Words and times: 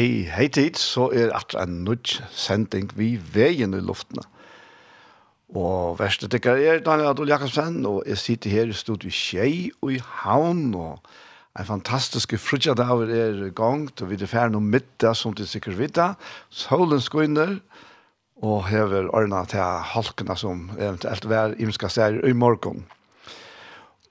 Hei, 0.00 0.22
hei 0.32 0.46
tid, 0.48 0.78
så 0.80 1.10
er 1.12 1.34
at 1.36 1.52
en 1.60 1.82
nødt 1.84 2.14
sending 2.32 2.86
vi 2.96 3.18
veien 3.34 3.74
i 3.76 3.80
luftene. 3.84 4.22
Og 5.52 5.98
verste 5.98 6.24
tykker 6.32 6.56
er 6.56 6.80
Daniel 6.80 7.10
Adol 7.10 7.28
Jakobsen, 7.28 7.82
og 7.84 8.06
jeg 8.08 8.16
sitter 8.16 8.54
her 8.54 8.72
i 8.72 8.76
studiet 8.78 9.12
Kjei 9.12 9.66
og 9.82 9.92
i 9.92 9.98
Havn, 10.22 10.62
og 10.72 11.04
en 11.52 11.68
fantastisk 11.68 12.32
frutja 12.40 12.72
dag 12.80 13.04
er 13.12 13.42
i 13.50 13.52
gang, 13.52 13.90
og 14.00 14.08
vi 14.08 14.16
er 14.16 14.32
ferdig 14.32 14.54
noe 14.56 14.70
middag, 14.70 15.18
som 15.20 15.36
de 15.36 15.44
sikkert 15.44 15.76
vet, 15.82 16.00
solen 16.48 17.04
skoinner, 17.04 17.58
og 18.40 18.70
hever 18.72 19.12
ordene 19.12 19.44
til 19.52 19.84
halkene 19.92 20.40
som 20.46 20.70
eventuelt 20.78 21.28
hver 21.28 21.60
imska 21.60 21.92
stær 21.92 22.22
i 22.24 22.32
morgen. 22.32 22.86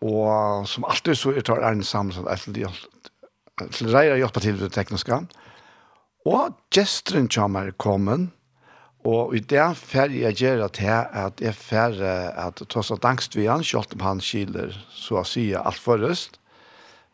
Og 0.05 0.69
som 0.69 0.85
alltid 0.85 1.17
så 1.17 1.33
er 1.33 1.49
tar 1.49 1.65
Erne 1.65 1.83
sammen, 1.83 2.13
som 2.13 2.29
alltid 2.29 2.61
til 3.73 3.89
reier 3.89 4.21
hjelpa 4.21 4.45
til 4.45 4.61
det 4.61 4.75
tekniske, 4.77 5.23
og 5.25 5.48
Og 6.25 6.57
gesteren 6.73 7.29
kommer 7.31 7.71
kommen, 7.71 8.31
Og 9.05 9.35
i 9.35 9.39
det 9.39 9.63
færre 9.79 10.11
jeg 10.11 10.35
gjør 10.35 10.65
at 10.65 10.79
jeg, 10.81 11.07
at 11.13 11.41
jeg 11.41 11.55
færre 11.55 12.15
at 12.35 12.61
tross 12.69 12.91
at 12.91 13.05
angst 13.05 13.35
vi 13.35 13.45
han, 13.47 13.63
selv 13.63 13.93
om 13.95 13.99
han 14.03 14.21
skiler, 14.21 14.75
så 14.91 15.21
å 15.21 15.23
si 15.23 15.53
alt 15.55 15.79
forrest. 15.79 16.39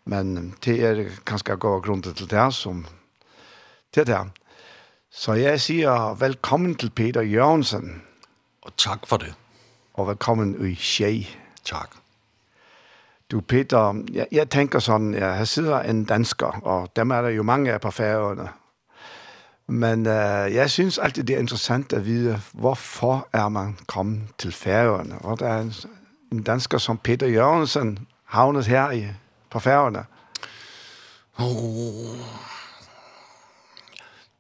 Men 0.06 0.56
det 0.66 0.80
er 0.82 1.04
ganske 1.26 1.58
gå 1.58 1.80
grunner 1.86 2.14
til 2.14 2.30
det 2.30 2.48
som 2.54 2.86
til 3.94 4.06
det. 4.06 4.24
Så 5.12 5.38
jeg 5.38 5.62
sier 5.62 6.18
velkommen 6.20 6.76
til 6.76 6.90
Peter 6.90 7.22
Jørgensen. 7.22 8.02
Og 8.66 8.74
takk 8.78 9.06
for 9.08 9.22
det. 9.22 9.34
Og 9.94 10.08
velkommen 10.08 10.56
i 10.66 10.74
Tjei. 10.76 11.28
Takk. 11.66 11.96
Du 13.32 13.42
Peter, 13.42 14.02
jeg, 14.14 14.28
jeg 14.32 14.50
tenker 14.50 14.82
sånn, 14.82 15.14
jeg, 15.14 15.38
her 15.38 15.48
sitter 15.50 15.86
en 15.86 16.04
dansker, 16.06 16.60
og 16.62 16.92
dem 16.98 17.12
er 17.12 17.26
det 17.26 17.36
jo 17.38 17.46
mange 17.46 17.74
på 17.82 17.92
færøerne, 17.92 18.52
Men 19.68 20.00
uh, 20.00 20.54
jeg 20.54 20.72
synes 20.72 20.98
alltid 20.98 21.24
det 21.24 21.36
er 21.36 21.40
interessant 21.40 21.94
at 21.94 22.06
vide, 22.06 22.42
hvorfor 22.54 23.28
er 23.34 23.50
man 23.50 23.78
kommet 23.88 24.22
til 24.38 24.52
færøerne? 24.52 25.20
Og 25.20 25.40
der 25.40 25.48
er 25.48 25.62
en, 25.62 25.74
en 26.32 26.44
dansker 26.44 26.78
som 26.78 26.98
Peter 26.98 27.28
Jørgensen 27.28 28.08
havnet 28.24 28.66
her 28.66 28.92
i, 28.92 29.08
på 29.50 29.60
færøerne. 29.60 30.06
Oh. 31.38 32.18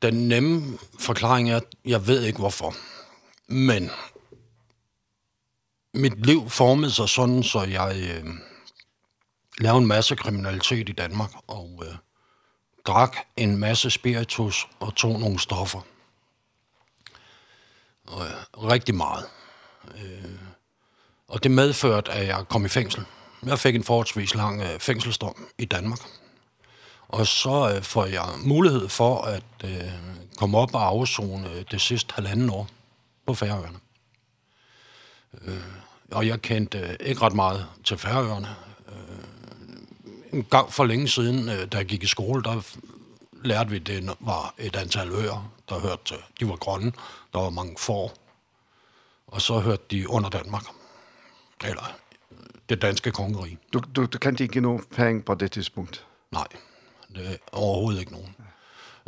Den 0.02 0.28
nemme 0.28 0.78
forklaring 1.00 1.50
er, 1.50 1.56
at 1.56 1.66
jeg 1.86 2.07
ved 2.07 2.24
ikke 2.24 2.40
hvorfor. 2.40 2.74
Men 3.47 3.90
mit 5.94 6.25
liv 6.25 6.50
formede 6.50 6.92
sig 6.92 7.09
sådan, 7.09 7.44
så 7.44 7.63
jeg 7.63 7.96
øh, 7.96 8.34
lavede 9.59 9.81
en 9.81 9.88
masse 9.88 10.16
kriminalitet 10.16 10.90
i 10.90 10.92
Danmark, 10.92 11.31
og 11.47 11.84
øh, 11.88 11.96
drak 12.88 13.18
en 13.38 13.57
masse 13.57 13.90
spiritus 13.90 14.68
og 14.79 14.96
tog 14.96 15.19
nogle 15.19 15.40
stoffer. 15.40 15.81
Og, 18.07 18.25
rigtig 18.72 18.96
meget. 18.96 19.25
Øh, 19.96 20.40
og 21.28 21.44
det 21.44 21.51
medførte, 21.51 22.12
at 22.12 22.28
jeg 22.28 22.45
kom 22.50 22.66
i 22.66 22.69
fængsel. 22.69 23.06
Jeg 23.45 23.59
fik 23.59 23.75
en 23.75 23.84
forholdsvis 23.84 24.35
lang 24.35 24.62
øh, 24.62 24.79
fængselsdom 24.79 25.47
i 25.57 25.66
Danmark. 25.66 26.00
Og 27.07 27.28
så 27.28 27.74
øh, 27.75 27.81
får 27.81 28.06
jeg 28.06 28.25
mulighed 28.44 28.90
for 28.90 29.22
at 29.22 29.44
øh, 29.63 29.91
komme 30.38 30.57
op 30.57 30.75
og 30.75 30.85
afzone 30.85 31.50
øh, 31.51 31.66
det 31.72 31.81
sidste 31.81 32.13
halvanden 32.13 32.50
år 32.50 32.68
på 33.25 33.34
Færøerne. 33.34 33.79
Øh, 35.41 35.57
og 36.12 36.28
jeg 36.28 36.41
kendte 36.41 36.79
øh, 36.79 36.95
ikke 37.00 37.22
ret 37.22 37.34
meget 37.34 37.68
til 37.84 37.97
Færøerne 37.97 38.56
en 40.35 40.44
gang 40.44 40.73
for 40.73 40.85
længe 40.85 41.07
siden, 41.07 41.50
øh, 41.50 41.68
da 41.72 41.78
jeg 41.78 41.85
gik 41.85 42.03
i 42.03 42.07
skole, 42.07 42.44
der 42.44 42.62
lærte 43.44 43.69
vi, 43.69 43.75
at 43.75 43.88
det 43.88 44.16
var 44.19 44.53
et 44.57 44.75
antal 44.75 45.12
øer, 45.12 45.51
der 45.69 45.79
hørte, 45.79 46.16
de 46.40 46.50
var 46.50 46.56
grønne, 46.56 46.91
der 47.34 47.40
var 47.40 47.50
mange 47.50 47.75
får, 47.79 48.13
og 49.28 49.41
så 49.41 49.59
hørte 49.59 49.84
de 49.91 50.09
under 50.09 50.29
Danmark, 50.29 50.63
eller 51.63 51.95
det 52.69 52.81
danske 52.81 53.12
kongerige. 53.12 53.57
Du, 53.74 53.81
du, 53.95 54.06
du 54.06 54.18
kendte 54.18 54.44
ikke 54.44 54.62
nogen 54.62 54.84
penge 54.95 55.22
på 55.22 55.35
det 55.35 55.51
tidspunkt? 55.51 56.06
Nej, 56.31 56.47
det, 57.16 57.40
overhovedet 57.51 58.00
ikke 58.00 58.12
nogen. 58.12 58.35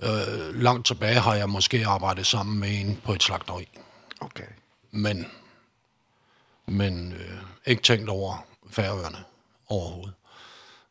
Øh, 0.03 0.61
langt 0.61 0.87
tilbage 0.87 1.19
har 1.19 1.35
jeg 1.35 1.49
måske 1.49 1.85
arbejdet 1.87 2.25
sammen 2.25 2.59
med 2.59 2.79
en 2.79 3.01
på 3.03 3.13
et 3.13 3.23
slagteri. 3.23 3.67
Okay. 4.19 4.47
Men, 4.91 5.25
men 6.65 7.13
øh, 7.13 7.37
ikke 7.65 7.81
tænkt 7.81 8.09
over 8.09 8.45
færøerne 8.69 9.17
overhovedet. 9.67 10.13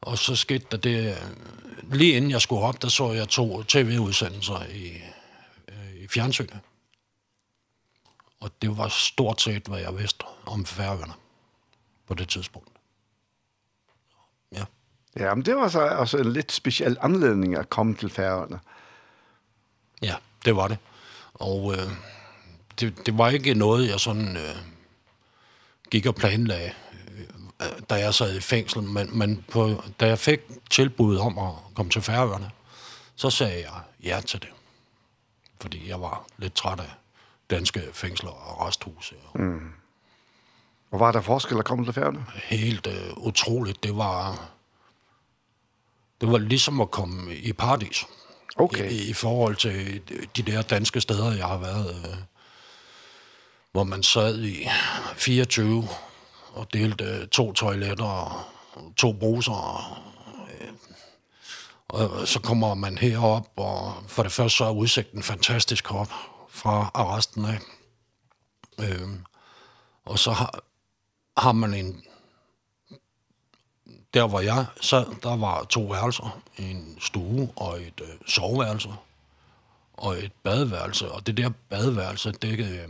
Og 0.07 0.19
så 0.19 0.37
skete 0.37 0.67
der 0.71 0.77
det, 0.77 1.19
lige 1.93 2.13
inden 2.13 2.31
jeg 2.31 2.41
skulle 2.41 2.63
op, 2.63 2.83
der 2.83 2.89
så 2.89 3.13
jeg 3.13 3.29
to 3.29 3.63
tv-udsendelser 3.63 4.65
i, 4.65 5.01
i 5.97 6.09
fjernsynet. 6.09 6.61
Og 8.41 8.51
det 8.63 8.79
var 8.79 8.89
stort 8.89 9.43
set, 9.43 9.63
hvad 9.63 9.79
jeg 9.79 9.99
vidste 9.99 10.25
om 10.45 10.67
færgerne 10.67 11.13
på 12.07 12.15
det 12.15 12.29
tidspunkt. 12.29 12.69
Ja. 14.53 14.65
Ja, 15.17 15.35
men 15.35 15.45
det 15.45 15.57
var 15.57 15.69
så 15.69 15.81
altså 15.81 16.19
en 16.19 16.33
lidt 16.33 16.53
speciel 16.53 16.97
anledning 17.01 17.57
at 17.57 17.71
komme 17.71 17.95
til 17.95 18.11
færgerne. 18.11 18.61
Ja, 20.03 20.15
det 20.45 20.57
var 20.57 20.69
det. 20.69 20.79
Og 21.35 21.73
øh, 21.73 21.91
det, 22.81 23.07
det 23.07 23.19
var 23.19 23.29
ikke 23.31 23.55
noget, 23.55 23.89
jeg 23.89 24.01
sådan 24.01 24.37
øh, 24.37 24.57
gik 25.91 26.07
og 26.07 26.15
planlagde 26.15 26.73
da 27.91 27.95
jeg 27.95 28.15
sad 28.15 28.37
i 28.37 28.41
fængsel, 28.41 28.83
men, 28.83 29.19
men 29.19 29.45
på, 29.53 29.83
da 30.01 30.07
jeg 30.07 30.19
fik 30.19 30.41
tilbuddet 30.71 31.21
om 31.21 31.39
at 31.39 31.53
komme 31.75 31.91
til 31.91 32.03
færøerne, 32.03 32.51
så 33.17 33.31
sagde 33.31 33.61
jeg 33.61 33.81
ja 34.05 34.21
til 34.21 34.43
det. 34.43 34.49
Fordi 35.61 35.89
jeg 35.89 36.01
var 36.01 36.27
lidt 36.39 36.55
træt 36.55 36.81
af 36.81 36.95
danske 37.51 37.83
fængsler 37.93 38.31
og 38.31 38.67
resthuse. 38.67 39.15
Og... 39.33 39.41
Mm. 39.41 39.73
Og 40.91 41.01
var 41.01 41.13
der 41.13 41.21
forskel 41.21 41.59
at 41.59 41.65
komme 41.65 41.85
til 41.85 41.93
færøerne? 41.93 42.27
Helt 42.35 42.87
øh, 42.87 43.17
utroligt. 43.17 43.83
Det 43.83 43.97
var, 43.97 44.49
det 46.21 46.33
var 46.33 46.39
ligesom 46.39 46.81
at 46.81 46.91
komme 46.91 47.35
i 47.35 47.53
paradis. 47.53 48.07
Okay. 48.57 48.91
I, 48.91 49.11
I 49.11 49.13
forhold 49.13 49.57
til 49.57 50.03
de 50.37 50.43
der 50.43 50.63
danske 50.63 51.01
steder, 51.01 51.33
jeg 51.33 51.47
har 51.47 51.59
været, 51.59 51.91
øh, 51.91 52.17
hvor 53.73 53.85
man 53.85 54.03
sad 54.03 54.43
i 54.43 54.69
24 55.17 55.89
og 56.57 56.73
delte 56.73 57.27
to 57.27 57.53
toiletter 57.53 58.05
og 58.05 58.93
to 58.97 59.13
bruser. 59.13 59.53
Og, 59.53 60.11
og 61.89 62.29
så 62.29 62.41
kommer 62.41 62.75
man 62.75 62.99
herop, 62.99 63.49
og 63.57 63.95
for 64.09 64.23
det 64.23 64.33
første 64.33 64.57
så 64.57 64.65
er 64.65 64.71
udsigten 64.71 65.23
fantastisk 65.23 65.95
op 65.95 66.13
fra 66.49 66.91
arresten 66.95 67.45
af. 67.45 67.59
Øhm, 68.81 69.25
og 70.05 70.19
så 70.19 70.33
har, 70.33 70.63
har 71.37 71.53
man 71.53 71.75
en... 71.75 72.03
Der 74.15 74.29
hvor 74.29 74.41
jeg 74.41 74.67
sad, 74.81 75.07
der 75.23 75.37
var 75.37 75.65
to 75.65 75.83
værelser. 75.83 76.41
En 76.57 76.99
stue 77.01 77.53
og 77.57 77.83
et 77.83 78.01
øh, 78.03 78.09
soveværelse 78.27 78.89
og 79.93 80.25
et 80.25 80.33
badeværelse. 80.43 81.13
Og 81.13 81.27
det 81.27 81.37
der 81.37 81.51
badeværelse, 81.69 82.33
det, 82.33 82.61
øh, 82.61 82.89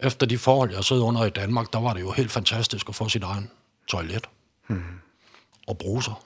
efter 0.00 0.26
de 0.26 0.38
forhold, 0.38 0.74
jeg 0.74 0.84
sidder 0.84 1.02
under 1.02 1.24
i 1.24 1.30
Danmark, 1.30 1.72
der 1.72 1.78
var 1.78 1.92
det 1.92 2.00
jo 2.00 2.12
helt 2.12 2.30
fantastisk 2.30 2.88
at 2.88 2.94
få 2.94 3.08
sit 3.08 3.22
egen 3.22 3.50
toilet 3.88 4.28
mm. 4.68 4.82
og 5.66 5.78
bruser. 5.78 6.24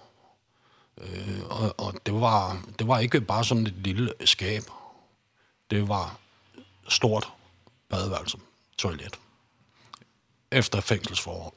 Øh, 0.99 1.41
og, 1.51 1.75
og 1.79 1.95
det, 2.07 2.15
var, 2.15 2.63
det 2.79 2.89
var 2.89 2.99
ikke 2.99 3.21
bare 3.21 3.45
sådan 3.45 3.67
et 3.67 3.75
lille 3.75 4.13
skab. 4.25 4.63
Det 5.71 5.89
var 5.89 6.19
stort 6.89 7.33
badeværelse, 7.89 8.39
toilet, 8.79 9.19
efter 10.51 10.81
fængselsforhold. 10.81 11.53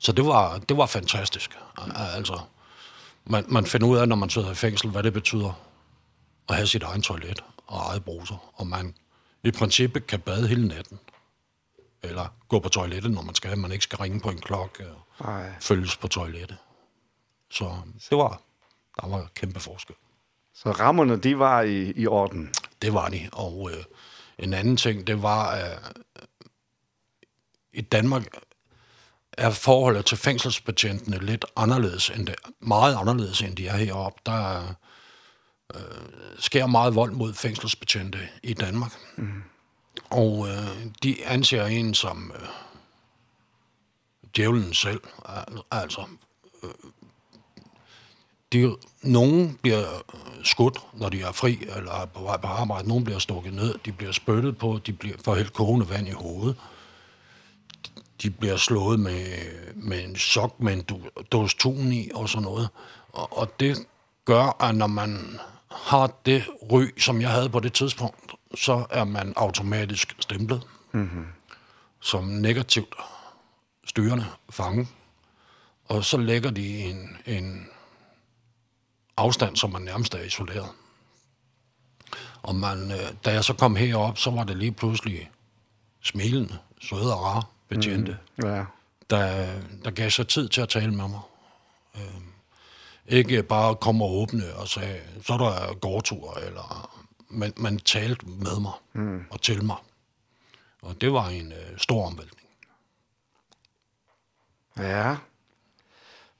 Så 0.00 0.12
det 0.12 0.26
var, 0.26 0.58
det 0.58 0.76
var 0.76 0.86
fantastisk. 0.86 1.58
Altså, 1.94 2.40
man, 3.24 3.44
man 3.48 3.66
finder 3.66 3.86
ud 3.86 3.96
af, 3.96 4.08
når 4.08 4.16
man 4.16 4.30
sidder 4.30 4.50
i 4.50 4.54
fængsel, 4.54 4.90
hvad 4.90 5.02
det 5.02 5.12
betyder 5.12 5.52
at 6.48 6.54
have 6.54 6.66
sit 6.66 6.82
egen 6.82 7.02
toilet 7.02 7.44
og 7.66 7.78
eget 7.78 8.04
bruser. 8.04 8.52
Og 8.54 8.66
man 8.66 8.94
i 9.44 9.50
princippet 9.50 10.06
kan 10.06 10.20
bade 10.20 10.48
hele 10.48 10.68
natten. 10.68 10.98
Eller 12.02 12.28
gå 12.48 12.58
på 12.58 12.68
toilettet, 12.68 13.10
når 13.10 13.22
man 13.22 13.34
skal. 13.34 13.58
Man 13.58 13.72
ikke 13.72 13.82
skal 13.82 13.98
ringe 13.98 14.20
på 14.20 14.30
en 14.30 14.40
klokke 14.40 14.84
og 15.18 15.44
følges 15.60 15.96
på 15.96 16.08
toilettet. 16.08 16.56
Så 17.50 17.76
det 18.10 18.18
var, 18.18 18.42
der 19.00 19.08
var 19.08 19.28
kæmpe 19.34 19.60
forskel. 19.60 19.96
Så 20.54 20.70
rammerne, 20.70 21.16
de 21.16 21.38
var 21.38 21.62
i, 21.62 21.92
i 21.96 22.06
orden? 22.06 22.54
Det 22.82 22.94
var 22.94 23.08
de. 23.08 23.28
Og 23.32 23.70
øh, 23.72 23.84
en 24.38 24.54
anden 24.54 24.76
ting, 24.76 25.06
det 25.06 25.22
var, 25.22 25.50
at 25.50 25.72
øh, 25.72 26.22
i 27.72 27.80
Danmark 27.80 28.26
er 29.32 29.50
forholdet 29.50 30.04
til 30.04 30.16
fængselsbetjentene 30.16 31.18
lidt 31.18 31.44
anderledes 31.56 32.10
end 32.10 32.26
det, 32.26 32.34
meget 32.60 32.96
anderledes 32.96 33.40
end 33.40 33.56
de 33.56 33.66
er 33.66 33.76
heroppe. 33.76 34.20
Der 34.26 34.32
er, 34.32 34.74
øh, 35.74 35.80
sker 36.38 36.66
meget 36.66 36.94
vold 36.94 37.12
mod 37.12 37.34
fængselsbetjente 37.34 38.18
i 38.42 38.54
Danmark. 38.54 38.92
Mm. 39.16 39.42
Og 40.10 40.48
øh, 40.48 40.86
de 41.02 41.26
anser 41.26 41.66
en 41.66 41.94
som 41.94 42.32
øh, 42.34 42.48
djævlen 44.36 44.74
selv. 44.74 45.00
Altså, 45.70 46.04
øh, 46.62 46.70
de, 48.52 48.76
nogen 49.02 49.58
bliver 49.62 49.84
skudt, 50.44 50.78
når 50.94 51.08
de 51.08 51.22
er 51.22 51.32
fri 51.32 51.58
eller 51.76 51.92
er 51.92 52.06
på 52.06 52.22
vej 52.22 52.36
på 52.36 52.46
arbejde. 52.46 52.88
Nogen 52.88 53.04
bliver 53.04 53.18
stukket 53.18 53.54
ned, 53.54 53.74
de 53.84 53.92
bliver 53.92 54.12
spyttet 54.12 54.58
på, 54.58 54.80
de 54.86 54.92
bliver 54.92 55.16
får 55.24 55.34
helt 55.34 55.52
kogende 55.52 55.90
vand 55.90 56.08
i 56.08 56.12
hovedet. 56.12 56.56
De 58.22 58.30
bliver 58.30 58.56
slået 58.56 59.00
med, 59.00 59.26
med 59.74 60.04
en 60.04 60.16
sok 60.16 60.60
med 60.60 60.72
en 60.72 60.84
dås 61.32 61.54
tun 61.54 61.92
i 61.92 62.10
og 62.14 62.28
sådan 62.28 62.42
noget. 62.42 62.68
Og, 63.12 63.38
og 63.38 63.60
det 63.60 63.86
gør, 64.24 64.62
at 64.62 64.74
når 64.74 64.86
man 64.86 65.38
har 65.70 66.12
det 66.26 66.44
ry, 66.72 66.98
som 66.98 67.20
jeg 67.20 67.30
havde 67.30 67.48
på 67.48 67.60
det 67.60 67.72
tidspunkt, 67.72 68.32
så 68.54 68.86
er 68.90 69.04
man 69.04 69.32
automatisk 69.36 70.16
stemplet 70.20 70.62
mm-hmm. 70.92 71.26
som 72.00 72.24
negativt 72.24 72.94
styrende 73.84 74.26
fange. 74.50 74.88
Og 75.84 76.04
så 76.04 76.16
lægger 76.16 76.50
de 76.50 76.78
en, 76.78 77.16
en 77.26 77.68
afstand, 79.16 79.56
som 79.56 79.70
man 79.70 79.82
nærmest 79.82 80.14
er 80.14 80.22
isoleret. 80.22 80.68
Og 82.42 82.54
man, 82.54 82.90
øh, 82.90 83.12
da 83.24 83.32
jeg 83.32 83.44
så 83.44 83.52
kom 83.52 83.76
herop, 83.76 84.18
så 84.18 84.30
var 84.30 84.44
det 84.44 84.56
lige 84.56 84.72
pludselig 84.72 85.30
smilende, 86.02 86.58
søde 86.80 87.14
og 87.14 87.24
rare 87.24 87.42
betjente, 87.68 88.18
mm. 88.36 88.48
ja. 88.48 88.64
der, 89.10 89.60
der 89.84 89.90
gav 89.90 90.10
sig 90.10 90.28
tid 90.28 90.48
til 90.48 90.60
at 90.60 90.68
tale 90.68 90.94
med 90.94 91.08
mig. 91.08 91.20
Øh, 91.96 92.27
Ikke 93.08 93.42
bare 93.42 93.76
komme 93.76 94.04
og 94.04 94.10
åbne 94.10 94.54
og 94.54 94.68
sagde, 94.68 95.00
så 95.22 95.32
er 95.32 95.38
der 95.38 95.74
gårdtur, 95.74 96.38
eller 96.46 96.98
man, 97.28 97.52
man 97.56 97.78
talte 97.78 98.26
med 98.26 98.60
mig 98.60 98.72
mm. 98.92 99.24
og 99.30 99.42
til 99.42 99.64
mig. 99.64 99.76
Og 100.82 101.00
det 101.00 101.12
var 101.12 101.28
en 101.28 101.52
øh, 101.52 101.78
stor 101.78 102.06
omvæltning. 102.06 102.48
Ja, 104.78 105.16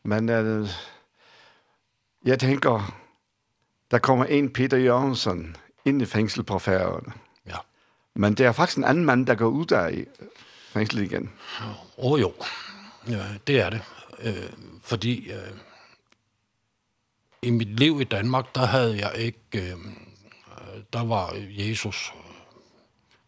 men 0.02 0.28
øh, 0.28 0.68
jeg 2.24 2.38
tænker, 2.40 3.00
der 3.90 3.98
kommer 3.98 4.24
en 4.24 4.52
Peter 4.52 4.76
Jørgensen 4.76 5.56
ind 5.84 6.02
i 6.02 6.06
fængsel 6.06 6.42
på 6.42 6.58
færgerne. 6.58 7.12
Ja. 7.46 7.56
Men 8.14 8.34
det 8.34 8.46
er 8.46 8.52
faktisk 8.52 8.78
en 8.78 8.84
anden 8.84 9.04
mand, 9.04 9.26
der 9.26 9.34
går 9.34 9.46
ud 9.46 9.66
der 9.66 9.88
i 9.88 10.04
fængsel 10.68 10.98
igen. 10.98 11.32
Åh 11.98 12.12
oh, 12.12 12.20
jo, 12.20 12.32
ja, 13.08 13.24
det 13.46 13.60
er 13.60 13.70
det. 13.70 13.82
Øh, 14.18 14.50
fordi... 14.82 15.30
Øh, 15.30 15.67
i 17.42 17.50
mit 17.50 17.80
liv 17.80 18.00
i 18.00 18.04
Danmark, 18.04 18.54
der 18.54 18.66
havde 18.66 18.98
jeg 19.06 19.12
ikke... 19.16 19.38
Øh, 19.54 19.76
der 20.92 21.04
var 21.04 21.34
Jesus 21.34 22.12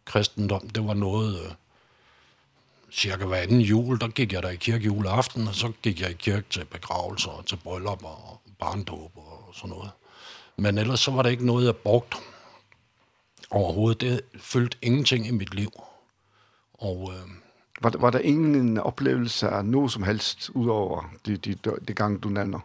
kristendom, 0.05 0.69
det 0.69 0.87
var 0.87 0.93
noget... 0.93 1.45
Øh, 1.45 1.51
cirka 2.91 3.25
hver 3.25 3.37
anden 3.37 3.61
jul, 3.61 3.99
der 3.99 4.07
gik 4.07 4.33
jeg 4.33 4.43
der 4.43 4.49
i 4.49 4.55
kirke 4.55 4.85
juleaften, 4.85 5.47
og 5.47 5.55
så 5.55 5.71
gik 5.81 6.01
jeg 6.01 6.09
i 6.09 6.13
kirke 6.13 6.45
til 6.49 6.65
begravelser, 6.65 7.29
og 7.29 7.45
til 7.45 7.55
bryllup 7.55 8.03
og 8.03 8.41
barndåb 8.59 9.11
og 9.15 9.49
sådan 9.53 9.69
noget. 9.69 9.91
Men 10.57 10.77
ellers 10.77 10.99
så 10.99 11.11
var 11.11 11.21
det 11.21 11.31
ikke 11.31 11.45
noget, 11.45 11.65
jeg 11.65 11.75
brugte 11.75 12.17
overhovedet. 13.51 14.01
Det 14.01 14.21
følte 14.39 14.77
ingenting 14.81 15.27
i 15.27 15.31
mit 15.31 15.53
liv. 15.53 15.71
Og, 16.73 17.13
øh, 17.13 17.29
var, 17.81 17.93
var 17.99 18.09
der 18.09 18.19
ingen 18.19 18.77
oplevelse 18.77 19.47
af 19.47 19.65
noget 19.65 19.91
som 19.91 20.03
helst, 20.03 20.49
udover 20.49 21.13
det, 21.25 21.45
det, 21.45 21.65
de 21.87 21.93
gange, 21.93 22.19
du 22.19 22.29
nænder? 22.29 22.59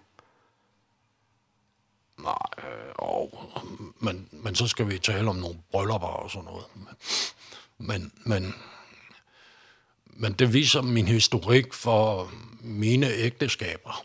Nej, 2.19 2.73
og, 2.95 3.51
men, 3.99 4.29
men 4.33 4.55
så 4.55 4.67
skal 4.67 4.89
vi 4.89 4.99
tale 4.99 5.31
om 5.31 5.37
nogle 5.37 5.59
bryllupper 5.71 6.09
og 6.09 6.31
sådan 6.31 6.45
noget. 6.45 6.65
Men, 7.79 8.13
men, 8.25 8.55
men 10.07 10.33
det 10.33 10.53
viser 10.53 10.83
min 10.83 11.09
historik 11.09 11.73
for 11.73 12.31
mine 12.61 13.13
ægteskaber. 13.13 14.05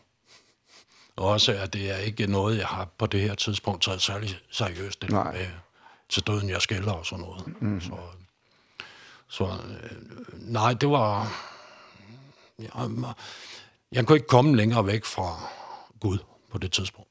Også 1.15 1.51
at 1.51 1.73
det 1.73 1.91
er 1.91 1.97
ikke 1.97 2.27
noget, 2.27 2.57
jeg 2.57 2.67
har 2.67 2.85
på 2.85 3.05
det 3.05 3.21
her 3.21 3.35
tidspunkt 3.35 3.83
taget 3.83 4.01
særlig 4.01 4.39
seriøst 4.51 5.01
det 5.01 5.09
Nej. 5.09 5.31
med 5.31 5.47
til 6.09 6.27
døden, 6.27 6.49
jeg 6.49 6.61
skælder 6.61 6.91
og 6.91 7.05
sådan 7.05 7.25
noget. 7.25 7.61
Mm. 7.61 7.81
Så, 7.81 7.97
så 9.27 9.57
nej, 10.33 10.73
det 10.73 10.89
var... 10.89 11.33
Jeg, 12.59 12.69
jeg 13.91 14.05
kunne 14.05 14.15
ikke 14.15 14.27
komme 14.27 14.55
længere 14.55 14.85
væk 14.87 15.05
fra 15.05 15.49
Gud 15.99 16.17
på 16.51 16.57
det 16.57 16.71
tidspunkt 16.71 17.10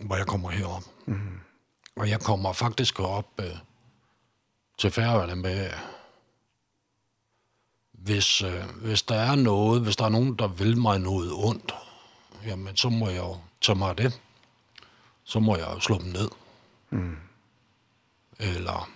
hvor 0.00 0.16
jeg 0.16 0.26
kommer 0.26 0.50
herop. 0.50 0.82
Mm. 1.06 1.40
Og 1.96 2.08
jeg 2.08 2.20
kommer 2.20 2.52
faktisk 2.52 3.00
op 3.00 3.26
øh, 3.40 3.56
til 4.78 4.90
færgerne 4.90 5.36
med, 5.36 5.70
hvis, 7.92 8.42
øh, 8.42 8.64
hvis 8.82 9.02
der 9.02 9.14
er 9.14 9.34
noget, 9.34 9.82
hvis 9.82 9.96
der 9.96 10.04
er 10.04 10.08
nogen, 10.08 10.34
der 10.34 10.48
vil 10.48 10.78
mig 10.78 10.98
noget 10.98 11.32
ondt, 11.32 11.74
jamen 12.46 12.76
så 12.76 12.88
må 12.88 13.08
jeg 13.08 13.18
jo 13.18 13.36
tage 13.60 13.78
mig 13.78 13.98
det. 13.98 14.20
Så 15.24 15.40
må 15.40 15.56
jeg 15.56 15.66
jo 15.74 15.80
slå 15.80 15.98
dem 15.98 16.06
ned. 16.06 16.28
Mm. 16.90 17.16
Eller, 18.38 18.90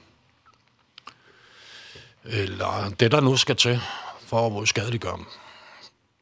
eller 2.24 2.88
det, 3.00 3.12
der 3.12 3.20
nu 3.20 3.36
skal 3.36 3.56
til 3.56 3.80
for 4.20 4.60
at 4.60 4.68
skadeliggøre 4.68 5.16
dem. 5.16 5.26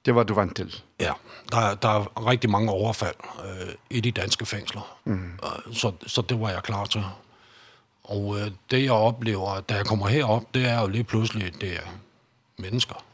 Det 0.05 0.15
var 0.15 0.23
du 0.23 0.35
vant 0.35 0.57
til? 0.57 0.83
Ja, 1.01 1.13
der, 1.53 1.75
der 1.75 1.89
er 1.89 2.27
rigtig 2.27 2.51
mange 2.51 2.71
overfald 2.71 3.15
øh, 3.45 3.75
i 3.91 4.01
de 4.01 4.11
danske 4.11 4.47
fængsler. 4.47 4.99
Mm. 5.05 5.39
Så, 5.73 5.93
så 6.07 6.23
det 6.23 6.41
var 6.41 6.51
jeg 6.51 6.63
klar 6.63 6.85
til. 6.85 7.05
Og 8.05 8.41
øh, 8.41 8.51
det 8.71 8.85
jeg 8.85 8.93
oplever, 8.93 9.61
da 9.61 9.75
jeg 9.75 9.87
kommer 9.87 10.09
herop, 10.09 10.55
det 10.55 10.69
er 10.69 10.81
jo 10.81 10.87
lige 10.87 11.05
pludselig, 11.05 11.61
det 11.61 11.77
er 11.77 11.87
mennesker. 12.57 13.05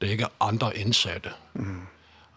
Det 0.00 0.06
er 0.06 0.10
ikke 0.10 0.26
andre 0.40 0.76
indsatte. 0.76 1.30
Mm. 1.54 1.86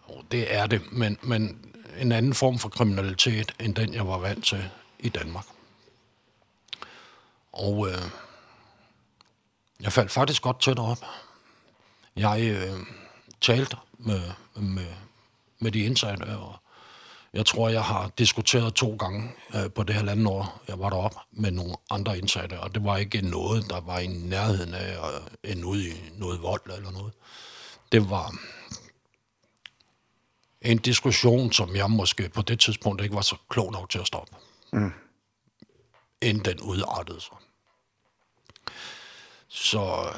Og 0.04 0.24
det 0.30 0.54
er 0.54 0.66
det, 0.66 0.92
men, 0.92 1.18
men 1.22 1.66
en 1.98 2.12
anden 2.12 2.34
form 2.34 2.58
for 2.58 2.68
kriminalitet, 2.68 3.54
end 3.60 3.74
den 3.74 3.94
jeg 3.94 4.08
var 4.08 4.18
vant 4.18 4.44
til 4.44 4.70
i 4.98 5.08
Danmark. 5.08 5.46
Og 7.52 7.88
øh, 7.88 8.02
jeg 9.80 9.92
faldt 9.92 10.10
faktisk 10.10 10.42
godt 10.42 10.60
tæt 10.60 10.78
op. 10.78 10.98
Jeg... 12.16 12.40
Øh, 12.42 12.78
talt 13.44 13.74
med, 13.98 14.22
med, 14.56 14.86
med 15.58 15.72
de 15.72 15.80
indsatte, 15.80 16.24
og 16.24 16.56
jeg 17.32 17.46
tror, 17.46 17.68
jeg 17.68 17.82
har 17.82 18.10
diskuteret 18.18 18.74
to 18.74 18.96
gange 18.96 19.30
øh, 19.54 19.70
på 19.70 19.82
det 19.82 19.94
halvanden 19.94 20.26
år, 20.26 20.62
jeg 20.68 20.78
var 20.78 20.90
derop 20.90 21.14
med 21.32 21.50
nogle 21.50 21.74
andre 21.90 22.18
indsatte, 22.18 22.60
og 22.60 22.74
det 22.74 22.84
var 22.84 22.96
ikke 22.96 23.22
noget, 23.22 23.70
der 23.70 23.80
var 23.80 23.98
i 23.98 24.06
nærheden 24.06 24.74
af 24.74 25.06
at 25.06 25.22
ende 25.50 25.66
ud 25.66 25.82
i 25.82 25.92
noget 26.18 26.42
vold 26.42 26.70
eller 26.76 26.90
noget. 26.90 27.12
Det 27.92 28.10
var 28.10 28.34
en 30.62 30.78
diskussion, 30.78 31.52
som 31.52 31.76
jeg 31.76 31.90
måske 31.90 32.28
på 32.28 32.42
det 32.42 32.60
tidspunkt 32.60 33.02
ikke 33.02 33.14
var 33.14 33.20
så 33.22 33.36
klog 33.48 33.72
nok 33.72 33.90
til 33.90 33.98
at 33.98 34.06
stoppe. 34.06 34.36
Mm. 34.72 34.92
Inden 36.22 36.44
den 36.44 36.60
udartede 36.60 37.20
sig. 37.20 37.36
Så 39.48 40.12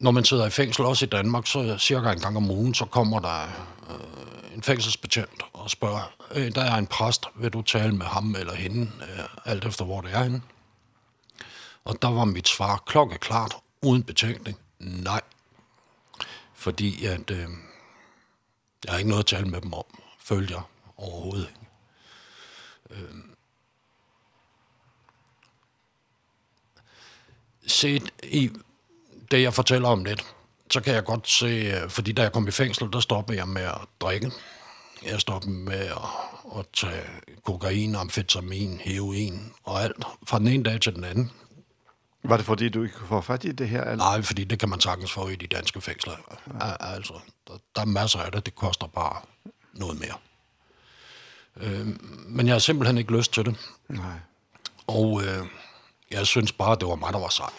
når 0.00 0.10
man 0.10 0.24
sidder 0.24 0.46
i 0.46 0.50
fængsel, 0.50 0.84
også 0.84 1.04
i 1.04 1.08
Danmark, 1.08 1.46
så 1.46 1.78
cirka 1.78 2.12
en 2.12 2.20
gang 2.20 2.36
om 2.36 2.50
ugen, 2.50 2.74
så 2.74 2.84
kommer 2.84 3.18
der 3.18 3.42
øh, 3.90 4.54
en 4.54 4.62
fængselsbetjent 4.62 5.42
og 5.52 5.70
spørger, 5.70 6.14
øh, 6.34 6.54
der 6.54 6.62
er 6.62 6.76
en 6.76 6.86
præst, 6.86 7.26
vil 7.34 7.52
du 7.52 7.62
tale 7.62 7.92
med 7.92 8.06
ham 8.06 8.36
eller 8.38 8.54
hende, 8.54 8.90
øh, 9.02 9.24
alt 9.44 9.64
efter 9.64 9.84
hvor 9.84 10.00
det 10.00 10.14
er 10.14 10.22
henne? 10.22 10.42
Og 11.84 12.02
der 12.02 12.08
var 12.08 12.24
mit 12.24 12.48
svar 12.48 12.82
klokkeklart, 12.86 13.56
uden 13.82 14.02
betænkning, 14.02 14.58
nej. 14.78 15.20
Fordi 16.54 17.04
at, 17.04 17.30
øh, 17.30 17.48
jeg 18.84 18.92
har 18.92 18.98
ikke 18.98 19.10
noget 19.10 19.22
at 19.22 19.26
tale 19.26 19.46
med 19.46 19.60
dem 19.60 19.74
om, 19.74 19.84
følger 20.18 20.70
overhovedet 20.96 21.48
ikke. 21.48 21.60
Øh, 22.90 23.14
set 27.66 28.12
i 28.22 28.50
det, 29.34 29.42
jeg 29.42 29.54
fortæller 29.54 29.88
om 29.88 30.04
lidt, 30.04 30.34
så 30.70 30.80
kan 30.80 30.94
jeg 30.94 31.04
godt 31.04 31.28
se, 31.28 31.82
fordi 31.88 32.12
da 32.12 32.22
jeg 32.22 32.32
kom 32.32 32.48
i 32.48 32.50
fængsel, 32.50 32.92
der 32.92 33.00
stoppede 33.00 33.38
jeg 33.38 33.48
med 33.48 33.62
at 33.62 33.78
drikke. 34.00 34.32
Jeg 35.02 35.20
stoppede 35.20 35.52
med 35.52 35.80
at, 35.80 36.58
at 36.58 36.66
tage 36.72 37.02
kokain, 37.44 37.94
amfetamin, 37.94 38.80
heroin 38.84 39.52
og 39.64 39.82
alt, 39.82 40.04
fra 40.26 40.38
den 40.38 40.48
ene 40.48 40.62
dag 40.62 40.80
til 40.80 40.94
den 40.94 41.04
anden. 41.04 41.30
Var 42.24 42.36
det 42.36 42.46
fordi, 42.46 42.68
du 42.68 42.82
ikke 42.82 42.94
kunne 42.94 43.08
få 43.08 43.20
fat 43.20 43.44
i 43.44 43.52
det 43.52 43.68
her? 43.68 43.82
Eller? 43.82 43.96
Nej, 43.96 44.22
fordi 44.22 44.44
det 44.44 44.58
kan 44.58 44.68
man 44.68 44.80
sagtens 44.80 45.12
få 45.12 45.28
i 45.28 45.36
de 45.36 45.46
danske 45.46 45.80
fængsler. 45.80 46.12
Ja. 46.60 46.94
Altså, 46.94 47.14
der, 47.48 47.52
der 47.76 47.80
er 47.80 47.86
masser 47.86 48.18
af 48.18 48.32
det, 48.32 48.46
det 48.46 48.54
koster 48.54 48.86
bare 48.86 49.20
noget 49.72 50.00
mere. 50.00 50.16
Øh, 51.56 51.86
men 52.26 52.46
jeg 52.46 52.54
har 52.54 52.58
simpelthen 52.58 52.98
ikke 52.98 53.16
lyst 53.16 53.32
til 53.32 53.44
det. 53.44 53.56
Nej. 53.88 54.18
Og 54.86 55.22
øh, 55.22 55.46
jeg 56.10 56.26
synes 56.26 56.52
bare, 56.52 56.76
det 56.80 56.88
var 56.88 56.94
mig, 56.94 57.12
der 57.12 57.18
var 57.18 57.28
sej 57.28 57.50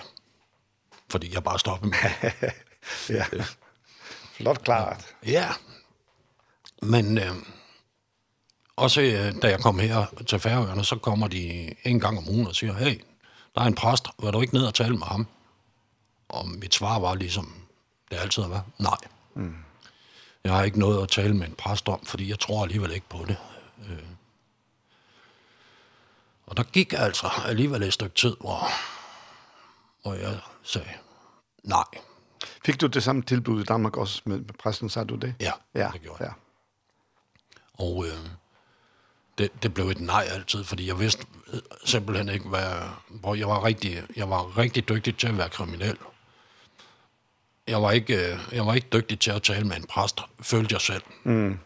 fordi 1.09 1.33
jeg 1.33 1.43
bare 1.43 1.59
stoppede 1.59 1.89
med 1.89 2.31
ja. 3.17 3.25
Flot 4.33 4.63
klart. 4.63 5.05
Ja. 5.25 5.49
Men 6.81 7.17
øh, 7.17 7.35
også 8.75 9.01
øh, 9.01 9.41
da 9.41 9.49
jeg 9.49 9.59
kom 9.59 9.79
her 9.79 10.05
til 10.27 10.39
Færøerne, 10.39 10.85
så 10.85 10.95
kommer 10.95 11.27
de 11.27 11.73
en 11.83 11.99
gang 11.99 12.17
om 12.17 12.29
ugen 12.29 12.47
og 12.47 12.55
siger, 12.55 12.73
hey, 12.73 13.01
der 13.55 13.61
er 13.61 13.65
en 13.65 13.75
præst, 13.75 14.07
vil 14.21 14.33
du 14.33 14.41
ikke 14.41 14.53
ned 14.53 14.65
og 14.65 14.73
tale 14.73 14.97
med 14.97 15.07
ham? 15.07 15.27
Og 16.29 16.47
mit 16.47 16.73
svar 16.73 16.99
var 16.99 17.15
ligesom, 17.15 17.53
det 18.11 18.17
altid 18.17 18.41
har 18.41 18.49
været, 18.49 18.63
nej. 18.79 18.97
Mm. 19.33 19.55
Jeg 20.43 20.53
har 20.53 20.63
ikke 20.63 20.79
noget 20.79 21.03
at 21.03 21.09
tale 21.09 21.33
med 21.33 21.47
en 21.47 21.55
præst 21.55 21.89
om, 21.89 22.05
fordi 22.05 22.29
jeg 22.29 22.39
tror 22.39 22.63
alligevel 22.63 22.91
ikke 22.91 23.09
på 23.09 23.25
det. 23.27 23.37
Øh. 23.89 24.03
Og 26.47 26.57
der 26.57 26.63
gik 26.63 26.93
altså 26.93 27.27
alligevel 27.45 27.83
et 27.83 27.93
stykke 27.93 28.15
tid, 28.15 28.35
hvor, 28.39 28.67
hvor 30.01 30.13
jeg 30.13 30.39
Så 30.65 30.81
nej. 31.63 31.83
Fick 32.65 32.81
du 32.81 32.87
det 32.87 33.03
samme 33.03 33.21
tilbud 33.21 33.61
i 33.61 33.63
Danmark 33.63 33.97
også 33.97 34.21
med 34.25 34.43
præsten, 34.59 34.89
sagde 34.89 35.07
du 35.07 35.15
det? 35.15 35.35
Ja, 35.39 35.51
ja 35.75 35.89
det 35.93 36.01
gjorde 36.01 36.23
jeg. 36.23 36.33
Ja. 37.79 37.85
Og 37.85 38.05
øh, 38.05 38.29
det, 39.37 39.63
det 39.63 39.73
blev 39.73 39.85
et 39.85 39.99
nej 39.99 40.27
altid, 40.31 40.63
fordi 40.63 40.87
jeg 40.87 40.99
vidste 40.99 41.25
simpelthen 41.85 42.29
ikke, 42.29 42.49
hvad, 42.49 42.71
hvor 43.09 43.35
jeg 43.35 43.47
var 43.47 43.63
rigtig, 43.63 44.03
jeg 44.15 44.29
var 44.29 44.57
rigtig 44.57 44.89
dygtig 44.89 45.17
til 45.17 45.27
at 45.27 45.37
være 45.37 45.49
kriminel. 45.49 45.97
Jeg 47.67 47.81
var 47.81 47.91
ikke, 47.91 48.39
jeg 48.51 48.65
var 48.65 48.73
ikke 48.73 48.87
dygtig 48.93 49.19
til 49.19 49.31
at 49.31 49.43
tale 49.43 49.67
med 49.67 49.75
en 49.75 49.87
præst, 49.87 50.21
følte 50.41 50.73
jeg 50.73 50.81
selv. 50.81 51.03
Mm. 51.23 51.59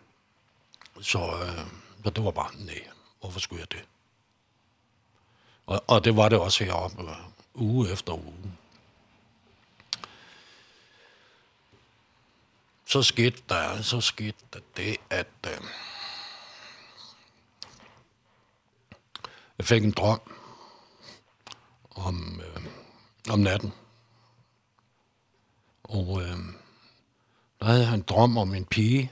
Så, 1.01 1.20
øh, 1.20 1.65
så 2.03 2.10
det 2.10 2.24
var 2.24 2.32
bare, 2.32 2.56
nej, 2.56 2.88
hvorfor 3.20 3.39
skulle 3.39 3.60
jeg 3.60 3.72
det? 3.72 3.86
Og, 5.65 5.84
og 5.88 6.06
det 6.06 6.15
var 6.15 6.29
det 6.29 6.39
også 6.39 6.63
heroppe, 6.63 7.03
uge 7.53 7.91
efter 7.91 8.13
uge. 8.13 8.53
så 12.89 13.03
skete 13.03 13.43
det, 13.50 13.86
så 13.86 14.01
skete 14.01 14.62
det 14.77 14.98
at 15.10 15.27
øh, 15.48 15.62
jeg 19.58 19.65
fik 19.65 19.84
en 19.84 19.91
drøm 19.91 20.19
om, 21.91 22.41
øh, 22.41 22.63
om 23.29 23.39
natten. 23.39 23.74
Og 25.84 26.22
øh, 26.22 26.38
der 27.60 27.65
havde 27.65 27.86
jeg 27.86 27.93
en 27.93 28.01
drøm 28.01 28.38
om 28.38 28.53
en 28.53 28.65
pige, 28.65 29.12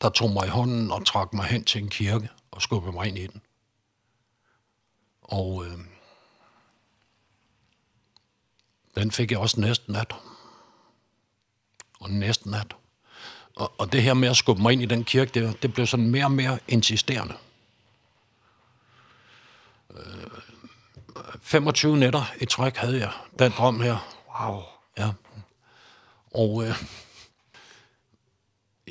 der 0.00 0.08
tog 0.08 0.30
mig 0.30 0.46
i 0.46 0.50
hånden 0.50 0.90
og 0.90 1.06
trak 1.06 1.32
mig 1.32 1.46
hen 1.46 1.64
til 1.64 1.82
en 1.82 1.88
kirke 1.88 2.30
og 2.50 2.62
skubbede 2.62 2.92
mig 2.92 3.08
ind 3.08 3.18
i 3.18 3.26
den. 3.26 3.42
Og 5.22 5.66
øh, 5.66 5.78
den 8.94 9.10
fik 9.10 9.30
jeg 9.30 9.38
også 9.38 9.60
næsten 9.60 9.92
nat 9.92 10.14
og 12.06 12.12
næsten 12.12 12.50
nat. 12.50 12.76
Og, 13.56 13.72
og 13.78 13.92
det 13.92 14.02
her 14.02 14.14
med 14.14 14.28
at 14.28 14.36
skubbe 14.36 14.62
mig 14.62 14.72
ind 14.72 14.82
i 14.82 14.86
den 14.86 15.04
kirke, 15.04 15.30
det, 15.34 15.62
det 15.62 15.74
blev 15.74 15.86
sådan 15.86 16.10
mere 16.10 16.24
og 16.24 16.32
mere 16.32 16.58
insisterende. 16.68 17.34
25 21.42 21.96
nætter 21.96 22.32
i 22.40 22.44
træk 22.44 22.76
havde 22.76 22.98
jeg 22.98 23.10
den 23.38 23.52
drøm 23.58 23.80
her. 23.80 24.16
Wow. 24.40 24.62
Ja. 24.98 25.10
Og 26.34 26.64
øh, 26.64 26.82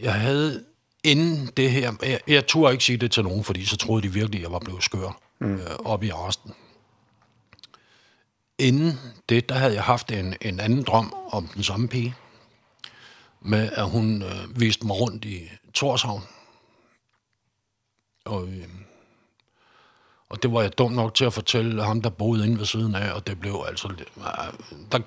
jeg 0.01 0.13
havde 0.13 0.65
inden 1.03 1.47
det 1.57 1.71
her, 1.71 1.93
jeg, 2.03 2.19
jeg 2.27 2.47
turde 2.47 2.73
ikke 2.73 2.83
sige 2.83 2.97
det 2.97 3.11
til 3.11 3.23
nogen, 3.23 3.43
fordi 3.43 3.65
så 3.65 3.77
troede 3.77 4.07
de 4.07 4.13
virkelig, 4.13 4.39
at 4.39 4.43
jeg 4.43 4.51
var 4.51 4.59
blevet 4.59 4.83
skør 4.83 5.19
mm. 5.39 5.55
øh, 5.55 5.75
oppe 5.85 6.05
i 6.05 6.09
arresten. 6.09 6.53
Inden 8.57 8.99
det, 9.29 9.49
der 9.49 9.55
havde 9.55 9.73
jeg 9.73 9.83
haft 9.83 10.11
en, 10.11 10.35
en 10.41 10.59
anden 10.59 10.83
drøm 10.83 11.13
om 11.31 11.47
den 11.47 11.63
samme 11.63 11.87
pige 11.87 12.15
med, 13.45 13.69
at 13.71 13.89
hun 13.89 14.21
øh, 14.21 14.59
viste 14.59 14.87
mig 14.87 14.99
rundt 14.99 15.25
i 15.25 15.49
Torshavn. 15.73 16.23
Og, 18.25 18.47
øh, 18.47 18.69
og 20.29 20.43
det 20.43 20.51
var 20.51 20.61
jeg 20.61 20.77
dum 20.77 20.91
nok 20.91 21.13
til 21.13 21.25
at 21.25 21.33
fortælle 21.33 21.83
ham, 21.83 22.01
der 22.01 22.09
boede 22.09 22.45
inde 22.45 22.59
ved 22.59 22.65
siden 22.65 22.95
af, 22.95 23.13
og 23.13 23.27
det 23.27 23.39
blev 23.39 23.65
altså... 23.67 23.93
Der 24.91 24.99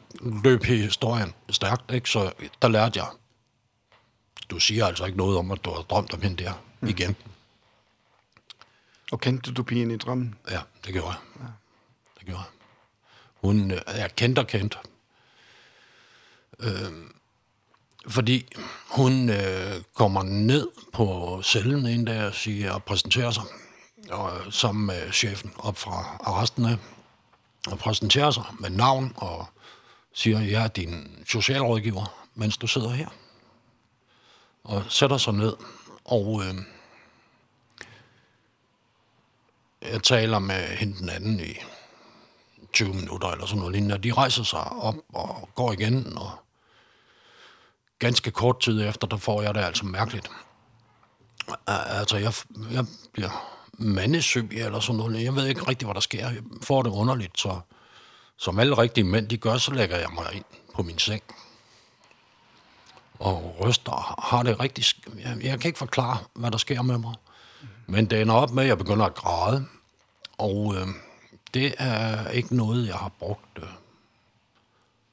løb 0.45 0.65
historien 0.65 1.35
stærkt, 1.51 1.91
ikke? 1.93 2.11
så 2.11 2.33
der 2.63 2.69
lærte 2.69 2.99
jeg. 2.99 3.09
Du 4.51 4.59
siger 4.59 4.87
altså 4.87 5.05
ikke 5.05 5.19
noget 5.19 5.39
om, 5.39 5.51
at 5.51 5.65
du 5.65 5.71
har 5.71 5.83
drømt 5.83 6.15
om 6.15 6.23
hende 6.23 6.45
der 6.45 6.53
mm. 6.81 6.89
igen. 6.89 7.17
Og 9.13 9.21
kendte 9.21 9.53
du 9.53 9.63
pigen 9.63 9.91
i 9.91 9.97
drømmen? 9.97 10.35
Ja, 10.51 10.61
det 10.85 10.93
gjorde 10.93 11.09
jeg. 11.09 11.19
Ja. 11.41 11.47
Det 12.19 12.27
gjorde 12.27 12.41
jeg. 12.41 12.51
Hun, 13.35 13.71
jeg 13.71 14.17
kendt 14.17 14.39
og 14.39 14.47
kendt. 14.47 14.79
Øh, 16.61 16.93
fordi 18.09 18.47
hun 18.91 19.31
øh, 19.31 19.83
kommer 19.95 20.23
ned 20.23 20.69
på 20.93 21.41
cellen 21.45 21.87
en 21.87 22.05
dag 22.05 22.27
og, 22.27 22.35
siger, 22.35 22.73
og 22.73 22.85
præsenterer 22.85 23.31
sig 23.31 23.43
og, 24.11 24.53
sammen 24.53 24.87
med 24.87 25.13
chefen 25.13 25.53
op 25.59 25.77
fra 25.77 26.17
arresten 26.21 26.65
af, 26.65 26.77
og 27.71 27.79
præsenterer 27.79 28.31
sig 28.31 28.45
med 28.61 28.71
navn 28.71 29.13
og 29.17 29.47
siger, 30.13 30.41
jeg 30.41 30.65
er 30.65 30.69
din 30.69 31.25
socialrådgiver, 31.27 32.29
mens 32.35 32.57
du 32.57 32.67
sidder 32.67 32.91
her. 32.91 33.09
Og 34.65 34.85
sætter 34.89 35.17
sig 35.17 35.35
ned, 35.35 35.57
og 36.05 36.43
øh, 36.45 36.55
jeg 39.93 40.03
taler 40.03 40.39
med 40.39 40.67
hende 40.67 40.99
den 40.99 41.09
anden 41.09 41.41
i 41.41 41.55
20 42.73 42.95
minutter 42.95 43.29
eller 43.29 43.47
sådan 43.47 43.59
noget 43.59 43.73
lignende, 43.73 43.99
de 43.99 44.13
rejser 44.13 44.43
sig 44.43 44.73
op 44.73 44.97
og 45.13 45.49
går 45.55 45.73
igen, 45.73 46.19
og 46.19 46.31
ganske 47.99 48.31
kort 48.31 48.61
tid 48.61 48.89
efter, 48.89 49.07
der 49.07 49.17
får 49.17 49.43
jeg 49.43 49.55
det 49.55 49.61
altså 49.61 49.87
mærkeligt. 49.87 50.31
Altså, 51.67 52.17
jeg, 52.17 52.33
jeg 52.73 52.87
bliver 53.13 53.59
mandesyg 53.73 54.49
eller 54.53 54.81
sådan 54.81 54.97
noget. 54.97 55.25
Jeg 55.25 55.35
ved 55.35 55.47
ikke 55.47 55.69
rigtig, 55.69 55.87
hvad 55.87 55.95
der 55.95 56.01
sker. 56.01 56.31
Jeg 56.31 56.43
får 56.63 56.83
det 56.83 56.91
underligt, 56.91 57.41
så 57.41 57.61
som 58.37 58.59
alle 58.59 58.79
rigtige 58.79 59.05
mænd, 59.05 59.29
de 59.29 59.37
gør, 59.37 59.57
så 59.57 59.73
lægger 59.73 59.97
jeg 59.97 60.09
mig 60.15 60.27
ind 60.35 60.45
på 60.75 60.83
min 60.83 60.99
seng. 60.99 61.23
Og 63.19 63.57
ryster 63.65 64.21
har 64.31 64.43
det 64.43 64.61
rigtig... 64.61 64.85
Jeg, 65.19 65.45
jeg 65.45 65.61
kan 65.61 65.69
ikke 65.69 65.79
forklare, 65.79 66.19
hvad 66.35 66.51
der 66.51 66.59
sker 66.59 66.83
med 66.83 66.99
mig. 66.99 67.15
Men 67.87 68.07
det 68.07 68.23
ender 68.23 68.35
op 68.35 68.51
med, 68.51 68.63
at 68.63 68.69
jeg 68.69 68.79
begynder 68.79 69.07
at 69.07 69.15
græde. 69.15 69.67
Og 70.39 70.75
øh, 70.77 70.87
det 71.55 71.75
er 71.79 72.29
ikke 72.29 72.57
noget, 72.57 72.87
jeg 72.87 72.95
har 72.95 73.09
brugt 73.19 73.59
øh, 73.59 73.69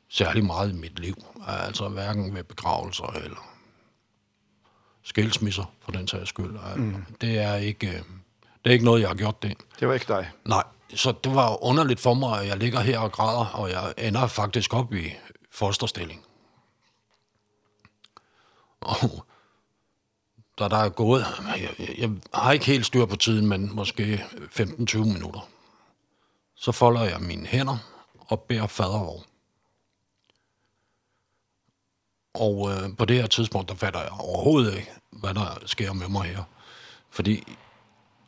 særlig 0.09 0.45
meget 0.45 0.69
i 0.69 0.73
mit 0.73 0.99
liv. 0.99 1.15
Altså 1.47 1.89
hverken 1.89 2.35
ved 2.35 2.43
begravelser 2.43 3.05
eller 3.05 3.49
skilsmisser, 5.03 5.73
for 5.81 5.91
den 5.91 6.07
sags 6.07 6.29
skyld. 6.29 6.75
Mm. 6.75 7.05
Det 7.21 7.39
er 7.39 7.55
ikke... 7.55 8.03
Det 8.63 8.71
er 8.71 8.73
ikke 8.73 8.85
noget, 8.85 9.01
jeg 9.01 9.09
har 9.09 9.15
gjort 9.15 9.43
det. 9.43 9.57
Det 9.79 9.87
var 9.87 9.93
ikke 9.93 10.05
dig? 10.07 10.31
Nej, 10.45 10.63
så 10.95 11.13
det 11.23 11.35
var 11.35 11.63
underligt 11.63 11.99
for 11.99 12.13
mig, 12.13 12.41
at 12.41 12.47
jeg 12.47 12.57
ligger 12.57 12.79
her 12.79 12.99
og 12.99 13.11
græder, 13.11 13.45
og 13.45 13.69
jeg 13.69 13.93
ender 13.97 14.27
faktisk 14.27 14.73
op 14.73 14.93
i 14.93 15.13
fosterstilling. 15.51 16.25
Og 18.81 19.25
da 20.59 20.67
der 20.67 20.77
er 20.77 20.89
gået, 20.89 21.25
jeg, 21.57 21.75
jeg 21.97 22.11
har 22.33 22.51
ikke 22.51 22.65
helt 22.65 22.85
styr 22.85 23.05
på 23.05 23.15
tiden, 23.15 23.47
men 23.47 23.75
måske 23.75 24.25
15-20 24.59 24.97
minutter, 24.97 25.49
så 26.55 26.71
folder 26.71 27.03
jeg 27.03 27.19
mine 27.21 27.47
hænder 27.47 27.77
og 28.19 28.41
beder 28.41 28.67
fadervor. 28.67 29.23
Og 32.35 32.71
øh, 32.71 32.97
på 32.97 33.05
det 33.05 33.15
her 33.15 33.27
tidspunkt, 33.27 33.69
der 33.69 33.75
fatter 33.75 33.99
jeg 33.99 34.11
overhovedet 34.11 34.75
ikke, 34.75 34.91
hvad 35.09 35.33
der 35.33 35.59
sker 35.65 35.93
med 35.93 36.07
mig 36.07 36.23
her. 36.23 36.43
Fordi 37.09 37.57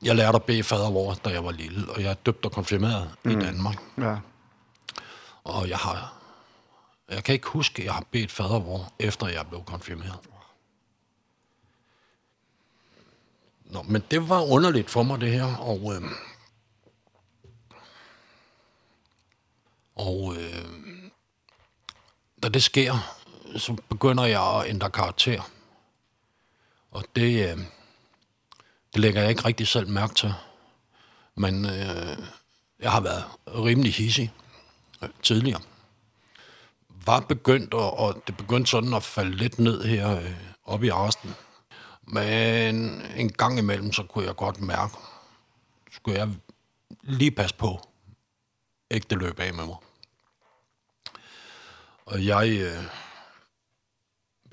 jeg 0.02 0.16
lærte 0.16 0.36
at 0.36 0.44
bede 0.44 0.64
fadervor, 0.64 1.14
da 1.14 1.30
jeg 1.30 1.46
var 1.46 1.52
lille, 1.52 1.92
og 1.92 2.02
jeg 2.02 2.10
er 2.10 2.14
døbt 2.14 2.46
og 2.46 2.52
konfirmeret 2.52 3.12
mm. 3.24 3.32
i 3.32 3.34
Danmark. 3.34 3.78
Ja. 3.98 4.16
Og 5.44 5.70
jeg 5.70 5.78
har... 5.78 6.14
Jeg 7.10 7.24
kan 7.24 7.34
ikke 7.34 7.48
huske, 7.48 7.82
at 7.82 7.86
jeg 7.86 7.94
har 7.94 8.06
bedt 8.12 8.32
fadervor, 8.32 8.94
efter 9.00 9.28
jeg 9.28 9.48
blev 9.48 9.64
konfirmeret. 9.64 10.20
Nå, 13.66 13.84
men 13.84 14.04
det 14.12 14.30
var 14.30 14.42
underligt 14.42 14.90
for 14.90 15.04
mig, 15.04 15.22
det 15.22 15.32
her, 15.32 15.56
og... 15.56 15.94
Øh, 15.96 16.02
og 19.96 20.36
øh, 20.36 20.66
da 22.44 22.50
det 22.50 22.64
sker, 22.64 23.18
så 23.56 23.78
begynder 23.90 24.26
jeg 24.26 24.42
at 24.42 24.70
ændre 24.70 24.90
karakter. 24.90 25.42
Og 26.92 27.04
det, 27.16 27.50
øh, 27.50 27.58
det 28.94 29.02
lægger 29.02 29.22
jeg 29.22 29.30
ikke 29.30 29.46
rigtig 29.46 29.68
selv 29.68 29.90
mærke 29.90 30.16
til. 30.16 30.34
Men 31.36 31.66
øh, 31.66 32.18
jeg 32.80 32.92
har 32.92 33.02
været 33.02 33.24
rimelig 33.48 33.94
hissig 33.94 34.34
øh, 35.04 35.10
tidligere. 35.24 35.62
Var 36.90 37.20
begyndt, 37.20 37.74
og, 37.74 38.00
og 38.00 38.24
det 38.28 38.38
begyndte 38.38 38.72
sådan 38.72 38.94
at 38.94 39.04
falde 39.04 39.32
lidt 39.32 39.60
ned 39.60 39.84
her 39.84 40.20
øh, 40.20 40.34
oppe 40.66 40.86
i 40.86 40.90
Arsten. 40.90 41.36
Men 42.04 43.02
en 43.16 43.32
gang 43.32 43.60
imellem, 43.60 43.94
så 43.94 44.04
kunne 44.04 44.26
jeg 44.26 44.36
godt 44.36 44.62
mærke, 44.62 44.94
skulle 45.92 46.20
jeg 46.20 46.30
lige 47.02 47.32
passe 47.32 47.56
på, 47.56 47.90
ikke 48.92 49.08
det 49.10 49.18
løb 49.18 49.40
af 49.40 49.54
med 49.54 49.66
mig. 49.66 49.76
Og 52.06 52.26
jeg... 52.26 52.50
Øh, 52.50 52.84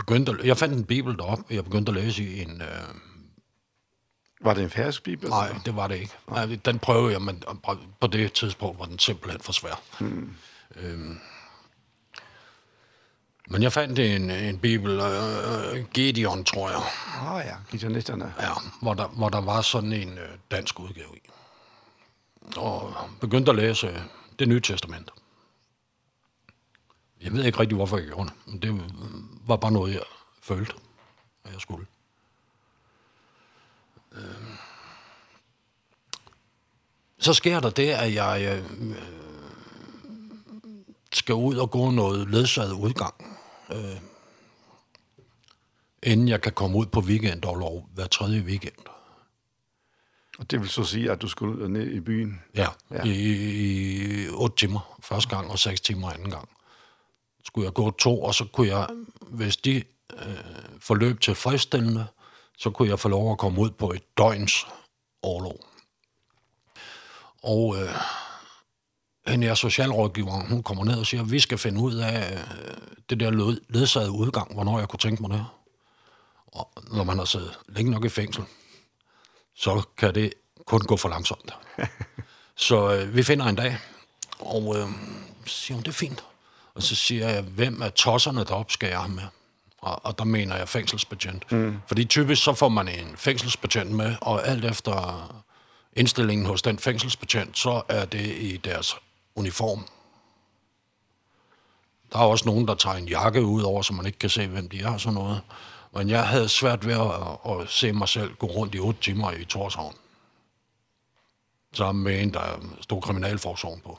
begyndte 0.06 0.32
at, 0.32 0.46
jeg 0.46 0.56
fandt 0.56 0.75
en 0.75 0.84
bibel 0.84 1.16
derop, 1.16 1.38
og 1.38 1.54
jeg 1.54 1.64
begyndte 1.64 1.90
at 1.90 1.96
læse 2.04 2.25
i 2.25 2.42
en... 2.42 2.62
Øh, 2.62 2.94
var 4.40 4.54
det 4.54 4.62
en 4.62 4.70
færdisk 4.70 5.02
bibel? 5.02 5.28
Nej, 5.28 5.54
det 5.64 5.76
var 5.76 5.88
det 5.88 5.96
ikke. 5.96 6.12
Nej, 6.30 6.58
den 6.64 6.78
prøvede 6.78 7.12
jeg, 7.12 7.23
men 7.23 7.42
på 8.00 8.06
det 8.06 8.32
tidspunkt 8.32 8.78
var 8.78 8.84
den 8.84 8.99
simpelthen 8.99 9.40
for 9.40 9.52
svær. 9.52 9.80
Mm. 10.00 10.34
Øhm, 10.76 11.18
men 13.49 13.62
jeg 13.62 13.73
fandt 13.73 13.99
en, 13.99 14.30
en 14.30 14.58
bibel, 14.58 15.00
øh, 15.00 15.84
Gideon, 15.94 16.44
tror 16.44 16.68
jeg. 16.68 16.78
Åh 16.78 17.32
oh, 17.32 17.42
ja, 17.46 17.54
Gideonisterne. 17.70 18.34
Ja, 18.40 18.50
hvor 18.82 18.94
der, 18.94 19.08
hvor 19.08 19.28
der 19.28 19.40
var 19.40 19.61
sådan 19.61 19.92
en 19.92 20.18
øh, 20.18 20.28
dansk 20.50 20.80
udgave 20.80 21.16
i. 21.16 21.30
Og 22.56 22.94
begyndte 23.20 23.50
at 23.50 23.56
læse 23.56 24.02
det 24.38 24.49
nye 24.49 24.61
testament. 24.61 25.11
Jeg 27.21 27.33
ved 27.33 27.44
ikke 27.44 27.59
rigtig, 27.59 27.76
hvorfor 27.76 27.97
jeg 27.97 28.06
gjorde 28.06 28.28
det. 28.28 28.37
Men 28.47 28.62
det 28.62 28.92
var 29.47 29.56
bare 29.56 29.73
noget, 29.73 29.94
jeg 29.94 30.02
følte, 30.42 30.73
at 31.44 31.52
jeg 31.52 31.61
skulle. 31.61 31.87
Ehm. 34.12 34.56
Så 37.18 37.33
sker 37.33 37.61
der 37.61 37.71
det, 37.71 37.88
at 37.88 38.14
jeg 38.14 38.62
øh, 38.64 38.97
skal 41.12 41.35
ud 41.35 41.56
og 41.56 41.71
gå 41.71 41.90
noget 41.90 42.31
ledsaget 42.31 42.72
udgang. 42.72 43.14
Øh, 43.72 44.00
inden 46.03 46.29
jeg 46.29 46.40
kan 46.40 46.53
komme 46.53 46.77
ud 46.77 46.87
på 46.87 47.00
weekend 47.00 47.44
og 47.44 47.57
lov 47.57 47.88
hver 47.94 48.07
tredje 48.07 48.40
weekend. 48.40 48.74
Og 50.38 50.50
det 50.50 50.61
vil 50.61 50.68
så 50.68 50.85
sige, 50.85 51.11
at 51.11 51.22
du 51.22 51.29
skulle 51.29 51.68
ned 51.68 51.90
i 51.90 52.00
byen? 52.00 52.42
Ja, 52.55 52.68
ja. 52.90 53.05
I, 53.05 53.11
i 54.24 54.29
8 54.29 54.57
timer 54.57 54.98
første 55.03 55.37
gang 55.37 55.50
og 55.50 55.59
6 55.59 55.81
timer 55.81 56.11
anden 56.11 56.31
gang 56.31 56.48
skulle 57.44 57.64
jeg 57.64 57.72
gå 57.72 57.90
to, 57.90 58.22
og 58.22 58.35
så 58.35 58.44
kunne 58.52 58.68
jeg, 58.68 58.88
hvis 59.20 59.57
de 59.57 59.83
øh, 60.12 60.37
forløb 60.80 61.20
tilfredsstillende, 61.20 62.07
så 62.59 62.70
kunne 62.70 62.88
jeg 62.88 62.98
få 62.98 63.09
lov 63.09 63.33
at 63.33 63.38
komme 63.38 63.61
ud 63.61 63.70
på 63.70 63.92
et 63.92 64.18
døgns 64.18 64.66
overlov. 65.22 65.57
Og 67.42 67.76
øh, 67.76 67.88
hende 69.26 69.46
er 69.46 69.54
socialrådgiver, 69.54 70.48
hun 70.48 70.62
kommer 70.62 70.85
ned 70.85 70.98
og 70.98 71.07
siger, 71.07 71.22
vi 71.22 71.40
skal 71.40 71.59
finde 71.59 71.80
ud 71.80 71.94
af 71.94 72.33
øh, 72.33 72.76
det 73.11 73.20
der 73.20 73.30
ledsagede 73.68 74.11
udgang, 74.11 74.54
hvornår 74.54 74.78
jeg 74.78 74.88
kunne 74.88 74.98
tænke 74.98 75.22
mig 75.22 75.30
det. 75.30 75.46
Og 76.46 76.70
når 76.92 77.04
man 77.04 77.18
har 77.18 77.24
siddet 77.24 77.59
længe 77.68 77.90
nok 77.90 78.04
i 78.04 78.09
fængsel, 78.09 78.44
så 79.54 79.83
kan 79.96 80.14
det 80.14 80.33
kun 80.66 80.80
gå 80.80 80.96
for 80.96 81.09
langsomt. 81.09 81.54
så 82.57 82.94
øh, 82.94 83.16
vi 83.16 83.22
finder 83.22 83.46
en 83.46 83.57
dag, 83.57 83.78
og 84.38 84.76
øh, 84.78 84.88
siger 85.46 85.74
hun, 85.74 85.83
det 85.83 85.88
er 85.88 85.92
fint. 85.92 86.24
Og 86.74 86.82
så 86.82 86.96
siger 86.96 87.28
jeg, 87.28 87.42
hvem 87.42 87.82
er 87.82 87.88
tosserne 87.88 88.44
deroppe, 88.44 88.72
skal 88.72 88.88
jeg 88.88 88.98
have 88.98 89.14
med? 89.14 89.22
Og, 89.78 90.06
og 90.06 90.18
der 90.18 90.24
mener 90.24 90.56
jeg 90.56 90.68
fængselsbetjent. 90.68 91.52
Mm. 91.52 91.76
Fordi 91.87 92.04
typisk 92.04 92.44
så 92.44 92.54
får 92.54 92.68
man 92.68 92.88
en 92.88 93.16
fængselsbetjent 93.16 93.90
med, 93.90 94.16
og 94.20 94.48
alt 94.48 94.64
efter 94.64 95.26
indstillingen 95.92 96.46
hos 96.46 96.62
den 96.62 96.78
fængselsbetjent, 96.78 97.58
så 97.58 97.82
er 97.88 98.04
det 98.04 98.26
i 98.26 98.56
deres 98.56 98.96
uniform. 99.34 99.87
Der 102.12 102.18
er 102.18 102.24
også 102.24 102.44
nogen, 102.46 102.68
der 102.68 102.74
tager 102.74 102.96
en 102.96 103.08
jakke 103.08 103.44
ud 103.44 103.62
over, 103.62 103.82
så 103.82 103.92
man 103.92 104.06
ikke 104.06 104.18
kan 104.18 104.30
se, 104.30 104.46
hvem 104.46 104.68
de 104.68 104.80
er 104.80 104.92
og 104.92 105.00
sådan 105.00 105.14
noget. 105.14 105.40
Men 105.94 106.10
jeg 106.10 106.28
havde 106.28 106.48
svært 106.48 106.87
ved 106.87 106.94
at, 106.94 107.60
at 107.60 107.70
se 107.70 107.92
mig 107.92 108.08
selv 108.08 108.34
gå 108.34 108.46
rundt 108.46 108.74
i 108.74 108.78
8 108.78 109.00
timer 109.00 109.30
i 109.32 109.44
Torshavn. 109.44 109.94
Sammen 111.72 112.04
med 112.04 112.22
en, 112.22 112.34
der 112.34 112.60
stod 112.80 113.02
kriminalforsorgen 113.02 113.80
på. 113.80 113.98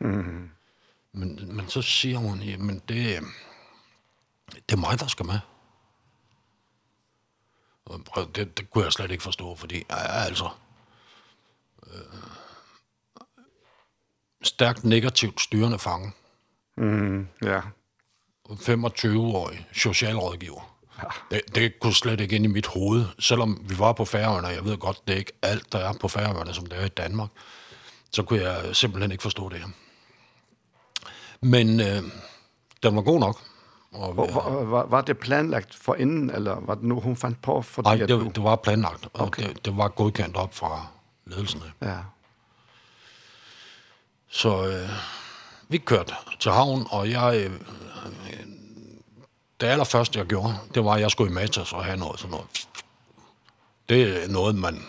Mm. 0.00 0.50
Men, 1.14 1.56
men 1.56 1.68
så 1.68 1.82
siger 1.82 2.18
hun, 2.18 2.42
men 2.58 2.82
det, 2.88 3.20
det 4.52 4.72
er 4.72 4.76
mig, 4.76 5.00
der 5.00 5.06
skal 5.06 5.26
med. 5.26 5.38
Og 7.84 8.36
det, 8.36 8.58
det 8.58 8.70
kunne 8.70 8.84
jeg 8.84 8.92
slet 8.92 9.10
ikke 9.10 9.22
forstå, 9.22 9.56
fordi 9.56 9.84
altså, 9.88 10.48
øh, 11.86 12.00
stærkt 14.42 14.84
negativt 14.84 15.40
styrende 15.40 15.78
fange. 15.78 16.12
Mm, 16.76 17.28
ja. 17.42 17.60
25-årig 18.50 19.68
socialrådgiver. 19.72 20.76
Ja. 21.02 21.36
Det, 21.36 21.54
det 21.54 21.80
kunne 21.80 21.94
slet 21.94 22.20
ikke 22.20 22.36
ind 22.36 22.44
i 22.44 22.48
mit 22.48 22.66
hoved, 22.66 23.06
selvom 23.18 23.64
vi 23.68 23.78
var 23.78 23.92
på 23.92 24.04
færøerne, 24.04 24.46
og 24.46 24.54
jeg 24.54 24.64
ved 24.64 24.76
godt, 24.78 25.06
det 25.06 25.14
er 25.14 25.18
ikke 25.18 25.32
alt, 25.42 25.72
der 25.72 25.78
er 25.78 25.92
på 25.92 26.08
færøerne, 26.08 26.54
som 26.54 26.66
det 26.66 26.80
er 26.80 26.84
i 26.84 26.88
Danmark, 26.88 27.30
så 28.10 28.22
kunne 28.22 28.42
jeg 28.42 28.76
simpelthen 28.76 29.12
ikke 29.12 29.22
forstå 29.22 29.48
det 29.48 29.58
her. 29.58 29.68
Men 31.44 31.80
øh, 31.80 32.02
den 32.82 32.96
var 32.96 33.02
god 33.02 33.20
nok. 33.20 33.40
Og, 33.92 34.16
var, 34.16 34.64
var, 34.64 34.86
var 34.86 35.00
det 35.00 35.18
planlagt 35.18 35.74
for 35.74 35.94
inden, 35.94 36.30
eller 36.30 36.60
var 36.60 36.74
det 36.74 36.84
nu, 36.84 37.00
hun 37.00 37.16
fandt 37.16 37.42
på? 37.42 37.62
Fordi 37.62 37.88
nej, 37.88 37.96
det, 37.96 38.08
du... 38.08 38.30
det 38.34 38.42
var 38.42 38.56
planlagt, 38.56 39.08
og 39.12 39.26
okay. 39.26 39.48
det, 39.48 39.64
det 39.64 39.76
var 39.76 39.88
godkendt 39.88 40.36
op 40.36 40.54
fra 40.54 40.86
ledelsen. 41.26 41.62
Ja. 41.82 41.96
Så 44.28 44.66
øh, 44.66 44.88
vi 45.68 45.78
kørte 45.78 46.14
til 46.40 46.52
havn, 46.52 46.86
og 46.90 47.10
jeg... 47.10 47.44
Øh, 47.44 47.60
det 49.60 49.66
allerførste, 49.66 50.18
jeg 50.18 50.26
gjorde, 50.26 50.54
det 50.74 50.84
var, 50.84 50.92
at 50.92 51.00
jeg 51.00 51.10
skulle 51.10 51.30
i 51.30 51.34
Matas 51.34 51.72
og 51.72 51.84
have 51.84 51.96
noget 51.96 52.20
sådan 52.20 52.30
noget. 52.30 52.46
Det 53.88 54.24
er 54.24 54.28
noget, 54.28 54.54
man 54.54 54.82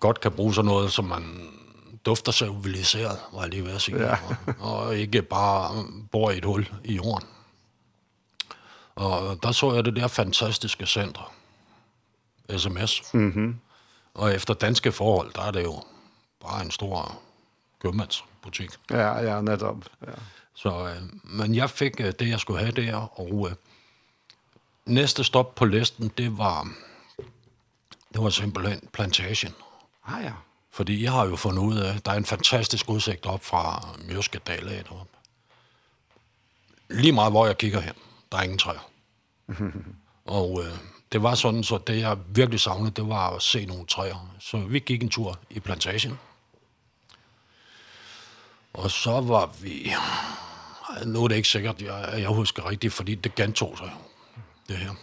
godt 0.00 0.20
kan 0.20 0.32
bruge 0.32 0.54
sådan 0.54 0.66
noget, 0.66 0.92
som 0.92 1.04
man 1.04 1.48
dufter 2.06 2.32
civiliseret, 2.32 3.18
var 3.32 3.40
jeg 3.40 3.50
lige 3.50 3.64
ved 3.64 3.72
at 3.72 3.80
sige. 3.80 4.06
Ja. 4.06 4.16
og 4.58 4.96
ikke 4.96 5.22
bare 5.22 5.84
bor 6.10 6.30
i 6.30 6.38
et 6.38 6.44
hul 6.44 6.68
i 6.84 6.94
jorden. 6.94 7.28
Og 8.94 9.42
der 9.42 9.52
så 9.52 9.74
jeg 9.74 9.84
det 9.84 9.96
der 9.96 10.08
fantastiske 10.08 10.86
center. 10.86 11.32
SMS. 12.56 13.14
Mhm. 13.14 13.40
Mm 13.40 13.56
og 14.14 14.34
efter 14.34 14.54
danske 14.54 14.92
forhold, 14.92 15.32
der 15.32 15.42
er 15.42 15.50
det 15.50 15.64
jo 15.64 15.82
bare 16.40 16.64
en 16.64 16.70
stor 16.70 17.18
købmandsbutik. 17.82 18.70
Ja, 18.90 19.18
ja, 19.18 19.40
netop. 19.40 19.76
Ja. 20.06 20.12
Så, 20.54 20.88
øh, 20.88 21.02
men 21.24 21.54
jeg 21.54 21.70
fik 21.70 22.00
øh, 22.00 22.12
det, 22.18 22.28
jeg 22.28 22.40
skulle 22.40 22.60
have 22.60 22.72
der, 22.72 23.20
og 23.20 23.48
øh, 23.50 23.56
næste 24.86 25.24
stop 25.24 25.54
på 25.54 25.64
listen, 25.64 26.08
det 26.18 26.38
var, 26.38 26.68
det 28.12 28.22
var 28.22 28.30
simpelthen 28.30 28.88
plantagen. 28.92 29.54
Ah 30.04 30.24
ja. 30.24 30.32
Fordi 30.72 31.04
jeg 31.04 31.12
har 31.12 31.26
jo 31.26 31.36
fundet 31.36 31.62
ud 31.62 31.76
af, 31.76 32.00
der 32.00 32.12
er 32.12 32.16
en 32.16 32.24
fantastisk 32.24 32.88
udsigt 32.88 33.26
op 33.26 33.44
fra 33.44 33.88
Mjøske 34.04 34.38
Dale 34.38 34.84
op. 34.90 35.08
Lige 36.90 37.12
meget, 37.12 37.32
hvor 37.32 37.46
jeg 37.46 37.58
kigger 37.58 37.80
hen, 37.80 37.94
der 38.32 38.38
er 38.38 38.42
ingen 38.42 38.58
træer. 38.58 38.90
og 40.24 40.62
øh, 40.64 40.72
det 41.12 41.22
var 41.22 41.34
sådan, 41.34 41.64
så 41.64 41.78
det 41.78 41.98
jeg 41.98 42.18
virkelig 42.28 42.60
savnede, 42.60 42.90
det 42.90 43.08
var 43.08 43.30
at 43.30 43.42
se 43.42 43.66
nogle 43.66 43.86
træer. 43.86 44.34
Så 44.40 44.58
vi 44.58 44.78
gik 44.78 45.02
en 45.02 45.08
tur 45.08 45.38
i 45.50 45.60
plantagen. 45.60 46.18
Og 48.72 48.90
så 48.90 49.20
var 49.20 49.46
vi... 49.60 49.92
Nu 51.06 51.24
er 51.24 51.28
det 51.28 51.36
ikke 51.36 51.48
sikkert, 51.48 51.82
jeg, 51.82 52.14
jeg 52.18 52.28
husker 52.28 52.70
rigtigt, 52.70 52.92
fordi 52.92 53.14
det 53.14 53.34
gentog 53.34 53.78
sig 53.78 53.92
det 54.68 54.76
her. 54.76 54.94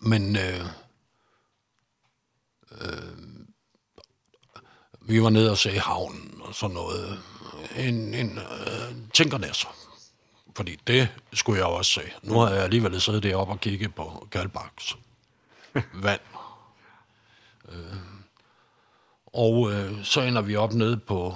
Men 0.00 0.36
øh, 0.36 0.64
øh, 2.80 3.29
Vi 5.10 5.22
var 5.22 5.30
nede 5.30 5.50
og 5.50 5.58
se 5.58 5.78
havnen 5.78 6.40
og 6.40 6.54
sådan 6.54 6.74
noget. 6.74 7.22
En, 7.76 8.14
en 8.14 8.38
øh, 8.38 9.52
så. 9.52 9.68
Fordi 10.56 10.78
det 10.86 11.08
skulle 11.32 11.58
jeg 11.58 11.66
også 11.66 11.90
se. 11.90 12.00
Nu 12.22 12.38
har 12.38 12.50
jeg 12.50 12.62
alligevel 12.62 13.00
siddet 13.00 13.22
deroppe 13.22 13.52
og 13.52 13.60
kigget 13.60 13.94
på 13.94 14.26
Galbaks 14.30 14.96
vand. 15.94 16.20
Øh, 17.68 17.96
og 19.26 19.72
øh, 19.72 20.04
så 20.04 20.20
ender 20.20 20.42
vi 20.42 20.56
op 20.56 20.72
nede 20.72 20.96
på 20.96 21.34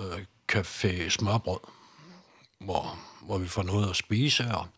øh, 0.00 0.24
Café 0.52 1.08
Smørbrød, 1.08 1.60
hvor, 2.58 2.98
hvor 3.20 3.38
vi 3.38 3.48
får 3.48 3.62
noget 3.62 3.90
at 3.90 3.96
spise 3.96 4.42
her. 4.42 4.68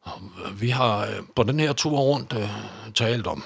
Og 0.00 0.20
vi 0.52 0.70
har 0.70 1.06
øh, 1.06 1.22
på 1.36 1.42
den 1.42 1.60
her 1.60 1.72
tur 1.72 1.98
rundt 1.98 2.32
øh, 2.32 2.50
talt 2.94 3.26
om 3.26 3.44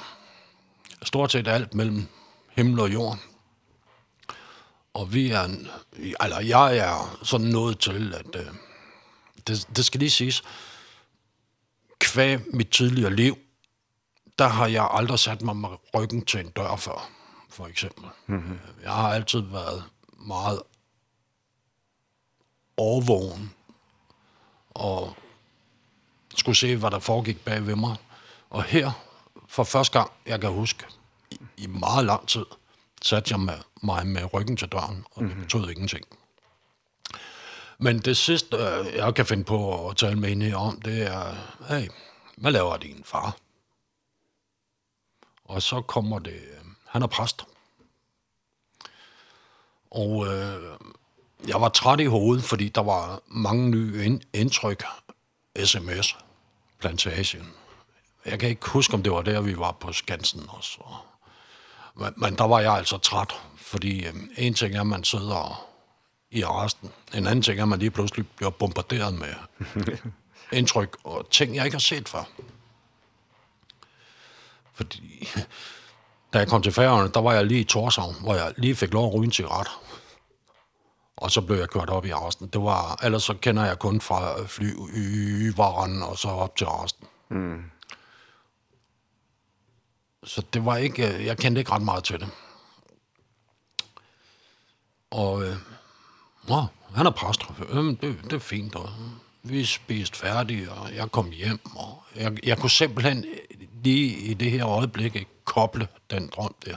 stort 1.03 1.33
set 1.33 1.49
alt 1.49 1.75
mellem 1.75 2.09
himmel 2.53 2.81
og 2.81 2.93
jord. 2.93 3.19
Og 4.95 5.15
vi 5.15 5.31
er, 5.31 5.49
eller 6.25 6.41
jeg 6.41 6.77
er 6.77 7.19
sådan 7.23 7.47
noget 7.47 7.79
til, 7.79 8.15
at 8.15 8.37
øh, 8.37 8.47
det, 9.47 9.69
det 9.77 9.85
skal 9.85 9.99
lige 9.99 10.11
siges, 10.11 10.43
kvæg 11.99 12.55
mit 12.55 12.69
tidligere 12.69 13.17
liv, 13.17 13.39
der 14.39 14.49
har 14.49 14.67
jeg 14.67 14.89
aldrig 14.91 15.19
sat 15.19 15.43
mig 15.43 15.57
med 15.57 15.69
ryggen 15.95 16.25
til 16.25 16.41
en 16.41 16.51
dør 16.51 16.77
før, 16.77 17.11
for 17.51 17.67
eksempel. 17.67 18.05
Mm-hmm. 18.27 18.59
Jeg 18.83 18.93
har 18.93 19.13
altid 19.15 19.41
været 19.41 19.85
meget 20.27 20.63
overvågen, 22.77 23.55
og 24.71 25.17
skulle 26.37 26.57
se, 26.57 26.77
hvad 26.77 26.91
der 26.91 26.99
foregik 26.99 27.45
bag 27.45 27.67
ved 27.67 27.77
mig. 27.77 27.97
Og 28.51 28.65
her, 28.65 28.91
for 29.49 29.65
første 29.65 29.99
gang, 29.99 30.11
jeg 30.27 30.41
kan 30.41 30.51
huske, 30.51 30.87
i 31.57 31.67
meget 31.67 32.05
lang 32.05 32.29
tid 32.29 32.45
satte 33.03 33.33
jeg 33.33 33.41
med, 33.41 33.59
mig 33.83 34.07
med 34.07 34.35
ryggen 34.35 34.57
til 34.57 34.69
døren, 34.69 35.05
og 35.11 35.25
det 35.25 35.37
betød 35.37 35.71
ingenting. 35.71 36.05
Men 37.79 37.99
det 37.99 38.17
sidste, 38.17 38.57
jeg 38.95 39.15
kan 39.15 39.27
finde 39.27 39.45
på 39.45 39.89
at 39.89 39.97
tale 39.97 40.17
med 40.17 40.29
hende 40.29 40.55
om, 40.55 40.81
det 40.81 41.03
er, 41.03 41.35
hey, 41.69 41.89
hvad 42.37 42.53
laver 42.53 42.77
din 42.77 43.03
far? 43.05 43.37
Og 45.45 45.63
så 45.63 45.81
kommer 45.81 46.19
det, 46.19 46.41
han 46.87 47.03
er 47.03 47.07
præst. 47.07 47.45
Og 49.91 50.27
øh, 50.27 50.79
jeg 51.49 51.61
var 51.61 51.69
træt 51.69 52.01
i 52.01 52.05
hovedet, 52.05 52.45
fordi 52.45 52.69
der 52.69 52.83
var 52.83 53.21
mange 53.27 53.71
nye 53.71 54.21
indtryk. 54.33 54.85
SMS, 55.65 56.17
plantagen. 56.79 57.53
Jeg 58.27 58.39
kan 58.39 58.49
ikke 58.49 58.69
huske, 58.69 58.95
om 58.95 59.03
det 59.03 59.13
var 59.13 59.23
der, 59.23 59.41
vi 59.41 59.59
var 59.59 59.73
på 59.73 59.93
Skansen 59.93 60.45
også. 60.49 60.79
Og 60.81 60.97
Men, 61.97 62.13
men 62.17 62.39
der 62.39 62.45
var 62.45 62.61
jeg 62.61 62.73
altså 62.73 62.99
træt, 62.99 63.41
fordi 63.57 64.07
øh, 64.07 64.15
en 64.37 64.55
ting 64.55 64.75
er, 64.75 64.81
at 64.81 64.87
man 64.87 65.05
sidder 65.05 65.67
i 66.31 66.43
arresten. 66.43 66.91
En 67.15 67.27
anden 67.27 67.43
ting 67.43 67.59
er, 67.59 67.63
at 67.63 67.69
man 67.69 67.79
lige 67.79 67.91
pludselig 67.91 68.29
bliver 68.37 68.51
bombarderet 68.51 69.15
med 69.15 69.35
indtryk 70.53 70.97
og 71.05 71.31
ting, 71.31 71.57
jeg 71.57 71.65
ikke 71.65 71.75
har 71.75 71.81
set 71.81 72.09
før. 72.09 72.25
Fordi 74.75 75.29
da 76.33 76.39
jeg 76.39 76.49
kom 76.49 76.63
til 76.63 76.73
færgerne, 76.73 77.11
der 77.15 77.21
var 77.21 77.33
jeg 77.33 77.47
lige 77.47 77.61
i 77.61 77.65
Torshavn, 77.65 78.15
hvor 78.21 78.35
jeg 78.35 78.55
lige 78.57 78.77
fik 78.77 78.93
lov 78.93 79.09
at 79.09 79.15
ryge 79.15 79.25
en 79.25 79.33
cigaret. 79.33 79.69
Og 81.17 81.31
så 81.31 81.41
blev 81.41 81.59
jeg 81.59 81.69
kørt 81.69 81.91
op 81.91 82.05
i 82.07 82.11
arresten. 82.11 82.47
Det 82.49 82.63
var, 82.63 83.05
ellers 83.05 83.23
så 83.23 83.35
kender 83.35 83.65
jeg 83.65 83.79
kun 83.79 84.01
fra 84.01 84.47
flyvaren 84.47 86.03
og 86.03 86.19
så 86.19 86.29
op 86.29 86.57
til 86.57 86.65
arresten. 86.65 87.07
Mm. 87.31 87.63
Så 90.25 90.43
det 90.53 90.65
var 90.65 90.77
ikke, 90.77 91.27
jeg 91.27 91.39
kendte 91.39 91.59
ikke 91.59 91.73
ret 91.73 91.83
meget 91.83 92.05
til 92.05 92.21
det. 92.21 92.29
Og, 95.11 95.43
øh, 95.43 95.57
nå, 96.49 96.67
han 96.95 97.07
er 97.07 97.11
præst. 97.11 97.41
Øh, 97.69 97.85
det, 97.85 98.01
det 98.25 98.33
er 98.33 98.39
fint. 98.39 98.75
Og 98.75 98.91
vi 99.43 99.65
spiste 99.65 100.19
færdigt, 100.19 100.69
og 100.69 100.95
jeg 100.95 101.11
kom 101.11 101.31
hjem. 101.31 101.61
Og 101.77 102.05
jeg, 102.17 102.47
jeg 102.47 102.59
kunne 102.59 102.71
simpelthen 102.71 103.25
lige 103.85 104.17
i 104.17 104.35
det 104.35 104.51
her 104.51 104.67
øjeblik 104.67 105.15
ikke 105.17 105.31
koble 105.45 105.89
den 106.11 106.29
drøm 106.29 106.55
der. 106.65 106.77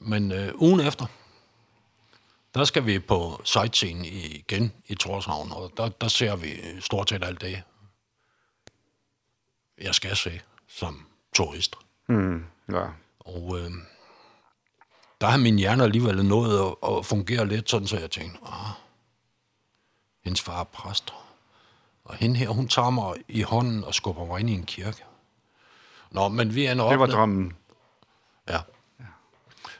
Men 0.00 0.32
øh, 0.32 0.52
ugen 0.54 0.80
efter, 0.80 1.06
der 2.54 2.64
skal 2.64 2.86
vi 2.86 2.98
på 2.98 3.40
sightseeing 3.44 4.06
igen 4.06 4.72
i 4.86 4.94
Torshavn, 4.94 5.52
og 5.52 5.72
der, 5.76 5.88
der 5.88 6.08
ser 6.08 6.36
vi 6.36 6.80
stort 6.80 7.08
set 7.08 7.24
alt 7.24 7.40
det, 7.40 7.62
jeg 9.80 9.94
skal 9.94 10.16
se 10.16 10.40
som 10.68 11.06
turist. 11.34 11.76
Mm, 12.08 12.44
ja. 12.72 12.86
Og 13.20 13.58
øh, 13.58 13.70
der 15.20 15.26
har 15.26 15.38
min 15.38 15.58
hjerne 15.58 15.84
alligevel 15.84 16.24
nået 16.24 16.76
at, 16.82 16.96
at 16.96 17.06
fungere 17.06 17.46
lidt 17.46 17.70
sådan, 17.70 17.88
så 17.88 17.98
jeg 17.98 18.10
tænkte, 18.10 18.38
ah, 18.46 18.70
hendes 20.24 20.40
far 20.40 20.60
er 20.60 20.64
præst. 20.64 21.14
Og 22.04 22.14
hende 22.14 22.36
her, 22.36 22.48
hun 22.48 22.68
tager 22.68 22.90
mig 22.90 23.14
i 23.28 23.42
hånden 23.42 23.84
og 23.84 23.94
skubber 23.94 24.26
mig 24.26 24.40
ind 24.40 24.50
i 24.50 24.54
en 24.54 24.66
kirke. 24.66 25.04
Nå, 26.10 26.28
men 26.28 26.54
vi 26.54 26.66
ender 26.66 26.84
op... 26.84 26.90
Det 26.90 27.00
var 27.00 27.06
drømmen. 27.06 27.56
Ja. 28.48 28.60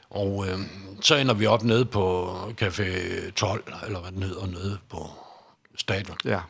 Og 0.09 0.47
øh, 0.47 0.59
så 1.01 1.15
ender 1.15 1.33
vi 1.33 1.45
op 1.45 1.63
nede 1.63 1.85
på 1.85 2.33
Café 2.61 2.83
12, 3.31 3.73
eller 3.85 3.99
hvad 3.99 4.11
den 4.11 4.23
hedder, 4.23 4.45
nede 4.45 4.79
på 4.89 5.09
stadion. 5.75 6.17
Ja. 6.25 6.41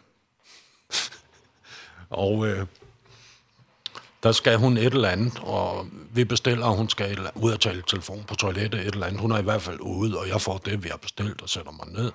og 2.10 2.48
øh, 2.48 2.68
der 4.24 4.32
skal 4.32 4.58
hun 4.58 4.78
et 4.78 4.94
eller 4.94 5.10
andet, 5.10 5.40
og 5.40 5.88
vi 6.12 6.24
bestiller, 6.24 6.66
og 6.66 6.76
hun 6.76 6.90
skal 6.90 7.30
ud 7.36 7.52
og 7.52 7.60
tale 7.60 7.84
telefon 7.88 8.24
på 8.24 8.36
toilettet, 8.36 8.80
et 8.80 8.94
eller 8.94 9.08
andet. 9.08 9.22
Hun 9.22 9.32
er 9.32 9.38
i 9.38 9.44
hvert 9.44 9.62
fald 9.62 9.80
ude, 9.80 10.20
og 10.20 10.28
jeg 10.28 10.42
får 10.42 10.58
det, 10.58 10.84
vi 10.84 10.90
har 10.90 10.98
bestilt, 10.98 11.42
og 11.42 11.50
sætter 11.50 11.72
mig 11.72 11.88
ned. 11.88 12.12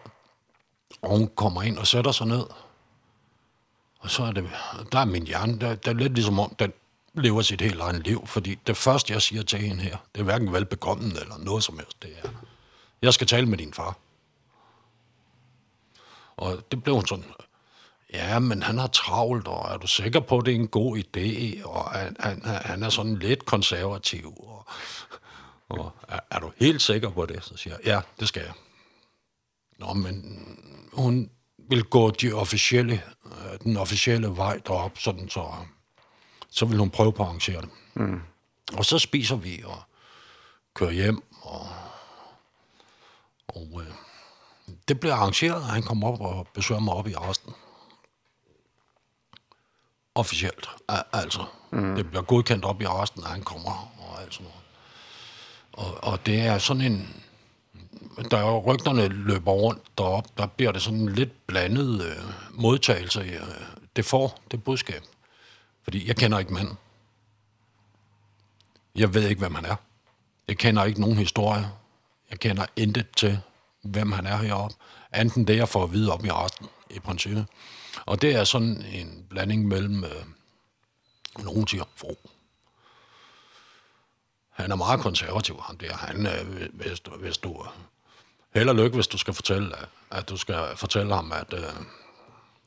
Og 1.03 1.11
hun 1.11 1.31
kommer 1.37 1.63
ind 1.63 1.79
og 1.79 1.87
sætter 1.87 2.13
sig 2.13 2.27
ned. 2.27 2.45
Og 3.99 4.11
så 4.11 4.23
er 4.23 4.33
det, 4.33 4.51
der 4.93 4.99
er 4.99 5.05
min 5.05 5.27
hjerne, 5.27 5.61
der, 5.61 5.75
der 5.75 5.91
er 5.91 5.95
lidt 5.95 6.15
ligesom 6.15 6.39
om, 6.39 6.55
den 6.59 6.73
lever 7.15 7.43
sit 7.43 7.61
helt 7.61 7.81
egen 7.81 8.03
liv, 8.03 8.27
fordi 8.27 8.59
det 8.67 8.77
første, 8.77 9.13
jeg 9.13 9.23
siger 9.23 9.43
til 9.43 9.59
hende 9.59 9.83
her, 9.83 9.97
det 10.15 10.21
er 10.21 10.25
hverken 10.25 10.53
velbekommende 10.53 11.21
eller 11.21 11.39
noget 11.39 11.65
som 11.65 11.79
helst, 11.79 12.03
det 12.03 12.11
er, 12.23 12.29
jeg 13.03 13.15
skal 13.15 13.27
tale 13.27 13.47
med 13.47 13.59
din 13.59 13.73
far. 13.73 13.99
Og 16.37 16.71
det 16.71 16.83
blev 16.83 16.95
hun 16.95 17.07
sådan 17.07 17.25
ja, 18.15 18.39
men 18.39 18.63
han 18.63 18.79
har 18.79 18.87
travlt, 18.87 19.49
og 19.49 19.75
er 19.75 19.77
du 19.77 19.87
sikker 19.87 20.21
på, 20.21 20.39
at 20.39 20.47
det 20.47 20.53
er 20.53 20.57
en 20.57 20.69
god 20.69 20.99
idé, 20.99 21.65
og 21.67 21.91
han, 21.91 22.17
han, 22.21 22.41
han 22.45 22.83
er 22.83 22.89
sådan 22.89 23.17
lidt 23.17 23.45
konservativ, 23.45 24.35
og, 24.47 24.67
og 25.69 25.93
er, 26.09 26.21
er 26.31 26.39
du 26.39 26.53
helt 26.57 26.83
sikker 26.83 27.11
på 27.11 27.27
det? 27.27 27.45
Så 27.45 27.57
siger 27.57 27.77
jeg, 27.77 27.87
ja, 27.87 28.01
det 28.21 28.29
skal 28.29 28.43
jeg. 28.43 28.53
Nå, 29.79 29.93
men 29.93 30.47
hun 30.93 31.31
vil 31.69 31.85
gå 31.85 32.11
de 32.11 32.33
officielle, 32.33 33.03
den 33.63 33.77
officielle 33.77 34.29
vej 34.37 34.61
derop, 34.67 34.99
sådan 34.99 35.29
så, 35.29 35.47
så 36.51 36.67
vil 36.67 36.79
hun 36.79 36.91
prøve 36.91 37.13
på 37.13 37.23
at 37.23 37.29
arrangere 37.29 37.61
det. 37.61 37.71
Mm. 37.95 38.21
Og 38.77 38.85
så 38.85 38.99
spiser 38.99 39.37
vi 39.37 39.63
og 39.65 39.83
kører 40.75 40.93
hjem, 40.93 41.23
og, 41.43 41.67
og 43.49 43.83
øh, 43.83 43.95
det 44.89 45.01
bliver 45.01 45.15
arrangeret, 45.15 45.57
og 45.57 45.67
han 45.69 45.83
kommer 45.83 46.09
op 46.09 46.21
og 46.21 46.49
besøger 46.55 46.81
mig 46.81 46.95
op 46.95 47.07
i 47.07 47.13
Arsten 47.13 47.55
officielt, 50.15 50.69
altså. 51.13 51.45
Mm. 51.71 51.97
Det 51.97 52.11
bliver 52.11 52.23
godkendt 52.23 52.65
op 52.65 52.81
i 52.81 52.85
arresten 52.85 53.23
når 53.23 53.29
han 53.29 53.43
kommer 53.43 53.93
og 53.99 54.23
alt 54.23 54.35
sådan 54.35 54.47
noget. 54.47 54.61
Og, 55.73 56.13
og 56.13 56.27
det 56.27 56.41
er 56.41 56.59
sådan 56.59 56.83
en, 56.83 57.25
der 58.31 58.39
er 58.39 58.59
rygterne 58.59 59.09
løber 59.09 59.53
rundt 59.53 59.99
derop, 59.99 60.39
der 60.39 60.47
bliver 60.47 60.73
det 60.73 60.83
sådan 60.83 61.01
en 61.01 61.13
lidt 61.13 61.47
blandet 61.47 62.05
øh, 62.05 62.25
modtagelse, 62.51 63.21
øh, 63.21 63.41
det 63.97 64.05
får, 64.05 64.41
det 64.51 64.65
budskab. 64.65 65.03
Fordi 65.83 66.09
jeg 66.09 66.17
kender 66.17 66.39
ikke 66.39 66.55
manden. 66.55 66.79
Jeg 68.95 69.15
ved 69.15 69.29
ikke, 69.29 69.39
hvem 69.39 69.55
han 69.55 69.65
er. 69.65 69.77
Jeg 70.49 70.59
kender 70.59 70.85
ikke 70.85 71.01
nogen 71.01 71.17
historie. 71.17 71.71
Jeg 72.31 72.39
kender 72.41 72.67
intet 72.77 73.07
til, 73.17 73.41
hvem 73.83 74.13
han 74.13 74.27
er 74.27 74.37
heroppe. 74.37 74.77
Enten 75.17 75.47
det, 75.47 75.57
jeg 75.57 75.69
får 75.69 75.83
at 75.85 75.93
vide 75.93 76.13
op 76.13 76.25
i 76.25 76.31
resten, 76.31 76.67
i 76.91 76.99
princippet. 76.99 77.47
Og 78.07 78.23
det 78.23 78.35
er 78.35 78.45
sådan 78.45 78.85
en 78.93 79.27
blanding 79.31 79.69
mellem 79.69 80.05
øh, 80.05 80.25
nogen 81.39 81.69
siger, 81.69 81.85
Fro. 81.97 82.31
Han 84.51 84.71
er 84.71 84.77
meget 84.77 85.01
konservativ, 85.01 85.61
han 85.63 85.77
der. 85.77 85.97
Han, 85.97 86.27
øh, 86.27 86.69
hvis, 86.73 87.01
du, 87.01 87.11
hvis 87.11 87.39
du... 87.39 87.67
Held 88.55 88.69
og 88.69 88.75
lykke, 88.75 88.95
hvis 88.95 89.07
du 89.07 89.19
skal 89.19 89.35
fortælle, 89.35 89.77
at 90.11 90.29
du 90.29 90.37
skal 90.37 90.77
fortælle 90.77 91.15
ham, 91.15 91.33
at 91.33 91.53
uh, 91.53 91.85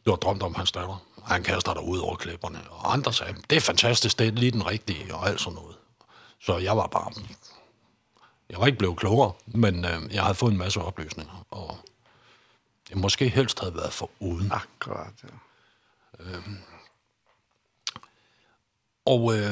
du 0.05 0.11
har 0.11 0.17
drømt 0.17 0.43
om 0.43 0.55
hans 0.55 0.71
datter. 0.71 1.03
Han 1.23 1.43
kaster 1.43 1.73
dig 1.73 1.83
ud 1.83 1.99
over 1.99 2.15
klipperne. 2.15 2.59
Og 2.69 2.93
andre 2.93 3.13
sagde, 3.13 3.35
det 3.49 3.55
er 3.55 3.61
fantastisk, 3.61 4.19
det 4.19 4.27
er 4.27 4.31
lige 4.31 4.51
den 4.51 4.67
rigtige, 4.67 5.15
og 5.15 5.27
alt 5.29 5.41
sådan 5.41 5.55
noget. 5.55 5.75
Så 6.41 6.57
jeg 6.57 6.77
var 6.77 6.87
bare... 6.87 7.11
Jeg 8.49 8.59
var 8.59 8.65
ikke 8.65 8.77
blevet 8.77 8.97
klogere, 8.97 9.31
men 9.45 9.85
uh, 9.85 10.13
jeg 10.13 10.23
havde 10.23 10.35
fået 10.35 10.51
en 10.51 10.57
masse 10.57 10.81
oplysninger, 10.81 11.45
og 11.51 11.77
det 12.89 12.97
måske 12.97 13.29
helst 13.29 13.59
havde 13.59 13.75
været 13.75 13.93
for 13.93 14.09
uden. 14.19 14.51
Akkurat, 14.51 15.13
ja. 15.23 15.29
Øhm. 16.19 16.57
Og 19.05 19.37
øh, 19.37 19.51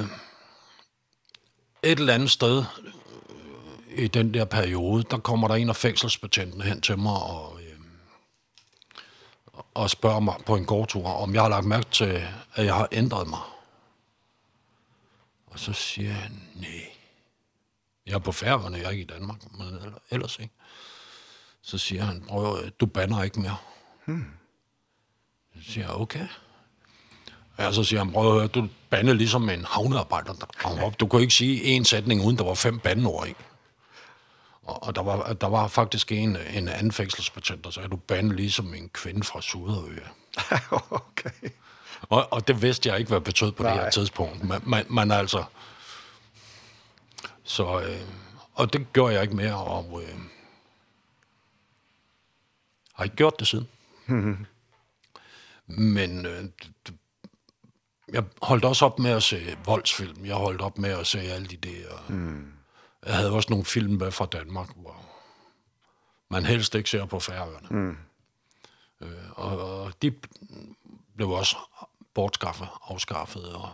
et 1.83 1.99
eller 1.99 2.13
andet 2.13 2.31
sted 2.31 2.63
øh, 2.79 4.03
i 4.03 4.07
den 4.07 4.33
der 4.33 4.45
periode, 4.45 5.03
der 5.03 5.17
kommer 5.17 5.47
der 5.47 5.55
en 5.55 5.69
af 5.69 5.75
fængselsbetjentene 5.75 6.63
hen 6.63 6.81
til 6.81 6.97
mig 6.97 7.23
og, 7.23 7.59
øh, 7.61 7.79
og 9.73 9.89
spørger 9.89 10.19
mig 10.19 10.35
på 10.45 10.55
en 10.55 10.65
gårdtur, 10.65 11.07
om 11.07 11.33
jeg 11.33 11.41
har 11.41 11.49
lagt 11.49 11.65
mærke 11.65 11.89
til, 11.91 12.27
at 12.53 12.65
jeg 12.65 12.73
har 12.73 12.87
ændret 12.91 13.27
mig. 13.27 13.39
Og 15.47 15.59
så 15.59 15.73
siger 15.73 16.11
han, 16.11 16.41
nej. 16.55 16.91
Jeg 18.05 18.13
er 18.13 18.19
på 18.19 18.31
færgerne, 18.31 18.77
jeg 18.77 18.85
er 18.85 18.89
ikke 18.89 19.03
i 19.03 19.07
Danmark, 19.07 19.57
men 19.57 19.79
ellers 20.09 20.39
ikke. 20.39 20.53
Så 21.65 21.77
siger 21.77 22.03
han, 22.03 22.23
prøv, 22.27 22.69
du 22.79 22.85
banner 22.85 23.23
ikke 23.23 23.39
mere. 23.39 23.57
Hmm. 24.05 24.25
Så 25.55 25.71
siger 25.71 25.87
jeg, 25.87 25.95
okay. 25.95 26.27
Ja, 27.59 27.71
så 27.71 27.83
siger 27.83 28.03
han, 28.03 28.11
prøv 28.11 28.41
at 28.41 28.55
du 28.55 28.67
bande 28.89 29.13
ligesom 29.13 29.49
en 29.49 29.65
havnearbejder, 29.65 30.33
der 30.33 30.45
kom 30.57 30.79
op. 30.79 30.99
Du 30.99 31.07
kunne 31.07 31.21
ikke 31.21 31.33
sige 31.33 31.63
en 31.63 31.85
sætning, 31.85 32.25
uden 32.25 32.37
der 32.37 32.43
var 32.43 32.53
fem 32.53 32.79
bandeord, 32.79 33.27
ikke? 33.27 33.39
Og, 34.63 34.83
og 34.83 34.95
der, 34.95 35.01
var, 35.01 35.33
der 35.33 35.47
var 35.47 35.67
faktisk 35.67 36.11
en, 36.11 36.37
en 36.53 36.67
anden 36.67 36.91
fængselsbetjent, 36.91 37.63
der 37.63 37.69
sagde, 37.69 37.89
du 37.89 37.95
bande 37.95 38.35
ligesom 38.35 38.73
en 38.73 38.89
kvinde 38.89 39.23
fra 39.23 39.41
Suderø. 39.41 39.95
okay. 40.89 41.49
Og, 42.01 42.33
og 42.33 42.47
det 42.47 42.61
vidste 42.61 42.89
jeg 42.89 42.99
ikke, 42.99 43.09
hvad 43.09 43.19
det 43.19 43.23
betød 43.25 43.51
på 43.51 43.63
Nej. 43.63 43.73
det 43.73 43.81
her 43.81 43.89
tidspunkt. 43.89 44.43
Men, 44.43 44.61
man, 44.63 44.85
man 44.89 45.11
altså... 45.11 45.43
Så, 47.43 47.79
øh, 47.79 48.01
og 48.53 48.73
det 48.73 48.93
gør 48.93 49.09
jeg 49.09 49.21
ikke 49.21 49.35
mere, 49.35 49.55
og... 49.55 50.01
Øh, 50.03 50.15
har 52.95 53.03
ikke 53.03 53.15
gjort 53.15 53.39
det 53.39 53.47
siden. 53.47 53.67
Men 55.67 56.25
øh, 56.25 56.45
jeg 58.13 58.23
holdt 58.41 58.65
også 58.65 58.85
op 58.85 58.99
med 58.99 59.11
at 59.11 59.23
se 59.23 59.57
voldsfilm. 59.65 60.25
Jeg 60.25 60.35
holdt 60.35 60.61
op 60.61 60.77
med 60.77 60.89
at 60.89 61.07
se 61.07 61.19
alle 61.19 61.47
de 61.47 61.57
der. 61.57 62.05
Mm. 62.09 62.51
Jeg 63.05 63.15
havde 63.15 63.31
også 63.31 63.49
nogle 63.49 63.65
film 63.65 63.93
med 63.93 64.11
fra 64.11 64.25
Danmark, 64.25 64.69
hvor 64.75 65.05
man 66.29 66.45
helst 66.45 66.75
ikke 66.75 66.89
ser 66.89 67.05
på 67.05 67.19
færgerne. 67.19 67.67
Mm. 67.69 67.97
Øh, 69.01 69.31
og, 69.31 69.83
og 69.83 69.93
de 70.01 70.13
blev 71.15 71.29
også 71.29 71.57
bortskaffet, 72.13 72.67
afskaffet, 72.83 73.53
og 73.53 73.69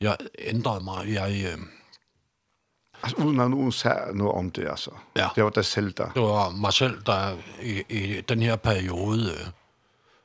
jeg 0.00 0.16
ændrede 0.38 0.84
mig. 0.84 1.08
Jeg... 1.08 1.44
Øh, 1.52 1.58
Alltså 3.02 3.22
hon 3.22 3.38
har 3.38 3.48
nog 3.48 3.74
sagt 3.74 4.14
något 4.14 4.34
om 4.34 4.50
det 4.50 4.70
alltså. 4.70 4.90
Ja. 5.16 5.28
Det 5.34 5.44
var 5.44 5.50
det 5.50 5.66
selv 5.66 5.92
der. 5.92 6.10
Det 6.12 6.22
var 6.22 6.50
mig 6.50 6.72
selv, 6.72 7.02
der 7.06 7.36
i, 7.62 7.82
i 7.88 8.20
den 8.20 8.42
her 8.42 8.56
periode 8.56 9.30
øh, 9.30 9.46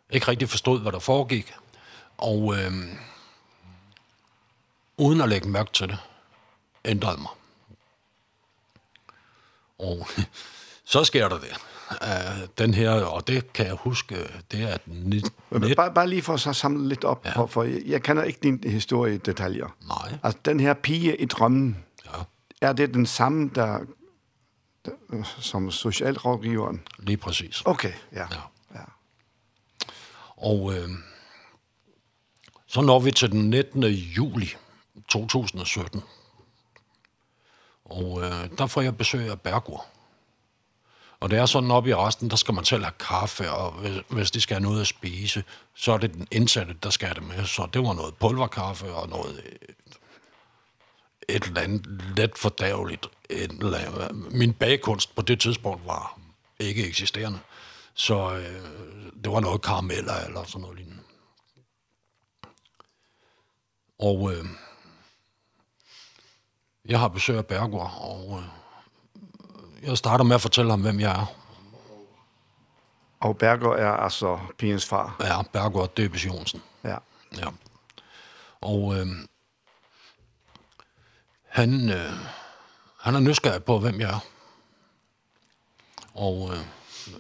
ikke 0.10 0.28
rigtig 0.28 0.50
forstod, 0.50 0.82
hvad 0.82 0.92
der 0.92 1.00
foregik. 1.00 1.54
Og 2.18 2.56
øh, 2.58 2.72
uden 4.98 5.22
at 5.22 5.30
lægge 5.30 5.50
mærke 5.50 5.72
til 5.74 5.88
det, 5.88 5.98
ændrede 6.86 7.18
mig. 7.22 7.32
Og 9.80 10.08
så 10.94 11.04
sker 11.04 11.30
der 11.30 11.40
det. 11.40 11.58
Uh, 11.92 12.48
den 12.58 12.74
her, 12.74 12.92
og 12.92 13.28
det 13.28 13.54
kan 13.54 13.66
jeg 13.66 13.76
huske, 13.76 14.16
det 14.52 14.62
er 14.62 14.78
net... 14.86 15.32
net... 15.50 15.76
Bare, 15.76 15.94
bare 15.94 16.08
lige 16.08 16.22
for 16.22 16.50
at 16.50 16.56
samle 16.56 16.88
lidt 16.90 17.04
op, 17.04 17.26
ja. 17.26 17.32
for, 17.32 17.46
for 17.46 17.64
jeg, 17.64 17.82
jeg 17.86 18.04
kender 18.04 18.24
ikke 18.24 18.40
din 18.44 18.64
historie 18.64 19.16
i 19.16 19.18
detaljer. 19.18 19.68
Nej. 19.88 20.18
Altså, 20.24 20.40
den 20.46 20.60
her 20.60 20.74
pige 20.74 21.16
i 21.16 21.26
drømmen, 21.26 21.78
er 22.62 22.74
det 22.74 22.94
den 22.94 23.06
samme, 23.06 23.52
der, 23.56 23.80
der 24.86 24.92
som 25.40 25.72
socialrådgiveren? 25.72 26.82
Lige 27.00 27.18
præcis. 27.18 27.62
Okay, 27.66 27.94
ja. 28.14 28.28
ja. 28.32 28.42
ja. 28.76 28.84
Og 30.38 30.74
øh, 30.74 30.90
så 32.68 32.82
når 32.82 33.00
vi 33.00 33.12
til 33.12 33.32
den 33.32 33.50
19. 33.50 33.84
juli 33.84 34.56
2017. 35.08 36.02
Og 37.86 38.22
øh, 38.22 38.50
der 38.58 38.68
får 38.68 38.82
jeg 38.82 38.98
besøg 38.98 39.30
af 39.30 39.42
Bergur. 39.42 39.86
Og 41.20 41.30
det 41.30 41.40
er 41.40 41.46
sådan 41.46 41.72
oppe 41.72 41.90
i 41.90 41.96
resten, 41.96 42.30
der 42.30 42.36
skal 42.36 42.54
man 42.54 42.66
selv 42.66 42.84
have 42.84 42.94
kaffe, 43.00 43.52
og 43.52 43.72
hvis, 43.72 44.02
hvis 44.10 44.32
de 44.32 44.42
skal 44.42 44.56
have 44.56 44.64
noget 44.64 44.82
at 44.82 44.88
spise, 44.88 45.44
så 45.74 45.92
er 45.92 45.98
det 45.98 46.14
den 46.14 46.28
indsatte, 46.32 46.76
der 46.84 46.90
skal 46.90 47.08
have 47.08 47.16
det 47.16 47.38
med. 47.38 47.46
Så 47.46 47.68
det 47.74 47.82
var 47.82 47.94
noget 47.94 48.16
pulverkaffe 48.16 48.94
og 48.94 49.10
noget 49.10 49.42
et 51.36 51.44
eller 51.44 51.62
andet 51.62 52.02
let 52.18 52.38
fordærveligt. 52.38 53.08
Et 53.30 53.52
eller 53.52 53.78
andet. 53.78 54.32
Min 54.32 54.54
bagkunst 54.54 55.16
på 55.16 55.22
det 55.22 55.40
tidspunkt 55.40 55.86
var 55.86 56.20
ikke 56.60 56.88
eksisterende. 56.88 57.40
Så 57.94 58.36
øh, 58.36 59.12
det 59.24 59.32
var 59.32 59.40
noget 59.40 59.62
karameller 59.62 60.14
eller 60.28 60.44
sådan 60.44 60.62
noget 60.62 60.78
lignende. 60.78 61.04
Og 64.00 64.34
øh, 64.34 64.46
jeg 66.86 67.00
har 67.00 67.08
besøg 67.08 67.38
af 67.38 67.46
Bergård, 67.46 67.92
og 68.00 68.40
øh, 68.40 69.88
jeg 69.88 69.98
starter 69.98 70.24
med 70.24 70.36
at 70.36 70.42
fortælle 70.42 70.72
ham, 70.72 70.82
hvem 70.82 71.00
jeg 71.00 71.12
er. 71.12 71.36
Og 73.20 73.38
Bergård 73.38 73.80
er 73.80 73.92
altså 73.92 74.40
pigens 74.58 74.86
far? 74.86 75.16
Ja, 75.20 75.42
Bergård 75.42 75.96
Døbes 75.96 76.26
Jonsen. 76.26 76.62
Ja. 76.84 76.98
ja. 77.38 77.48
Og 78.62 79.00
øh, 79.00 79.08
han, 81.52 81.90
øh, 81.90 82.14
han 83.00 83.16
er 83.16 83.20
nysgerrig 83.20 83.64
på, 83.64 83.80
hvem 83.80 84.00
jeg 84.00 84.10
er. 84.10 84.20
Og 86.14 86.52
øh, 86.54 86.60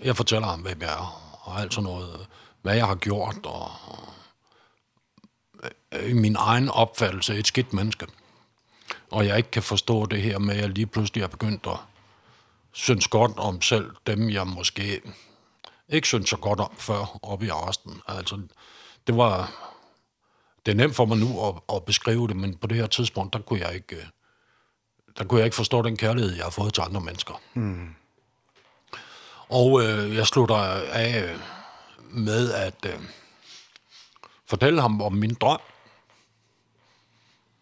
jeg 0.05 0.17
fortæller 0.17 0.47
ham, 0.47 0.61
hvem 0.61 0.81
jeg 0.81 0.93
er, 0.93 1.37
og 1.43 1.61
alt 1.61 1.73
sådan 1.73 1.83
noget, 1.83 2.27
hvad 2.61 2.75
jeg 2.75 2.87
har 2.87 2.95
gjort, 2.95 3.35
og 3.43 3.71
øh, 5.91 6.15
min 6.15 6.35
egen 6.39 6.69
opfattelse 6.69 7.35
et 7.35 7.47
skidt 7.47 7.73
menneske. 7.73 8.07
Og 9.11 9.27
jeg 9.27 9.37
ikke 9.37 9.51
kan 9.51 9.63
forstå 9.63 10.05
det 10.05 10.21
her 10.21 10.39
med, 10.39 10.55
at 10.55 10.61
jeg 10.61 10.69
lige 10.69 10.87
pludselig 10.87 11.23
har 11.23 11.27
begyndt 11.27 11.67
at 11.67 11.77
synes 12.71 13.07
godt 13.07 13.37
om 13.37 13.61
selv 13.61 13.91
dem, 14.07 14.29
jeg 14.29 14.47
måske 14.47 15.01
ikke 15.89 16.07
synes 16.07 16.29
så 16.29 16.37
godt 16.37 16.59
om 16.59 16.75
før 16.77 17.19
oppe 17.23 17.45
i 17.45 17.49
arresten. 17.49 18.01
Altså, 18.07 18.41
det 19.07 19.17
var... 19.17 19.67
Det 20.65 20.71
er 20.71 20.75
nemt 20.75 20.95
for 20.95 21.05
mig 21.05 21.17
nu 21.17 21.47
at, 21.47 21.55
at 21.75 21.85
beskrive 21.85 22.27
det, 22.27 22.35
men 22.35 22.57
på 22.57 22.67
det 22.67 22.77
her 22.77 22.87
tidspunkt, 22.87 23.33
der 23.33 23.39
kunne 23.39 23.59
jeg 23.59 23.75
ikke 23.75 24.07
der 25.17 25.23
kunne 25.23 25.39
jeg 25.39 25.45
ikke 25.45 25.55
forstå 25.55 25.81
den 25.81 25.97
kærlighed, 25.97 26.35
jeg 26.35 26.43
har 26.43 26.49
fået 26.51 26.73
til 26.73 26.81
andre 26.81 27.01
mennesker. 27.01 27.41
Mm. 27.53 27.95
Og 29.49 29.83
øh, 29.83 30.15
jeg 30.15 30.27
slutter 30.27 30.55
af 30.55 31.35
med 32.09 32.53
at 32.53 32.85
øh, 32.85 32.99
fortælle 34.45 34.81
ham 34.81 35.01
om 35.01 35.13
min 35.13 35.33
drøm 35.33 35.59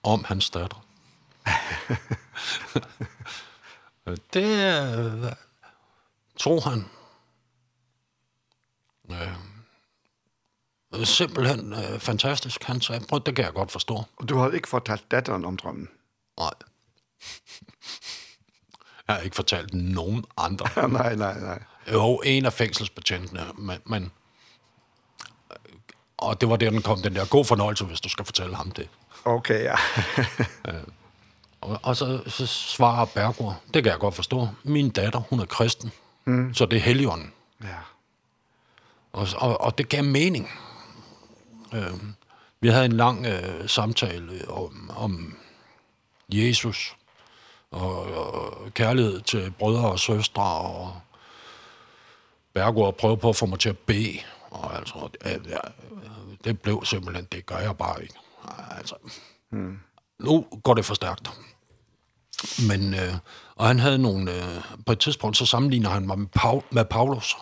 om 0.04 0.24
hans 0.24 0.50
datter. 0.50 0.86
det 4.34 4.46
øh, 4.46 5.34
tror 6.40 6.70
han 6.70 6.86
øh, 9.12 11.06
simpelthen 11.06 11.74
øh, 11.74 12.00
fantastisk. 12.00 12.64
Han 12.64 12.82
sagde, 12.82 13.06
prøv, 13.10 13.22
det 13.26 13.36
kan 13.36 13.46
jeg 13.46 13.54
godt 13.54 13.72
forstå. 13.72 14.04
Og 14.16 14.30
du 14.30 14.38
har 14.38 14.52
ikke 14.52 14.68
fortalt 14.68 15.12
datteren 15.12 15.46
om 15.46 15.58
drømmen? 15.58 15.90
Nej. 16.40 16.54
Jeg 19.08 19.16
har 19.16 19.24
ikke 19.24 19.36
fortalt 19.36 19.74
nogen 19.74 20.26
andre. 20.38 20.90
nej, 20.90 21.16
nej, 21.16 21.40
nej. 21.40 21.60
Jo, 21.92 22.22
en 22.26 22.46
af 22.46 22.54
fængselsbetjentene, 22.54 23.46
men, 23.58 23.78
men... 23.86 24.12
Og 26.18 26.42
det 26.42 26.50
var 26.50 26.56
der, 26.56 26.70
den 26.70 26.82
kom, 26.82 27.02
den 27.02 27.16
der 27.16 27.26
god 27.26 27.46
fornøjelse, 27.46 27.86
hvis 27.86 28.02
du 28.02 28.10
skal 28.10 28.26
fortælle 28.26 28.56
ham 28.56 28.72
det. 28.72 28.90
Okay, 29.26 29.64
ja. 29.64 29.76
og, 31.62 31.80
og 31.84 31.96
så, 31.96 32.22
så 32.28 32.48
svarer 32.48 33.06
Bergård, 33.06 33.62
det 33.74 33.84
kan 33.84 33.92
jeg 33.92 34.00
godt 34.00 34.16
forstå, 34.16 34.48
min 34.64 34.90
datter, 34.90 35.20
hun 35.20 35.40
er 35.40 35.46
kristen, 35.46 35.92
mm. 36.26 36.54
så 36.54 36.66
det 36.66 36.78
er 36.78 36.82
heligånden. 36.82 37.34
Ja. 37.64 37.68
Og, 39.14 39.28
og, 39.38 39.62
og 39.62 39.78
det 39.78 39.90
gav 39.90 40.04
mening. 40.04 40.50
Øh, 41.74 41.94
vi 42.62 42.68
havde 42.68 42.86
en 42.86 42.92
lang 42.92 43.26
øh, 43.26 43.70
samtale 43.70 44.50
om, 44.50 44.92
om 44.96 45.38
Jesus, 46.30 46.96
og, 47.72 48.04
og 48.04 48.74
kærlighed 48.74 49.22
til 49.22 49.52
brødre 49.52 49.92
og 49.92 50.00
søstre, 50.00 50.44
og 50.44 51.02
Bergård 52.54 52.98
prøvede 52.98 53.20
på 53.20 53.30
at 53.30 53.36
få 53.36 53.46
mig 53.46 53.60
til 53.60 53.70
at 53.70 53.78
bede, 53.78 54.20
og 54.50 54.78
altså, 54.78 55.10
det, 55.24 55.62
det 56.44 56.62
blev 56.62 56.86
simpelthen, 56.86 57.28
det 57.32 57.46
gør 57.46 57.58
jeg 57.58 57.78
bare 57.78 58.04
ikke. 58.04 58.16
Altså, 58.78 58.96
hmm. 59.50 59.80
nu 60.20 60.46
går 60.64 60.74
det 60.74 60.86
for 60.86 60.94
stærkt. 60.94 61.32
Men, 62.68 62.94
øh, 62.94 63.14
og 63.56 63.68
han 63.68 63.80
havde 63.80 63.98
nogle, 63.98 64.32
øh, 64.32 64.64
på 64.86 64.92
et 64.92 65.00
tidspunkt, 65.00 65.38
så 65.38 65.46
sammenligner 65.46 65.90
han 65.90 66.08
mig 66.08 66.20
med, 66.20 66.28
Paul, 66.28 66.64
med 66.72 66.86
Paulus. 66.86 67.38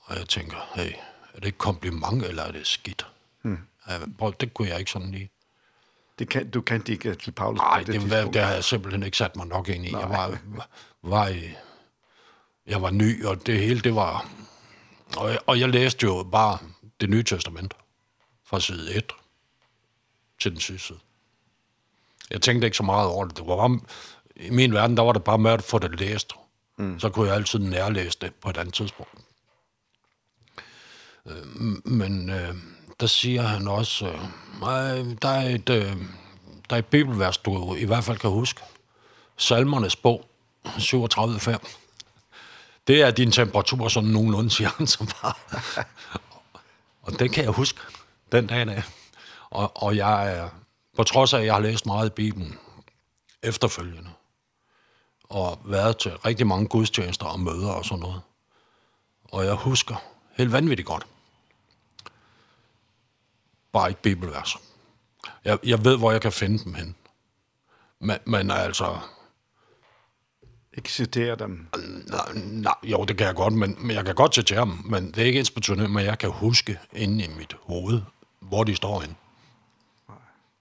Og 0.00 0.18
jeg 0.18 0.28
tænker, 0.28 0.56
hey, 0.74 0.92
er 1.34 1.40
det 1.40 1.48
et 1.48 1.58
kompliment, 1.58 2.24
eller 2.24 2.42
er 2.42 2.52
det 2.52 2.66
skidt? 2.66 3.06
Hmm. 3.42 3.58
Ja, 3.88 3.98
prøv, 4.18 4.34
det 4.40 4.54
kunne 4.54 4.68
jeg 4.68 4.78
ikke 4.78 4.90
sådan 4.90 5.10
lige. 5.10 5.30
Det 6.18 6.28
kan, 6.28 6.50
du 6.50 6.60
kendte 6.60 6.92
ikke 6.92 7.14
til 7.14 7.30
Paulus? 7.30 7.58
Nej, 7.58 7.78
det, 7.78 7.86
det, 7.86 8.10
var, 8.10 8.30
det 8.30 8.42
har 8.42 8.52
jeg 8.52 8.64
simpelthen 8.64 9.02
ikke 9.02 9.16
sat 9.16 9.36
mig 9.36 9.46
nok 9.46 9.68
ind 9.68 9.86
i. 9.86 9.90
Nej. 9.90 10.00
Jeg 10.00 10.10
var, 10.10 10.38
var, 11.02 11.32
jeg 12.66 12.82
var 12.82 12.90
ny, 12.90 13.24
og 13.24 13.46
det 13.46 13.58
hele, 13.58 13.80
det 13.80 13.94
var... 13.94 14.28
Og 15.16 15.30
jeg, 15.30 15.38
og 15.46 15.60
jeg 15.60 15.68
læste 15.68 16.06
jo 16.06 16.28
bare 16.32 16.58
det 17.00 17.10
nye 17.10 17.22
testament 17.22 17.74
fra 18.44 18.60
side 18.60 18.94
1 18.94 19.12
til 20.40 20.50
den 20.50 20.60
sidste 20.60 20.86
side. 20.86 20.98
Jeg 22.30 22.42
tænkte 22.42 22.66
ikke 22.66 22.76
så 22.76 22.82
meget 22.82 23.08
over 23.08 23.24
det. 23.24 23.36
det 23.36 23.46
var 23.46 23.56
bare, 23.56 23.80
I 24.36 24.50
min 24.50 24.74
verden, 24.74 24.96
der 24.96 25.02
var 25.02 25.12
det 25.12 25.24
bare 25.24 25.38
med 25.38 25.50
at 25.50 25.62
få 25.62 25.78
det 25.78 26.00
læst. 26.00 26.32
Mm. 26.78 27.00
Så 27.00 27.08
kunne 27.08 27.28
jeg 27.28 27.36
altid 27.36 27.58
nærlæse 27.58 28.18
det 28.20 28.34
på 28.34 28.50
et 28.50 28.56
andet 28.56 28.74
tidspunkt. 28.74 29.12
Øh, 31.26 31.46
men... 31.84 32.30
Øh, 32.30 32.54
der 33.02 33.08
siger 33.08 33.42
han 33.42 33.68
også, 33.68 34.06
øh, 34.06 35.16
der 35.22 35.28
er 35.28 35.48
et, 35.48 35.68
øh, 35.68 35.96
der 36.70 36.76
er 36.76 36.78
et 36.78 36.86
bibelvers, 36.86 37.38
du 37.38 37.74
i 37.74 37.84
hvert 37.84 38.04
fald 38.04 38.18
kan 38.18 38.30
huske. 38.30 38.60
Salmernes 39.36 39.96
bog, 39.96 40.28
37.5. 40.66 41.58
Det 42.86 43.02
er 43.02 43.10
din 43.10 43.32
temperatur, 43.32 43.88
som 43.88 44.04
nogenlunde, 44.04 44.50
siger 44.50 44.70
han 44.78 44.86
så 44.86 45.14
bare. 45.22 45.34
og 47.02 47.18
den 47.18 47.32
kan 47.32 47.44
jeg 47.44 47.52
huske 47.52 47.80
den 48.32 48.46
dag 48.46 48.68
af. 48.68 48.82
Og, 49.50 49.82
og 49.82 49.96
jeg 49.96 50.36
er, 50.36 50.48
på 50.96 51.04
trods 51.04 51.32
af, 51.32 51.38
at 51.38 51.46
jeg 51.46 51.54
har 51.54 51.60
læst 51.60 51.86
meget 51.86 52.06
i 52.06 52.12
Bibelen 52.12 52.58
efterfølgende, 53.42 54.10
og 55.24 55.60
været 55.64 55.98
til 55.98 56.16
rigtig 56.16 56.46
mange 56.46 56.66
gudstjenester 56.66 57.26
og 57.26 57.40
møder 57.40 57.70
og 57.70 57.84
sådan 57.84 58.00
noget. 58.00 58.20
Og 59.24 59.44
jeg 59.44 59.54
husker 59.54 59.96
helt 60.36 60.52
vanvittigt 60.52 60.86
godt 60.86 61.06
bare 63.72 63.88
ikke 63.88 64.02
bibelvers. 64.02 64.56
Jeg, 65.44 65.58
jeg 65.64 65.84
ved, 65.84 65.98
hvor 65.98 66.12
jeg 66.12 66.20
kan 66.20 66.32
finde 66.32 66.64
dem 66.64 66.74
hen. 66.74 66.96
Men, 68.00 68.18
men 68.26 68.50
altså... 68.50 68.98
Ikke 70.76 70.92
citere 70.92 71.36
dem? 71.36 71.68
Nej, 72.06 72.32
nej, 72.34 72.74
jo, 72.82 73.04
det 73.04 73.18
kan 73.18 73.26
jeg 73.26 73.34
godt, 73.34 73.54
men, 73.54 73.76
men 73.78 73.96
jeg 73.96 74.04
kan 74.04 74.14
godt 74.14 74.34
citere 74.34 74.60
dem. 74.60 74.78
Men 74.84 75.06
det 75.06 75.18
er 75.18 75.26
ikke 75.26 75.38
ens 75.38 75.50
betydende, 75.50 75.88
men 75.88 76.04
jeg 76.04 76.18
kan 76.18 76.30
huske 76.30 76.78
inde 76.92 77.24
i 77.24 77.28
mit 77.28 77.56
hoved, 77.62 78.02
hvor 78.40 78.64
de 78.64 78.76
står 78.76 79.00
henne. 79.00 79.14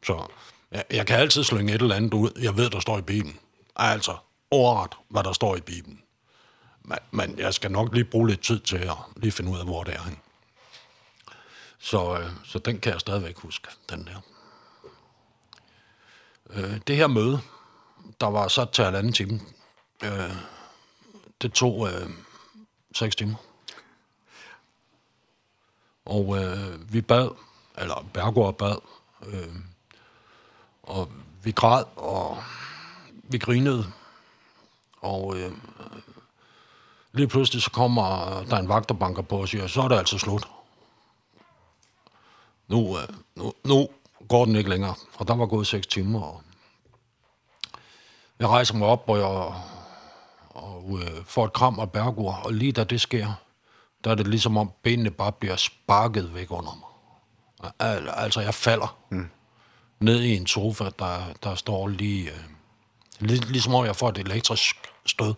Så 0.06 0.28
jeg, 0.72 0.84
jeg 0.92 1.08
kan 1.08 1.20
altid 1.20 1.44
slynge 1.44 1.74
et 1.74 1.82
eller 1.82 1.96
andet 1.96 2.14
ud. 2.14 2.40
Jeg 2.42 2.58
ved, 2.58 2.70
der 2.70 2.80
står 2.80 2.98
i 2.98 3.02
Bibelen. 3.02 3.40
Altså, 3.76 4.18
ordret, 4.52 4.98
hvad 5.10 5.24
der 5.24 5.34
står 5.34 5.56
i 5.56 5.62
Bibelen. 5.62 6.02
Men, 6.82 6.98
men 7.12 7.40
jeg 7.40 7.54
skal 7.54 7.72
nok 7.72 7.94
lige 7.94 8.06
bruge 8.06 8.28
lidt 8.28 8.42
tid 8.42 8.60
til 8.60 8.78
at 8.78 8.98
lige 9.16 9.32
finde 9.32 9.52
ud 9.52 9.60
af, 9.60 9.66
hvor 9.66 9.84
det 9.84 9.94
er 9.94 10.02
henne. 10.02 10.18
Så, 11.82 12.18
øh, 12.20 12.30
så 12.44 12.60
den 12.60 12.80
kan 12.80 12.92
jeg 12.92 13.00
stadigvæk 13.00 13.38
huske, 13.38 13.68
den 13.90 14.06
der. 14.08 14.22
Øh, 16.50 16.80
det 16.88 16.96
her 16.96 17.08
møde, 17.08 17.42
der 18.22 18.28
var 18.28 18.48
sat 18.48 18.70
til 18.70 18.84
halvanden 18.84 19.14
time, 19.14 19.40
øh, 20.04 20.36
det 21.42 21.54
tog 21.54 21.88
øh, 21.88 22.10
seks 22.96 23.16
timer. 23.16 23.36
Og 26.06 26.38
øh, 26.38 26.94
vi 26.94 27.02
bad, 27.02 27.30
eller 27.78 28.06
Bergård 28.14 28.58
bad, 28.58 28.78
øh, 29.26 29.56
og 30.84 31.12
vi 31.44 31.52
græd, 31.52 31.84
og 31.96 32.44
vi 33.24 33.38
grinede, 33.38 33.92
og 34.98 35.38
øh, 35.38 35.52
lige 37.12 37.28
pludselig 37.28 37.62
så 37.62 37.72
kommer 37.72 38.44
der 38.50 38.58
en 38.58 38.70
vagt 38.70 38.92
og 38.92 39.00
banker 39.00 39.22
på 39.22 39.38
og 39.38 39.48
siger, 39.48 39.68
så 39.68 39.82
er 39.82 39.88
det 39.88 39.96
altså 39.96 40.18
slut 40.18 40.48
nu, 42.72 42.98
nu, 43.36 43.54
nu 43.64 43.88
går 44.30 44.46
den 44.46 44.56
ikke 44.56 44.70
længere. 44.70 44.96
Og 45.18 45.28
der 45.28 45.36
var 45.36 45.46
gået 45.46 45.68
seks 45.68 45.88
timer. 45.88 46.22
Og 46.22 46.42
jeg 48.40 48.48
rejser 48.48 48.76
mig 48.76 48.88
op, 48.88 49.04
og 49.08 49.18
jeg 49.18 49.54
og, 50.50 51.00
øh, 51.02 51.26
får 51.26 51.46
et 51.46 51.54
kram 51.54 51.80
af 51.80 51.92
bærgur. 51.92 52.34
Og 52.34 52.54
lige 52.54 52.72
da 52.72 52.84
det 52.84 53.02
sker, 53.02 53.34
der 54.04 54.12
er 54.12 54.16
det 54.16 54.28
ligesom 54.28 54.58
om 54.58 54.72
benene 54.84 55.12
bare 55.12 55.32
bliver 55.32 55.56
sparket 55.56 56.34
væk 56.34 56.52
under 56.52 56.78
mig. 56.80 57.72
Al, 57.80 58.10
altså, 58.10 58.42
jeg 58.42 58.54
falder 58.54 58.98
mm. 59.10 59.30
ned 60.00 60.22
i 60.22 60.36
en 60.36 60.48
sofa, 60.48 60.90
der, 61.00 61.34
der 61.44 61.56
står 61.56 61.88
lige... 61.88 62.30
Øh, 62.30 62.38
lig, 63.20 63.46
ligesom 63.46 63.76
om 63.76 63.86
jeg 63.86 63.96
får 63.96 64.10
et 64.10 64.18
elektrisk 64.18 64.76
stød. 65.06 65.34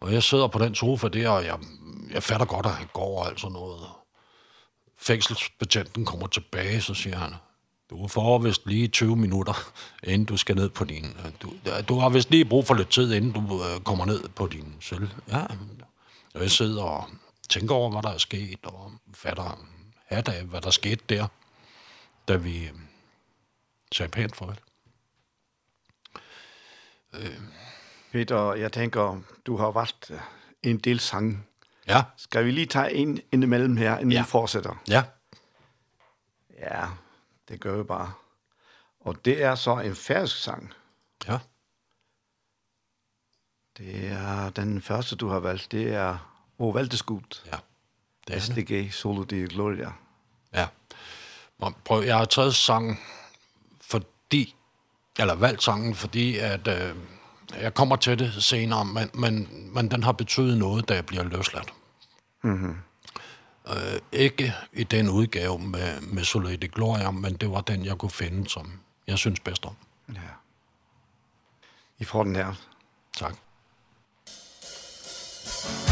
Og 0.00 0.12
jeg 0.12 0.22
sidder 0.22 0.46
på 0.48 0.58
den 0.58 0.74
sofa 0.74 1.08
der, 1.08 1.28
og 1.28 1.44
jeg, 1.44 1.58
jeg 2.10 2.22
fatter 2.22 2.46
godt, 2.46 2.66
at 2.66 2.72
han 2.72 2.88
går 2.92 3.20
og 3.20 3.28
alt 3.28 3.40
sådan 3.40 3.52
noget 3.52 3.80
fængselsbetjenten 5.02 6.04
kommer 6.04 6.26
tilbage, 6.26 6.80
så 6.80 6.94
siger 6.94 7.16
han, 7.16 7.34
du 7.90 8.08
får 8.08 8.38
vist 8.38 8.66
lige 8.66 8.88
20 8.88 9.16
minutter, 9.16 9.72
inden 10.02 10.24
du 10.24 10.36
skal 10.36 10.56
ned 10.56 10.68
på 10.68 10.84
din... 10.84 11.16
Du, 11.42 11.52
du 11.88 11.98
har 11.98 12.08
vist 12.08 12.30
lige 12.30 12.44
brug 12.44 12.66
for 12.66 12.74
lidt 12.74 12.90
tid, 12.90 13.14
inden 13.14 13.32
du 13.32 13.62
øh, 13.64 13.80
kommer 13.80 14.04
ned 14.04 14.28
på 14.28 14.46
din 14.46 14.74
selv. 14.80 15.08
Ja, 15.28 15.46
og 16.34 16.40
jeg 16.40 16.50
sidder 16.50 16.82
og 16.82 17.08
tænker 17.48 17.74
over, 17.74 17.90
hvad 17.90 18.02
der 18.02 18.10
er 18.10 18.18
sket, 18.18 18.58
og 18.62 18.92
fatter 19.14 19.66
hat 20.06 20.28
af, 20.28 20.44
hvad 20.44 20.60
der 20.60 20.70
skete 20.70 21.04
der, 21.08 21.26
da 22.28 22.36
vi 22.36 22.64
øh, 22.64 22.72
sagde 23.92 24.10
pænt 24.10 24.36
farvel. 24.36 24.58
Øh. 27.14 27.40
Peter, 28.12 28.54
jeg 28.54 28.72
tænker, 28.72 29.20
du 29.46 29.56
har 29.56 29.70
valgt 29.70 30.10
en 30.62 30.78
del 30.78 31.00
sange 31.00 31.38
Ja. 31.88 32.02
Skal 32.16 32.44
vi 32.44 32.50
lige 32.50 32.66
tage 32.66 32.92
en 32.92 33.20
indimellem 33.32 33.76
her, 33.76 33.98
inden 33.98 34.12
ja. 34.12 34.22
vi 34.22 34.26
fortsætter? 34.26 34.82
Ja. 34.88 35.04
Ja, 36.58 36.86
det 37.48 37.60
gør 37.60 37.76
vi 37.76 37.82
bare. 37.82 38.12
Og 39.00 39.24
det 39.24 39.42
er 39.42 39.54
så 39.54 39.78
en 39.78 39.96
færøsk 39.96 40.36
sang. 40.36 40.72
Ja. 41.28 41.38
Det 43.78 44.06
er 44.06 44.50
den 44.50 44.82
første, 44.82 45.16
du 45.16 45.28
har 45.28 45.38
valgt. 45.40 45.72
Det 45.72 45.94
er 45.94 46.18
O 46.58 46.68
Valdeskud. 46.68 47.40
Ja. 47.46 47.56
Det 48.26 48.36
er 48.36 48.40
SDG 48.40 48.94
Solo 48.94 49.22
de 49.22 49.46
Gloria. 49.48 49.92
Ja. 50.52 50.68
Prøv, 51.84 52.02
jeg 52.02 52.16
har 52.16 52.24
taget 52.24 52.54
sangen, 52.54 52.98
fordi, 53.80 54.54
eller 55.18 55.34
valgt 55.34 55.62
sangen, 55.62 55.94
fordi 55.94 56.38
at... 56.38 56.68
Øh, 56.68 56.96
Jeg 57.60 57.74
kommer 57.74 57.96
til 57.96 58.18
det 58.18 58.44
senere, 58.44 58.84
men, 58.84 59.10
men, 59.14 59.48
men 59.74 59.90
den 59.90 60.02
har 60.02 60.12
betydet 60.12 60.58
noget, 60.58 60.88
da 60.88 60.94
jeg 60.94 61.06
bliver 61.06 61.24
løsladt. 61.24 61.72
Mm-hmm. 62.42 62.76
Øh, 63.68 64.00
ikke 64.12 64.54
i 64.72 64.84
den 64.84 65.08
udgave 65.08 65.58
med, 65.58 66.00
med 66.00 66.24
Solide 66.24 66.68
Gloria, 66.68 67.10
men 67.10 67.34
det 67.34 67.50
var 67.50 67.60
den, 67.60 67.84
jeg 67.84 67.98
kunne 67.98 68.10
finde, 68.10 68.48
som 68.50 68.72
jeg 69.06 69.18
synes 69.18 69.40
bedst 69.40 69.66
om. 69.66 69.76
Ja. 70.14 70.20
I 71.98 72.04
får 72.04 72.24
den 72.24 72.36
her. 72.36 72.54
Tak. 73.18 73.34
Thank 75.62 75.88
you. 75.88 75.91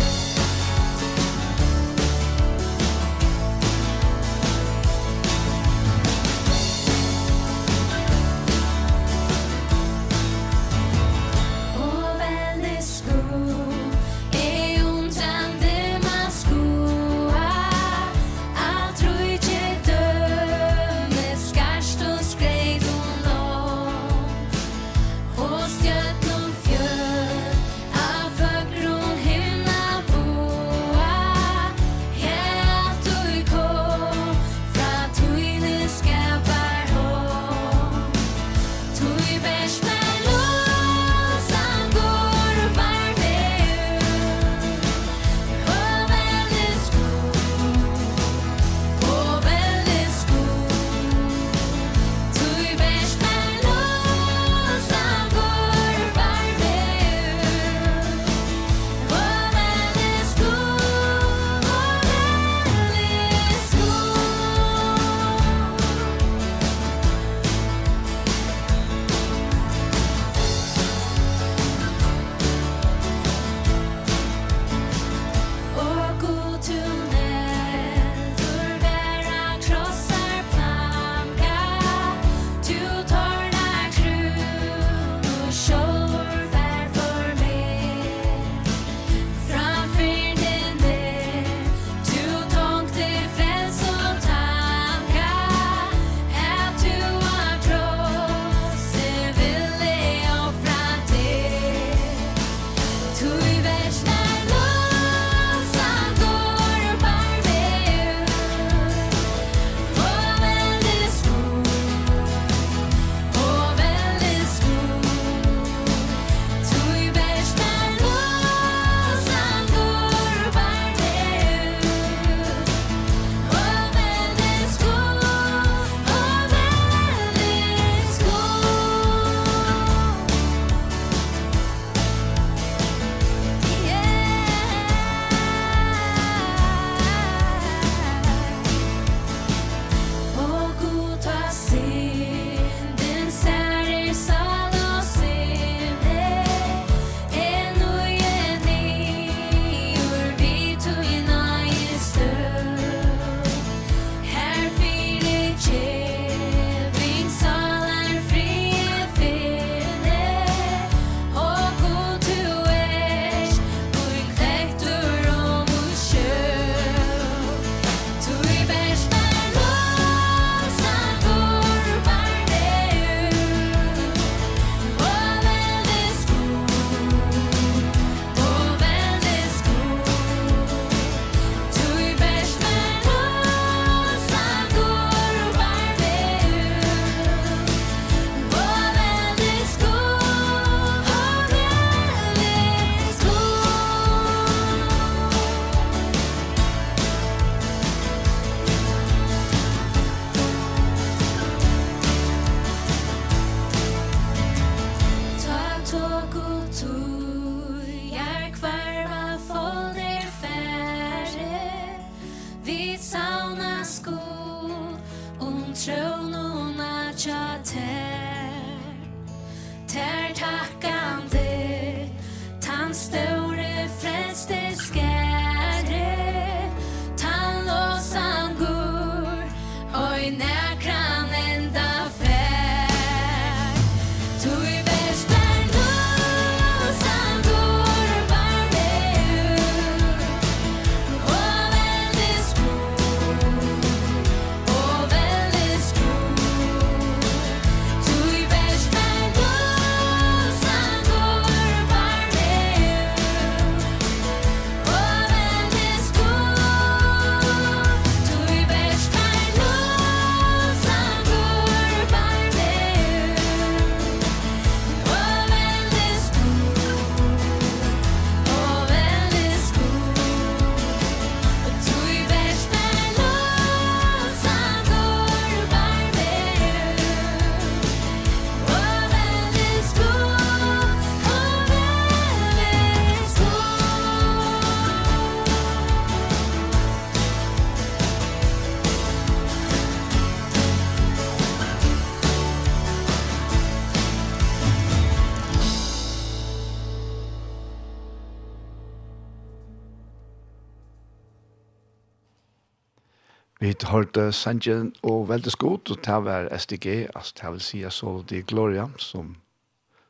hørte 303.90 304.30
Sanjen 304.32 304.92
og 305.02 305.28
veldig 305.28 305.52
skot, 305.52 305.90
og 305.90 306.00
det 306.06 306.18
var 306.24 306.48
SDG, 306.56 307.08
altså 307.14 307.34
det 307.40 307.52
vil 307.52 307.62
si 307.64 307.82
jeg 307.82 307.92
så 307.92 308.22
de 308.30 308.42
Gloria, 308.42 308.88
som, 308.98 309.36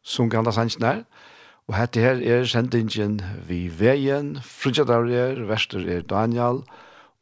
som 0.03 0.31
andre 0.33 0.53
Sanjen 0.53 0.87
her. 0.87 1.03
Og 1.71 1.77
hette 1.79 2.03
her 2.03 2.19
er 2.19 2.49
sendingen 2.51 3.21
vi 3.47 3.69
veien, 3.71 4.35
frutjadaurier, 4.43 5.45
Vester 5.47 5.85
er 5.87 6.03
Daniel, 6.03 6.65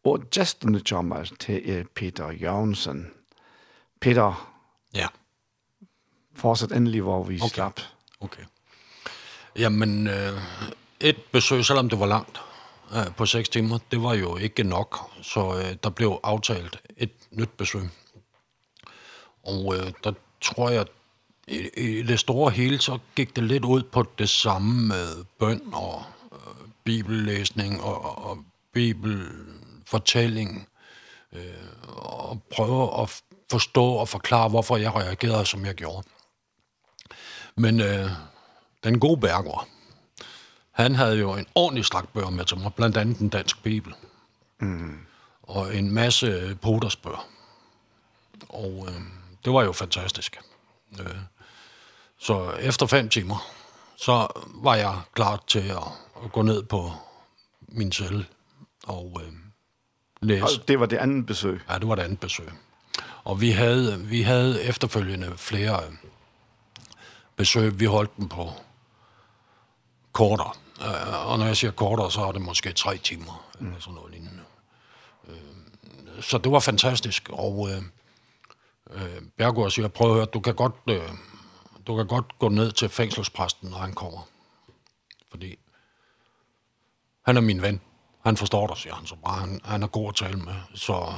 og 0.09 0.25
gesten 0.33 0.79
kommer 0.89 1.29
til 1.39 1.61
er 1.69 1.85
Peter 1.95 2.33
Jansen. 2.33 3.11
Peter, 4.01 4.39
ja. 4.95 5.11
fortsett 6.39 6.73
endelig 6.73 7.03
hva 7.05 7.19
vi 7.27 7.41
okay. 7.43 7.55
slapp. 7.59 7.83
Ok. 8.25 8.39
Ja, 9.59 9.69
men 9.69 10.07
uh, 10.09 10.39
et 11.01 11.21
besøg, 11.33 11.65
selvom 11.67 11.91
det 11.91 11.99
var 12.01 12.15
langt, 12.15 12.41
på 13.16 13.26
6 13.26 13.49
timer, 13.49 13.78
det 13.91 14.03
var 14.03 14.14
jo 14.14 14.36
ikke 14.36 14.62
nok, 14.62 15.11
så 15.22 15.59
øh, 15.59 15.76
der 15.82 15.91
blev 15.91 16.20
aftalt 16.22 16.80
et 16.97 17.11
nyt 17.30 17.51
besøg. 17.57 17.82
Og 19.43 19.76
øh, 19.76 19.93
der 20.05 20.12
tror 20.41 20.70
jeg, 20.70 20.86
i, 21.49 21.68
i 21.76 22.03
det 22.03 22.20
store 22.20 22.51
hele, 22.51 22.78
så 22.80 22.99
gik 23.16 23.36
det 23.36 23.45
lidt 23.45 23.64
ud 23.64 23.82
på 23.82 24.05
det 24.18 24.28
samme 24.28 24.86
med 24.86 25.24
bøn 25.39 25.62
og 25.72 26.03
øh, 26.32 26.68
bibellæsning 26.84 27.82
og, 27.82 28.05
og, 28.05 28.24
og 28.24 28.39
bibelfortælling, 28.72 30.68
øh, 31.32 31.43
og 31.89 32.43
prøve 32.53 33.03
at 33.03 33.22
forstå 33.51 33.84
og 33.84 34.09
forklare, 34.09 34.49
hvorfor 34.49 34.76
jeg 34.76 34.95
reagerede, 34.95 35.47
som 35.47 35.66
jeg 35.66 35.74
gjorde. 35.74 36.09
Men 37.57 37.80
øh, 37.80 38.11
den 38.84 39.01
gode 39.01 39.20
Berger, 39.20 39.68
Han 40.79 40.95
havde 40.95 41.18
jo 41.18 41.35
en 41.35 41.47
ordentlig 41.55 41.85
slagtbøger 41.85 42.31
med 42.31 42.45
til 42.45 42.59
mig, 42.59 42.74
blandt 42.74 42.97
andet 42.97 43.18
den 43.18 43.29
danske 43.29 43.62
bibel. 43.62 43.95
Mm. 44.61 44.99
Og 45.43 45.76
en 45.76 45.91
masse 45.91 46.59
potersbøger. 46.62 47.29
Og 48.49 48.87
øh, 48.89 49.01
det 49.45 49.53
var 49.53 49.62
jo 49.62 49.72
fantastisk. 49.72 50.39
Øh, 51.01 51.16
så 52.18 52.51
efter 52.51 52.87
fem 52.87 53.09
timer, 53.09 53.47
så 53.97 54.26
var 54.47 54.74
jeg 54.74 55.01
klar 55.14 55.45
til 55.47 55.68
at, 55.68 55.83
at 56.24 56.33
gå 56.33 56.43
ned 56.43 56.62
på 56.62 56.93
min 57.68 57.93
celle 57.93 58.26
og 58.87 59.20
øh, 59.24 59.33
læse. 60.20 60.45
Og 60.45 60.68
det 60.68 60.81
var 60.81 60.87
det 60.87 60.97
andet 60.97 61.26
besøg? 61.26 61.61
Ja, 61.70 61.79
det 61.79 61.89
var 61.89 61.95
det 61.95 62.03
andet 62.03 62.20
besøg. 62.20 62.49
Og 63.24 63.41
vi 63.41 63.51
havde, 63.51 64.01
vi 64.01 64.22
havde 64.22 64.62
efterfølgende 64.62 65.33
flere 65.37 65.83
besøg. 67.37 67.81
Vi 67.81 67.85
holdt 67.85 68.16
dem 68.16 68.29
på 68.29 68.53
kortere 70.12 70.53
Uh, 70.81 71.31
og 71.31 71.39
når 71.39 71.47
jeg 71.47 71.57
siger 71.57 71.70
kortere, 71.70 72.11
så 72.11 72.20
er 72.20 72.33
det 72.33 72.43
måske 72.43 72.72
tre 72.72 72.99
timer, 72.99 73.51
mm. 73.61 73.66
eller 73.66 73.81
sådan 73.81 73.95
noget 73.95 74.12
lignende. 74.12 74.43
Uh, 75.22 75.33
så 76.20 76.39
det 76.39 76.53
var 76.53 76.59
fantastisk, 76.61 77.29
og 77.33 77.68
øh, 77.70 77.83
øh, 78.91 79.22
Bergård 79.37 79.70
siger, 79.70 79.89
prøv 79.89 80.11
at 80.11 80.14
høre, 80.14 80.24
du 80.26 80.41
kan, 80.41 80.55
godt, 80.55 80.74
øh, 80.89 81.11
du 81.87 81.97
kan 81.97 82.07
godt 82.07 82.39
gå 82.39 82.49
ned 82.49 82.72
til 82.72 82.89
fængselspræsten, 82.89 83.70
når 83.70 83.79
han 83.79 83.93
kommer. 83.93 84.29
Fordi 85.31 85.59
han 87.24 87.37
er 87.37 87.41
min 87.41 87.62
ven. 87.62 87.81
Han 88.24 88.37
forstår 88.37 88.66
dig, 88.66 88.76
siger 88.76 88.95
han 88.95 89.07
så 89.07 89.16
bare. 89.24 89.41
Han, 89.41 89.61
han 89.64 89.83
er 89.83 89.87
god 89.87 90.09
at 90.09 90.14
tale 90.14 90.37
med. 90.37 90.55
Så, 90.74 91.12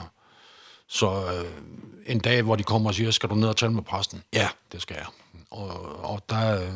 så 0.86 1.32
øh, 1.32 1.62
en 2.06 2.20
dag, 2.20 2.42
hvor 2.42 2.56
de 2.56 2.62
kommer 2.62 2.90
og 2.90 2.94
siger, 2.94 3.10
skal 3.10 3.28
du 3.28 3.34
ned 3.34 3.48
og 3.48 3.56
tale 3.56 3.72
med 3.72 3.82
præsten? 3.82 4.22
Ja, 4.32 4.48
det 4.72 4.82
skal 4.82 4.96
jeg. 4.96 5.06
Og, 5.50 5.68
og 6.04 6.22
der 6.28 6.62
øh, 6.62 6.72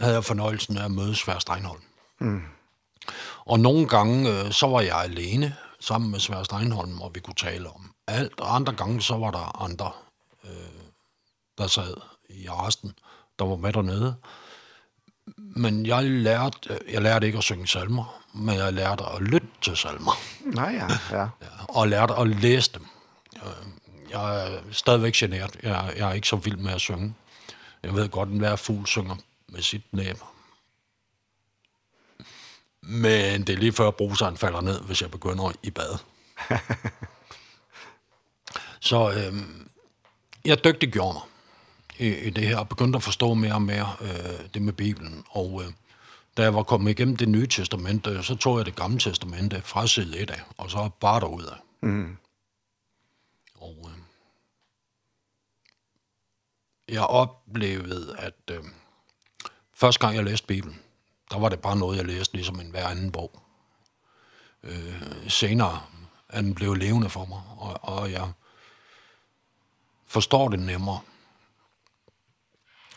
havde 0.00 0.14
jeg 0.14 0.24
fornøjelsen 0.24 0.78
af 0.78 0.84
at 0.84 0.90
mødes 0.90 1.18
Svær 1.18 1.38
Steinholm. 1.38 1.82
Mm. 2.24 2.42
Og 3.44 3.60
nogle 3.60 3.88
gange, 3.88 4.30
øh, 4.30 4.52
så 4.52 4.66
var 4.66 4.80
jeg 4.80 5.00
alene 5.00 5.56
sammen 5.80 6.10
med 6.10 6.20
Sverre 6.20 6.44
Steinholm, 6.44 7.00
og 7.00 7.10
vi 7.14 7.20
kunne 7.20 7.34
tale 7.34 7.68
om 7.68 7.94
alt. 8.06 8.40
Og 8.40 8.54
andre 8.54 8.72
gange, 8.72 9.02
så 9.02 9.16
var 9.16 9.30
der 9.30 9.62
andre, 9.62 9.90
øh, 10.44 10.50
der 11.58 11.66
sad 11.66 11.94
i 12.28 12.46
arresten, 12.46 12.92
der 13.38 13.44
var 13.44 13.56
med 13.56 13.72
dernede. 13.72 14.14
Men 15.36 15.86
jeg 15.86 16.04
lærte, 16.04 16.78
jeg 16.92 17.02
lærte 17.02 17.26
ikke 17.26 17.38
at 17.38 17.44
synge 17.44 17.68
salmer, 17.68 18.20
men 18.34 18.54
jeg 18.54 18.72
lærte 18.72 19.04
at 19.04 19.22
lytte 19.22 19.48
til 19.62 19.76
salmer. 19.76 20.12
Nej, 20.40 20.70
ja. 20.70 21.16
ja. 21.18 21.22
ja 21.44 21.64
og 21.68 21.88
lærte 21.88 22.14
at 22.14 22.28
læse 22.28 22.72
dem. 22.74 22.86
Jeg 24.10 24.46
er 24.46 24.58
stadigvæk 24.70 25.12
genert. 25.12 25.56
Jeg, 25.62 25.94
jeg 25.96 26.08
er 26.08 26.12
ikke 26.12 26.28
så 26.28 26.36
vild 26.36 26.56
med 26.56 26.72
at 26.72 26.80
synge. 26.80 27.14
Jeg 27.82 27.94
ved 27.94 28.08
godt, 28.08 28.28
at 28.28 28.38
hver 28.38 28.56
fugl 28.56 28.86
synger 28.86 29.16
med 29.48 29.62
sit 29.62 29.92
næb. 29.92 30.16
Men 32.86 33.42
det 33.42 33.52
er 33.52 33.56
lige 33.56 33.72
før 33.72 33.90
bruseren 33.90 34.36
falder 34.36 34.60
ned, 34.60 34.80
hvis 34.80 35.02
jeg 35.02 35.10
begynder 35.10 35.52
i 35.62 35.70
bad. 35.70 35.98
så 38.80 39.12
øhm, 39.12 39.68
jeg 40.44 40.64
dygtiggjorde 40.64 41.12
mig 41.12 41.22
i, 41.98 42.14
i 42.26 42.30
det 42.30 42.46
her, 42.48 42.58
og 42.58 42.68
begyndte 42.68 42.96
at 42.96 43.02
forstå 43.02 43.34
mere 43.34 43.54
og 43.54 43.62
mere 43.62 43.96
øh, 44.00 44.48
det 44.54 44.62
med 44.62 44.72
Bibelen. 44.72 45.24
Og 45.30 45.62
øh, 45.64 45.72
da 46.36 46.42
jeg 46.42 46.54
var 46.54 46.62
kommet 46.62 46.90
igennem 46.90 47.16
det 47.16 47.28
nye 47.28 47.46
testamente, 47.46 48.22
så 48.22 48.36
tog 48.36 48.58
jeg 48.58 48.66
det 48.66 48.76
gamle 48.76 48.98
testamente 48.98 49.62
fra 49.62 49.86
side 49.86 50.18
1 50.18 50.30
af, 50.30 50.40
og 50.56 50.70
så 50.70 50.90
bare 51.00 51.20
derudad. 51.20 51.56
Mm. 51.82 52.16
Og 53.54 53.76
øh, 53.90 53.98
jeg 56.94 57.02
oplevede, 57.02 58.14
at 58.18 58.50
øh, 58.50 58.64
første 59.74 60.00
gang 60.00 60.16
jeg 60.16 60.24
læste 60.24 60.46
Bibelen, 60.46 60.80
der 61.34 61.40
var 61.40 61.48
det 61.48 61.60
bare 61.60 61.76
noget, 61.76 61.96
jeg 61.96 62.04
læste 62.04 62.34
ligesom 62.34 62.60
en 62.60 62.70
hver 62.70 62.88
anden 62.88 63.12
bog. 63.12 63.42
Øh, 64.62 65.28
senere 65.28 65.82
er 66.28 66.40
den 66.40 66.54
blevet 66.54 66.78
levende 66.78 67.10
for 67.10 67.24
mig, 67.24 67.42
og, 67.56 67.78
og 67.82 68.12
jeg 68.12 68.32
forstår 70.06 70.48
det 70.48 70.58
nemmere. 70.58 71.00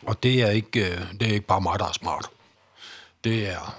Og 0.02 0.24
det 0.24 0.42
er 0.42 0.50
ikke, 0.50 0.92
øh, 0.92 1.14
det 1.14 1.22
er 1.22 1.34
ikke 1.34 1.48
bare 1.48 1.62
mig, 1.62 1.80
der 1.80 1.86
er 1.86 1.92
smart. 1.92 2.30
Det 3.24 3.50
er 3.50 3.76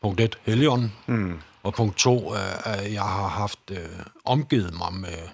punkt 0.00 0.20
1, 0.20 0.38
Helion, 0.42 0.92
mm. 1.06 1.40
og 1.62 1.74
punkt 1.74 1.98
2, 1.98 2.34
øh, 2.34 2.92
jeg 2.92 3.02
har 3.02 3.28
haft 3.28 3.70
øh, 3.70 4.06
omgivet 4.24 4.74
mig 4.74 4.92
med, 4.92 5.28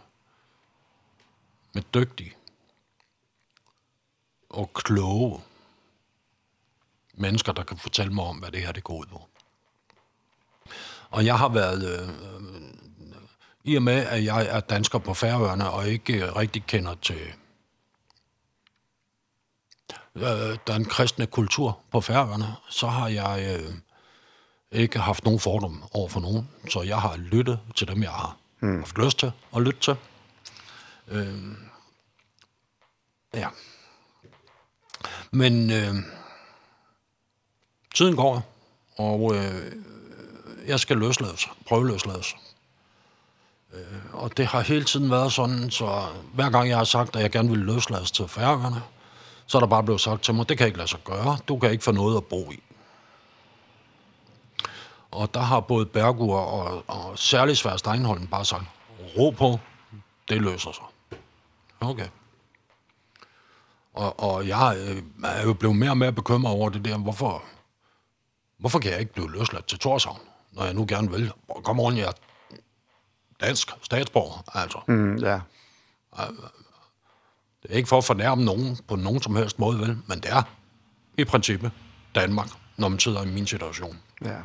med 1.72 1.82
dygtige 1.94 2.34
og 4.48 4.70
kloge 4.74 5.40
mennesker, 7.16 7.52
der 7.52 7.62
kan 7.62 7.78
fortælle 7.78 8.12
mig 8.12 8.24
om, 8.24 8.36
hvad 8.36 8.50
det 8.50 8.60
her 8.60 8.72
det 8.72 8.84
går 8.84 8.94
ud 8.94 9.06
på. 9.06 9.28
Og 11.10 11.24
jeg 11.24 11.38
har 11.38 11.48
været... 11.48 12.00
Øh, 12.00 12.08
I 13.64 13.76
og 13.76 13.82
med, 13.82 14.06
at 14.06 14.24
jeg 14.24 14.46
er 14.46 14.60
dansker 14.60 14.98
på 14.98 15.14
Færøerne, 15.14 15.70
og 15.70 15.88
ikke 15.88 16.36
rigtig 16.36 16.66
kender 16.66 16.94
til 16.94 17.20
øh, 20.14 20.58
den 20.66 20.84
kristne 20.84 21.26
kultur 21.26 21.80
på 21.90 22.00
Færøerne, 22.00 22.56
så 22.68 22.86
har 22.86 23.08
jeg 23.08 23.60
øh, 23.60 23.74
ikke 24.80 24.98
haft 24.98 25.24
nogen 25.24 25.40
fordom 25.40 25.84
over 25.92 26.08
for 26.08 26.20
nogen. 26.20 26.48
Så 26.68 26.82
jeg 26.82 27.00
har 27.00 27.16
lyttet 27.16 27.60
til 27.74 27.88
dem, 27.88 28.02
jeg 28.02 28.10
har 28.10 28.36
hmm. 28.60 28.78
haft 28.78 28.98
lyst 28.98 29.18
til 29.18 29.32
at 29.56 29.62
lytte 29.62 29.80
til. 29.80 29.96
Øh, 31.08 31.52
ja. 33.34 33.48
Men... 35.30 35.70
Øh, 35.70 35.94
Tiden 37.96 38.16
går, 38.16 38.42
og 38.96 39.34
øh, 39.34 39.72
jeg 40.66 40.80
skal 40.80 40.96
løslades, 40.96 41.48
prøveløslades. 41.68 42.36
Øh, 43.74 43.80
og 44.12 44.36
det 44.36 44.46
har 44.46 44.60
hele 44.60 44.84
tiden 44.84 45.10
været 45.10 45.32
sådan, 45.32 45.70
så 45.70 46.06
hver 46.32 46.50
gang 46.50 46.68
jeg 46.68 46.76
har 46.76 46.84
sagt, 46.84 47.16
at 47.16 47.22
jeg 47.22 47.30
gerne 47.30 47.48
vil 47.48 47.58
løslades 47.58 48.10
til 48.10 48.28
færgerne, 48.28 48.82
så 49.46 49.58
er 49.58 49.60
der 49.60 49.66
bare 49.66 49.82
blevet 49.82 50.00
sagt 50.00 50.22
til 50.22 50.34
mig, 50.34 50.48
det 50.48 50.58
kan 50.58 50.66
ikke 50.66 50.78
lade 50.78 50.88
sig 50.88 50.98
gøre, 51.04 51.38
du 51.48 51.58
kan 51.58 51.70
ikke 51.70 51.84
få 51.84 51.92
noget 51.92 52.16
at 52.16 52.24
bo 52.24 52.50
i. 52.50 52.62
Og 55.10 55.34
der 55.34 55.40
har 55.40 55.60
både 55.60 55.86
Bergur 55.86 56.38
og, 56.38 56.84
og 56.86 57.18
særlig 57.18 57.56
Svær 57.56 57.76
Steinholm 57.76 58.26
bare 58.26 58.44
sagt, 58.44 58.64
ro 59.18 59.30
på, 59.30 59.60
det 60.28 60.42
løser 60.42 60.72
sig. 60.72 61.18
Okay. 61.80 62.08
Og, 63.94 64.20
og 64.20 64.48
jeg 64.48 64.76
er 65.24 65.42
jo 65.42 65.52
blevet 65.52 65.76
mere 65.76 65.90
og 65.90 65.98
mere 65.98 66.12
bekymret 66.12 66.54
over 66.54 66.68
det 66.70 66.84
der, 66.84 66.98
hvorfor 66.98 67.42
hvorfor 68.58 68.78
kan 68.78 68.90
jeg 68.90 69.00
ikke 69.00 69.12
blive 69.12 69.32
løsladt 69.32 69.66
til 69.66 69.78
Torshavn, 69.78 70.20
når 70.52 70.64
jeg 70.64 70.74
nu 70.74 70.84
gerne 70.88 71.10
vil? 71.10 71.32
Kom 71.64 71.80
on, 71.80 71.96
jeg 71.96 72.06
er 72.06 72.12
dansk 73.40 73.70
statsborger, 73.82 74.44
altså. 74.54 74.78
Mm, 74.88 75.16
ja. 75.16 75.40
Det 77.62 77.70
er 77.70 77.76
ikke 77.76 77.88
for 77.88 77.98
at 77.98 78.04
fornærme 78.04 78.44
nogen 78.44 78.78
på 78.88 78.96
nogen 78.96 79.22
som 79.22 79.36
helst 79.36 79.58
måde, 79.58 79.78
vel? 79.80 79.98
Men 80.06 80.20
det 80.20 80.32
er 80.32 80.42
i 81.18 81.24
princippet 81.24 81.70
Danmark, 82.14 82.48
når 82.76 82.88
man 82.88 82.98
sidder 82.98 83.22
i 83.22 83.26
min 83.26 83.46
situation. 83.46 83.98
Ja. 84.24 84.36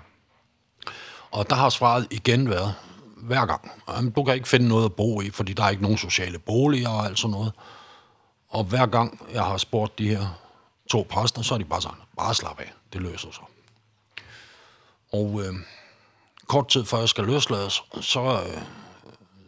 Og 1.31 1.49
der 1.49 1.55
har 1.55 1.69
svaret 1.69 2.07
igen 2.11 2.49
været, 2.49 2.75
hver 3.17 3.45
gang. 3.45 3.71
Jamen, 3.89 4.11
du 4.11 4.23
kan 4.23 4.35
ikke 4.35 4.47
finde 4.47 4.67
noget 4.67 4.85
at 4.85 4.93
bo 4.93 5.21
i, 5.21 5.29
fordi 5.29 5.53
der 5.53 5.63
er 5.63 5.69
ikke 5.69 5.83
nogen 5.83 5.97
sociale 5.97 6.39
boliger 6.39 6.89
og 6.89 7.05
alt 7.05 7.19
sådan 7.19 7.31
noget. 7.31 7.53
Og 8.49 8.63
hver 8.63 8.85
gang 8.85 9.27
jeg 9.33 9.43
har 9.43 9.57
spurgt 9.57 9.99
de 9.99 10.07
her 10.07 10.39
to 10.89 11.07
præster, 11.09 11.41
så 11.41 11.53
er 11.53 11.57
de 11.57 11.65
bare 11.65 11.81
sådan, 11.81 11.97
bare 12.17 12.33
slap 12.33 12.59
af, 12.59 12.73
det 12.93 13.01
løser 13.01 13.31
sig. 13.31 13.43
Og 15.11 15.41
øh, 15.41 15.53
kort 16.47 16.67
tid 16.67 16.85
før 16.85 16.99
jeg 16.99 17.09
skal 17.09 17.23
løslades, 17.23 17.83
så, 18.01 18.43
øh, 18.47 18.61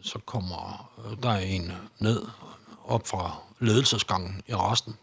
så 0.02 0.18
kommer 0.18 0.90
øh, 1.04 1.22
der 1.22 1.32
en 1.34 1.72
ned 1.98 2.26
op 2.84 3.06
fra 3.06 3.36
ledelsesgangen 3.60 4.42
i 4.46 4.54
resten. 4.54 4.96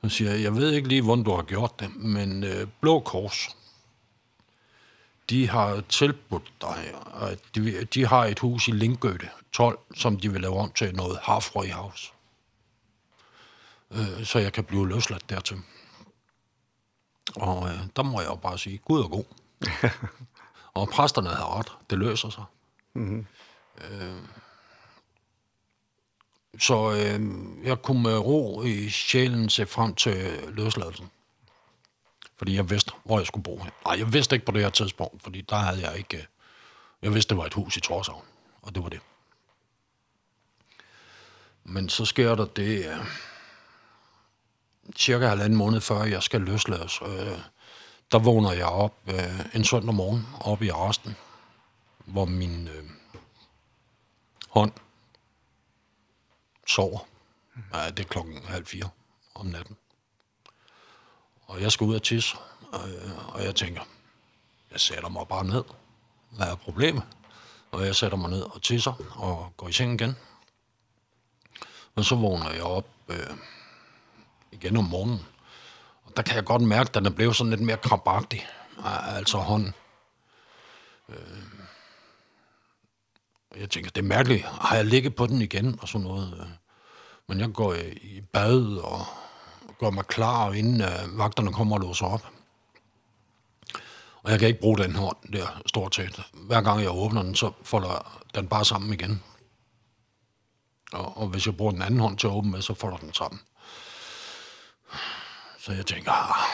Han 0.00 0.10
siger, 0.10 0.34
jeg 0.34 0.56
ved 0.56 0.72
ikke 0.72 0.88
lige, 0.88 1.02
hvordan 1.02 1.24
du 1.24 1.34
har 1.34 1.42
gjort 1.42 1.80
det, 1.80 1.96
men 1.96 2.44
øh, 2.44 2.66
Blå 2.80 3.00
Kors, 3.00 3.56
de 5.30 5.48
har 5.48 5.82
tilbudt 5.88 6.52
dig, 6.60 6.94
at 7.20 7.38
de, 7.54 7.84
de 7.84 8.06
har 8.06 8.24
et 8.24 8.38
hus 8.38 8.68
i 8.68 8.70
Lindgøte 8.70 9.28
12, 9.52 9.78
som 9.96 10.16
de 10.16 10.32
vil 10.32 10.40
lave 10.40 10.58
om 10.58 10.72
til 10.72 10.94
noget 10.94 11.18
house. 11.22 12.12
Øh, 13.90 14.24
så 14.24 14.38
jeg 14.38 14.52
kan 14.52 14.64
blive 14.64 14.88
løsladt 14.88 15.30
dertil. 15.30 15.56
Og 17.36 17.68
øh, 17.68 17.78
der 17.96 18.02
må 18.02 18.20
jeg 18.20 18.30
jo 18.30 18.34
bare 18.34 18.58
sige, 18.58 18.78
Gud 18.78 19.00
er 19.00 19.08
god. 19.08 19.24
og 20.74 20.88
præsterne 20.88 21.28
havde 21.28 21.44
ret. 21.44 21.72
Det 21.90 21.98
løser 21.98 22.30
sig. 22.30 22.44
Mm 22.94 23.26
-hmm. 23.78 23.84
øh, 23.84 24.22
så 26.58 26.92
øh, 26.92 27.20
jeg 27.66 27.82
kunne 27.82 28.02
med 28.02 28.18
ro 28.18 28.62
i 28.62 28.90
sjælen 28.90 29.48
se 29.48 29.66
frem 29.66 29.94
til 29.94 30.40
løsladelsen. 30.48 31.10
Fordi 32.36 32.54
jeg 32.54 32.70
vidste, 32.70 32.92
hvor 33.04 33.18
jeg 33.18 33.26
skulle 33.26 33.44
bo 33.44 33.58
hen. 33.58 33.70
Nej, 33.84 33.98
jeg 33.98 34.12
vidste 34.12 34.36
ikke 34.36 34.46
på 34.46 34.52
det 34.52 34.62
her 34.62 34.70
tidspunkt, 34.70 35.22
fordi 35.22 35.40
der 35.40 35.56
havde 35.56 35.88
jeg 35.88 35.98
ikke... 35.98 36.26
Jeg 37.02 37.14
vidste, 37.14 37.28
det 37.28 37.38
var 37.38 37.46
et 37.46 37.54
hus 37.54 37.76
i 37.76 37.80
Torshavn, 37.80 38.24
og 38.62 38.74
det 38.74 38.82
var 38.82 38.88
det. 38.88 39.00
Men 41.64 41.88
så 41.88 42.04
sker 42.04 42.34
der 42.34 42.44
det... 42.44 42.86
Øh, 42.86 43.06
cirka 44.96 45.26
halvanden 45.26 45.58
måned 45.58 45.80
før 45.80 46.04
jeg 46.04 46.22
skal 46.22 46.40
løslades, 46.40 47.00
øh, 47.02 47.38
der 48.12 48.18
vågner 48.18 48.52
jeg 48.52 48.66
op 48.66 48.94
øh, 49.06 49.46
en 49.54 49.64
søndag 49.64 49.94
morgen 49.94 50.26
op 50.40 50.62
i 50.62 50.68
Arsten, 50.68 51.16
hvor 52.04 52.24
min 52.24 52.68
øh, 52.68 52.84
hånd 54.48 54.72
sover. 56.66 56.98
Ja, 57.74 57.90
det 57.90 58.00
er 58.00 58.08
klokken 58.08 58.42
halv 58.44 58.66
fire 58.66 58.88
om 59.34 59.46
natten. 59.46 59.76
Og 61.46 61.60
jeg 61.60 61.72
skal 61.72 61.84
ud 61.84 61.94
og 61.94 62.02
tisse, 62.02 62.36
og, 62.72 62.80
og 63.28 63.44
jeg 63.44 63.54
tænker, 63.54 63.82
jeg 64.70 64.80
sætter 64.80 65.08
mig 65.08 65.28
bare 65.28 65.44
ned. 65.44 65.64
Hvad 66.30 66.46
er 66.46 66.54
problemet? 66.54 67.02
Og 67.70 67.86
jeg 67.86 67.96
sætter 67.96 68.18
mig 68.18 68.30
ned 68.30 68.42
og 68.42 68.62
tisser 68.62 68.92
og 69.16 69.52
går 69.56 69.68
i 69.68 69.72
seng 69.72 70.00
igen. 70.00 70.16
Og 71.94 72.04
så 72.04 72.14
vågner 72.14 72.50
jeg 72.50 72.62
op 72.62 72.86
øh, 73.08 73.36
igen 74.52 74.76
om 74.76 74.84
morgenen 74.84 75.26
der 76.16 76.22
kan 76.22 76.36
jeg 76.36 76.44
godt 76.44 76.62
mærke, 76.62 76.88
at 76.88 76.94
den 76.94 77.06
er 77.06 77.10
blevet 77.10 77.36
sådan 77.36 77.50
lidt 77.50 77.60
mere 77.60 77.76
krabagtig. 77.76 78.46
Altså 79.16 79.38
hånden. 79.38 79.74
Øh, 81.08 81.16
jeg 83.56 83.70
tænker, 83.70 83.90
det 83.90 84.02
er 84.02 84.08
mærkeligt. 84.08 84.44
Har 84.44 84.76
jeg 84.76 84.84
ligget 84.84 85.14
på 85.14 85.26
den 85.26 85.42
igen 85.42 85.78
og 85.82 85.88
sådan 85.88 86.06
noget? 86.06 86.58
Men 87.28 87.40
jeg 87.40 87.52
går 87.52 87.74
i 88.02 88.20
bad 88.32 88.76
og 88.76 89.06
går 89.78 89.90
mig 89.90 90.06
klar, 90.06 90.52
inden 90.52 90.82
vagterne 91.18 91.52
kommer 91.52 91.76
og 91.76 91.80
låser 91.82 92.06
op. 92.06 92.28
Og 94.22 94.30
jeg 94.30 94.38
kan 94.38 94.48
ikke 94.48 94.60
bruge 94.60 94.78
den 94.78 94.94
hånd 94.94 95.32
der 95.32 95.62
stort 95.66 95.94
set. 95.94 96.22
Hver 96.32 96.60
gang 96.60 96.82
jeg 96.82 96.90
åbner 96.90 97.22
den, 97.22 97.34
så 97.34 97.52
folder 97.62 98.22
den 98.34 98.48
bare 98.48 98.64
sammen 98.64 98.92
igen. 98.92 99.22
Og, 100.92 101.16
og 101.16 101.28
hvis 101.28 101.46
jeg 101.46 101.56
bruger 101.56 101.72
den 101.72 101.82
anden 101.82 102.00
hånd 102.00 102.18
til 102.18 102.26
at 102.26 102.32
åbne 102.32 102.50
med, 102.50 102.62
så 102.62 102.74
folder 102.74 102.96
den 102.96 103.12
sammen. 103.12 103.40
Så 105.62 105.72
jeg 105.72 105.86
tænker, 105.86 106.12
ah, 106.12 106.48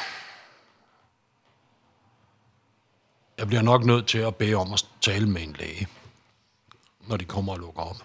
jeg 3.38 3.46
bliver 3.46 3.62
nok 3.62 3.84
nødt 3.84 4.06
til 4.06 4.18
at 4.18 4.36
bede 4.36 4.54
om 4.54 4.72
at 4.72 4.86
tale 5.00 5.28
med 5.28 5.42
en 5.42 5.52
læge, 5.52 5.88
når 7.00 7.16
de 7.16 7.24
kommer 7.24 7.52
og 7.52 7.58
lukker 7.58 7.82
op. 7.82 7.96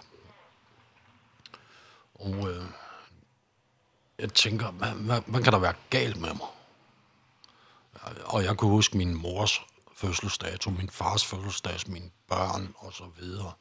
Og 2.15 2.51
øh, 2.51 2.65
jeg 4.19 4.33
tænker, 4.33 4.71
hvad, 4.71 4.89
hvad, 4.91 5.21
hvad 5.25 5.43
kan 5.43 5.53
der 5.53 5.59
være 5.59 5.73
galt 5.89 6.17
med 6.17 6.33
mig? 6.33 6.47
Og 8.25 8.43
jeg 8.43 8.57
kunne 8.57 8.71
huske 8.71 8.97
min 8.97 9.15
mors 9.15 9.61
fødselsdato, 9.95 10.69
min 10.69 10.89
fars 10.89 11.25
fødselsdag, 11.25 11.79
mine 11.87 12.11
børn 12.27 12.73
og 12.77 12.93
så 12.93 13.03
videre. 13.19 13.51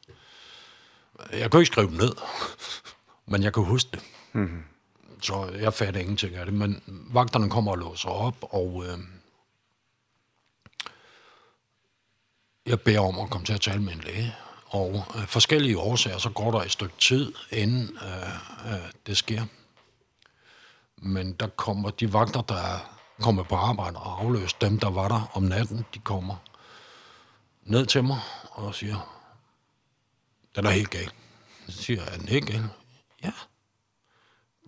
Jeg 1.31 1.51
kunne 1.51 1.61
ikke 1.61 1.73
skrive 1.73 1.87
dem 1.87 1.97
ned, 1.97 2.15
men 3.31 3.43
jeg 3.43 3.53
kunne 3.53 3.65
huske 3.65 3.89
det. 3.91 4.03
Mm-hmm 4.33 4.72
så 5.23 5.45
jeg 5.45 5.73
fatter 5.73 6.01
ingenting 6.01 6.35
af 6.35 6.45
det, 6.45 6.53
men 6.53 6.83
vagterne 6.87 7.49
kommer 7.49 7.71
og 7.71 7.77
låser 7.77 8.09
op, 8.09 8.35
og 8.41 8.85
øh, 8.87 8.97
jeg 12.65 12.81
beder 12.81 12.99
om 12.99 13.19
at 13.19 13.29
komme 13.29 13.45
til 13.45 13.53
at 13.53 13.61
tale 13.61 13.81
med 13.81 13.93
en 13.93 13.99
læge, 13.99 14.35
og 14.65 15.05
øh, 15.15 15.27
forskellige 15.27 15.77
årsager, 15.77 16.17
så 16.17 16.29
går 16.29 16.51
der 16.51 16.61
et 16.61 16.71
stykke 16.71 16.95
tid, 16.99 17.33
inden 17.51 17.97
øh, 18.01 18.73
øh, 18.73 18.91
det 19.07 19.17
sker. 19.17 19.45
Men 20.97 21.33
der 21.33 21.47
kommer 21.47 21.89
de 21.89 22.13
vagter, 22.13 22.41
der 22.41 22.93
kommer 23.21 23.43
på 23.43 23.55
arbejde 23.55 23.97
og 23.97 24.21
afløser 24.21 24.57
dem, 24.61 24.79
der 24.79 24.89
var 24.89 25.07
der 25.07 25.31
om 25.33 25.43
natten, 25.43 25.85
de 25.93 25.99
kommer 25.99 26.35
ned 27.63 27.85
til 27.85 28.03
mig 28.03 28.19
og 28.51 28.75
siger, 28.75 29.19
den 30.55 30.65
er 30.65 30.69
helt 30.69 30.89
gal. 30.89 31.11
Så 31.67 31.83
siger 31.83 32.03
jeg, 32.03 32.13
er 32.13 32.17
den 32.17 32.27
helt 32.27 32.45
gal? 32.45 32.69
Ja, 33.23 33.31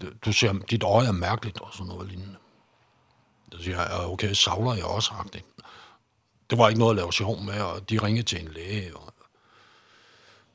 du, 0.02 0.08
du 0.26 0.34
ser, 0.34 0.54
dit 0.54 0.84
øje 0.84 1.08
er 1.08 1.12
mærkeligt, 1.12 1.62
og 1.62 1.70
sådan 1.72 1.88
noget 1.88 2.08
lignende. 2.08 2.36
Så 3.52 3.64
siger 3.64 3.82
jeg, 3.82 3.92
okay, 3.92 4.34
savler 4.34 4.74
jeg 4.74 4.86
også, 4.86 5.08
sagt 5.08 5.44
Det 6.50 6.58
var 6.58 6.68
ikke 6.68 6.80
noget 6.80 6.92
at 6.92 6.96
lave 6.96 7.14
sjov 7.14 7.42
med, 7.42 7.62
og 7.62 7.90
de 7.90 7.98
ringede 7.98 8.26
til 8.26 8.42
en 8.42 8.48
læge, 8.48 8.98
og, 8.98 9.14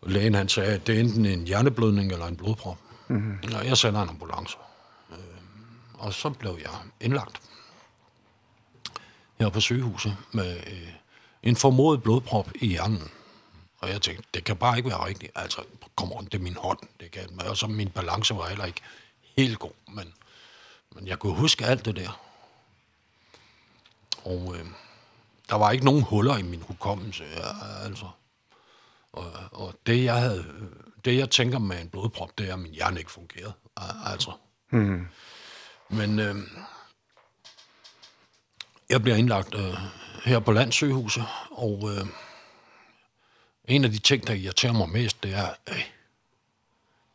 og 0.02 0.10
lægen 0.10 0.34
han 0.34 0.48
sagde, 0.48 0.74
at 0.74 0.86
det 0.86 0.96
er 0.96 1.00
enten 1.00 1.26
en 1.26 1.46
hjerneblødning 1.46 2.12
eller 2.12 2.26
en 2.26 2.36
blodprop. 2.36 2.78
Mm 3.08 3.38
-hmm. 3.44 3.56
Og 3.56 3.66
jeg 3.66 3.76
sender 3.76 4.02
en 4.02 4.08
ambulance. 4.08 4.56
Øh, 5.10 5.16
og 5.94 6.12
så 6.12 6.30
blev 6.30 6.58
jeg 6.62 6.70
indlagt 7.00 7.40
her 9.40 9.48
på 9.48 9.60
sygehuset 9.60 10.16
med 10.32 10.56
øh, 10.56 10.92
en 11.42 11.56
formodet 11.56 12.02
blodprop 12.02 12.50
i 12.54 12.66
hjernen. 12.66 13.10
Og 13.78 13.88
jeg 13.90 14.02
tænkte, 14.02 14.28
det 14.34 14.44
kan 14.44 14.56
bare 14.56 14.76
ikke 14.76 14.88
være 14.88 15.06
rigtigt. 15.06 15.32
Altså, 15.34 15.62
kom 15.96 16.12
on, 16.12 16.24
det 16.24 16.34
er 16.34 16.42
min 16.42 16.56
hånd. 16.56 16.78
Det 17.00 17.10
kan, 17.10 17.40
og 17.48 17.56
så 17.56 17.66
min 17.66 17.90
balance 17.90 18.34
var 18.34 18.48
heller 18.48 18.64
ikke 18.64 18.80
helt 19.40 19.58
god, 19.58 19.72
men, 19.88 20.14
men 20.94 21.06
jeg 21.06 21.18
kunne 21.18 21.34
huske 21.34 21.64
alt 21.64 21.84
det 21.84 21.96
der. 21.96 22.20
Og 24.24 24.56
øh, 24.56 24.66
der 25.48 25.56
var 25.56 25.70
ikke 25.70 25.84
nogen 25.84 26.02
huller 26.02 26.36
i 26.36 26.42
min 26.42 26.62
hukommelse, 26.62 27.24
ja, 27.24 27.84
altså. 27.84 28.10
Og, 29.12 29.32
og 29.52 29.74
det, 29.86 30.04
jeg 30.04 30.14
havde, 30.14 30.46
det, 31.04 31.16
jeg 31.16 31.30
tænker 31.30 31.58
med 31.58 31.80
en 31.80 31.88
blodprop, 31.88 32.38
det 32.38 32.48
er, 32.48 32.52
at 32.52 32.58
min 32.58 32.72
hjerne 32.72 32.98
ikke 32.98 33.10
fungerede, 33.10 33.52
altså. 34.06 34.32
Mm. 34.70 35.06
Men 35.88 36.18
øh, 36.18 36.36
jeg 38.88 39.02
bliver 39.02 39.16
indlagt 39.16 39.54
øh, 39.54 39.74
her 40.24 40.40
på 40.40 40.52
landsygehuset, 40.52 41.24
og 41.50 41.90
øh, 41.90 42.06
en 43.64 43.84
af 43.84 43.90
de 43.90 43.98
ting, 43.98 44.26
der 44.26 44.34
irriterer 44.34 44.72
mig 44.72 44.88
mest, 44.88 45.22
det 45.22 45.34
er, 45.34 45.46
at 45.46 45.74
øh, 45.74 45.84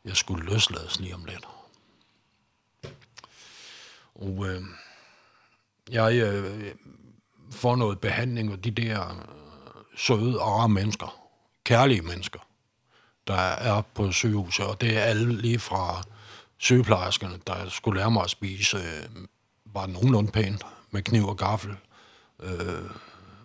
jeg 0.05 0.15
skulle 0.17 0.45
løslades 0.45 0.99
lige 0.99 1.15
om 1.15 1.25
lidt. 1.25 1.47
Og 4.15 4.45
øh, 4.47 4.61
jeg 5.91 6.15
øh, 6.15 6.75
får 7.51 7.75
noget 7.75 7.99
behandling 7.99 8.51
af 8.51 8.61
de 8.61 8.71
der 8.71 9.09
øh, 9.09 9.17
søde, 9.97 10.37
rare 10.37 10.69
mennesker, 10.69 11.27
kærlige 11.63 12.01
mennesker, 12.01 12.39
der 13.27 13.33
er 13.39 13.81
på 13.81 14.11
sygehuset, 14.11 14.65
og 14.65 14.81
det 14.81 14.97
er 14.97 15.01
alle 15.01 15.41
lige 15.41 15.59
fra 15.59 16.03
sygeplejerskerne, 16.57 17.39
der 17.47 17.69
skulle 17.69 17.99
lære 17.99 18.11
mig 18.11 18.23
at 18.23 18.29
spise 18.29 18.77
øh, 18.77 19.25
bare 19.73 19.89
nogenlunde 19.89 20.31
pænt 20.31 20.63
med 20.91 21.01
kniv 21.01 21.27
og 21.27 21.37
gaffel, 21.37 21.75
øh, 22.43 22.89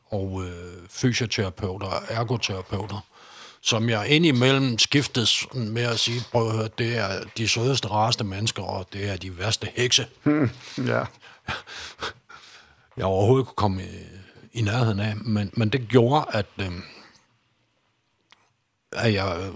og 0.06 0.42
øh, 0.44 0.88
fysioterapeuter, 0.88 1.90
ergoterapeuter, 2.08 3.00
som 3.62 3.88
jeg 3.88 4.08
indimellem 4.08 4.78
skiftes 4.78 5.46
med 5.54 5.82
at 5.82 5.98
sige, 5.98 6.20
prøv 6.32 6.48
at 6.48 6.56
høre, 6.56 6.68
det 6.78 6.96
er 6.96 7.24
de 7.36 7.48
sødeste, 7.48 7.88
rareste 7.88 8.24
mennesker, 8.24 8.62
og 8.62 8.86
det 8.92 9.10
er 9.10 9.16
de 9.16 9.38
værste 9.38 9.68
hekse. 9.76 10.06
Ja. 10.78 11.04
Jeg 12.96 13.04
overhovedet 13.04 13.46
kunne 13.46 13.56
komme 13.56 13.82
i, 13.82 13.86
i 14.52 14.62
nærheden 14.62 15.00
af, 15.00 15.16
men, 15.16 15.50
men 15.54 15.68
det 15.68 15.88
gjorde, 15.88 16.26
at, 16.32 16.46
øh, 16.60 16.72
at 18.92 19.14
jeg 19.14 19.50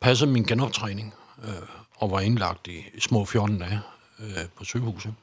passede 0.00 0.30
min 0.30 0.44
genoptræning, 0.44 1.14
øh, 1.44 1.54
og 1.96 2.10
var 2.10 2.20
indlagt 2.20 2.66
i, 2.68 2.84
i 2.94 3.00
små 3.00 3.24
14 3.24 3.58
dage 3.58 3.80
øh, 4.20 4.44
på 4.56 4.64
sygehuset. 4.64 5.14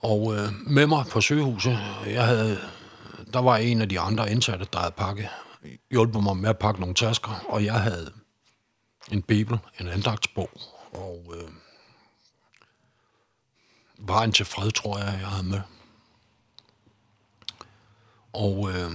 Og 0.00 0.34
øh, 0.34 0.52
med 0.66 0.86
mig 0.86 1.04
på 1.10 1.20
sygehuset, 1.20 1.78
jeg 2.06 2.26
havde, 2.26 2.58
der 3.32 3.40
var 3.40 3.56
en 3.56 3.80
af 3.80 3.88
de 3.88 4.00
andre 4.00 4.30
indsatte, 4.30 4.66
der 4.72 4.78
havde 4.78 4.94
pakket 4.96 5.28
hjulpet 5.90 6.22
mig 6.22 6.36
med 6.36 6.50
at 6.50 6.58
pakke 6.58 6.80
nogle 6.80 6.94
tasker, 6.94 7.44
og 7.48 7.64
jeg 7.64 7.80
havde 7.82 8.12
en 9.12 9.22
bibel, 9.22 9.58
en 9.80 9.88
andagtsbog, 9.88 10.50
og 10.92 11.34
øh, 11.36 11.50
vejen 13.98 14.32
til 14.32 14.46
fred, 14.46 14.70
tror 14.70 14.98
jeg, 14.98 15.18
jeg 15.20 15.28
havde 15.28 15.46
med. 15.46 15.60
Og 18.32 18.70
øh, 18.70 18.92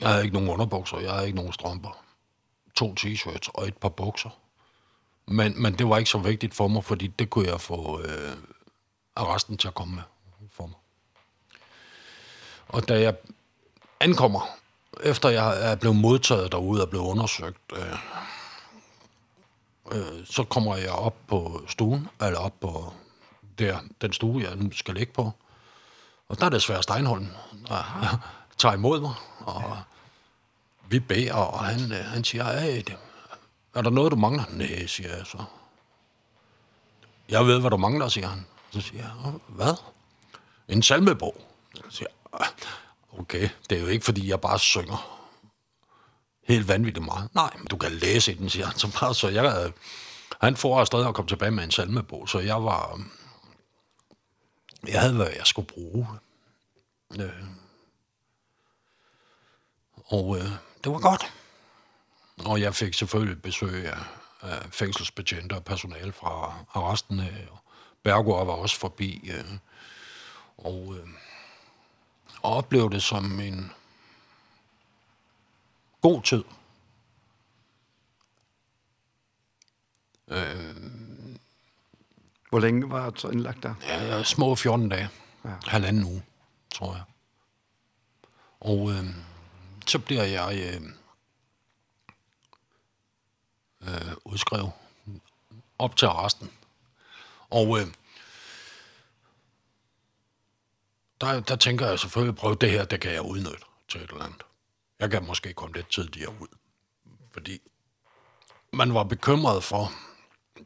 jeg 0.00 0.08
havde 0.08 0.24
ikke 0.24 0.34
nogen 0.34 0.50
underbukser, 0.50 0.98
jeg 0.98 1.12
havde 1.12 1.26
ikke 1.26 1.36
nogen 1.36 1.52
strømper. 1.52 2.02
To 2.74 2.94
t-shirts 3.00 3.50
og 3.54 3.68
et 3.68 3.76
par 3.76 3.88
bukser. 3.88 4.30
Men, 5.26 5.62
men 5.62 5.78
det 5.78 5.88
var 5.88 5.98
ikke 5.98 6.10
så 6.10 6.18
vigtigt 6.18 6.54
for 6.54 6.68
mig, 6.68 6.84
fordi 6.84 7.06
det 7.06 7.30
kunne 7.30 7.48
jeg 7.48 7.60
få 7.60 8.00
øh, 8.02 8.36
arresten 9.16 9.56
til 9.56 9.68
at 9.68 9.74
komme 9.74 9.94
med 9.94 10.02
for 10.50 10.66
mig. 10.66 10.76
Og 12.68 12.88
da 12.88 13.00
jeg 13.00 13.16
ankommer 14.00 14.40
efter 15.02 15.28
jeg 15.28 15.70
er 15.70 15.74
blevet 15.74 15.96
modtaget 15.96 16.52
derude 16.52 16.82
og 16.82 16.90
blevet 16.90 17.04
undersøgt, 17.04 17.72
øh, 17.72 17.98
øh, 19.92 20.26
så 20.26 20.44
kommer 20.44 20.76
jeg 20.76 20.90
op 20.90 21.16
på 21.28 21.62
stuen, 21.68 22.08
eller 22.22 22.38
op 22.38 22.60
på 22.60 22.92
der, 23.58 23.78
den 24.00 24.12
stue, 24.12 24.42
jeg 24.42 24.56
nu 24.56 24.72
skal 24.72 24.94
ligge 24.94 25.12
på. 25.12 25.32
Og 26.28 26.38
der 26.38 26.46
er 26.46 26.50
det 26.50 26.62
svære 26.62 26.82
Steinholm, 26.82 27.28
der 27.68 28.18
tager 28.58 28.74
imod 28.74 29.00
mig, 29.00 29.14
og 29.38 29.62
ja. 29.62 29.76
vi 30.88 31.00
beder, 31.00 31.34
og 31.34 31.64
han, 31.64 31.90
han 31.90 32.24
siger, 32.24 32.60
hey, 32.60 32.82
er 33.74 33.82
der 33.82 33.90
noget, 33.90 34.12
du 34.12 34.16
mangler? 34.16 34.44
Nej, 34.50 34.86
siger 34.86 35.16
jeg 35.16 35.26
så. 35.26 35.44
Jeg 37.28 37.46
ved, 37.46 37.60
hvad 37.60 37.70
du 37.70 37.76
mangler, 37.76 38.08
siger 38.08 38.26
han. 38.26 38.46
Så 38.70 38.80
siger 38.80 39.02
jeg, 39.02 39.32
hvad? 39.48 39.74
En 40.68 40.82
salmebog. 40.82 41.36
Så 41.74 41.82
siger 41.90 42.08
jeg, 42.32 42.48
Okay, 43.18 43.48
det 43.70 43.78
er 43.78 43.82
jo 43.82 43.86
ikke, 43.86 44.04
fordi 44.04 44.28
jeg 44.28 44.40
bare 44.40 44.58
synger 44.58 45.16
helt 46.46 46.68
vanvittigt 46.68 47.04
meget. 47.04 47.34
Nej, 47.34 47.50
men 47.58 47.66
du 47.66 47.76
kan 47.76 47.92
læse 47.92 48.32
i 48.32 48.34
den, 48.34 48.50
siger 48.50 48.66
han 48.66 48.78
så 48.78 48.98
bare. 49.00 49.14
Så 49.14 49.28
jeg, 49.28 49.72
han 50.40 50.56
får 50.56 50.84
stadig 50.84 51.06
og 51.06 51.14
kom 51.14 51.26
tilbage 51.26 51.50
med 51.50 51.64
en 51.64 51.70
salmebog, 51.70 52.28
så 52.28 52.38
jeg 52.38 52.64
var... 52.64 53.00
Jeg 54.88 55.00
havde, 55.00 55.14
hvad 55.14 55.30
jeg 55.36 55.46
skulle 55.46 55.68
bruge. 55.68 56.06
Øh. 57.20 57.44
Og 60.04 60.36
øh, 60.38 60.50
det 60.84 60.92
var 60.92 60.98
godt. 60.98 61.32
Og 62.44 62.60
jeg 62.60 62.74
fik 62.74 62.94
selvfølgelig 62.94 63.42
besøg 63.42 63.86
af, 63.86 63.98
af 64.40 64.62
fængselsbetjente 64.70 65.52
og 65.52 65.64
personale 65.64 66.12
fra 66.12 66.54
arresten. 66.74 67.20
Og 67.20 67.58
Bergård 68.02 68.46
var 68.46 68.52
også 68.52 68.78
forbi. 68.78 69.30
Øh, 69.32 69.58
og... 70.58 70.94
Øh, 70.98 71.08
og 72.46 72.52
opleve 72.56 72.90
det 72.90 73.02
som 73.02 73.40
en 73.40 73.72
god 76.00 76.22
tid. 76.22 76.44
Øh, 80.28 80.76
Hvor 82.50 82.60
længe 82.60 82.90
var 82.90 83.10
det 83.10 83.20
så 83.20 83.28
indlagt 83.28 83.62
der? 83.62 83.74
Ja, 83.82 84.22
små 84.22 84.54
14 84.54 84.88
dage. 84.88 85.08
Ja. 85.44 85.50
Halvanden 85.66 86.04
uge, 86.04 86.22
tror 86.74 86.94
jeg. 86.94 87.02
Og 88.60 88.90
øh, 88.92 89.04
så 89.86 89.98
bliver 89.98 90.22
jeg 90.22 90.58
øh, 90.58 90.82
øh, 93.80 94.12
udskrevet 94.24 94.72
op 95.78 95.96
til 95.96 96.08
resten. 96.08 96.50
Og 97.50 97.80
øh, 97.80 97.86
der, 101.20 101.40
der 101.40 101.56
tænker 101.56 101.86
jeg 101.86 101.98
selvfølgelig, 101.98 102.36
prøv 102.36 102.56
det 102.60 102.70
her, 102.70 102.84
det 102.84 103.00
kan 103.00 103.12
jeg 103.12 103.22
udnytte 103.22 103.64
til 103.88 104.00
et 104.00 104.10
eller 104.10 104.24
andet. 104.24 104.42
Jeg 105.00 105.10
kan 105.10 105.26
måske 105.26 105.52
komme 105.52 105.76
lidt 105.76 105.90
tidligere 105.90 106.32
ud, 106.40 106.48
fordi 107.32 107.58
man 108.72 108.94
var 108.94 109.04
bekymret 109.04 109.64
for 109.64 109.92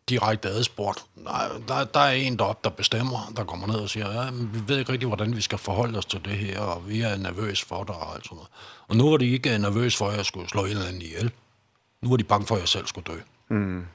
direkte 0.08 0.48
adspurgt. 0.48 1.04
Der, 1.16 1.58
der, 1.68 1.84
der 1.84 2.00
er 2.00 2.12
en 2.12 2.38
deroppe, 2.38 2.60
der 2.68 2.76
bestemmer, 2.76 3.32
der 3.36 3.44
kommer 3.44 3.66
ned 3.66 3.76
og 3.76 3.90
siger, 3.90 4.24
ja, 4.24 4.30
men 4.30 4.54
vi 4.54 4.68
ved 4.68 4.78
ikke 4.78 4.92
rigtig, 4.92 5.06
hvordan 5.06 5.36
vi 5.36 5.40
skal 5.40 5.58
forholde 5.58 5.98
os 5.98 6.06
til 6.06 6.24
det 6.24 6.32
her, 6.32 6.60
og 6.60 6.88
vi 6.88 7.00
er 7.00 7.16
nervøs 7.16 7.62
for 7.62 7.84
det 7.84 7.94
og 7.94 8.14
alt 8.14 8.24
sådan 8.24 8.36
noget. 8.36 8.50
Og 8.88 8.96
nu 8.96 9.10
var 9.10 9.16
de 9.16 9.26
ikke 9.26 9.58
nervøs 9.58 9.96
for, 9.96 10.08
at 10.08 10.16
jeg 10.16 10.26
skulle 10.26 10.48
slå 10.48 10.64
en 10.64 10.70
eller 10.70 10.86
anden 10.86 11.02
ihjel. 11.02 11.32
Nu 12.02 12.10
var 12.10 12.16
de 12.16 12.24
bange 12.24 12.46
for, 12.46 12.54
at 12.54 12.60
jeg 12.60 12.68
selv 12.68 12.86
skulle 12.86 13.14
dø. 13.14 13.20
Mm. 13.48 13.86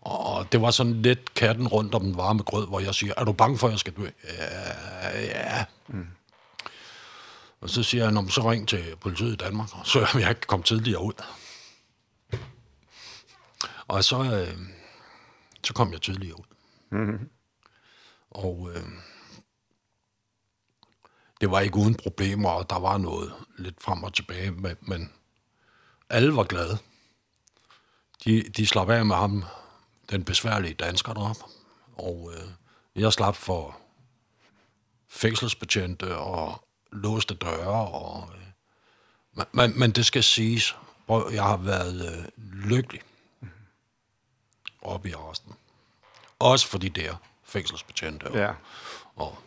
Og 0.00 0.52
det 0.52 0.62
var 0.62 0.70
sådan 0.70 1.02
lidt 1.02 1.34
katten 1.34 1.68
rundt 1.68 1.94
om 1.94 2.02
den 2.02 2.16
varme 2.16 2.42
grød, 2.42 2.66
hvor 2.66 2.80
jeg 2.80 2.94
siger, 2.94 3.14
er 3.16 3.24
du 3.24 3.32
bange 3.32 3.58
for, 3.58 3.66
at 3.66 3.70
jeg 3.70 3.78
skal 3.78 3.92
dø? 3.92 4.08
Ja, 4.38 5.20
ja 5.20 5.64
Mm. 5.88 6.06
Og 7.60 7.70
så 7.70 7.82
siger 7.82 8.04
han, 8.04 8.28
så 8.28 8.50
ring 8.50 8.68
til 8.68 8.96
politiet 8.96 9.32
i 9.32 9.36
Danmark, 9.36 9.68
og 9.72 9.86
så 9.92 10.08
jeg 10.14 10.28
ikke 10.28 10.40
kom 10.40 10.62
tidligere 10.62 11.02
ud. 11.02 11.22
Og 13.88 14.04
så, 14.04 14.22
øh, 14.22 14.58
så 15.64 15.74
kom 15.74 15.92
jeg 15.92 16.02
tidligere 16.02 16.38
ud. 16.38 16.44
Mm-hmm. 16.90 17.30
Og 18.30 18.70
øh, 18.74 18.82
det 21.40 21.50
var 21.50 21.60
ikke 21.60 21.76
uden 21.76 21.94
problemer, 21.94 22.50
og 22.50 22.70
der 22.70 22.78
var 22.78 22.98
noget 22.98 23.32
lidt 23.58 23.82
frem 23.82 24.02
og 24.02 24.14
tilbage, 24.14 24.50
men, 24.50 24.76
men 24.80 25.12
alle 26.10 26.36
var 26.36 26.44
glade. 26.44 26.78
De, 28.24 28.42
de 28.42 28.66
slap 28.66 28.90
af 28.90 29.06
med 29.06 29.16
ham, 29.16 29.44
den 30.10 30.24
besværlige 30.24 30.74
dansker 30.74 31.12
deroppe, 31.12 31.42
og 31.92 32.32
øh, 32.34 32.48
jeg 33.02 33.12
slap 33.12 33.36
for 33.36 33.80
fængselsbetjente 35.08 36.16
og 36.16 36.68
låste 36.92 37.34
døre. 37.34 37.88
Og, 37.88 38.30
øh, 39.36 39.44
men, 39.52 39.78
men 39.78 39.90
det 39.90 40.06
skal 40.06 40.22
siges, 40.22 40.76
prøv, 41.06 41.30
jeg 41.32 41.42
har 41.42 41.56
været 41.56 42.18
øh, 42.18 42.44
lykkelig 42.70 43.00
oppe 44.82 45.08
i 45.08 45.12
arresten. 45.12 45.52
Også 46.38 46.66
for 46.68 46.78
de 46.78 46.88
der 46.88 47.16
fængselsbetjente 47.44 48.24
og, 48.24 48.36
ja. 48.36 48.52
og 49.16 49.38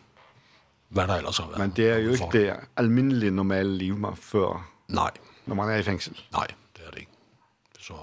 hvad 0.88 1.08
der 1.08 1.14
ellers 1.14 1.38
har 1.38 1.46
været. 1.46 1.58
Men 1.58 1.70
det 1.70 1.88
er 1.90 1.96
jo 1.96 2.10
ikke 2.10 2.18
for. 2.18 2.30
det 2.30 2.56
almindelige 2.76 3.30
normale 3.30 3.76
liv, 3.76 3.96
man 3.96 4.16
før, 4.16 4.70
Nej. 4.88 5.10
når 5.46 5.54
man 5.54 5.68
er 5.68 5.76
i 5.76 5.82
fængsel. 5.82 6.20
Nej, 6.32 6.46
det 6.76 6.86
er 6.86 6.90
det 6.90 6.98
ikke. 6.98 7.12
Så, 7.80 7.94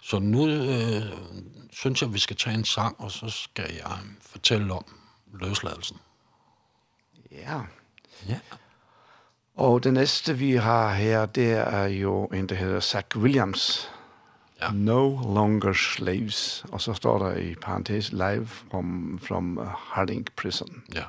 så 0.00 0.18
nu 0.18 0.48
øh, 0.48 1.02
synes 1.72 2.02
jeg, 2.02 2.14
vi 2.14 2.18
skal 2.18 2.36
tage 2.36 2.54
en 2.54 2.64
sang, 2.64 3.00
og 3.00 3.10
så 3.10 3.28
skal 3.28 3.74
jeg 3.74 3.98
fortælle 4.20 4.72
om, 4.72 4.84
løsladelsen. 5.40 5.96
Ja. 7.32 7.60
Ja. 8.28 8.38
Og 9.54 9.84
det 9.84 9.92
næste, 9.92 10.38
vi 10.38 10.52
har 10.52 10.94
her, 10.94 11.26
det 11.26 11.52
er 11.52 11.84
jo 11.84 12.24
en, 12.24 12.48
der 12.48 12.54
hedder 12.54 12.80
Zach 12.80 13.16
Williams. 13.16 13.90
Ja. 14.60 14.70
No 14.72 15.34
Longer 15.34 15.72
Slaves. 15.72 16.64
Og 16.72 16.80
så 16.80 16.94
står 16.94 17.18
der 17.18 17.36
i 17.36 17.54
parentes, 17.54 18.12
live 18.12 18.46
from, 18.46 19.18
from 19.22 19.60
Harding 19.76 20.26
Prison. 20.36 20.84
Ja. 20.94 21.04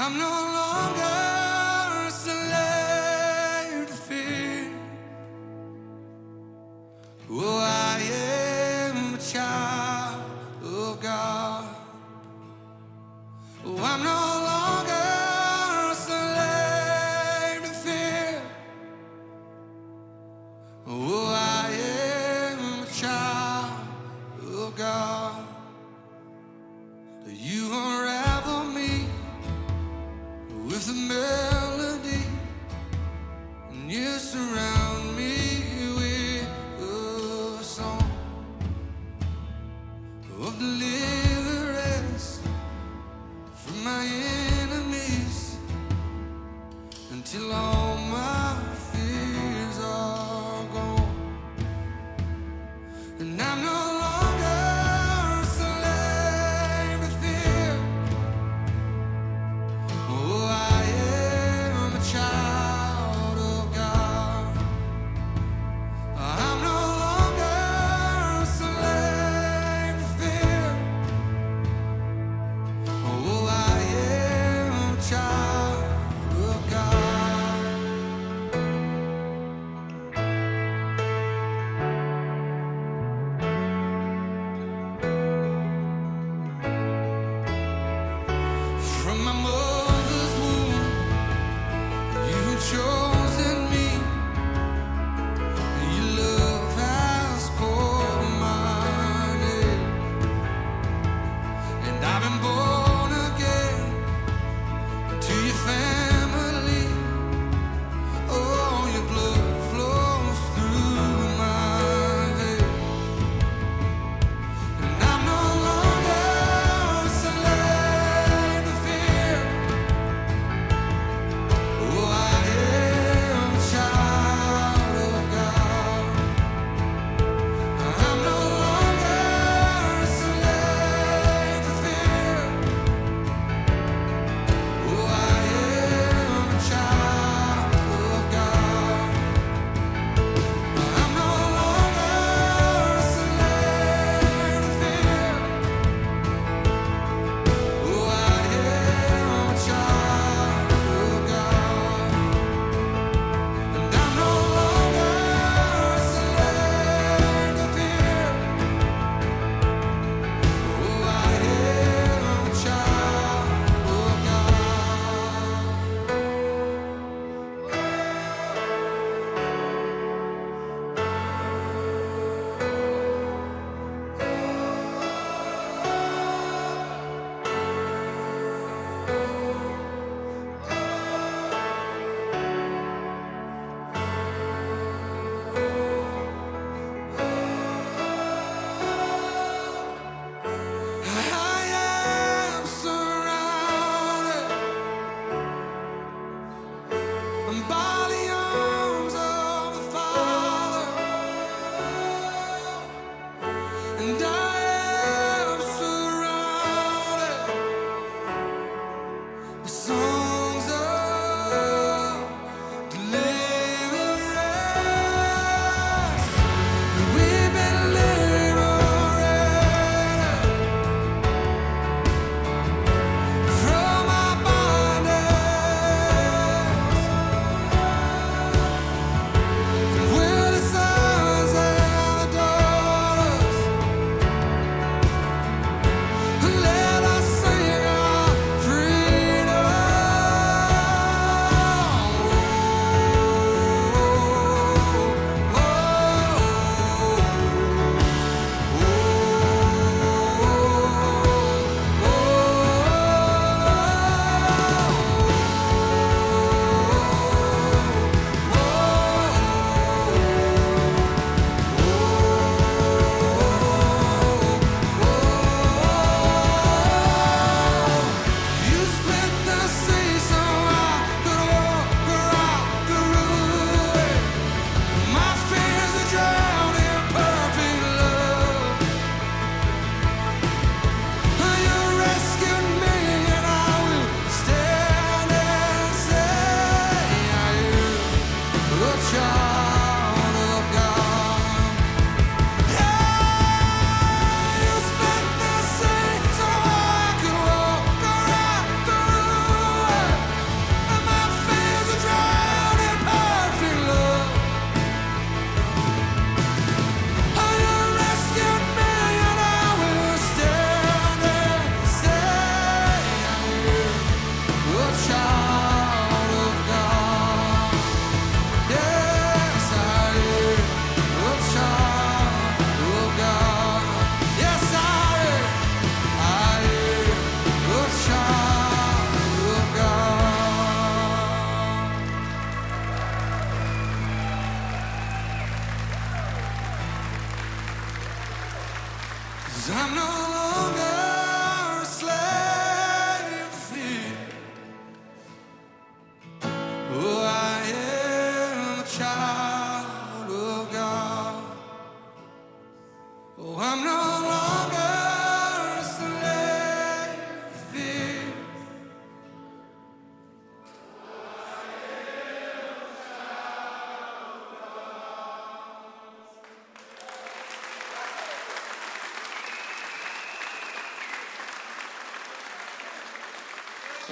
I'm 0.00 0.16
no 0.16 0.28
longer 0.28 1.27
Oh, 7.30 7.58
I 7.60 8.00
am 8.00 9.14
a 9.14 9.18
child 9.18 10.22
of 10.64 10.98
I'm 13.82 14.02
no 14.02 14.22
longer 14.48 15.90
a 15.90 15.94
slave 15.94 17.62
to 17.64 17.74
I 21.30 21.70
am 21.70 22.82
a 22.82 22.86
child 22.86 23.72
of 24.50 24.74
You 27.28 27.66
unravel 27.70 28.64
me 28.72 29.04
with 30.66 30.88
a 30.88 30.94
melody. 30.94 32.22
And 33.70 33.92
you 33.92 34.18
surround 34.18 35.14
me 35.14 35.37
till 47.30 47.52
all 47.52 47.98
my 48.10 48.47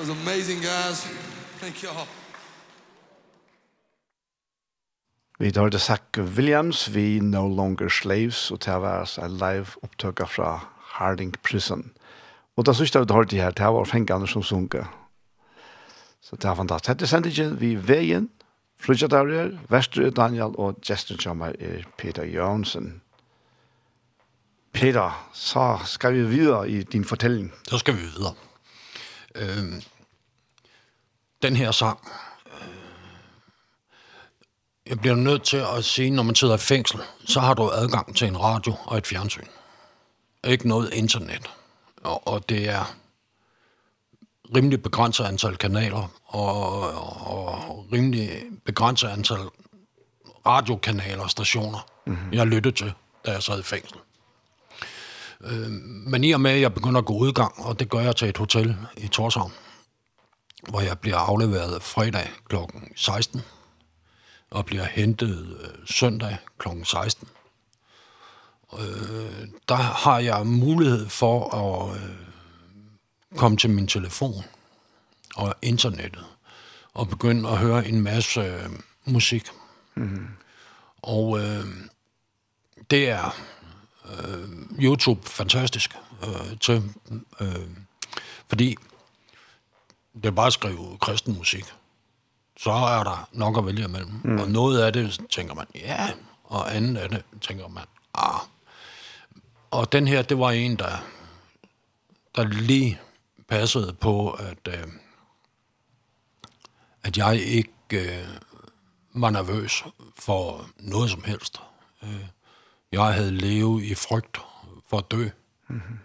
was 0.09 0.17
amazing, 0.23 0.61
guys. 0.61 1.07
Thank 1.61 1.83
you 1.83 1.91
all. 1.91 2.07
Vi 5.39 5.53
tar 5.53 5.69
det 5.69 5.81
Zach 5.81 6.03
Williams, 6.19 6.95
vi 6.95 7.21
No 7.21 7.49
Longer 7.57 7.89
Slaves, 7.89 8.51
og 8.51 8.65
det 8.65 8.73
var 8.73 9.19
en 9.25 9.31
live 9.31 9.67
opptøkka 9.83 10.25
fra 10.25 10.69
Harding 10.81 11.35
Prison. 11.43 11.93
Og 12.57 12.67
da 12.67 12.73
synes 12.73 12.95
jeg 12.95 13.03
vi 13.03 13.07
tar 13.07 13.23
det 13.23 13.41
her, 13.41 13.51
det 13.51 13.65
var 13.65 13.85
Fenk 13.85 14.11
Andersson 14.11 14.43
sunket. 14.43 14.87
Så 16.21 16.37
det 16.37 16.49
var 16.49 16.55
fantastisk. 16.55 16.89
Hette 16.89 17.07
sendte 17.07 17.29
ikke 17.29 17.51
vi 17.61 17.75
veien, 17.89 18.31
Frutja 18.81 19.07
Daurier, 19.07 19.59
Vestre 19.69 20.11
Daniel 20.11 20.53
og 20.59 20.77
Justin 20.89 21.17
Kjammer 21.17 21.53
er 21.61 21.85
Peter 21.99 22.25
Jørgensen. 22.25 23.03
Peter, 24.73 25.29
så 25.33 25.79
skal 25.85 26.13
vi 26.13 26.23
videre 26.23 26.71
i 26.71 26.83
din 26.83 27.05
fortelling. 27.05 27.53
Så 27.69 27.79
skal 27.79 27.95
vi 27.95 28.01
videre. 28.01 28.35
Øhm, 29.35 29.83
den 31.47 31.57
her 31.57 31.73
sang. 31.73 31.99
Jeg 34.87 35.01
bliver 35.01 35.17
nødt 35.17 35.43
til 35.43 35.57
at 35.77 35.85
sige, 35.85 36.11
når 36.11 36.23
man 36.23 36.35
sidder 36.35 36.55
i 36.55 36.59
fængsel, 36.59 37.01
så 37.25 37.41
har 37.41 37.55
du 37.55 37.71
adgang 37.71 38.17
til 38.17 38.29
en 38.29 38.41
radio 38.41 38.75
og 38.85 38.99
et 38.99 39.07
fjernsyn. 39.07 39.47
Ikke 40.45 40.69
noget 40.69 40.93
internet. 40.93 41.51
Og, 42.03 42.29
og 42.29 42.49
det 42.49 42.69
er 42.69 42.95
rimelig 44.55 44.83
begrænset 44.83 45.25
antal 45.25 45.57
kanaler, 45.57 46.11
og, 46.27 46.81
og, 46.95 47.27
og 47.27 47.87
rimelig 47.93 48.43
begrænset 48.65 49.09
antal 49.09 49.39
radiokanaler 50.47 51.23
og 51.23 51.31
stationer, 51.31 51.87
mm-hmm. 52.07 52.33
jeg 52.33 52.47
lyttede 52.47 52.77
til, 52.77 52.93
da 53.27 53.33
jeg 53.33 53.43
sad 53.43 53.61
i 53.61 53.63
fængsel. 53.63 53.97
Øh, 55.41 55.71
men 56.07 56.25
i 56.25 56.33
og 56.33 56.41
med, 56.41 56.51
at 56.51 56.61
jeg 56.61 56.75
begynder 56.75 56.99
at 57.01 57.07
gå 57.07 57.15
udgang, 57.15 57.53
og 57.57 57.79
det 57.79 57.89
gør 57.89 58.01
jeg 58.01 58.17
til 58.17 58.29
et 58.29 58.39
hotel 58.39 58.77
i 58.97 59.09
Torshavn, 59.09 59.53
hvor 60.69 60.81
jeg 60.81 60.99
bliver 60.99 61.17
afleveret 61.17 61.83
fredag 61.83 62.31
kl. 62.49 62.57
16 62.97 63.43
og 64.51 64.67
bliver 64.67 64.85
hentet 64.85 65.59
øh, 65.61 65.69
søndag 65.87 66.37
kl. 66.59 66.69
16. 66.85 67.29
Øh, 68.79 69.49
der 69.69 69.75
har 69.77 70.19
jeg 70.19 70.47
mulighed 70.47 71.09
for 71.09 71.55
at 71.55 71.97
øh, 71.97 72.17
komme 73.37 73.57
til 73.57 73.71
min 73.71 73.87
telefon 73.87 74.45
og 75.37 75.55
internettet 75.63 76.25
og 76.95 77.09
begynde 77.09 77.49
at 77.49 77.59
høre 77.59 77.89
en 77.89 78.01
masse 78.01 78.41
øh, 78.41 78.71
musik. 79.05 79.47
Mm. 79.95 80.27
Og 81.03 81.39
øh, 81.41 81.67
det 82.91 83.09
er 83.09 83.37
øh, 84.11 84.49
YouTube 84.79 85.29
fantastisk 85.29 85.97
øh, 86.23 86.59
til, 86.61 86.83
øh, 87.41 87.69
fordi 88.49 88.77
det 90.23 90.27
er 90.27 90.31
bare 90.31 90.47
at 90.47 90.53
skrive 90.53 90.99
kristen 91.01 91.37
musik, 91.39 91.65
så 92.57 92.71
er 92.71 93.05
der 93.05 93.29
nok 93.33 93.59
at 93.59 93.67
vælge 93.67 93.85
imellem. 93.85 94.21
Mm. 94.25 94.39
Og 94.39 94.49
noget 94.49 94.83
af 94.83 94.93
det 94.93 95.21
tænker 95.31 95.55
man, 95.55 95.67
ja, 95.75 96.11
og 96.45 96.77
andet 96.77 96.97
af 96.97 97.09
det 97.09 97.25
tænker 97.41 97.69
man, 97.69 97.85
ah. 98.15 98.41
Og 99.71 99.93
den 99.93 100.09
her, 100.09 100.23
det 100.23 100.39
var 100.39 100.51
en, 100.51 100.77
der, 100.77 101.05
der 102.35 102.45
lige 102.45 103.01
passede 103.49 103.93
på, 103.93 104.31
at, 104.31 104.69
øh, 104.69 104.87
at 107.03 107.19
jeg 107.19 107.41
ikke 107.41 107.71
øh, 107.93 108.29
var 109.15 109.31
nervøs 109.31 109.85
for 110.19 110.67
noget 110.79 111.11
som 111.11 111.25
helst. 111.25 111.61
Øh, 112.03 112.27
jeg 112.93 113.15
havde 113.15 113.31
levet 113.31 113.83
i 113.83 113.95
frygt 113.95 114.41
for 114.89 114.99
at 114.99 115.11
dø 115.11 115.29
mm 115.69 115.77
-hmm. 115.77 115.97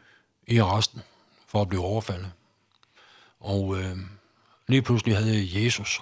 i 0.48 0.62
resten, 0.62 1.02
for 1.48 1.62
at 1.62 1.70
blive 1.70 1.84
overfaldet. 1.84 2.32
Og 3.42 3.78
øh, 3.78 3.98
lige 4.68 4.82
pludselig 4.82 5.18
havde 5.18 5.36
jeg 5.36 5.64
Jesus. 5.64 6.02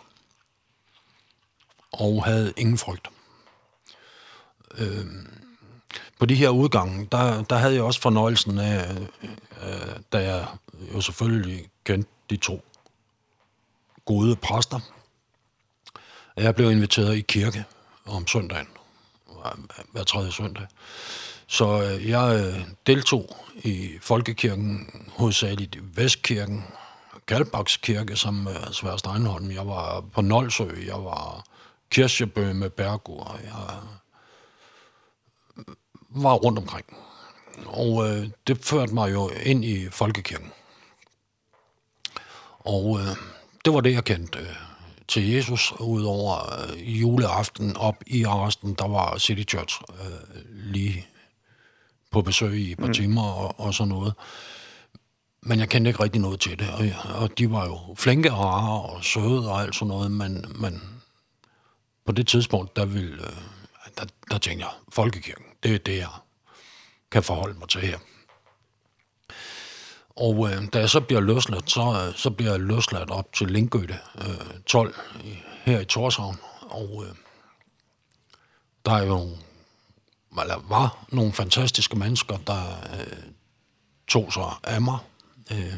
Og 1.91 2.25
havde 2.25 2.53
ingen 2.57 2.77
frygt. 2.77 3.07
Øh, 4.77 5.05
på 6.19 6.25
de 6.25 6.35
her 6.35 6.49
udgange, 6.49 7.07
der, 7.11 7.43
der 7.43 7.57
havde 7.57 7.73
jeg 7.73 7.83
også 7.83 8.01
fornøjelsen 8.01 8.59
af, 8.59 8.95
øh, 9.63 9.99
da 10.13 10.17
jeg 10.17 10.47
jo 10.93 11.01
selvfølgelig 11.01 11.69
kendte 11.83 12.09
de 12.29 12.37
to 12.37 12.61
gode 14.05 14.35
præster. 14.35 14.79
Jeg 16.37 16.55
blev 16.55 16.71
inviteret 16.71 17.17
i 17.17 17.21
kirke 17.21 17.65
om 18.05 18.27
søndagen, 18.27 18.67
hver 19.91 20.03
tredje 20.03 20.31
søndag. 20.31 20.67
Så 21.47 21.77
jeg 22.05 22.55
deltog 22.87 23.37
i 23.55 23.97
folkekirken, 24.01 24.89
hovedsageligt 25.17 25.75
i 25.75 25.79
Vestkirken, 25.81 26.63
Kalbaks 27.30 27.77
kirke 27.77 28.15
som 28.15 28.47
uh, 28.47 28.71
Svær 28.71 28.97
Steinholm. 28.97 29.51
Jeg 29.51 29.67
var 29.67 30.01
på 30.01 30.21
Nolsø, 30.21 30.67
jeg 30.86 31.03
var 31.03 31.43
Kirsjebø 31.89 32.53
med 32.53 32.69
Bergur. 32.69 33.39
Jeg 33.43 33.77
var 36.09 36.34
rundt 36.34 36.59
omkring. 36.59 36.86
Og 37.65 38.09
øh, 38.09 38.30
det 38.47 38.65
førte 38.65 38.93
mig 38.93 39.11
jo 39.11 39.30
ind 39.43 39.65
i 39.65 39.89
folkekirken. 39.89 40.51
Og 42.59 42.99
øh, 42.99 43.15
det 43.65 43.73
var 43.73 43.82
det, 43.82 43.93
jeg 43.93 44.03
kendte 44.03 44.39
øh, 44.39 44.55
til 45.07 45.30
Jesus, 45.30 45.73
udover 45.80 46.63
øh, 46.63 47.01
juleaften 47.01 47.77
op 47.77 47.95
i 48.07 48.23
Arresten, 48.23 48.73
der 48.73 48.88
var 48.88 49.17
City 49.17 49.55
Church 49.55 49.82
øh, 49.89 50.45
lige 50.53 51.07
på 52.11 52.21
besøg 52.21 52.53
i 52.53 52.71
et 52.71 52.77
par 52.77 52.88
mm. 52.88 52.93
timer 52.93 53.23
og, 53.23 53.59
og 53.59 53.73
sådan 53.73 53.89
noget. 53.89 54.13
Øh, 54.17 54.59
men 55.41 55.59
jeg 55.59 55.69
kendte 55.69 55.89
ikke 55.89 56.03
rigtig 56.03 56.21
noget 56.21 56.39
til 56.39 56.59
det, 56.59 56.69
og, 56.69 57.15
og 57.21 57.37
de 57.37 57.51
var 57.51 57.65
jo 57.65 57.95
flinke 57.97 58.31
og 58.31 58.39
rare 58.39 58.81
og 58.81 59.03
søde 59.03 59.51
og 59.51 59.61
alt 59.61 59.75
sådan 59.75 59.87
noget, 59.87 60.11
men, 60.11 60.45
men 60.55 61.01
på 62.05 62.11
det 62.11 62.27
tidspunkt, 62.27 62.75
der, 62.75 62.85
ville, 62.85 63.17
der, 63.97 64.05
der 64.31 64.37
tænkte 64.37 64.65
jeg, 64.65 64.73
folkekirken, 64.89 65.45
det 65.63 65.75
er 65.75 65.77
det, 65.77 65.97
jeg 65.97 66.09
kan 67.11 67.23
forholde 67.23 67.59
mig 67.59 67.69
til 67.69 67.81
her. 67.81 67.97
Og 70.09 70.49
øh, 70.49 70.73
da 70.73 70.79
jeg 70.79 70.89
så 70.89 71.01
bliver 71.01 71.21
løsladt, 71.21 71.71
så, 71.71 72.13
så 72.15 72.29
bliver 72.29 72.51
jeg 72.51 72.59
løsladt 72.59 73.11
op 73.11 73.33
til 73.33 73.47
Lindgøte 73.47 73.99
øh, 74.17 74.61
12 74.65 74.95
her 75.65 75.79
i 75.79 75.85
Torshavn, 75.85 76.37
og 76.61 77.05
øh, 77.07 77.15
der 78.85 78.91
er 78.91 79.05
jo 79.05 79.29
eller 80.41 80.65
var 80.69 81.05
nogle 81.09 81.33
fantastiske 81.33 81.95
mennesker, 81.95 82.37
der 82.37 82.61
øh, 82.99 83.17
tog 84.07 84.33
sig 84.33 84.51
af 84.63 84.81
mig, 84.81 84.97
øh, 85.52 85.74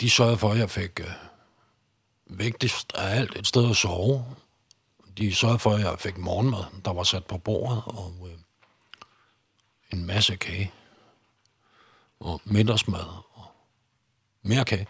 de 0.00 0.10
sørgede 0.10 0.38
for, 0.38 0.52
at 0.52 0.58
jeg 0.58 0.70
fik 0.70 1.00
øh, 1.00 1.06
vigtigst 2.26 2.92
af 2.94 3.16
alt 3.18 3.36
et 3.36 3.46
sted 3.46 3.70
at 3.70 3.76
sove. 3.76 4.24
De 5.18 5.34
sørgede 5.34 5.58
for, 5.58 5.74
at 5.74 5.80
jeg 5.80 5.98
fik 5.98 6.18
morgenmad, 6.18 6.64
der 6.84 6.92
var 6.92 7.02
sat 7.02 7.26
på 7.26 7.38
bordet, 7.38 7.82
og 7.86 8.28
øh, 8.30 8.38
en 9.92 10.06
masse 10.06 10.36
kage, 10.36 10.72
og 12.20 12.40
middagsmad, 12.44 13.04
og 13.34 13.46
mere 14.42 14.64
kage. 14.64 14.86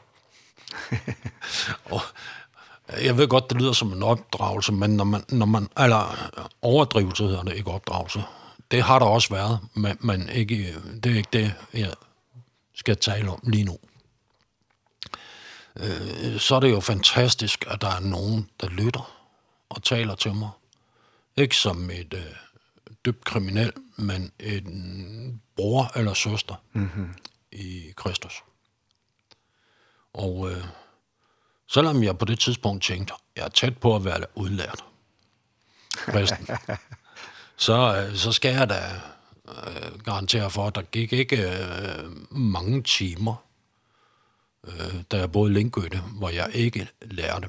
og 1.92 2.00
jeg 3.02 3.16
ved 3.16 3.28
godt, 3.28 3.50
det 3.50 3.60
lyder 3.60 3.72
som 3.72 3.92
en 3.92 4.02
opdragelse, 4.02 4.72
men 4.72 4.96
når 4.96 5.04
man, 5.04 5.24
når 5.28 5.46
man 5.46 5.68
eller 5.78 6.30
overdrivelse 6.62 7.24
hedder 7.24 7.42
det 7.42 7.56
ikke 7.56 7.70
opdragelse. 7.70 8.22
Det 8.70 8.82
har 8.82 8.98
der 8.98 9.06
også 9.06 9.34
været, 9.34 9.60
men, 9.74 9.96
men 10.00 10.28
ikke, 10.28 10.74
det 11.04 11.12
er 11.12 11.16
ikke 11.16 11.28
det, 11.32 11.54
jeg 11.72 11.94
skal 12.76 12.96
tale 12.96 13.30
om 13.30 13.40
lige 13.44 13.64
nu. 13.64 13.78
Øh, 15.76 16.40
så 16.40 16.54
er 16.54 16.60
det 16.60 16.70
jo 16.70 16.80
fantastisk, 16.80 17.64
at 17.68 17.80
der 17.80 17.88
er 17.88 18.00
nogen, 18.00 18.50
der 18.60 18.68
lytter 18.68 19.26
og 19.68 19.82
taler 19.82 20.14
til 20.14 20.34
mig. 20.34 20.50
Ikke 21.36 21.56
som 21.56 21.90
et 21.90 22.14
øh, 22.14 22.36
dybt 23.06 23.24
kriminel, 23.24 23.72
men 23.96 24.32
en 24.40 25.42
bror 25.56 25.92
eller 25.98 26.14
søster 26.14 26.54
mm-hmm. 26.72 27.14
i 27.52 27.92
Kristus. 27.96 28.42
Og 30.12 30.50
øh, 30.50 30.64
selvom 31.68 32.02
jeg 32.02 32.18
på 32.18 32.24
det 32.24 32.38
tidspunkt 32.38 32.84
tænkte, 32.84 33.14
jeg 33.36 33.44
er 33.44 33.48
tæt 33.48 33.78
på 33.78 33.96
at 33.96 34.04
være 34.04 34.24
udlært, 34.34 34.84
kristen, 35.90 36.48
så, 37.66 37.96
øh, 37.96 38.16
så 38.16 38.32
skal 38.32 38.54
jeg 38.54 38.68
da 38.68 39.00
øh, 39.48 40.00
garantere 40.04 40.50
for, 40.50 40.66
at 40.66 40.74
der 40.74 40.82
gik 40.82 41.12
ikke 41.12 41.36
øh, 41.36 42.36
mange 42.36 42.82
timer, 42.82 43.34
øh, 44.64 45.02
da 45.10 45.18
jeg 45.18 45.32
boede 45.32 45.52
i 45.52 45.54
Lindgøte, 45.54 45.98
hvor 45.98 46.28
jeg 46.28 46.50
ikke 46.54 46.88
lærte 47.02 47.48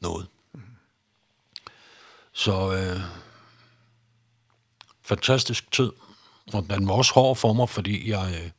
noget. 0.00 0.26
Så 2.32 2.72
øh, 2.72 3.00
fantastisk 5.02 5.72
tid. 5.72 5.92
Og 6.52 6.66
den 6.70 6.88
var 6.88 6.94
også 6.94 7.14
hård 7.14 7.36
for 7.36 7.52
mig, 7.52 7.68
fordi 7.68 8.10
jeg 8.10 8.42
øh, 8.42 8.50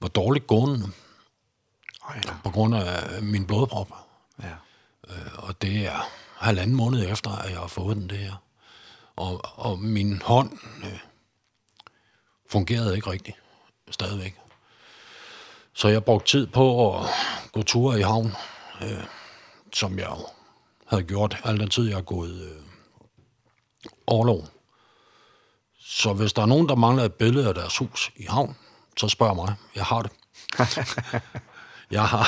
var 0.00 0.08
dårligt 0.08 0.46
gående. 0.46 0.86
Oh, 2.02 2.16
ja. 2.16 2.34
På 2.44 2.50
grund 2.50 2.74
af 2.74 3.22
min 3.22 3.46
blodprop. 3.46 3.92
Ja. 4.42 4.54
Øh, 5.08 5.32
og 5.36 5.62
det 5.62 5.86
er 5.86 6.08
halvanden 6.38 6.76
måned 6.76 7.10
efter, 7.10 7.30
at 7.30 7.50
jeg 7.50 7.58
har 7.58 7.66
fået 7.66 7.96
den 7.96 8.10
det 8.10 8.18
her. 8.18 8.42
Og, 9.16 9.40
og 9.54 9.78
min 9.78 10.22
hånd... 10.22 10.58
Øh, 10.84 10.98
fungerede 12.50 12.96
ikke 12.96 13.10
rigtigt 13.10 13.36
stadigvæk. 13.90 14.36
Så 15.72 15.88
jeg 15.88 16.04
brugte 16.04 16.28
tid 16.30 16.46
på 16.46 16.96
at 16.98 17.06
gå 17.52 17.62
ture 17.62 17.98
i 17.98 18.02
havn, 18.02 18.32
øh, 18.82 19.04
som 19.72 19.98
jeg 19.98 20.08
havde 20.86 21.02
gjort 21.02 21.36
al 21.44 21.60
den 21.60 21.70
tid, 21.70 21.88
jeg 21.88 21.96
har 21.96 22.02
gået 22.02 22.42
øh, 22.42 22.62
overlov. 24.06 24.48
Så 25.80 26.12
hvis 26.12 26.32
der 26.32 26.42
er 26.42 26.46
nogen, 26.46 26.68
der 26.68 26.74
mangler 26.74 27.04
et 27.04 27.14
billede 27.14 27.48
af 27.48 27.54
deres 27.54 27.76
hus 27.76 28.12
i 28.16 28.24
havn, 28.28 28.56
så 28.96 29.08
spørg 29.08 29.36
mig. 29.36 29.54
Jeg 29.74 29.84
har 29.84 30.02
det. 30.02 30.12
jeg 31.96 32.06
har 32.06 32.24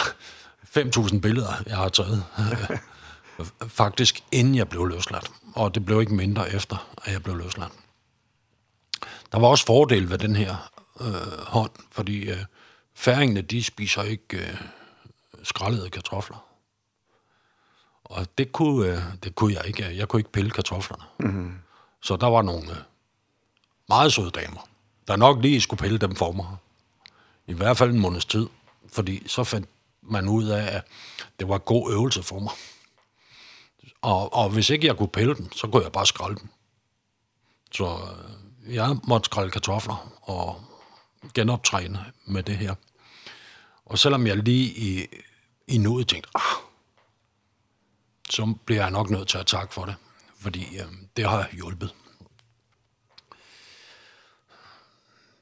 5.000 0.76 1.20
billeder, 1.20 1.52
jeg 1.66 1.76
har 1.76 1.88
taget. 1.88 2.24
Øh, 2.38 3.46
faktisk 3.68 4.24
inden 4.32 4.54
jeg 4.54 4.68
blev 4.68 4.86
løsladt. 4.86 5.30
Og 5.54 5.74
det 5.74 5.84
blev 5.84 6.00
ikke 6.00 6.14
mindre 6.14 6.52
efter, 6.52 6.88
at 7.04 7.12
jeg 7.12 7.22
blev 7.22 7.36
løsladt. 7.36 7.72
Der 9.32 9.38
var 9.38 9.48
også 9.48 9.66
fordel 9.66 10.10
ved 10.10 10.18
den 10.18 10.36
her 10.36 10.70
øh, 11.00 11.38
hånd, 11.46 11.70
fordi 11.90 12.30
øh, 12.30 12.44
færingene, 12.94 13.42
de 13.42 13.64
spiser 13.64 14.02
ikke 14.02 14.36
øh, 14.36 14.60
skrællede 15.42 15.90
kartofler. 15.90 16.46
Og 18.04 18.38
det 18.38 18.52
kunne, 18.52 18.86
øh, 18.86 19.02
det 19.22 19.34
kunne 19.34 19.54
jeg 19.54 19.66
ikke. 19.66 19.96
Jeg 19.96 20.08
kunne 20.08 20.20
ikke 20.20 20.32
pille 20.32 20.50
kartoflerne. 20.50 21.04
Mm 21.18 21.46
-hmm. 21.46 21.52
Så 22.02 22.16
der 22.16 22.26
var 22.26 22.42
nogle 22.42 22.70
øh, 22.70 22.76
meget 23.88 24.12
søde 24.12 24.30
damer, 24.30 24.68
der 25.08 25.16
nok 25.16 25.42
lige 25.42 25.60
skulle 25.60 25.80
pille 25.80 25.98
dem 25.98 26.16
for 26.16 26.32
mig. 26.32 26.56
I 27.46 27.52
hvert 27.52 27.76
fald 27.76 27.90
en 27.90 28.00
måneds 28.00 28.24
tid. 28.24 28.48
Fordi 28.88 29.28
så 29.28 29.44
fandt 29.44 29.68
man 30.02 30.28
ud 30.28 30.44
af, 30.44 30.76
at 30.76 30.86
det 31.40 31.48
var 31.48 31.58
god 31.58 31.92
øvelse 31.92 32.22
for 32.22 32.38
mig. 32.38 32.52
Og, 34.02 34.34
og 34.34 34.50
hvis 34.50 34.70
ikke 34.70 34.86
jeg 34.86 34.96
kunne 34.96 35.08
pille 35.08 35.34
dem, 35.34 35.52
så 35.52 35.66
kunne 35.66 35.82
jeg 35.82 35.92
bare 35.92 36.06
skralde 36.06 36.36
dem. 36.36 36.48
Så... 37.72 37.84
Øh, 37.84 38.41
jeg 38.66 38.96
måtte 39.04 39.24
skrælle 39.24 39.50
kartofler 39.50 40.12
og 40.22 40.60
genoptræne 41.34 42.04
med 42.24 42.42
det 42.42 42.56
her. 42.56 42.74
Og 43.86 43.98
selvom 43.98 44.26
jeg 44.26 44.36
lige 44.36 44.64
i, 44.64 45.06
i 45.66 45.78
nuet 45.78 46.08
tænkte, 46.08 46.30
ah, 46.34 46.56
så 48.30 48.54
bliver 48.64 48.82
jeg 48.82 48.90
nok 48.90 49.10
nødt 49.10 49.28
til 49.28 49.38
at 49.38 49.46
takke 49.46 49.74
for 49.74 49.84
det, 49.84 49.94
fordi 50.40 50.76
øh, 50.76 50.86
det 51.16 51.28
har 51.28 51.48
hjulpet. 51.52 51.94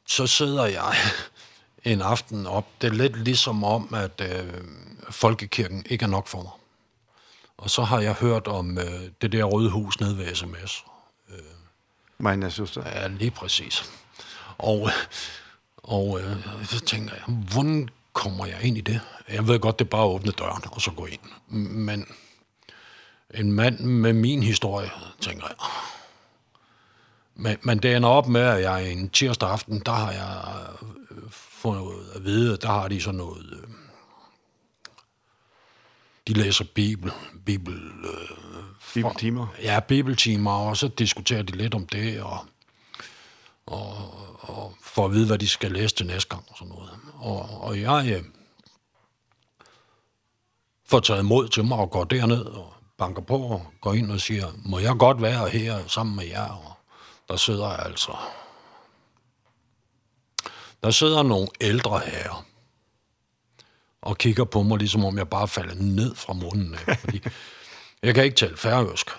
Så 0.07 0.27
sidder 0.27 0.67
jeg 0.67 0.95
en 1.93 2.03
aften 2.03 2.47
op. 2.47 2.67
Det 2.81 2.87
er 2.87 2.95
lidt 2.95 3.25
ligesom 3.25 3.65
om, 3.65 3.95
at 3.95 4.21
øh, 4.21 4.65
folkekirken 5.11 5.87
ikke 5.87 6.03
er 6.03 6.09
nok 6.09 6.27
for 6.27 6.43
mig. 6.43 6.53
Og 7.57 7.71
så 7.71 7.83
har 7.83 8.01
jeg 8.01 8.15
hørt 8.15 8.47
om 8.47 8.79
øh, 8.79 9.11
det 9.21 9.33
der 9.33 9.45
røde 9.45 9.71
hus 9.71 10.01
nede 10.01 10.19
ved 10.19 10.35
sms 10.35 10.85
mener 12.23 12.49
søster. 12.49 12.83
Ja, 12.87 13.07
lige 13.09 13.31
præcis. 13.31 13.91
Og, 14.59 14.91
og 15.77 16.21
øh, 16.21 16.37
så 16.65 16.81
tænker 16.81 17.15
jeg, 17.15 17.35
hvordan 17.35 17.89
kommer 18.13 18.47
jeg 18.47 18.63
ind 18.63 18.79
i 18.79 18.81
det? 18.81 19.01
Jeg 19.29 19.49
ved 19.49 19.59
godt, 19.59 19.79
det 19.79 19.85
er 19.85 19.89
bare 19.89 20.05
at 20.05 20.09
åbne 20.09 20.33
døren 20.33 20.63
og 20.73 20.81
så 20.81 20.91
gå 20.91 21.07
ind. 21.07 21.21
Men 21.71 22.07
en 23.35 23.53
mand 23.53 23.79
med 23.79 24.13
min 24.13 24.43
historie, 24.43 24.91
tænker 25.21 25.47
jeg. 25.47 25.57
Men, 27.35 27.57
men 27.63 27.79
det 27.79 27.97
ender 27.97 28.09
op 28.09 28.29
med, 28.29 28.41
at 28.41 28.63
jeg 28.63 28.93
en 28.93 29.11
tirsdag 29.11 29.51
aften, 29.51 29.83
der 29.87 29.93
har 29.93 30.13
jeg 30.13 30.67
fået 31.31 32.07
at 32.15 32.25
vide, 32.25 32.57
der 32.57 32.69
har 32.69 32.89
de 32.89 33.01
sådan 33.01 33.19
noget... 33.19 33.47
Øh, 33.53 33.69
de 36.29 36.33
læser 36.33 36.65
Bibel, 36.75 37.13
Bibel, 37.45 37.75
øh, 38.05 38.65
Bibeltimer? 38.95 39.47
Ja, 39.63 39.81
bibeltimer, 39.81 40.53
og 40.53 40.77
så 40.77 40.89
diskuterer 40.89 41.43
de 41.43 41.57
lidt 41.57 41.75
om 41.75 41.87
det, 41.87 42.23
og, 42.23 42.39
og, 43.67 44.15
og 44.41 44.75
for 44.83 45.05
at 45.05 45.13
vide, 45.13 45.27
hvad 45.27 45.39
de 45.39 45.49
skal 45.49 45.73
læse 45.73 45.95
til 45.95 46.07
næste 46.07 46.29
gang 46.29 46.45
og 46.49 46.57
sådan 46.59 46.75
noget. 46.75 46.91
Og, 47.15 47.61
og 47.61 47.81
jeg 47.81 48.13
øh, 48.17 48.25
får 50.87 51.01
taget 51.01 51.25
mod 51.25 51.49
til 51.49 51.65
mig 51.65 51.79
og 51.79 51.91
går 51.91 52.05
derned 52.05 52.45
og 52.45 52.73
banker 52.99 53.23
på 53.23 53.39
og 53.39 53.67
går 53.81 53.95
ind 53.95 54.11
og 54.11 54.21
siger, 54.21 54.47
må 54.65 54.79
jeg 54.79 54.95
godt 54.99 55.23
være 55.23 55.49
her 55.49 55.87
sammen 55.87 56.17
med 56.17 56.25
jer? 56.27 56.49
Og 56.49 56.73
der 57.29 57.37
sidder 57.37 57.69
jeg 57.69 57.79
altså... 57.79 58.17
Der 60.83 60.91
sidder 60.91 61.23
nogle 61.23 61.49
ældre 61.61 61.99
herrer 61.99 62.47
og 64.03 64.19
kigger 64.19 64.45
på 64.45 64.63
mig, 64.63 64.79
ligesom 64.79 65.05
om 65.05 65.19
jeg 65.19 65.29
bare 65.29 65.49
falder 65.49 65.75
ned 65.75 66.15
fra 66.15 66.33
munden 66.33 66.75
af, 66.87 66.99
fordi 66.99 67.21
Jeg 68.03 68.15
kan 68.15 68.25
ikke 68.25 68.37
tale 68.37 68.57
færøsk, 68.57 69.11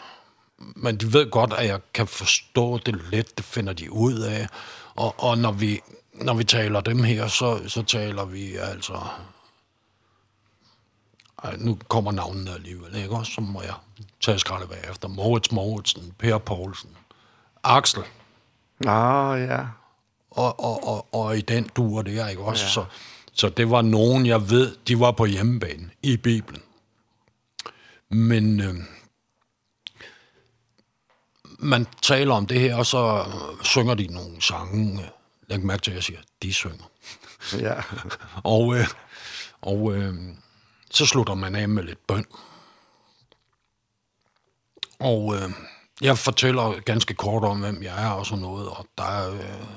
men 0.58 0.98
de 0.98 1.14
ved 1.14 1.32
godt, 1.32 1.54
at 1.54 1.68
jeg 1.68 1.80
kan 1.94 2.08
forstå 2.08 2.78
det 2.78 3.02
lidt, 3.12 3.38
det 3.38 3.46
finder 3.46 3.74
de 3.74 3.92
ud 3.92 4.20
af. 4.20 4.48
Og, 4.96 5.16
og 5.18 5.38
når, 5.38 5.52
vi, 5.52 5.80
når 6.14 6.34
vi 6.34 6.44
taler 6.44 6.82
dem 6.82 7.04
her, 7.04 7.28
så, 7.28 7.62
så 7.68 7.84
taler 7.84 8.26
vi 8.26 8.56
altså... 8.56 8.94
Ej, 11.44 11.56
nu 11.58 11.78
kommer 11.88 12.12
navnene 12.12 12.54
alligevel, 12.54 12.96
ikke? 12.96 13.16
Og 13.16 13.26
så 13.26 13.42
må 13.42 13.62
jeg 13.62 13.74
tage 14.22 14.40
skralde 14.40 14.68
bagefter. 14.68 15.08
Moritz 15.08 15.52
Moritsen, 15.52 16.14
Per 16.20 16.38
Poulsen, 16.38 16.90
Axel. 17.64 18.04
Ah, 18.88 19.42
ja. 19.42 19.60
Og, 20.32 20.60
og, 20.60 20.88
og, 20.88 21.14
og 21.14 21.38
i 21.38 21.42
den 21.42 21.70
duer 21.76 22.02
der, 22.02 22.28
ikke 22.28 22.42
også? 22.42 22.66
Ja. 22.66 22.70
Så, 22.70 22.86
så 23.34 23.50
det 23.50 23.70
var 23.70 23.82
nogen, 23.82 24.26
jeg 24.26 24.50
ved, 24.50 24.76
de 24.88 25.00
var 25.00 25.12
på 25.12 25.26
hjemmebane 25.26 25.90
i 26.04 26.18
Bibelen. 26.18 26.62
Men 28.12 28.60
øh, 28.60 28.76
man 31.60 31.88
taler 32.02 32.34
om 32.36 32.46
det 32.46 32.60
her, 32.60 32.76
og 32.76 32.86
så 32.86 33.26
synger 33.64 33.94
de 33.94 34.08
nogle 34.08 34.42
sange. 34.42 35.10
Læg 35.48 35.66
mærke 35.66 35.82
til, 35.82 35.92
at 35.92 35.96
jeg 35.96 36.04
siger, 36.04 36.20
de 36.42 36.54
synger. 36.54 36.92
Ja. 37.60 37.74
og 38.56 38.76
øh, 38.76 38.88
og 39.62 39.96
øh, 39.96 40.16
så 40.92 41.06
slutter 41.06 41.36
man 41.36 41.56
af 41.56 41.70
med 41.70 41.84
lidt 41.84 42.08
bøn. 42.08 42.26
Og 45.00 45.36
øh, 45.36 45.50
jeg 46.02 46.18
fortæller 46.18 46.80
ganske 46.80 47.14
kort 47.14 47.44
om, 47.44 47.60
hvem 47.60 47.84
jeg 47.84 48.06
er 48.06 48.10
og 48.10 48.26
sådan 48.26 48.42
noget, 48.42 48.70
og 48.70 48.88
der 48.98 49.34
øh, 49.34 49.68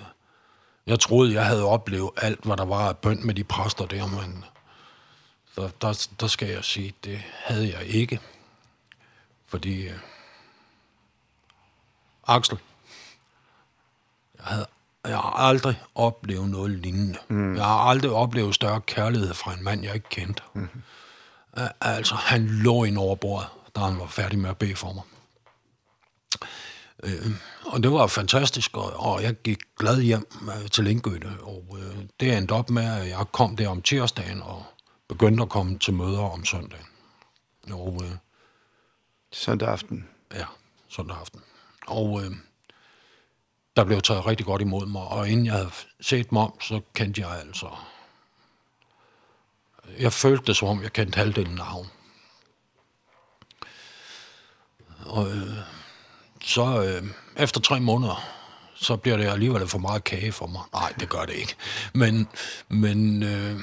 jeg 0.86 1.00
troede, 1.00 1.34
jeg 1.34 1.46
havde 1.46 1.64
oplevet 1.64 2.10
alt, 2.16 2.44
hvad 2.44 2.56
der 2.56 2.64
var 2.64 2.88
af 2.88 2.98
bøn 2.98 3.26
med 3.26 3.34
de 3.34 3.44
præster 3.44 3.86
der, 3.86 4.06
men 4.06 4.44
der, 5.56 5.68
der, 5.80 6.08
der 6.20 6.26
skal 6.26 6.48
jeg 6.48 6.64
sige, 6.64 6.94
det 7.04 7.22
havde 7.44 7.72
jeg 7.78 7.86
ikke. 7.86 8.20
Fordi 9.46 9.88
øh, 9.88 9.98
Axel, 12.26 12.58
jeg 14.38 14.44
havde 14.44 14.66
jeg 15.08 15.16
har 15.16 15.30
aldrig 15.30 15.82
oplevet 15.94 16.48
noget 16.48 16.70
lignende. 16.70 17.18
Mm. 17.28 17.56
Jeg 17.56 17.64
har 17.64 17.78
aldrig 17.78 18.10
oplevet 18.10 18.54
større 18.54 18.80
kærlighed 18.80 19.34
fra 19.34 19.54
en 19.54 19.64
mand, 19.64 19.84
jeg 19.84 19.94
ikke 19.94 20.08
kendte. 20.08 20.42
Mm. 20.54 20.68
Altså, 21.80 22.14
han 22.14 22.46
lå 22.46 22.84
ind 22.84 22.98
over 22.98 23.14
bordet, 23.14 23.48
da 23.76 23.80
han 23.80 23.98
var 23.98 24.06
færdig 24.06 24.38
med 24.38 24.50
at 24.50 24.58
bede 24.58 24.76
for 24.76 24.92
mig. 24.92 25.02
Øh, 27.02 27.30
og 27.66 27.82
det 27.82 27.92
var 27.92 28.06
fantastisk, 28.06 28.76
og, 28.76 28.92
og 28.96 29.22
jeg 29.22 29.34
gik 29.34 29.58
glad 29.78 30.00
hjem 30.00 30.28
til 30.72 30.84
Lindgøde, 30.84 31.38
og 31.42 31.78
øh, 31.78 32.04
det 32.20 32.36
endte 32.36 32.52
op 32.52 32.70
med, 32.70 32.84
at 32.84 33.08
jeg 33.08 33.26
kom 33.32 33.56
der 33.56 33.68
om 33.68 33.82
tirsdagen, 33.82 34.42
og 34.42 34.66
begyndte 35.08 35.42
at 35.42 35.48
komme 35.48 35.78
til 35.78 35.94
møder 35.94 36.30
om 36.30 36.44
søndagen. 36.44 36.86
Og, 37.70 38.00
øh, 38.04 38.16
søndag 39.32 39.68
aften? 39.68 40.08
Ja, 40.34 40.44
søndag 40.88 41.16
aften. 41.16 41.40
Og 41.86 42.22
øh, 42.24 42.30
der 43.76 43.84
blev 43.84 44.00
taget 44.00 44.26
rigtig 44.26 44.46
godt 44.46 44.62
imod 44.62 44.86
mig, 44.86 45.02
og 45.02 45.28
inden 45.28 45.46
jeg 45.46 45.54
havde 45.54 45.70
set 46.00 46.32
mig 46.32 46.42
om, 46.42 46.60
så 46.60 46.80
kendte 46.94 47.20
jeg 47.20 47.40
altså. 47.40 47.76
Jeg 49.98 50.12
følte 50.12 50.44
det, 50.46 50.56
som 50.56 50.68
om 50.68 50.82
jeg 50.82 50.92
kendte 50.92 51.16
halvdelen 51.16 51.58
af 51.58 51.66
ham. 51.66 51.86
Og 55.06 55.30
øh, 55.30 55.56
så 56.42 56.82
øh, 56.82 57.04
efter 57.36 57.60
tre 57.60 57.80
måneder, 57.80 58.24
så 58.74 58.96
bliver 58.96 59.16
det 59.16 59.26
alligevel 59.26 59.68
for 59.68 59.78
meget 59.78 60.04
kage 60.04 60.32
for 60.32 60.46
mig. 60.46 60.62
Nej, 60.72 60.92
det 61.00 61.08
gør 61.08 61.24
det 61.24 61.34
ikke. 61.34 61.56
Men, 61.92 62.28
men 62.68 63.22
øh, 63.22 63.60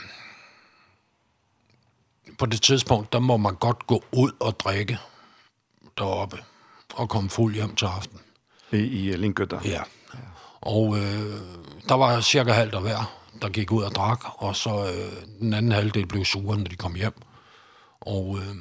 på 2.41 2.45
det 2.45 2.61
tidspunkt, 2.61 3.13
der 3.13 3.19
må 3.19 3.37
man 3.37 3.55
godt 3.55 3.87
gå 3.87 4.03
ud 4.11 4.31
og 4.39 4.59
drikke 4.59 4.97
deroppe 5.97 6.37
og 6.93 7.09
komme 7.09 7.29
fuld 7.29 7.53
hjem 7.55 7.75
til 7.75 7.85
aften. 7.85 8.19
I, 8.71 8.77
i 8.77 9.15
Lindgøtter? 9.15 9.59
Ja. 9.65 9.81
Og 10.61 10.97
øh, 10.97 11.41
der 11.89 11.95
var 11.95 12.21
cirka 12.21 12.51
halvt 12.51 12.75
af 12.75 12.81
hver, 12.81 13.17
der 13.41 13.49
gik 13.49 13.71
ud 13.71 13.83
og 13.83 13.91
drak, 13.91 14.19
og 14.37 14.55
så 14.55 14.69
øh, 14.69 15.39
den 15.39 15.53
anden 15.53 15.71
halvdel 15.71 16.07
blev 16.07 16.25
sure, 16.25 16.57
når 16.57 16.63
de 16.63 16.75
kom 16.75 16.95
hjem. 16.95 17.13
Og 17.99 18.39
øh, 18.39 18.55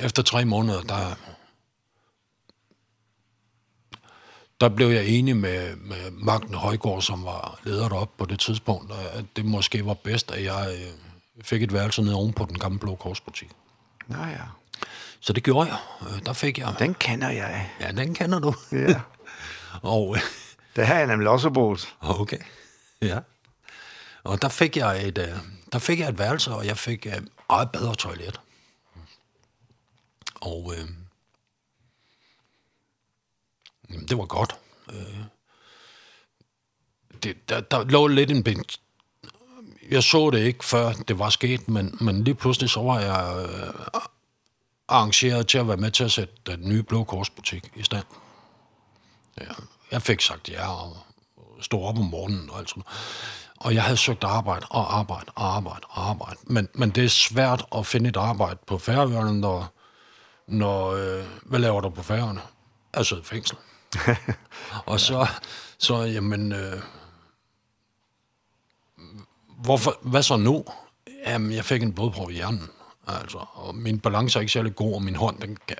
efter 0.00 0.22
tre 0.22 0.44
måneder, 0.44 0.80
der, 0.80 1.14
der 4.60 4.68
blev 4.68 4.88
jeg 4.88 5.06
enig 5.06 5.36
med, 5.36 5.76
med 5.76 6.10
Magten 6.10 6.54
Højgaard, 6.54 7.02
som 7.02 7.24
var 7.24 7.60
leder 7.64 7.88
deroppe 7.88 8.14
på 8.18 8.24
det 8.24 8.40
tidspunkt, 8.40 8.92
at 8.92 9.24
det 9.36 9.44
måske 9.44 9.86
var 9.86 9.94
bedst, 9.94 10.30
at 10.30 10.44
jeg... 10.44 10.74
Øh, 10.74 11.11
fik 11.40 11.62
et 11.62 11.72
værelse 11.72 12.02
nede 12.02 12.14
oven 12.14 12.32
på 12.32 12.44
den 12.44 12.58
gamle 12.58 12.78
blå 12.78 12.94
korsbutik. 12.94 13.50
Nå 14.06 14.24
ja. 14.24 14.44
Så 15.20 15.32
det 15.32 15.42
gjorde 15.42 15.70
jeg. 15.70 15.78
Der 16.26 16.32
fik 16.32 16.58
jeg... 16.58 16.74
Den 16.78 16.94
kender 16.94 17.30
jeg. 17.30 17.70
Ja, 17.80 17.92
den 17.92 18.14
kender 18.14 18.38
du. 18.38 18.54
Ja. 18.72 19.00
og... 19.82 20.16
det 20.76 20.86
har 20.86 20.94
jeg 20.94 21.06
nemlig 21.06 21.28
også 21.28 21.50
brugt. 21.50 21.96
Okay. 22.00 22.38
Ja. 23.02 23.18
Og 24.24 24.42
der 24.42 24.48
fik 24.48 24.76
jeg 24.76 25.08
et, 25.08 25.42
der 25.72 25.78
fik 25.78 25.98
jeg 25.98 26.08
et 26.08 26.18
værelse, 26.18 26.50
og 26.50 26.66
jeg 26.66 26.78
fik 26.78 27.06
eget 27.48 27.70
bad 27.72 27.88
og 27.88 27.98
toilet. 27.98 28.40
Og 30.40 30.74
øh, 30.76 30.88
jamen, 33.90 34.08
det 34.08 34.18
var 34.18 34.26
godt. 34.26 34.56
Øh, 34.92 35.18
det, 37.22 37.48
der, 37.48 37.60
der 37.60 37.84
lå 37.84 38.06
lidt 38.06 38.30
en 38.30 38.44
jeg 39.92 40.02
så 40.02 40.30
det 40.30 40.38
ikke 40.38 40.64
før 40.64 40.92
det 40.92 41.18
var 41.18 41.30
sket, 41.30 41.68
men, 41.68 41.98
men 42.00 42.24
lige 42.24 42.34
pludselig 42.34 42.70
så 42.70 42.80
var 42.82 43.00
jeg 43.00 43.48
øh, 43.48 44.00
arrangeret 44.88 45.46
til 45.46 45.58
at 45.58 45.68
være 45.68 45.76
med 45.76 45.90
til 45.90 46.04
at 46.04 46.12
sætte 46.12 46.34
den 46.46 46.68
nye 46.68 46.82
Blå 46.82 47.04
Korsbutik 47.04 47.64
i 47.76 47.82
stand. 47.82 48.04
Ja, 49.40 49.52
jeg 49.90 50.02
fik 50.02 50.20
sagt 50.20 50.48
ja, 50.48 50.68
og 50.68 50.96
stod 51.60 51.84
op 51.84 51.98
om 51.98 52.04
morgenen 52.04 52.50
og 52.50 52.58
alt 52.58 52.68
sådan 52.68 52.82
Og 53.56 53.74
jeg 53.74 53.82
havde 53.82 53.96
søgt 53.96 54.24
arbejde 54.24 54.66
og 54.70 54.98
arbejde 54.98 55.26
og 55.34 55.56
arbejde 55.56 55.86
og 55.88 56.10
arbejde. 56.10 56.36
Men, 56.44 56.68
men 56.74 56.90
det 56.90 57.04
er 57.04 57.08
svært 57.08 57.64
at 57.76 57.86
finde 57.86 58.08
et 58.08 58.16
arbejde 58.16 58.58
på 58.66 58.78
færøerne, 58.78 59.40
når, 59.40 59.72
når 60.46 60.90
øh, 60.90 61.24
hvad 61.42 61.60
laver 61.60 61.80
du 61.80 61.90
på 61.90 62.02
færøerne? 62.02 62.40
Jeg 62.96 63.06
sidder 63.06 63.22
i 63.22 63.26
fængsel. 63.26 63.56
og 64.86 65.00
så, 65.00 65.26
så 65.78 65.96
jamen, 65.96 66.52
øh, 66.52 66.82
hvorfor, 69.64 69.98
hvad 70.02 70.22
så 70.22 70.36
nu? 70.36 70.64
Jamen, 71.26 71.52
jeg 71.52 71.64
fik 71.64 71.82
en 71.82 71.92
blodprøve 71.92 72.32
i 72.32 72.34
hjernen. 72.34 72.68
Altså, 73.06 73.38
og 73.52 73.74
min 73.74 74.00
balance 74.00 74.38
er 74.38 74.40
ikke 74.40 74.52
særlig 74.52 74.76
god, 74.76 74.94
og 74.94 75.02
min 75.02 75.16
hånd, 75.16 75.40
den 75.40 75.58
kan, 75.68 75.76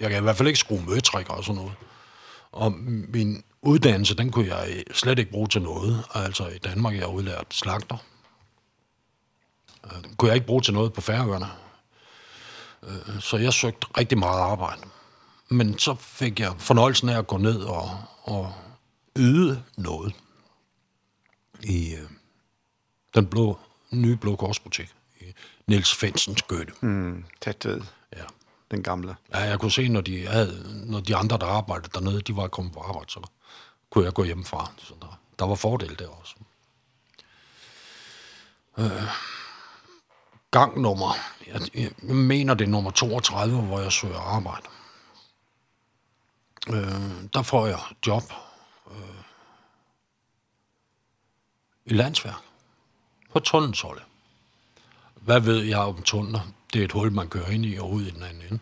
jeg 0.00 0.10
kan 0.10 0.18
i 0.18 0.22
hvert 0.22 0.36
fald 0.36 0.48
ikke 0.48 0.58
skrue 0.58 0.84
møtrækker 0.86 1.32
og 1.32 1.44
sådan 1.44 1.56
noget. 1.56 1.72
Og 2.52 2.72
min 3.08 3.44
uddannelse, 3.62 4.16
den 4.16 4.30
kunne 4.30 4.54
jeg 4.56 4.84
slet 4.92 5.18
ikke 5.18 5.30
bruge 5.30 5.48
til 5.48 5.62
noget. 5.62 6.04
Altså, 6.14 6.48
i 6.48 6.58
Danmark, 6.58 6.94
jeg 6.94 7.02
er 7.02 7.06
udlært 7.06 7.46
slagter. 7.50 7.96
Den 10.02 10.14
kunne 10.16 10.28
jeg 10.28 10.34
ikke 10.34 10.46
bruge 10.46 10.62
til 10.62 10.74
noget 10.74 10.92
på 10.92 11.00
færøerne. 11.00 11.46
Så 13.20 13.36
jeg 13.36 13.52
søgte 13.52 13.86
rigtig 13.98 14.18
meget 14.18 14.40
arbejde. 14.40 14.82
Men 15.48 15.78
så 15.78 15.94
fik 15.94 16.40
jeg 16.40 16.54
fornøjelsen 16.58 17.08
af 17.08 17.18
at 17.18 17.26
gå 17.26 17.36
ned 17.36 17.62
og, 17.62 17.90
og 18.22 18.52
yde 19.16 19.62
noget 19.76 20.14
i, 21.62 21.94
den 23.14 23.26
blå, 23.26 23.58
nye 23.90 24.16
Blå 24.16 24.36
Korsbutik 24.36 24.94
i 25.20 25.24
Niels 25.66 25.94
Fensens 25.94 26.42
Gøtte. 26.42 26.72
Mm, 26.80 27.24
tæt 27.40 27.64
ved. 27.64 27.80
Ja. 28.16 28.24
Den 28.70 28.82
gamle. 28.82 29.16
Ja, 29.34 29.38
jeg 29.38 29.60
kunne 29.60 29.72
se, 29.72 29.88
når 29.88 30.00
de, 30.00 30.26
havde, 30.26 30.84
når 30.86 31.00
de 31.00 31.16
andre, 31.16 31.38
der 31.38 31.46
arbejdede 31.46 31.90
dernede, 31.94 32.20
de 32.20 32.36
var 32.36 32.48
kommet 32.48 32.72
på 32.72 32.80
arbejde, 32.80 33.10
så 33.10 33.20
kunne 33.90 34.04
jeg 34.04 34.14
gå 34.14 34.24
hjemmefra. 34.24 34.70
Så 34.78 34.94
der, 35.02 35.20
der 35.38 35.46
var 35.46 35.54
fordel 35.54 35.98
der 35.98 36.08
også. 36.08 36.34
Øh, 38.78 39.08
gangnummer. 40.50 41.14
Jeg, 41.46 41.60
jeg 41.74 42.16
mener, 42.16 42.54
det 42.54 42.64
er 42.64 42.68
nummer 42.68 42.90
32, 42.90 43.60
hvor 43.62 43.80
jeg 43.80 43.92
søger 43.92 44.18
arbejde. 44.18 44.66
Øh, 46.68 47.30
der 47.34 47.42
får 47.42 47.66
jeg 47.66 47.80
job 48.06 48.22
øh, 48.90 49.22
i 51.84 51.94
landsværk 51.94 52.43
på 53.34 53.40
Tundensholdet. 53.40 54.04
Hvad 55.14 55.40
ved 55.40 55.62
jeg 55.62 55.78
om 55.78 56.02
tunneler? 56.02 56.40
Det 56.72 56.80
er 56.80 56.84
et 56.84 56.92
hul, 56.92 57.12
man 57.12 57.28
kører 57.28 57.50
ind 57.50 57.66
i 57.66 57.76
og 57.76 57.90
ud 57.90 58.02
i 58.02 58.10
den 58.10 58.22
anden 58.22 58.42
ende. 58.50 58.60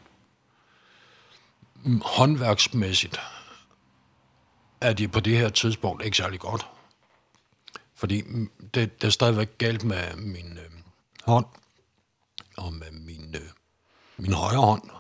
Håndværksmæssigt 2.05 3.21
er 4.81 4.93
de 4.93 5.09
på 5.09 5.21
det 5.21 5.39
her 5.39 5.49
tidspunkt 5.49 6.05
ikke 6.05 6.17
særlig 6.17 6.41
godt. 6.41 6.67
Fordi 7.95 8.23
det, 8.75 9.03
det 9.03 9.05
er 9.05 9.11
stadigvæk 9.11 9.59
galt 9.59 9.85
med 9.85 10.17
min 10.17 10.59
øh, 10.59 10.71
hånd 11.25 11.47
og 12.57 12.73
med 12.73 12.91
min, 12.91 13.35
øh, 13.35 13.51
min 14.17 14.33
højre 14.33 14.61
hånd. 14.61 14.91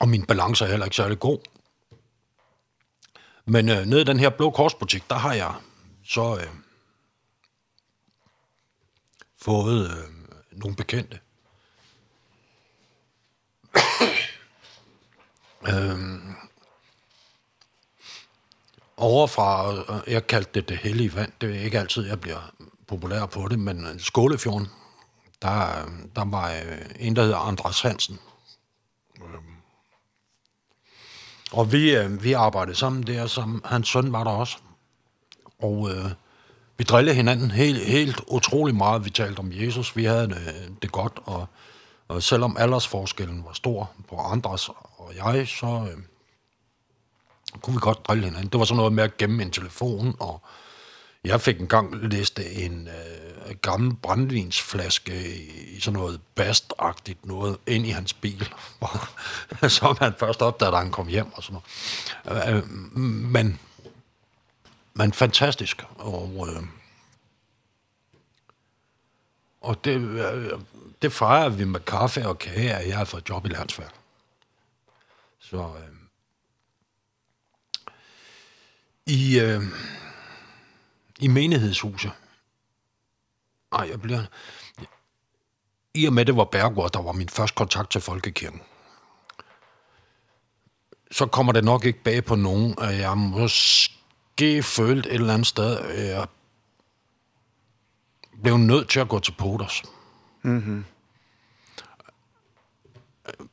og 0.00 0.08
min 0.08 0.26
balance 0.26 0.64
er 0.64 0.68
heller 0.68 0.86
ikke 0.86 0.96
særlig 0.96 1.18
god. 1.18 1.38
Men 3.44 3.68
øh, 3.68 3.86
nede 3.86 4.00
i 4.00 4.04
den 4.04 4.20
her 4.20 4.30
blå 4.30 4.50
korsbutik, 4.50 5.10
der 5.10 5.16
har 5.16 5.32
jeg 5.32 5.54
så 6.04 6.38
øh, 6.40 6.50
fået 9.42 9.90
øh, 9.90 10.08
nogle 10.52 10.76
bekendte. 10.76 11.20
øhm, 15.68 16.34
overfra, 18.96 19.74
jeg 20.06 20.26
kaldte 20.26 20.60
det 20.60 20.68
det 20.68 20.78
hellige 20.78 21.14
vand, 21.14 21.32
det 21.40 21.56
er 21.56 21.60
ikke 21.60 21.80
altid, 21.80 22.06
jeg 22.06 22.20
bliver 22.20 22.54
populær 22.86 23.26
på 23.26 23.48
det, 23.48 23.58
men 23.58 23.98
Skålefjorden, 23.98 24.68
der, 25.42 25.86
der 26.16 26.24
var 26.24 26.50
en, 26.98 27.16
der 27.16 27.22
hedder 27.22 27.38
Andras 27.38 27.80
Hansen. 27.80 28.18
Og 31.52 31.72
vi, 31.72 32.08
vi 32.08 32.32
arbejdede 32.32 32.76
sammen 32.76 33.06
der, 33.06 33.26
som 33.26 33.62
hans 33.64 33.88
søn 33.88 34.12
var 34.12 34.24
der 34.24 34.30
også 34.30 34.58
og 35.64 35.90
øh, 35.90 36.10
vi 36.78 36.84
drillede 36.84 37.16
hinanden 37.16 37.50
helt, 37.50 37.84
helt 37.84 38.20
utrolig 38.26 38.74
meget. 38.74 39.04
Vi 39.04 39.10
talte 39.10 39.38
om 39.38 39.52
Jesus, 39.52 39.96
vi 39.96 40.04
havde 40.04 40.28
det, 40.28 40.72
det 40.82 40.92
godt, 40.92 41.18
og, 41.24 41.46
og 42.08 42.22
selvom 42.22 42.56
aldersforskellen 42.56 43.44
var 43.44 43.52
stor 43.52 43.90
på 44.08 44.16
andres 44.16 44.68
og 44.68 45.12
jeg, 45.16 45.48
så 45.48 45.66
øh, 45.66 46.02
kunne 47.62 47.74
vi 47.74 47.80
godt 47.80 48.06
drille 48.08 48.24
hinanden. 48.24 48.48
Det 48.48 48.58
var 48.58 48.64
sådan 48.64 48.76
noget 48.76 48.92
med 48.92 49.04
at 49.04 49.16
gemme 49.16 49.42
en 49.42 49.50
telefon, 49.50 50.16
og 50.20 50.42
jeg 51.24 51.40
fik 51.40 51.60
engang 51.60 51.96
læste 51.96 52.52
en 52.52 52.88
øh, 52.88 53.54
gammel 53.62 53.96
brandvinsflaske 53.96 55.36
i 55.76 55.80
sådan 55.80 56.00
noget 56.00 56.20
bastagtigt 56.34 57.26
noget 57.26 57.56
ind 57.66 57.86
i 57.86 57.90
hans 57.90 58.12
bil, 58.14 58.48
som 59.68 59.96
han 60.00 60.12
først 60.18 60.42
opdagede, 60.42 60.74
da 60.74 60.80
han 60.80 60.90
kom 60.90 61.08
hjem 61.08 61.32
og 61.32 61.42
sådan 61.42 61.58
noget. 62.24 62.54
Øh, 62.54 62.68
men 63.04 63.58
men 64.94 65.12
fantastisk. 65.12 65.84
Og, 65.98 66.48
øh, 66.48 66.62
og 69.60 69.84
det, 69.84 70.00
øh, 70.00 70.60
det 71.02 71.12
fejrer 71.12 71.48
vi 71.48 71.64
med 71.64 71.80
kaffe 71.80 72.28
og 72.28 72.38
kage, 72.38 72.74
at 72.74 72.88
jeg 72.88 72.96
har 72.96 73.04
fået 73.04 73.28
job 73.28 73.46
i 73.46 73.48
landsfærd. 73.48 73.94
Så 75.38 75.56
øh, 75.56 75.94
i, 79.06 79.40
øh, 79.40 79.62
i 81.18 81.28
menighedshuset, 81.28 82.12
nej, 83.72 83.88
jeg 83.90 84.00
bliver... 84.00 84.22
I 85.94 86.06
og 86.06 86.12
med, 86.12 86.24
det 86.24 86.36
var 86.36 86.44
Bergård, 86.44 86.92
der 86.92 87.02
var 87.02 87.12
min 87.12 87.28
første 87.28 87.54
kontakt 87.54 87.90
til 87.90 88.00
Folkekirken 88.00 88.62
så 91.14 91.26
kommer 91.26 91.52
det 91.52 91.64
nok 91.64 91.84
ikke 91.84 92.02
bag 92.02 92.24
på 92.24 92.34
nogen, 92.34 92.74
at 92.78 92.98
jeg 92.98 93.18
måske 93.18 93.93
G 94.42 94.64
følte 94.64 95.08
et 95.08 95.14
eller 95.14 95.34
andet 95.34 95.46
sted, 95.46 95.78
at 95.78 96.06
jeg 96.06 96.26
blev 98.42 98.56
nødt 98.56 98.88
til 98.88 99.00
at 99.00 99.08
gå 99.08 99.18
til 99.18 99.32
Poters. 99.38 99.82
Mm-hmm. 100.42 100.84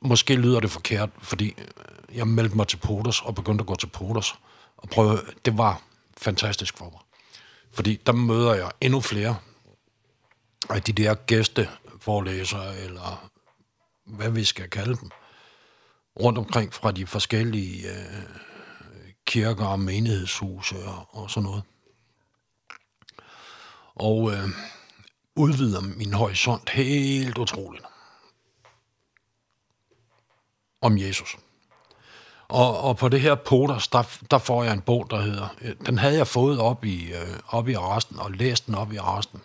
Måske 0.01 0.35
lyder 0.35 0.59
det 0.59 0.71
forkert, 0.71 1.09
fordi 1.19 1.55
jeg 2.13 2.27
meldte 2.27 2.55
mig 2.55 2.67
til 2.67 2.77
Poters 2.77 3.21
og 3.21 3.35
begyndte 3.35 3.61
at 3.61 3.67
gå 3.67 3.75
til 3.75 3.87
Poters. 3.87 4.35
Og 4.77 4.89
prøve, 4.89 5.19
det 5.45 5.57
var 5.57 5.81
fantastisk 6.17 6.77
for 6.77 6.89
mig. 6.89 6.99
Fordi 7.71 8.01
der 8.05 8.11
møder 8.11 8.53
jeg 8.53 8.71
endnu 8.81 9.01
flere 9.01 9.37
af 10.69 10.81
de 10.81 10.93
der 10.93 11.13
gæsteforelæsere, 11.13 12.77
eller 12.77 13.29
hvad 14.05 14.29
vi 14.29 14.43
skal 14.43 14.69
kalde 14.69 14.95
dem, 14.95 15.09
rundt 16.19 16.37
omkring 16.37 16.73
fra 16.73 16.91
de 16.91 17.07
forskellige 17.07 17.89
øh, 17.89 18.50
kirker 19.31 19.65
og 19.65 19.79
menighedshuse 19.79 20.75
og, 20.85 21.07
og 21.11 21.29
sådan 21.29 21.43
noget. 21.43 21.63
Og 23.95 24.31
øh, 24.31 24.49
udvider 25.35 25.81
min 25.81 26.13
horisont 26.13 26.69
helt 26.69 27.37
utroligt 27.37 27.85
om 30.81 30.97
Jesus. 30.97 31.37
Og, 32.47 32.81
og 32.81 32.97
på 32.97 33.09
det 33.09 33.21
her 33.21 33.35
poders, 33.35 33.87
der, 33.87 34.03
der 34.31 34.37
får 34.37 34.63
jeg 34.63 34.73
en 34.73 34.81
bog, 34.81 35.07
der 35.09 35.21
hedder, 35.21 35.55
øh, 35.61 35.75
den 35.85 35.97
havde 35.97 36.17
jeg 36.17 36.27
fået 36.27 36.59
op 36.59 36.85
i, 36.85 37.13
øh, 37.13 37.39
op 37.47 37.67
i 37.67 37.73
arresten, 37.73 38.19
og 38.19 38.31
læst 38.31 38.65
den 38.65 38.75
op 38.75 38.93
i 38.93 38.97
arresten. 38.97 39.41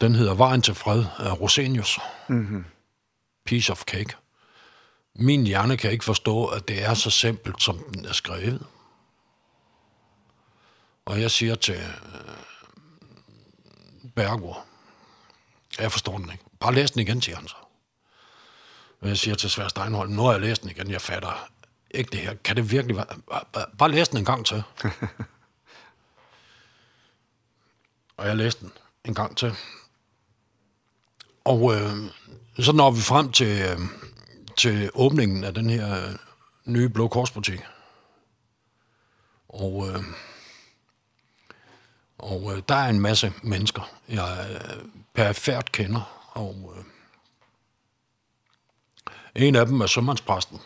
Den 0.00 0.14
hedder 0.14 0.34
Vejen 0.34 0.62
til 0.62 0.74
fred 0.74 1.04
af 1.18 1.40
Rosenius. 1.40 2.00
Mm 2.28 2.46
-hmm. 2.46 2.70
Piece 3.44 3.72
of 3.72 3.82
Cake. 3.82 4.16
Min 5.14 5.46
hjerne 5.46 5.76
kan 5.76 5.90
ikke 5.90 6.04
forstå, 6.04 6.46
at 6.46 6.68
det 6.68 6.82
er 6.82 6.94
så 6.94 7.10
simpelt, 7.10 7.62
som 7.62 7.78
den 7.94 8.04
er 8.04 8.12
skrevet. 8.12 8.66
Og 11.04 11.20
jeg 11.20 11.30
siger 11.30 11.54
til 11.54 11.80
Bergur, 14.14 14.64
jeg 15.78 15.92
forstår 15.92 16.18
den 16.18 16.32
ikke. 16.32 16.44
Bare 16.60 16.74
læs 16.74 16.90
den 16.90 17.00
igen, 17.00 17.22
siger 17.22 17.36
han 17.36 17.48
så. 17.48 17.56
Og 19.00 19.08
jeg 19.08 19.18
siger 19.18 19.34
til 19.34 19.50
Svær 19.50 19.68
Steinholm, 19.68 20.12
nu 20.12 20.22
har 20.22 20.32
jeg 20.32 20.40
læst 20.40 20.62
den 20.62 20.70
igen, 20.70 20.90
jeg 20.90 21.00
fatter 21.00 21.48
ikke 21.90 22.10
det 22.10 22.20
her. 22.20 22.34
Kan 22.34 22.56
det 22.56 22.70
virkelig 22.70 22.96
være? 22.96 23.06
Bare, 23.52 23.66
bare 23.78 23.90
læs 23.90 24.08
den 24.08 24.18
en 24.18 24.24
gang 24.24 24.46
til. 24.46 24.62
og 28.16 28.26
jeg 28.26 28.36
læste 28.36 28.60
den 28.60 28.72
en 29.04 29.14
gang 29.14 29.36
til. 29.36 29.54
Og 31.44 31.74
øh, 31.74 31.96
så 32.58 32.72
når 32.72 32.90
vi 32.90 33.00
frem 33.00 33.32
til... 33.32 33.46
Øh, 33.46 33.78
til 34.56 34.90
åbningen 34.94 35.44
af 35.44 35.54
den 35.54 35.70
her 35.70 36.16
nye 36.64 36.88
Blå 36.88 37.08
Korsbutik. 37.08 37.60
Og, 39.48 39.88
øh, 39.88 40.02
og 42.18 42.52
øh, 42.52 42.62
der 42.68 42.74
er 42.74 42.88
en 42.88 43.00
masse 43.00 43.32
mennesker, 43.42 43.90
jeg 44.08 44.46
øh, 44.50 44.84
perfekt 45.14 45.72
kender. 45.72 46.30
Og 46.32 46.74
øh, 46.76 46.84
en 49.34 49.56
af 49.56 49.66
dem 49.66 49.80
er 49.80 49.86
sømandspræsten. 49.86 50.60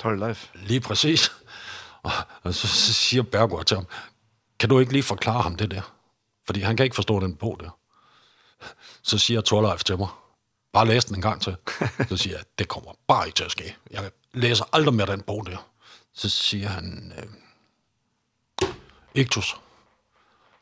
Torre 0.00 0.18
Leif. 0.18 0.50
Lige 0.54 0.80
præcis. 0.80 1.32
Og, 2.02 2.12
og 2.42 2.54
så, 2.54 2.68
så 2.68 2.94
siger 2.94 3.22
Bergård 3.22 3.64
til 3.64 3.76
ham, 3.76 3.86
kan 4.58 4.68
du 4.68 4.78
ikke 4.78 4.92
lige 4.92 5.02
forklare 5.02 5.42
ham 5.42 5.56
det 5.56 5.70
der? 5.70 5.82
Fordi 6.46 6.60
han 6.60 6.76
kan 6.76 6.84
ikke 6.84 6.94
forstå 6.94 7.20
den 7.20 7.36
på 7.36 7.56
der. 7.60 7.78
Så 9.02 9.18
siger 9.18 9.40
Torleif 9.40 9.84
til 9.84 9.98
mig, 9.98 10.08
bare 10.76 10.86
læse 10.86 11.08
den 11.08 11.16
en 11.16 11.22
gang 11.22 11.42
til. 11.42 11.56
Så 12.08 12.16
siger 12.16 12.36
jeg, 12.36 12.44
det 12.58 12.68
kommer 12.68 12.92
bare 13.06 13.26
ikke 13.26 13.36
til 13.36 13.44
at 13.44 13.50
ske. 13.50 13.76
Jeg 13.90 14.10
læser 14.32 14.64
aldrig 14.72 14.94
mere 14.94 15.06
den 15.06 15.22
bog 15.22 15.46
der. 15.46 15.56
Så 16.14 16.28
siger 16.28 16.68
han, 16.68 17.12
øh, 17.18 18.68
Iktus, 19.14 19.56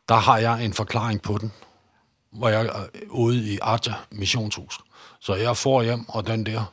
der 0.09 0.15
har 0.15 0.39
jeg 0.39 0.65
en 0.65 0.73
forklaring 0.73 1.23
på 1.23 1.39
den, 1.39 1.53
hvor 2.31 2.49
jeg 2.49 2.67
er 2.67 2.87
ude 3.09 3.53
i 3.53 3.59
Arta 3.63 3.95
Missionshus. 4.11 4.81
Så 5.21 5.35
jeg 5.35 5.57
får 5.57 5.83
hjem 5.83 6.09
og 6.09 6.27
den 6.27 6.47
der, 6.47 6.65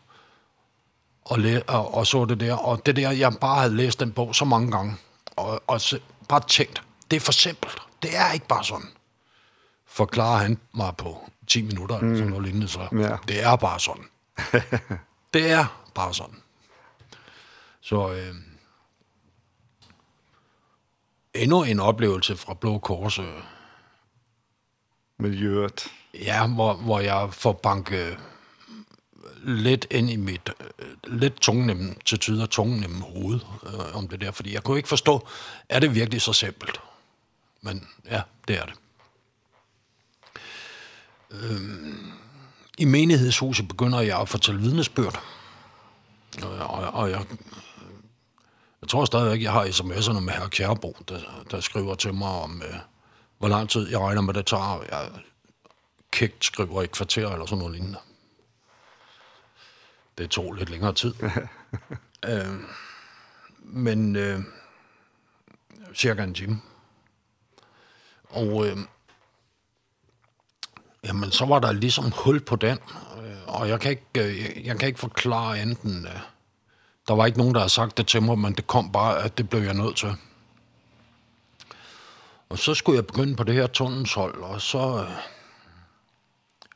og, 1.26 1.40
læ- 1.40 1.62
og, 1.68 1.94
og 1.94 2.08
så 2.08 2.26
det 2.26 2.40
der. 2.40 2.54
Og 2.56 2.86
det 2.86 2.96
der, 2.96 3.12
jeg 3.12 3.34
bare 3.42 3.60
havde 3.60 3.76
læst 3.76 4.00
den 4.00 4.12
bog 4.12 4.36
så 4.36 4.46
mange 4.46 4.72
gange, 4.72 4.96
og, 5.36 5.64
og 5.68 5.82
se, 5.82 6.02
bare 6.30 6.42
tænkt, 6.48 6.84
det 7.12 7.18
er 7.18 7.22
for 7.22 7.32
simpelt. 7.32 7.78
Det 8.04 8.18
er 8.18 8.32
ikke 8.32 8.48
bare 8.48 8.64
sådan, 8.64 8.90
forklarer 9.88 10.38
han 10.38 10.60
mig 10.74 10.96
på. 10.98 11.30
10 11.52 11.62
minutter, 11.62 12.00
mm. 12.00 12.06
eller 12.06 12.18
sådan 12.18 12.30
noget 12.30 12.46
lignende. 12.46 12.68
Så 12.68 12.80
ja. 12.92 13.18
det 13.28 13.44
er 13.44 13.56
bare 13.56 13.80
sådan. 13.80 14.06
det 15.34 15.52
er 15.52 15.92
bare 15.96 16.14
sådan. 16.14 16.36
Så 17.82 18.14
øh, 18.14 18.36
endnu 21.34 21.64
en 21.64 21.80
oplevelse 21.80 22.38
fra 22.38 22.54
Blå 22.54 22.78
Kors. 22.78 23.20
Øh, 23.20 23.26
Miljøet. 25.20 25.88
Ja, 26.14 26.48
hvor, 26.48 26.74
hvor 26.74 27.00
jeg 27.00 27.34
får 27.34 27.54
banket 27.54 28.18
lidt 29.44 29.88
ind 29.92 30.10
i 30.10 30.16
mit 30.16 30.50
øh, 30.80 30.86
lidt 31.08 31.36
tungnemme, 31.36 31.96
til 32.06 32.20
tider 32.20 32.46
tungnemme 32.46 33.02
hoved 33.02 33.40
øh, 33.66 33.96
om 33.96 34.08
det 34.08 34.22
der, 34.22 34.32
fordi 34.32 34.54
jeg 34.54 34.64
kunne 34.64 34.78
ikke 34.78 34.90
forstå, 34.90 35.28
er 35.70 35.80
det 35.80 35.96
virkelig 35.96 36.22
så 36.22 36.34
simpelt? 36.34 36.82
Men 37.62 37.88
ja, 38.06 38.22
det 38.48 38.60
er 38.60 38.66
det. 38.66 38.74
Øhm, 41.32 42.12
I 42.78 42.86
menighedshuset 42.86 43.68
begynder 43.68 44.02
jeg 44.02 44.20
at 44.20 44.30
fortælle 44.30 44.62
vidnesbyrd. 44.62 45.24
Og, 46.44 46.58
og, 46.58 46.94
og 46.94 47.10
jeg, 47.12 47.26
jeg 48.82 48.90
tror 48.90 49.06
stadigvæk, 49.06 49.42
jeg 49.42 49.52
har 49.52 49.66
sms'erne 49.66 50.20
med 50.20 50.34
herr 50.34 50.48
Kjærbo, 50.48 50.98
der, 51.10 51.20
der 51.52 51.60
skriver 51.60 51.96
til 51.96 52.14
mig 52.14 52.30
om, 52.30 52.62
øh, 52.66 52.76
hvor 53.38 53.48
lang 53.48 53.70
tid 53.70 53.90
jeg 53.90 54.00
regner 54.00 54.22
med, 54.22 54.34
det 54.34 54.46
tager. 54.46 54.84
Jeg 54.92 55.12
kægt 56.12 56.46
skriver 56.46 56.82
i 56.82 56.88
kvarter 56.88 57.30
eller 57.30 57.46
sådan 57.46 57.58
noget 57.58 57.74
lignende. 57.74 58.00
Det 60.18 60.30
tog 60.30 60.54
lidt 60.54 60.70
længere 60.70 60.94
tid. 60.94 61.14
øh, 62.30 62.60
men 63.60 64.16
øh, 64.16 64.40
cirka 65.94 66.24
en 66.24 66.34
time. 66.34 66.62
Og 68.30 68.68
øh, 68.68 68.78
Jamen, 71.04 71.32
så 71.32 71.46
var 71.46 71.60
der 71.60 71.72
ligesom 71.72 72.12
hul 72.12 72.40
på 72.40 72.56
den, 72.56 72.80
og 73.48 73.70
jeg 73.70 73.80
kan 73.80 73.92
ikke, 73.92 74.06
jeg, 74.16 74.66
jeg 74.66 74.80
kan 74.80 74.88
ikke 74.88 75.00
forklare 75.00 75.62
enten, 75.62 76.08
der 77.08 77.14
var 77.14 77.26
ikke 77.26 77.38
nogen, 77.38 77.54
der 77.54 77.60
havde 77.60 77.70
sagt 77.70 77.98
det 77.98 78.08
til 78.08 78.22
mig, 78.22 78.40
men 78.40 78.54
det 78.54 78.68
kom 78.68 78.92
bare, 78.92 79.24
at 79.24 79.38
det 79.38 79.50
blev 79.50 79.62
jeg 79.62 79.74
nødt 79.74 79.98
til. 79.98 80.16
Og 82.50 82.60
så 82.60 82.74
skulle 82.74 82.96
jeg 82.96 83.08
begynde 83.08 83.36
på 83.36 83.44
det 83.44 83.56
her 83.56 83.68
tunnelshold, 83.68 84.42
og 84.42 84.62
så 84.62 85.08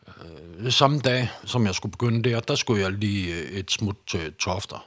øh, 0.07 0.71
samme 0.71 0.99
dag, 0.99 1.29
som 1.45 1.65
jeg 1.65 1.75
skulle 1.75 1.91
begynde 1.91 2.29
der, 2.29 2.39
der 2.39 2.55
skulle 2.55 2.81
jeg 2.81 2.91
lige 2.91 3.45
et 3.51 3.71
smut 3.71 3.95
til 4.07 4.33
Tofter. 4.33 4.85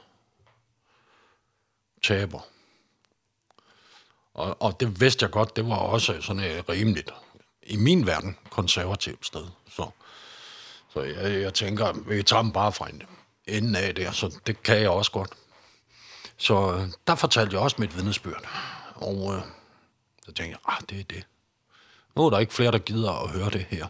Taber. 2.03 2.39
Og, 4.33 4.61
og 4.61 4.79
det 4.79 5.01
vidste 5.01 5.23
jeg 5.23 5.31
godt, 5.31 5.55
det 5.55 5.67
var 5.67 5.75
også 5.75 6.21
sådan 6.21 6.43
øh, 6.43 6.63
rimeligt 6.69 7.11
i 7.69 7.77
min 7.77 8.05
verden 8.05 8.37
konservativt 8.49 9.25
sted. 9.25 9.45
Så, 9.71 9.89
så 10.89 11.01
jeg, 11.01 11.41
jeg 11.41 11.53
tænker, 11.53 11.91
vi 11.91 12.23
tager 12.23 12.41
dem 12.41 12.51
bare 12.51 12.71
fra 12.71 12.89
en 12.89 13.01
ende 13.47 13.79
af 13.79 13.95
det, 13.95 14.15
så 14.15 14.39
det 14.47 14.63
kan 14.63 14.81
jeg 14.81 14.89
også 14.89 15.11
godt. 15.11 15.29
Så 16.37 16.87
der 17.07 17.15
fortalte 17.15 17.53
jeg 17.53 17.61
også 17.61 17.75
mit 17.79 17.95
vidnesbyrd. 17.95 18.47
Og 18.95 19.35
øh, 19.35 19.41
så 20.25 20.31
tænkte 20.31 20.43
jeg, 20.43 20.59
ah, 20.65 20.81
det 20.89 20.99
er 20.99 21.03
det. 21.03 21.27
Nu 22.15 22.25
er 22.25 22.29
der 22.29 22.39
ikke 22.39 22.53
flere, 22.53 22.71
der 22.71 22.77
gider 22.77 23.11
at 23.11 23.29
høre 23.29 23.49
det 23.49 23.65
her. 23.69 23.87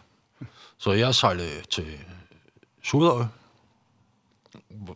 Så 0.78 0.92
jeg 0.92 1.14
sejlede 1.14 1.62
til 1.70 1.98
Suderø. 2.82 3.24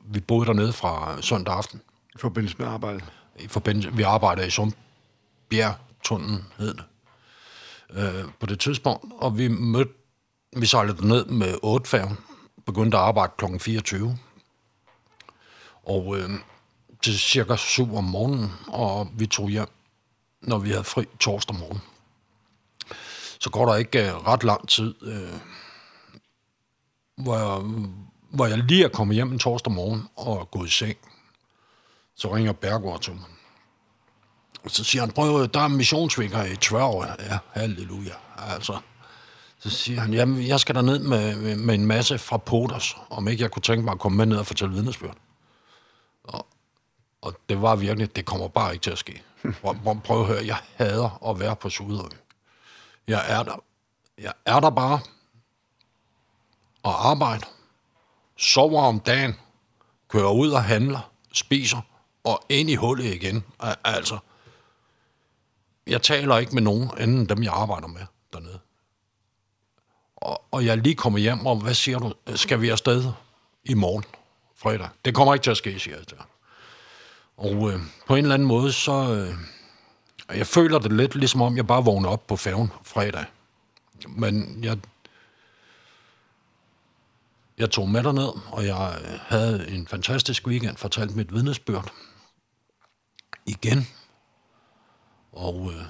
Vi 0.05 0.21
boede 0.21 0.47
dernede 0.47 0.73
fra 0.73 1.23
søndag 1.23 1.55
aften. 1.55 1.83
I 2.15 2.19
forbindelse 2.19 2.57
med 2.59 2.67
arbejde? 2.67 3.01
I 3.39 3.49
forbindelse, 3.49 3.93
vi 3.93 4.03
arbejdede 4.03 4.47
i 4.47 4.51
Sumbjergtunnelen, 4.51 6.47
hed 6.59 6.75
det 6.75 6.85
øh, 7.97 8.25
på 8.41 8.47
det 8.47 8.61
tidspunkt, 8.61 9.05
og 9.19 9.39
vi 9.39 9.49
mødte, 9.49 9.93
vi 10.57 10.67
sejlede 10.67 11.09
ned 11.09 11.25
med 11.25 11.59
8 11.63 11.91
færgen, 11.91 12.19
begyndte 12.67 12.97
at 12.97 13.03
arbejde 13.03 13.33
kl. 13.39 13.45
24. 13.59 14.19
Og 15.83 16.19
øh, 16.19 16.31
til 17.03 17.19
cirka 17.19 17.57
7 17.57 17.97
om 17.97 18.05
morgenen, 18.05 18.53
og 18.69 19.09
vi 19.15 19.27
tog 19.27 19.49
hjem, 19.49 19.69
når 20.43 20.59
vi 20.59 20.71
havde 20.71 20.85
fri 20.85 21.05
torsdag 21.21 21.57
morgen. 21.57 21.81
Så 23.39 23.51
går 23.51 23.67
der 23.67 23.77
ikke 23.77 24.09
øh, 24.09 24.17
ret 24.17 24.45
lang 24.45 24.69
tid, 24.69 24.95
øh, 25.03 25.39
hvor, 27.17 27.37
jeg, 27.37 27.63
hvor 28.31 28.47
jeg 28.47 28.59
lige 28.59 28.85
er 28.85 28.89
kommet 28.89 29.15
hjem 29.15 29.33
en 29.33 29.39
torsdag 29.39 29.73
morgen 29.73 30.09
og 30.17 30.41
er 30.41 30.45
gået 30.45 30.67
i 30.67 30.71
seng. 30.71 30.97
Så 32.17 32.35
ringer 32.35 32.53
Bergård 32.53 33.01
til 33.01 33.13
mig 33.13 33.34
Så 34.67 34.85
siger 34.85 35.03
han, 35.03 35.11
prøv, 35.13 35.49
der 35.55 35.61
er 35.61 35.69
missionsvinger 35.69 36.45
i 36.45 36.57
12 36.57 36.83
år. 36.83 37.05
Ja, 37.05 37.39
halleluja. 37.53 38.15
Altså, 38.37 38.79
så 39.59 39.71
siger 39.71 40.01
han, 40.01 40.15
jamen, 40.15 40.47
jeg 40.47 40.61
skal 40.61 40.85
ned 40.85 40.99
med, 40.99 41.37
med, 41.37 41.57
med 41.57 41.75
en 41.75 41.87
masse 41.87 42.19
fra 42.19 42.37
Poters, 42.37 42.97
om 43.11 43.29
ikke 43.29 43.43
jeg 43.43 43.51
kunne 43.51 43.63
tænke 43.63 43.85
mig 43.85 43.93
at 43.93 43.99
komme 43.99 44.17
med 44.17 44.27
ned 44.27 44.37
og 44.37 44.47
fortælle 44.47 44.75
vidnesbyrd. 44.75 45.17
Og, 46.25 46.47
og 47.23 47.37
det 47.49 47.63
var 47.63 47.77
virkelig, 47.77 48.17
det 48.17 48.25
kommer 48.25 48.49
bare 48.49 48.73
ikke 48.73 48.83
til 48.83 48.91
at 48.91 48.99
ske. 48.99 49.23
Prøv, 49.63 50.01
prøv 50.05 50.21
at 50.21 50.27
høre, 50.27 50.47
jeg 50.47 50.59
hader 50.75 51.31
at 51.31 51.41
være 51.41 51.57
på 51.57 51.71
Sudøen. 51.71 52.13
Jeg 53.09 53.25
er 53.29 53.43
der, 53.43 53.63
jeg 54.19 54.33
er 54.47 54.61
der 54.61 54.71
bare 54.71 55.01
og 56.83 57.11
arbejder, 57.11 57.47
sover 58.37 58.83
om 58.83 59.01
dagen, 59.01 59.35
kører 60.09 60.31
ud 60.31 60.51
og 60.51 60.65
handler, 60.65 61.11
spiser 61.33 61.81
og 62.25 62.45
ind 62.49 62.71
i 62.71 62.75
hullet 62.75 63.15
igen. 63.15 63.45
Altså, 63.85 64.19
jeg 65.87 66.03
taler 66.03 66.39
ikke 66.39 66.55
med 66.55 66.63
nogen 66.63 66.91
anden 66.97 67.29
dem, 67.29 67.43
jeg 67.43 67.53
arbejder 67.53 67.87
med 67.87 68.01
dernede. 68.33 68.59
Og, 70.17 70.43
og 70.51 70.65
jeg 70.67 70.79
lige 70.79 70.95
kommer 70.95 71.19
hjem, 71.19 71.47
og 71.47 71.57
hvad 71.57 71.75
siger 71.75 71.99
du, 71.99 72.13
skal 72.35 72.61
vi 72.61 72.69
afsted 72.69 73.13
i 73.65 73.75
morgen, 73.75 74.05
fredag? 74.57 74.89
Det 75.05 75.15
kommer 75.15 75.35
ikke 75.35 75.45
til 75.45 75.51
at 75.51 75.57
ske, 75.57 75.79
siger 75.79 75.97
jeg 75.97 76.07
til 76.07 76.19
ham. 76.19 76.27
Og 77.37 77.73
øh, 77.73 77.81
på 78.07 78.15
en 78.15 78.25
eller 78.25 78.35
anden 78.35 78.49
måde, 78.49 78.73
så... 78.73 79.15
Øh, 79.15 79.35
jeg 80.37 80.47
føler 80.47 80.79
det 80.79 80.93
lidt, 80.93 81.15
ligesom 81.15 81.43
om 81.43 81.57
jeg 81.57 81.67
bare 81.67 81.85
vågner 81.85 82.09
op 82.09 82.27
på 82.27 82.37
færgen 82.37 82.73
fredag. 82.83 83.25
Men 84.09 84.65
jeg... 84.65 84.79
Jeg 87.59 87.71
tog 87.71 87.89
med 87.89 88.03
derned, 88.03 88.33
og 88.53 88.67
jeg 88.67 88.99
havde 89.27 89.69
en 89.69 89.87
fantastisk 89.87 90.47
weekend, 90.47 90.77
fortalt 90.77 91.17
mit 91.17 91.35
vidnesbyrd. 91.35 91.93
Igen 93.47 93.87
og 95.37 95.73
øh, 95.75 95.85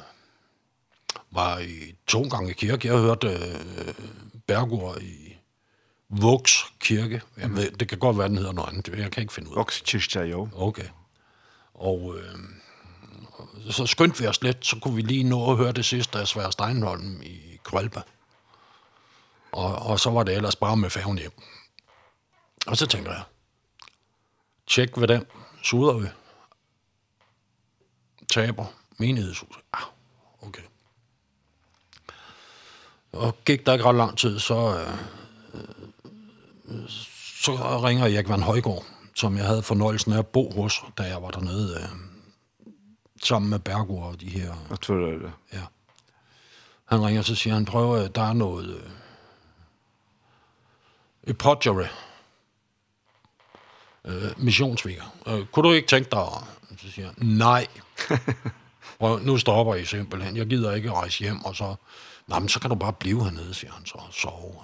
var 1.30 1.58
i 1.58 1.94
to 2.06 2.22
gange 2.22 2.50
i 2.50 2.54
kirke. 2.54 2.88
Jeg 2.88 2.98
hørte 2.98 3.28
øh, 3.28 3.94
Bergård 4.46 5.02
i 5.02 5.36
Voks 6.08 6.64
Kirke. 6.80 7.22
Jeg 7.36 7.56
ved, 7.56 7.70
det 7.70 7.88
kan 7.88 7.98
godt 7.98 8.18
være, 8.18 8.28
den 8.28 8.36
hedder 8.36 8.52
noget 8.52 8.68
andet. 8.68 8.98
Jeg 8.98 9.10
kan 9.10 9.20
ikke 9.20 9.32
finde 9.32 9.48
ud 9.48 9.54
af. 9.54 9.58
Voks 9.58 9.80
Kirke, 9.80 10.20
jo. 10.20 10.48
Okay. 10.54 10.88
Og 11.74 12.16
øh, 12.18 12.38
så 13.70 13.86
skyndte 13.86 14.18
vi 14.18 14.26
os 14.26 14.42
lidt, 14.42 14.66
så 14.66 14.78
kunne 14.82 14.94
vi 14.94 15.02
lige 15.02 15.24
nå 15.24 15.50
at 15.50 15.56
høre 15.56 15.72
det 15.72 15.84
sidste 15.84 16.18
af 16.18 16.28
Svær 16.28 16.50
Steinholm 16.50 17.22
i 17.22 17.58
Kvalpa. 17.64 18.02
Og, 19.52 19.74
og 19.74 20.00
så 20.00 20.10
var 20.10 20.22
det 20.22 20.34
ellers 20.34 20.56
bare 20.56 20.76
med 20.76 20.90
færgen 20.90 21.18
hjem. 21.18 21.32
Og 22.66 22.76
så 22.76 22.86
tænker 22.86 23.12
jeg, 23.12 23.22
tjek 24.66 24.90
ved 24.96 25.08
den, 25.08 25.24
suder 25.62 25.92
vi, 25.92 26.08
taber, 28.32 28.66
menighedshuset. 28.98 29.62
Ah, 29.72 29.82
okay. 30.42 30.62
Og 33.12 33.36
gik 33.44 33.66
der 33.66 33.72
ikke 33.72 33.84
ret 33.84 33.94
lang 33.94 34.18
tid, 34.18 34.38
så, 34.38 34.78
øh, 34.78 35.58
øh, 36.64 36.88
så 37.42 37.80
ringer 37.84 38.04
Erik 38.04 38.28
Van 38.28 38.42
Højgaard, 38.42 38.84
som 39.14 39.36
jeg 39.36 39.46
havde 39.46 39.62
fornøjelsen 39.62 40.12
af 40.12 40.18
at 40.18 40.26
bo 40.26 40.50
hos, 40.50 40.84
da 40.98 41.02
jeg 41.02 41.22
var 41.22 41.30
dernede, 41.30 41.80
øh, 41.80 41.88
sammen 43.22 43.50
med 43.50 43.58
Bergo 43.58 43.98
og 43.98 44.20
de 44.20 44.28
her. 44.28 44.54
Jeg 44.70 44.80
tror 44.80 44.94
det 44.94 45.14
er 45.14 45.18
det. 45.18 45.32
Ja. 45.52 45.62
Han 46.84 47.06
ringer, 47.06 47.22
så 47.22 47.34
siger 47.34 47.54
han, 47.54 47.64
prøv, 47.64 48.08
der 48.14 48.22
er 48.22 48.32
noget... 48.32 48.76
Øh, 48.76 48.90
i 51.26 51.32
potjere. 51.32 51.88
Øh, 54.04 54.30
missionsviger. 54.36 55.14
Øh, 55.26 55.46
kunne 55.46 55.68
du 55.68 55.72
ikke 55.72 55.88
tænke 55.88 56.10
dig? 56.10 56.28
Så 56.78 56.90
siger 56.90 57.06
han, 57.06 57.14
nej. 57.26 57.66
prøv, 58.98 59.18
nu 59.18 59.38
stopper 59.38 59.74
I 59.74 59.84
simpelthen, 59.84 60.36
jeg 60.36 60.46
gider 60.46 60.72
ikke 60.72 60.92
rejse 60.92 61.18
hjem, 61.18 61.44
og 61.44 61.56
så, 61.56 61.74
nej, 62.26 62.38
men 62.38 62.48
så 62.48 62.60
kan 62.60 62.70
du 62.70 62.76
bare 62.76 62.92
blive 62.92 63.24
hernede, 63.24 63.54
siger 63.54 63.72
han 63.72 63.86
så, 63.86 63.94
og 63.94 64.14
sove. 64.14 64.54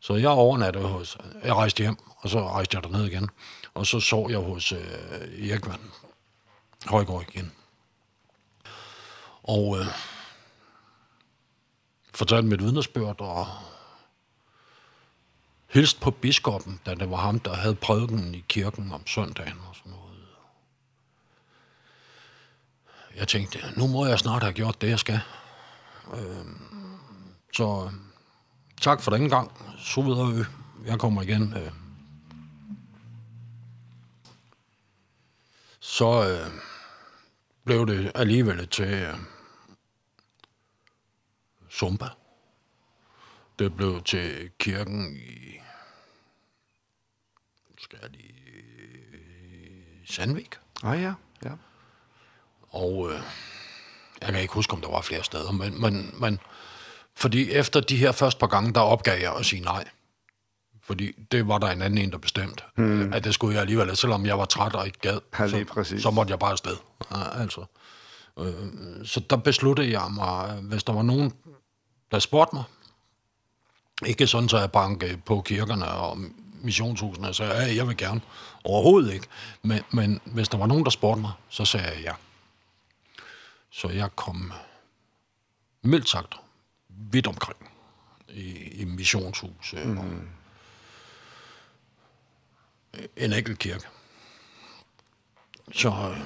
Så 0.00 0.14
jeg 0.14 0.28
overnattede 0.28 0.88
hos, 0.88 1.18
jeg 1.44 1.54
rejste 1.54 1.82
hjem, 1.82 1.96
og 2.16 2.30
så 2.30 2.48
rejste 2.48 2.76
jeg 2.76 2.84
derned 2.84 3.04
igen, 3.04 3.30
og 3.74 3.86
så 3.86 4.00
sov 4.00 4.30
jeg 4.30 4.38
hos 4.38 4.72
øh, 4.72 5.48
Erik 5.48 5.66
Van 5.66 5.80
Højgaard 6.86 7.24
igen. 7.28 7.52
Og 9.42 9.78
øh, 9.78 9.86
fortalte 12.14 12.48
mit 12.48 12.62
vidnesbørn, 12.62 13.16
og 13.18 13.46
hilst 15.68 16.00
på 16.00 16.10
biskoppen, 16.10 16.80
da 16.86 16.94
det 16.94 17.10
var 17.10 17.16
ham, 17.16 17.40
der 17.40 17.54
havde 17.54 17.74
prædiken 17.74 18.34
i 18.34 18.44
kirken 18.48 18.92
om 18.92 19.06
søndagen 19.06 19.58
og 19.68 19.76
sådan 19.76 19.92
noget. 19.92 20.09
jeg 23.20 23.28
tænkte, 23.28 23.58
nu 23.76 23.86
må 23.86 24.06
jeg 24.06 24.18
snart 24.18 24.42
have 24.42 24.52
gjort 24.52 24.80
det, 24.80 24.90
jeg 24.90 24.98
skal. 24.98 25.20
Øh, 26.14 26.46
så 27.52 27.90
tak 28.80 29.00
for 29.00 29.10
den 29.10 29.28
gang. 29.28 29.52
Så 29.78 30.02
videre, 30.02 30.46
jeg 30.86 30.98
kommer 30.98 31.22
igen. 31.22 31.54
Øh. 31.56 31.72
Så 35.80 36.28
øh, 36.28 36.50
blev 37.64 37.86
det 37.86 38.12
alligevel 38.14 38.68
til 38.68 38.92
øh, 38.92 39.14
Zumba. 41.70 42.08
Det 43.58 43.76
blev 43.76 44.02
til 44.02 44.50
kirken 44.58 45.16
i 45.16 45.60
skal 47.78 47.98
jeg 48.02 48.10
lige 48.10 48.34
Sandvik. 50.06 50.54
Ah 50.82 51.02
ja. 51.02 51.14
Og 52.70 53.10
øh, 53.10 53.20
jeg 54.20 54.28
kan 54.32 54.40
ikke 54.40 54.54
huske, 54.54 54.72
om 54.72 54.80
der 54.80 54.88
var 54.88 55.00
flere 55.00 55.24
steder, 55.24 55.52
men, 55.52 55.80
men, 55.80 56.14
men 56.20 56.40
fordi 57.14 57.50
efter 57.50 57.80
de 57.80 57.96
her 57.96 58.12
første 58.12 58.40
par 58.40 58.46
gange, 58.46 58.72
der 58.72 58.80
opgav 58.80 59.20
jeg 59.20 59.36
at 59.36 59.46
sige 59.46 59.62
nej. 59.62 59.84
Fordi 60.82 61.12
det 61.32 61.48
var 61.48 61.58
der 61.58 61.70
en 61.70 61.82
anden 61.82 61.98
en, 61.98 62.12
der 62.12 62.18
bestemte, 62.18 62.64
hmm. 62.76 63.12
at 63.12 63.24
det 63.24 63.34
skulle 63.34 63.54
jeg 63.54 63.60
alligevel, 63.60 63.96
selvom 63.96 64.26
jeg 64.26 64.38
var 64.38 64.44
træt 64.44 64.74
og 64.74 64.86
ikke 64.86 64.98
gad, 64.98 65.20
ja, 65.38 65.48
så, 65.48 65.64
præcis. 65.68 66.02
så 66.02 66.10
måtte 66.10 66.30
jeg 66.30 66.38
bare 66.38 66.50
afsted. 66.50 66.76
Ja, 67.10 67.40
altså. 67.40 67.64
Øh, 68.38 68.54
så 69.04 69.20
der 69.20 69.36
besluttede 69.36 69.90
jeg 69.90 70.10
mig, 70.10 70.50
hvis 70.62 70.84
der 70.84 70.92
var 70.92 71.02
nogen, 71.02 71.32
der 72.10 72.18
spurgte 72.18 72.56
mig, 72.56 72.64
ikke 74.06 74.26
sådan, 74.26 74.48
så 74.48 74.58
jeg 74.58 74.72
banke 74.72 75.20
på 75.26 75.40
kirkerne 75.40 75.88
og 75.88 76.18
missionshusene, 76.62 77.34
så 77.34 77.44
jeg, 77.44 77.68
ja, 77.68 77.74
jeg 77.74 77.88
vil 77.88 77.96
gerne. 77.96 78.20
Overhovedet 78.64 79.12
ikke. 79.12 79.26
Men, 79.62 79.80
men 79.90 80.20
hvis 80.24 80.48
der 80.48 80.58
var 80.58 80.66
nogen, 80.66 80.84
der 80.84 80.90
spurgte 80.90 81.20
mig, 81.20 81.32
så 81.48 81.64
sagde 81.64 81.86
jeg 81.86 82.02
ja. 82.04 82.12
Så 83.70 83.88
jeg 83.88 84.16
kom 84.16 84.52
mildt 85.82 86.08
sagt 86.08 86.34
vidt 86.88 87.26
omkring 87.26 87.70
i, 88.28 88.52
i 88.52 88.84
missionshus 88.84 89.74
mm. 89.84 89.98
og 89.98 90.04
en 93.16 93.32
enkelt 93.32 93.58
kirke. 93.58 93.88
Så, 95.72 96.16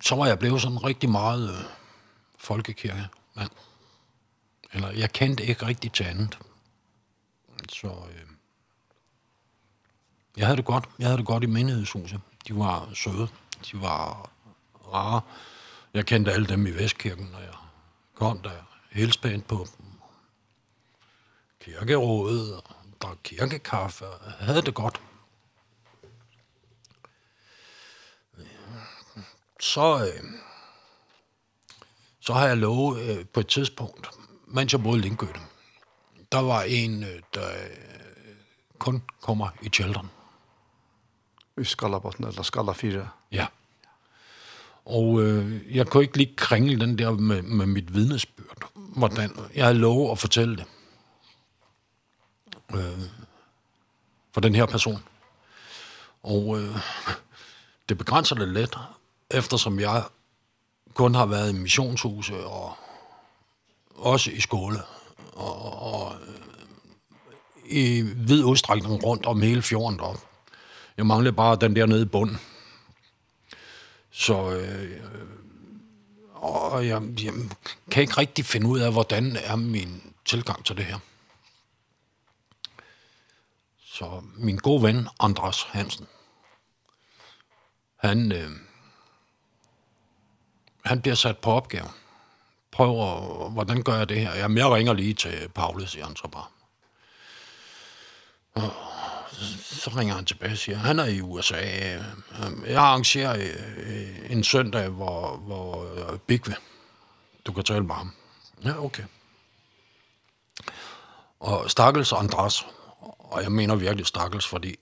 så 0.00 0.14
var 0.14 0.26
jeg 0.26 0.38
blevet 0.38 0.62
sådan 0.62 0.84
rigtig 0.84 1.10
meget 1.10 1.50
øh, 1.50 1.64
folkekirke. 2.38 3.08
Ja. 3.36 3.46
Eller 4.72 4.90
jeg 4.90 5.12
kendte 5.12 5.44
ikke 5.44 5.66
rigtig 5.66 5.92
til 5.92 6.04
andet. 6.04 6.38
Så 7.68 7.88
øh, 7.88 8.26
jeg 10.36 10.46
havde 10.46 10.56
det 10.56 10.64
godt. 10.64 10.88
Jeg 10.98 11.06
havde 11.06 11.18
det 11.18 11.26
godt 11.26 11.42
i 11.42 11.46
menighedshuset. 11.46 12.20
De 12.48 12.56
var 12.56 12.88
søde 12.94 13.28
de 13.66 13.80
var 13.80 14.30
rare. 14.92 15.20
Jeg 15.94 16.06
kendte 16.06 16.32
alle 16.32 16.46
dem 16.46 16.66
i 16.66 16.70
Vestkirken, 16.70 17.26
når 17.32 17.38
jeg 17.38 17.54
kom 18.14 18.42
der. 18.42 18.50
Helt 18.90 19.46
på 19.48 19.66
dem. 19.78 19.86
Kirkerådet, 21.60 22.54
og 22.54 22.76
drak 23.02 23.16
kirkekaffe, 23.24 24.06
og 24.06 24.32
havde 24.32 24.62
det 24.62 24.74
godt. 24.74 25.00
Så, 29.60 30.04
øh, 30.04 30.30
så 32.20 32.32
har 32.32 32.46
jeg 32.46 32.56
lovet 32.56 33.00
øh, 33.02 33.26
på 33.26 33.40
et 33.40 33.46
tidspunkt, 33.46 34.10
mens 34.46 34.72
jeg 34.72 34.82
boede 34.82 34.98
i 34.98 35.02
Lindgøten. 35.02 35.42
Der 36.32 36.38
var 36.42 36.62
en, 36.62 37.04
øh, 37.04 37.22
der 37.34 37.50
kun 38.78 39.02
kommer 39.20 39.48
i 39.62 39.68
kjælderen. 39.68 40.10
I 41.58 41.64
Skalabotten, 41.64 42.24
eller 42.24 42.42
Skalla 42.42 42.72
4? 42.72 43.08
Ja. 43.32 43.46
Og 44.84 45.22
øh, 45.22 45.76
jeg 45.76 45.86
kunne 45.86 46.02
ikke 46.02 46.16
lige 46.16 46.34
kringle 46.36 46.80
den 46.80 46.98
der 46.98 47.10
med, 47.10 47.42
med 47.42 47.66
mit 47.66 47.94
vidnesbyrd. 47.94 48.70
Hvordan, 48.74 49.36
jeg 49.54 49.64
havde 49.64 49.78
lovet 49.78 50.10
at 50.10 50.18
fortælle 50.18 50.56
det. 50.56 50.64
Øh, 52.74 53.00
for 54.32 54.40
den 54.40 54.54
her 54.54 54.66
person. 54.66 55.02
Og 56.22 56.60
øh, 56.60 56.76
det 57.88 57.98
begrænser 57.98 58.36
det 58.36 58.48
lidt, 58.48 58.76
eftersom 59.30 59.80
jeg 59.80 60.04
kun 60.94 61.14
har 61.14 61.26
været 61.26 61.50
i 61.50 61.58
missionshuse 61.58 62.44
og 62.44 62.76
også 63.94 64.30
i 64.30 64.40
skole 64.40 64.78
og, 65.32 65.82
og 65.82 66.12
i 67.64 68.02
vid 68.02 68.44
udstrækning 68.44 69.04
rundt 69.04 69.26
om 69.26 69.42
hele 69.42 69.62
fjorden 69.62 69.98
deroppe. 69.98 70.20
Jeg 70.96 71.06
mangler 71.06 71.30
bare 71.30 71.56
den 71.56 71.76
der 71.76 71.86
nede 71.86 72.02
i 72.02 72.04
bunden. 72.04 72.38
Så 74.20 74.50
øh, 74.50 75.00
og 76.34 76.86
jeg, 76.86 77.02
jeg 77.22 77.32
kan 77.90 78.02
ikke 78.02 78.18
rigtig 78.18 78.44
finde 78.44 78.66
ud 78.66 78.80
af, 78.80 78.92
hvordan 78.92 79.36
er 79.36 79.56
min 79.56 80.14
tilgang 80.24 80.64
til 80.64 80.76
det 80.76 80.84
her. 80.84 80.98
Så 83.84 84.22
min 84.36 84.56
gode 84.56 84.82
ven, 84.82 85.08
Andras 85.20 85.62
Hansen, 85.62 86.06
han, 87.96 88.32
øh, 88.32 88.50
han 90.84 91.02
bliver 91.02 91.14
sat 91.14 91.38
på 91.38 91.50
opgaven. 91.50 91.90
Prøver, 92.70 93.48
hvordan 93.50 93.82
gør 93.82 93.96
jeg 93.96 94.08
det 94.08 94.20
her? 94.20 94.34
Jamen, 94.34 94.58
jeg 94.58 94.70
ringer 94.70 94.92
lige 94.92 95.14
til 95.14 95.48
Paulus, 95.48 95.90
siger 95.90 96.06
han 96.06 96.16
så 96.16 96.28
bare 96.28 96.46
så 99.62 99.90
ringer 99.96 100.14
han 100.14 100.24
tilbage 100.24 100.52
og 100.52 100.58
siger, 100.58 100.78
han 100.78 100.98
er 100.98 101.04
i 101.04 101.20
USA. 101.20 101.56
Jeg 102.66 102.76
arrangerer 102.76 103.54
en 104.30 104.44
søndag, 104.44 104.88
hvor, 104.88 105.36
hvor 105.36 105.86
Bigve, 106.26 106.54
du 107.46 107.52
kan 107.52 107.64
tale 107.64 107.84
med 107.84 107.94
ham. 107.94 108.12
Ja, 108.64 108.84
okay. 108.84 109.04
Og 111.40 111.70
Stakkels 111.70 112.12
Andras, 112.12 112.66
og 113.18 113.42
jeg 113.42 113.52
mener 113.52 113.74
virkelig 113.74 114.06
Stakkels, 114.06 114.46
fordi 114.46 114.76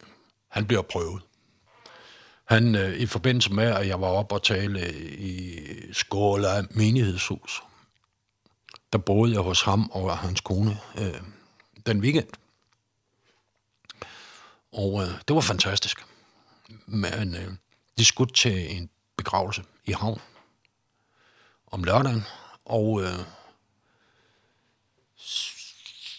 han 0.48 0.66
bliver 0.66 0.82
prøvet. 0.82 1.22
Han, 2.44 2.74
øh, 2.74 2.96
i 2.96 3.06
forbindelse 3.06 3.52
med, 3.52 3.64
at 3.64 3.88
jeg 3.88 4.00
var 4.00 4.06
oppe 4.06 4.34
og 4.34 4.42
tale 4.42 4.92
i 5.18 5.60
Skåla 5.92 6.62
menighedshus, 6.70 7.62
der 8.92 8.98
boede 8.98 9.32
jeg 9.32 9.40
hos 9.40 9.62
ham 9.62 9.90
og 9.92 10.18
hans 10.18 10.40
kone 10.40 10.78
øh, 10.98 11.20
den 11.86 12.00
weekend. 12.00 12.28
Og 14.72 15.02
øh, 15.02 15.08
det 15.28 15.34
var 15.34 15.40
fantastisk. 15.40 16.06
Men 16.86 17.34
øh, 17.34 17.52
de 17.98 18.04
skulle 18.04 18.32
til 18.32 18.76
en 18.76 18.90
begravelse 19.16 19.64
i 19.84 19.92
havn 19.92 20.20
om 21.66 21.84
lørdagen, 21.84 22.24
og 22.64 23.02
øh, 23.02 23.18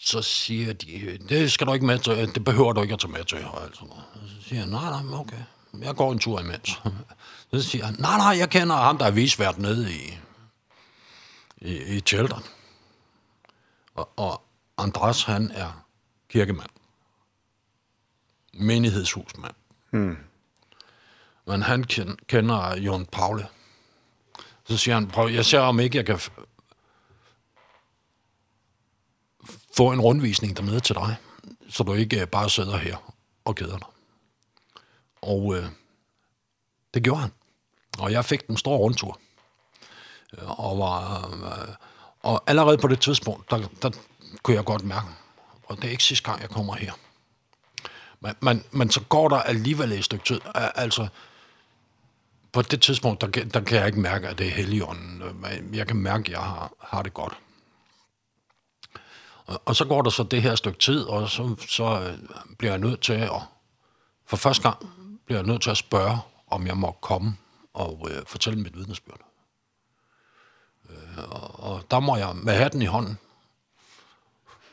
så 0.01 0.21
siger 0.21 0.73
de, 0.73 1.17
det 1.29 1.51
skal 1.51 1.67
du 1.67 1.73
ikke 1.73 1.85
med 1.85 1.99
til, 1.99 2.35
det 2.35 2.43
behøver 2.43 2.73
du 2.73 2.81
ikke 2.81 2.93
at 2.93 2.99
tage 2.99 3.11
med 3.11 3.23
til, 3.25 3.45
og 3.45 3.63
alt 3.63 3.75
sådan 3.75 3.87
noget. 3.87 4.03
Så 4.29 4.49
siger 4.49 4.59
jeg, 4.59 4.69
nej, 4.69 5.03
nej, 5.03 5.19
okay, 5.19 5.43
jeg 5.81 5.95
går 5.95 6.11
en 6.11 6.19
tur 6.19 6.39
imens. 6.39 6.69
så 7.53 7.61
siger 7.61 7.85
han, 7.85 7.95
nej, 7.99 8.17
nej, 8.17 8.37
jeg 8.37 8.49
kender 8.49 8.75
ham, 8.75 8.97
der 8.97 9.05
er 9.05 9.11
visvært 9.11 9.57
nede 9.57 9.93
i, 9.93 10.17
i, 11.57 11.97
i 11.97 12.03
Og, 13.95 14.09
og 14.15 14.41
Andras, 14.77 15.23
han 15.23 15.51
er 15.51 15.85
kirkemand 16.29 16.69
menighedshusmand. 18.53 19.53
Mm. 19.91 20.17
Men 21.47 21.61
han 21.61 21.83
kender 22.27 22.75
Jon 22.75 23.05
Paule. 23.05 23.47
Så 24.63 24.77
siger 24.77 24.95
han, 24.95 25.07
prøv, 25.07 25.29
jeg 25.29 25.45
ser 25.45 25.59
om 25.59 25.79
ikke 25.79 25.97
jeg 25.97 26.05
kan 26.05 26.19
få 29.77 29.91
en 29.91 30.01
rundvisning 30.01 30.57
dernede 30.57 30.79
til 30.79 30.95
dig, 30.95 31.15
så 31.69 31.83
du 31.83 31.93
ikke 31.93 32.27
bare 32.27 32.49
sidder 32.49 32.77
her 32.77 33.13
og 33.45 33.55
keder 33.55 33.77
dig. 33.77 33.87
Og 35.21 35.55
øh, 35.55 35.65
det 36.93 37.03
gjorde 37.03 37.21
han. 37.21 37.31
Og 37.99 38.11
jeg 38.11 38.25
fik 38.25 38.47
den 38.47 38.57
store 38.57 38.77
rundtur. 38.77 39.19
Og, 40.37 40.79
var, 40.79 41.27
øh, 41.33 41.75
og 42.19 42.43
allerede 42.47 42.77
på 42.77 42.87
det 42.87 43.01
tidspunkt, 43.01 43.51
der, 43.51 43.67
der 43.81 43.91
kunne 44.43 44.55
jeg 44.55 44.65
godt 44.65 44.83
mærke, 44.83 45.07
og 45.63 45.77
det 45.77 45.85
er 45.85 45.89
ikke 45.89 46.03
sidste 46.03 46.31
gang, 46.31 46.41
jeg 46.41 46.49
kommer 46.49 46.75
her 46.75 46.93
Men, 48.21 48.35
men, 48.39 48.63
men 48.71 48.91
så 48.91 49.01
går 49.01 49.29
der 49.29 49.37
alligevel 49.37 49.91
et 49.91 50.05
stykke 50.05 50.25
tid. 50.25 50.41
Altså, 50.55 51.07
på 52.51 52.61
det 52.61 52.81
tidspunkt, 52.81 53.21
der, 53.21 53.27
der 53.27 53.61
kan 53.61 53.77
jeg 53.77 53.87
ikke 53.87 53.99
mærke, 53.99 54.27
at 54.27 54.37
det 54.37 54.47
er 54.47 54.51
heligånden. 54.51 55.23
Jeg 55.73 55.87
kan 55.87 55.95
mærke, 55.95 56.21
at 56.21 56.29
jeg 56.29 56.39
har, 56.39 56.71
har 56.79 57.01
det 57.01 57.13
godt. 57.13 57.37
Og, 59.45 59.61
og 59.65 59.75
så 59.75 59.85
går 59.85 60.01
der 60.01 60.09
så 60.09 60.23
det 60.23 60.41
her 60.41 60.55
stykke 60.55 60.79
tid, 60.79 61.03
og 61.03 61.29
så, 61.29 61.55
så 61.67 62.17
bliver 62.57 62.71
jeg 62.71 62.79
nødt 62.79 63.01
til 63.01 63.13
at... 63.13 63.41
For 64.25 64.37
første 64.37 64.63
gang 64.63 64.89
bliver 65.25 65.39
jeg 65.39 65.47
nødt 65.47 65.61
til 65.61 65.69
at 65.69 65.77
spørge, 65.77 66.17
om 66.47 66.67
jeg 66.67 66.77
må 66.77 66.91
komme 66.91 67.37
og 67.73 68.07
øh, 68.11 68.25
fortælle 68.27 68.59
mit 68.59 68.77
vidnesbyrd. 68.77 69.19
Øh, 70.89 71.29
og, 71.29 71.59
og 71.59 71.83
der 71.91 71.99
må 71.99 72.15
jeg 72.15 72.35
med 72.35 72.53
hatten 72.53 72.81
i 72.81 72.85
hånden 72.85 73.17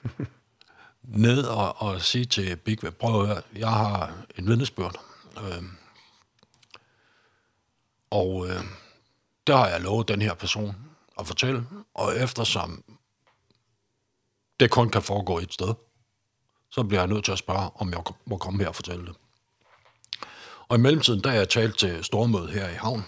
ned 1.07 1.45
og, 1.45 1.83
og 1.83 2.03
sige 2.03 2.25
til 2.25 2.57
Big 2.57 2.85
Web, 2.85 2.95
prøv 2.95 3.21
at 3.21 3.27
høre, 3.27 3.43
jeg 3.57 3.71
har 3.71 4.15
en 4.39 4.47
vidnesbørn. 4.47 4.95
Øh, 5.37 5.63
og 8.11 8.49
øh, 8.49 8.65
der 9.47 9.57
har 9.57 9.69
jeg 9.69 9.81
lovet 9.81 10.09
den 10.09 10.23
her 10.23 10.35
person 10.35 10.77
at 11.19 11.27
fortælle, 11.27 11.67
og 11.95 12.17
eftersom 12.17 12.85
det 14.61 14.71
kun 14.71 14.91
kan 14.91 15.03
foregå 15.03 15.39
et 15.39 15.53
sted, 15.53 15.75
så 16.71 16.83
bliver 16.83 17.01
jeg 17.01 17.09
nødt 17.09 17.25
til 17.25 17.33
at 17.33 17.39
spørge, 17.39 17.71
om 17.75 17.91
jeg 17.91 18.03
må 18.25 18.37
komme 18.37 18.59
her 18.59 18.69
og 18.69 18.75
fortælle 18.75 19.07
det. 19.07 19.15
Og 20.69 20.77
i 20.77 20.81
mellemtiden, 20.81 21.21
da 21.21 21.31
jeg 21.31 21.49
talte 21.49 21.77
til 21.79 22.05
stormødet 22.05 22.51
her 22.51 22.69
i 22.69 22.75
havn, 22.75 23.05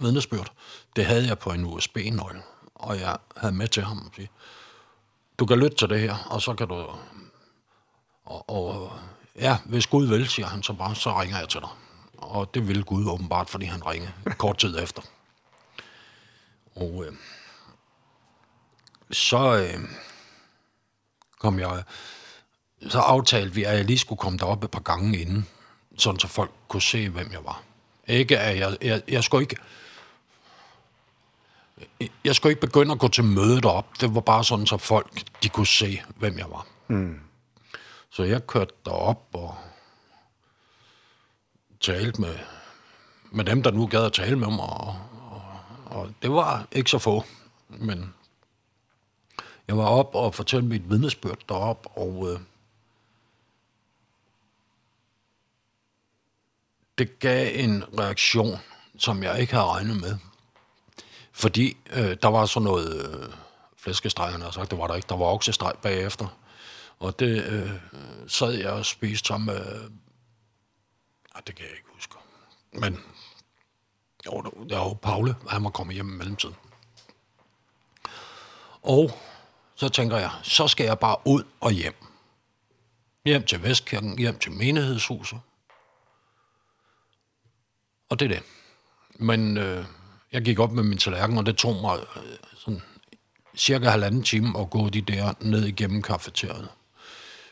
vidnesbyrd, 0.00 0.52
det 0.96 1.06
havde 1.06 1.26
jeg 1.26 1.38
på 1.38 1.50
en 1.50 1.64
USB-nøgle, 1.64 2.42
og 2.74 3.00
jeg 3.00 3.18
havde 3.36 3.54
med 3.54 3.68
til 3.68 3.82
ham 3.82 3.98
og 3.98 4.12
sige, 4.16 4.30
du 5.38 5.46
kan 5.46 5.58
lytte 5.58 5.76
til 5.76 5.88
det 5.88 6.00
her, 6.00 6.16
og 6.30 6.42
så 6.42 6.54
kan 6.54 6.68
du... 6.68 6.74
Og, 8.24 8.50
og 8.50 8.92
ja, 9.36 9.58
hvis 9.64 9.86
Gud 9.86 10.06
vil, 10.06 10.28
siger 10.28 10.46
han 10.46 10.62
så 10.62 10.72
bare, 10.72 10.94
så 10.94 11.20
ringer 11.20 11.38
jeg 11.38 11.48
til 11.48 11.60
dig. 11.60 11.68
Og 12.16 12.54
det 12.54 12.68
vil 12.68 12.84
Gud 12.84 13.06
åbenbart, 13.06 13.50
fordi 13.50 13.66
han 13.66 13.86
ringer 13.86 14.08
kort 14.38 14.58
tid 14.58 14.78
efter. 14.82 15.02
Og 16.74 17.04
øh, 17.06 17.12
så 19.10 19.56
øh, 19.56 19.88
kom 21.38 21.58
jeg... 21.58 21.82
Så 22.88 22.98
aftalte 22.98 23.54
vi, 23.54 23.64
at 23.64 23.76
jeg 23.76 23.84
lige 23.84 23.98
skulle 23.98 24.18
komme 24.18 24.38
derop 24.38 24.64
et 24.64 24.70
par 24.70 24.80
gange 24.80 25.18
inden, 25.18 25.48
sådan 25.98 26.20
så 26.20 26.28
folk 26.28 26.50
kunne 26.68 26.82
se, 26.82 27.08
hvem 27.08 27.32
jeg 27.32 27.44
var. 27.44 27.62
Ikke, 28.06 28.38
at 28.38 28.58
jeg, 28.58 28.76
jeg, 28.82 29.02
jeg 29.08 29.24
skulle 29.24 29.42
ikke 29.42 29.56
jeg 32.24 32.34
skulle 32.34 32.50
ikke 32.50 32.60
begynde 32.60 32.92
at 32.92 32.98
gå 32.98 33.08
til 33.08 33.24
mødet 33.24 33.64
op. 33.64 33.86
Det 34.00 34.14
var 34.14 34.20
bare 34.20 34.44
sådan, 34.44 34.66
så 34.66 34.76
folk 34.76 35.42
de 35.42 35.48
kunne 35.48 35.66
se, 35.66 36.02
hvem 36.16 36.38
jeg 36.38 36.50
var. 36.50 36.66
Mm. 36.88 37.20
Så 38.10 38.22
jeg 38.22 38.46
kørte 38.46 38.74
derop 38.84 39.28
og 39.32 39.56
talte 41.80 42.20
med, 42.20 42.38
med 43.30 43.44
dem, 43.44 43.62
der 43.62 43.70
nu 43.70 43.86
gad 43.86 44.04
at 44.04 44.12
tale 44.12 44.36
med 44.36 44.48
mig. 44.48 44.60
Og, 44.60 44.96
og, 45.30 45.42
og 45.90 46.14
det 46.22 46.32
var 46.32 46.66
ikke 46.72 46.90
så 46.90 46.98
få, 46.98 47.24
men 47.68 48.14
jeg 49.68 49.78
var 49.78 49.84
op 49.86 50.14
og 50.14 50.34
fortalte 50.34 50.66
mit 50.66 50.90
vidnesbyrd 50.90 51.38
derop, 51.48 51.86
og 51.96 52.32
øh, 52.32 52.40
det 56.98 57.18
gav 57.18 57.64
en 57.64 57.84
reaktion, 57.98 58.56
som 58.98 59.22
jeg 59.22 59.40
ikke 59.40 59.52
havde 59.52 59.66
regnet 59.66 60.00
med. 60.00 60.18
Fordi 61.34 61.76
øh, 61.90 62.16
der 62.22 62.28
var 62.28 62.46
sådan 62.46 62.64
noget 62.64 63.06
øh, 63.06 63.32
flæskesteg, 63.76 64.24
han 64.26 64.40
havde 64.40 64.54
sagt, 64.54 64.70
det 64.70 64.78
var 64.78 64.86
der 64.86 64.94
ikke. 64.94 65.08
Der 65.08 65.16
var 65.16 65.24
oksesteg 65.24 65.72
bagefter. 65.82 66.38
Og 66.98 67.18
det 67.18 67.44
øh, 67.44 67.70
sad 68.26 68.52
jeg 68.52 68.70
og 68.70 68.86
spiste 68.86 69.26
sammen 69.28 69.46
med... 69.46 69.66
Øh, 69.74 69.90
ah, 71.34 71.42
det 71.46 71.54
kan 71.54 71.64
jeg 71.64 71.72
ikke 71.76 71.88
huske. 71.94 72.14
Men 72.72 73.00
jo, 74.26 74.42
det 74.42 74.76
var 74.76 74.84
jo 74.84 74.94
Paule, 75.02 75.36
han 75.48 75.64
var 75.64 75.70
kommet 75.70 75.94
hjem 75.94 76.08
i 76.08 76.16
mellemtiden. 76.16 76.56
Og 78.82 79.10
så 79.74 79.88
tænker 79.88 80.16
jeg, 80.16 80.30
så 80.42 80.68
skal 80.68 80.84
jeg 80.86 80.98
bare 80.98 81.16
ud 81.24 81.42
og 81.60 81.70
hjem. 81.70 81.94
Hjem 83.24 83.44
til 83.44 83.62
Vestkirken, 83.62 84.18
hjem 84.18 84.38
til 84.38 84.52
menighedshuset. 84.52 85.40
Og 88.08 88.18
det 88.20 88.24
er 88.24 88.34
det. 88.34 88.42
Men 89.18 89.56
øh, 89.56 89.84
jeg 90.34 90.42
gik 90.42 90.58
op 90.58 90.72
med 90.72 90.82
min 90.82 90.98
tallerken, 90.98 91.38
og 91.38 91.46
det 91.46 91.56
tog 91.56 91.82
mig 91.82 91.98
sådan 92.56 92.82
cirka 93.56 93.88
halvanden 93.88 94.22
time 94.22 94.60
at 94.60 94.70
gå 94.70 94.88
de 94.88 95.00
der 95.00 95.34
ned 95.40 95.64
igennem 95.64 96.02
kafeteriet. 96.02 96.68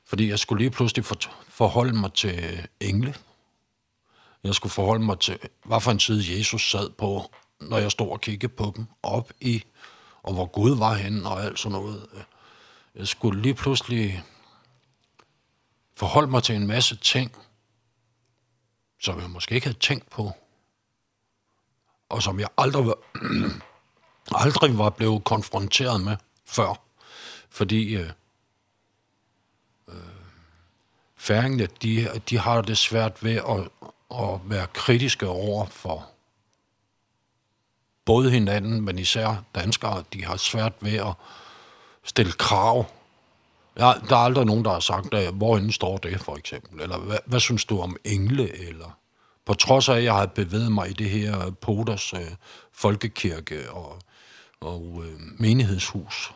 Fordi 0.05 0.29
jeg 0.29 0.39
skulle 0.39 0.63
lige 0.63 0.71
pludselig 0.71 1.05
for, 1.05 1.17
forholde 1.49 1.97
mig 1.97 2.13
til 2.13 2.67
engle. 2.81 3.15
Jeg 4.45 4.55
skulle 4.55 4.73
forholde 4.73 5.05
mig 5.05 5.19
til, 5.19 5.39
hvad 5.65 5.81
for 5.81 5.91
en 5.91 6.01
side 6.01 6.39
Jesus 6.39 6.71
sad 6.71 6.91
på, 6.91 7.33
når 7.61 7.79
jeg 7.79 7.91
stod 7.91 8.11
og 8.11 8.21
kiggede 8.21 8.53
på 8.53 8.73
dem, 8.77 8.87
op 9.03 9.33
i, 9.41 9.65
og 10.23 10.35
hvor 10.35 10.47
Gud 10.47 10.77
var 10.77 10.95
henne 10.95 11.29
og 11.29 11.45
alt 11.45 11.59
sådan 11.59 11.73
noget. 11.73 12.07
Jeg 12.95 13.09
skulle 13.09 13.43
lige 13.43 13.55
pludselig 13.55 14.23
forholde 15.97 16.31
mig 16.31 16.43
til 16.43 16.55
en 16.55 16.67
masse 16.67 16.97
ting, 16.97 17.37
som 19.01 19.21
jeg 19.21 19.31
måske 19.31 19.55
ikke 19.55 19.67
havde 19.67 19.79
tænkt 19.79 20.11
på, 20.11 20.33
og 22.13 22.23
som 22.23 22.41
jeg 22.41 22.49
aldrig 22.59 22.87
var, 22.87 22.97
aldrig 24.45 24.79
var 24.79 24.91
blevet 24.91 25.25
konfronteret 25.25 26.01
med 26.01 26.17
før. 26.47 26.81
Fordi 27.51 27.95
øh, 27.95 28.11
øh, 29.89 29.95
færingene, 31.17 31.69
de, 31.83 32.21
de 32.31 32.39
har 32.39 32.61
det 32.61 32.79
svært 32.79 33.25
ved 33.25 33.37
at, 33.37 33.89
at 34.21 34.41
være 34.45 34.67
kritiske 34.67 35.29
over 35.29 35.67
for 35.67 36.07
både 38.05 38.31
hinanden, 38.31 38.81
men 38.81 38.99
især 38.99 39.45
danskere, 39.55 40.05
de 40.13 40.25
har 40.25 40.37
svært 40.37 40.73
ved 40.81 40.97
at 40.97 41.15
stille 42.05 42.33
krav. 42.33 42.87
Ja, 43.79 43.93
der 44.09 44.17
er 44.17 44.25
aldrig 44.25 44.47
nogen, 44.47 44.65
der 44.65 44.73
har 44.73 44.81
sagt, 44.81 45.15
hvorinde 45.33 45.73
står 45.73 45.97
det, 45.97 46.21
for 46.21 46.37
eksempel? 46.37 46.81
Eller 46.81 46.99
hvad, 46.99 47.19
hvad 47.27 47.41
synes 47.41 47.65
du 47.65 47.81
om 47.81 47.97
engle, 48.05 48.69
eller 48.69 48.99
på 49.45 49.55
trods 49.55 49.89
af, 49.89 49.97
at 49.97 50.05
jeg 50.05 50.15
har 50.15 50.27
bevæget 50.27 50.73
mig 50.73 50.91
i 50.91 50.93
det 50.93 51.11
her 51.11 51.51
Poders 51.51 52.13
øh, 52.13 52.21
folkekirke 52.73 53.71
og, 53.71 53.99
og 54.61 55.05
øh, 55.07 55.21
menighedshus 55.21 56.33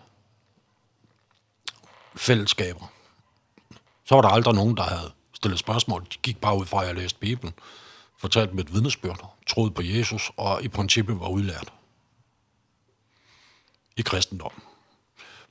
fællesskaber, 2.17 2.93
så 4.05 4.15
var 4.15 4.23
der 4.23 4.29
aldrig 4.29 4.55
nogen, 4.55 4.77
der 4.77 4.83
havde 4.83 5.13
stillet 5.35 5.59
spørgsmål. 5.59 6.03
De 6.03 6.17
gik 6.23 6.41
bare 6.41 6.57
ud 6.57 6.67
fra, 6.67 6.83
at 6.83 6.89
jeg 6.89 6.97
læste 6.97 7.19
Bibelen, 7.19 7.55
fortalte 8.19 8.55
med 8.55 8.65
et 8.65 8.75
vidnesbyrd, 8.75 9.37
troede 9.47 9.71
på 9.71 9.83
Jesus 9.83 10.31
og 10.37 10.63
i 10.63 10.69
princippet 10.69 11.21
var 11.21 11.29
udlært 11.29 11.73
i 13.97 14.03
kristendom. 14.03 14.63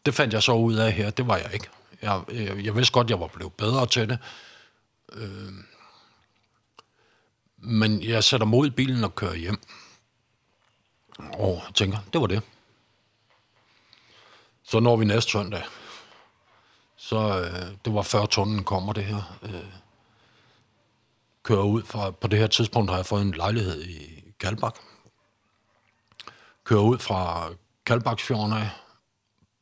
Det 0.06 0.14
fandt 0.14 0.34
jeg 0.34 0.44
så 0.44 0.52
ud 0.52 0.76
af 0.76 0.92
her, 0.92 1.10
det 1.10 1.28
var 1.28 1.38
jeg 1.38 1.54
ikke. 1.54 1.68
Jeg, 2.02 2.22
jeg, 2.32 2.66
jeg 2.66 2.76
vidste 2.76 2.94
godt, 2.94 3.10
jeg 3.10 3.20
var 3.20 3.28
blevet 3.28 3.54
bedre 3.54 3.86
til 3.86 4.10
det. 4.10 4.20
Øh, 5.14 5.54
men 7.66 8.04
jeg 8.04 8.24
sætter 8.24 8.46
mod 8.48 8.70
bilen 8.70 9.04
og 9.04 9.16
kører 9.16 9.36
hjem. 9.36 9.60
Og 11.20 11.62
tænker, 11.74 11.98
det 12.14 12.22
var 12.22 12.28
det. 12.28 12.42
Så 14.64 14.80
når 14.80 14.98
vi 14.98 15.06
næste 15.06 15.32
søndag. 15.32 15.64
Så 16.96 17.18
øh, 17.18 17.78
det 17.86 17.94
var 17.94 18.02
før 18.02 18.26
tunnelen 18.26 18.64
kommer 18.64 18.94
det 18.94 19.06
her. 19.06 19.38
Øh, 19.44 19.66
kører 21.44 21.64
ud 21.64 21.84
fra, 21.84 22.12
på 22.12 22.28
det 22.28 22.40
her 22.40 22.48
tidspunkt 22.48 22.90
har 22.90 22.98
jeg 22.98 23.06
fået 23.06 23.22
en 23.22 23.32
lejlighed 23.32 23.84
i 23.84 24.24
Kalbak. 24.40 24.76
Kører 26.64 26.82
ud 26.82 27.00
fra 27.00 27.50
Kalbaksfjorden 27.86 28.54
af, 28.54 28.70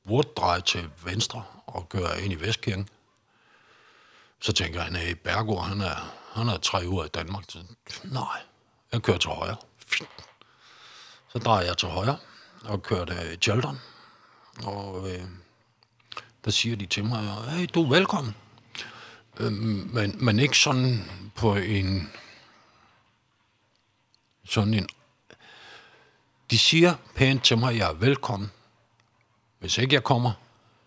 burde 0.07 0.27
dreje 0.37 0.61
til 0.61 0.89
venstre 1.03 1.43
og 1.65 1.89
kører 1.89 2.15
ind 2.15 2.33
i 2.33 2.35
Vestkirken. 2.35 2.89
Så 4.39 4.53
tænker 4.53 4.83
jeg, 4.83 4.95
at 4.95 5.19
Bergård, 5.19 5.65
han 5.65 5.81
er 5.81 6.22
Han 6.33 6.49
er 6.49 6.57
tre 6.57 6.87
uger 6.87 7.05
i 7.05 7.07
Danmark. 7.07 7.43
Så, 7.49 7.63
nej, 8.03 8.41
jeg 8.91 9.01
kører 9.01 9.17
til 9.17 9.29
højre. 9.29 9.55
Så 11.33 11.39
drejer 11.39 11.65
jeg 11.65 11.77
til 11.77 11.89
højre 11.89 12.17
og 12.63 12.83
kører 12.83 13.05
til 13.05 13.39
Tjeldon. 13.39 13.79
Og 14.63 15.11
øh, 15.11 15.21
der 16.45 16.51
siger 16.51 16.75
de 16.75 16.85
til 16.85 17.05
mig, 17.05 17.49
hey, 17.49 17.69
du 17.73 17.83
er 17.83 17.89
velkommen. 17.89 18.35
Øh, 19.37 19.51
men, 19.51 20.25
men 20.25 20.39
ikke 20.39 20.57
sådan 20.57 21.11
på 21.35 21.55
en... 21.55 22.11
Sådan 24.45 24.73
en... 24.73 24.89
De 26.51 26.57
siger 26.57 26.95
pænt 27.15 27.43
til 27.43 27.57
mig, 27.57 27.77
jeg 27.77 27.89
er 27.89 27.93
velkommen. 27.93 28.51
Hvis 29.59 29.77
ikke 29.77 29.95
jeg 29.95 30.03
kommer, 30.03 30.31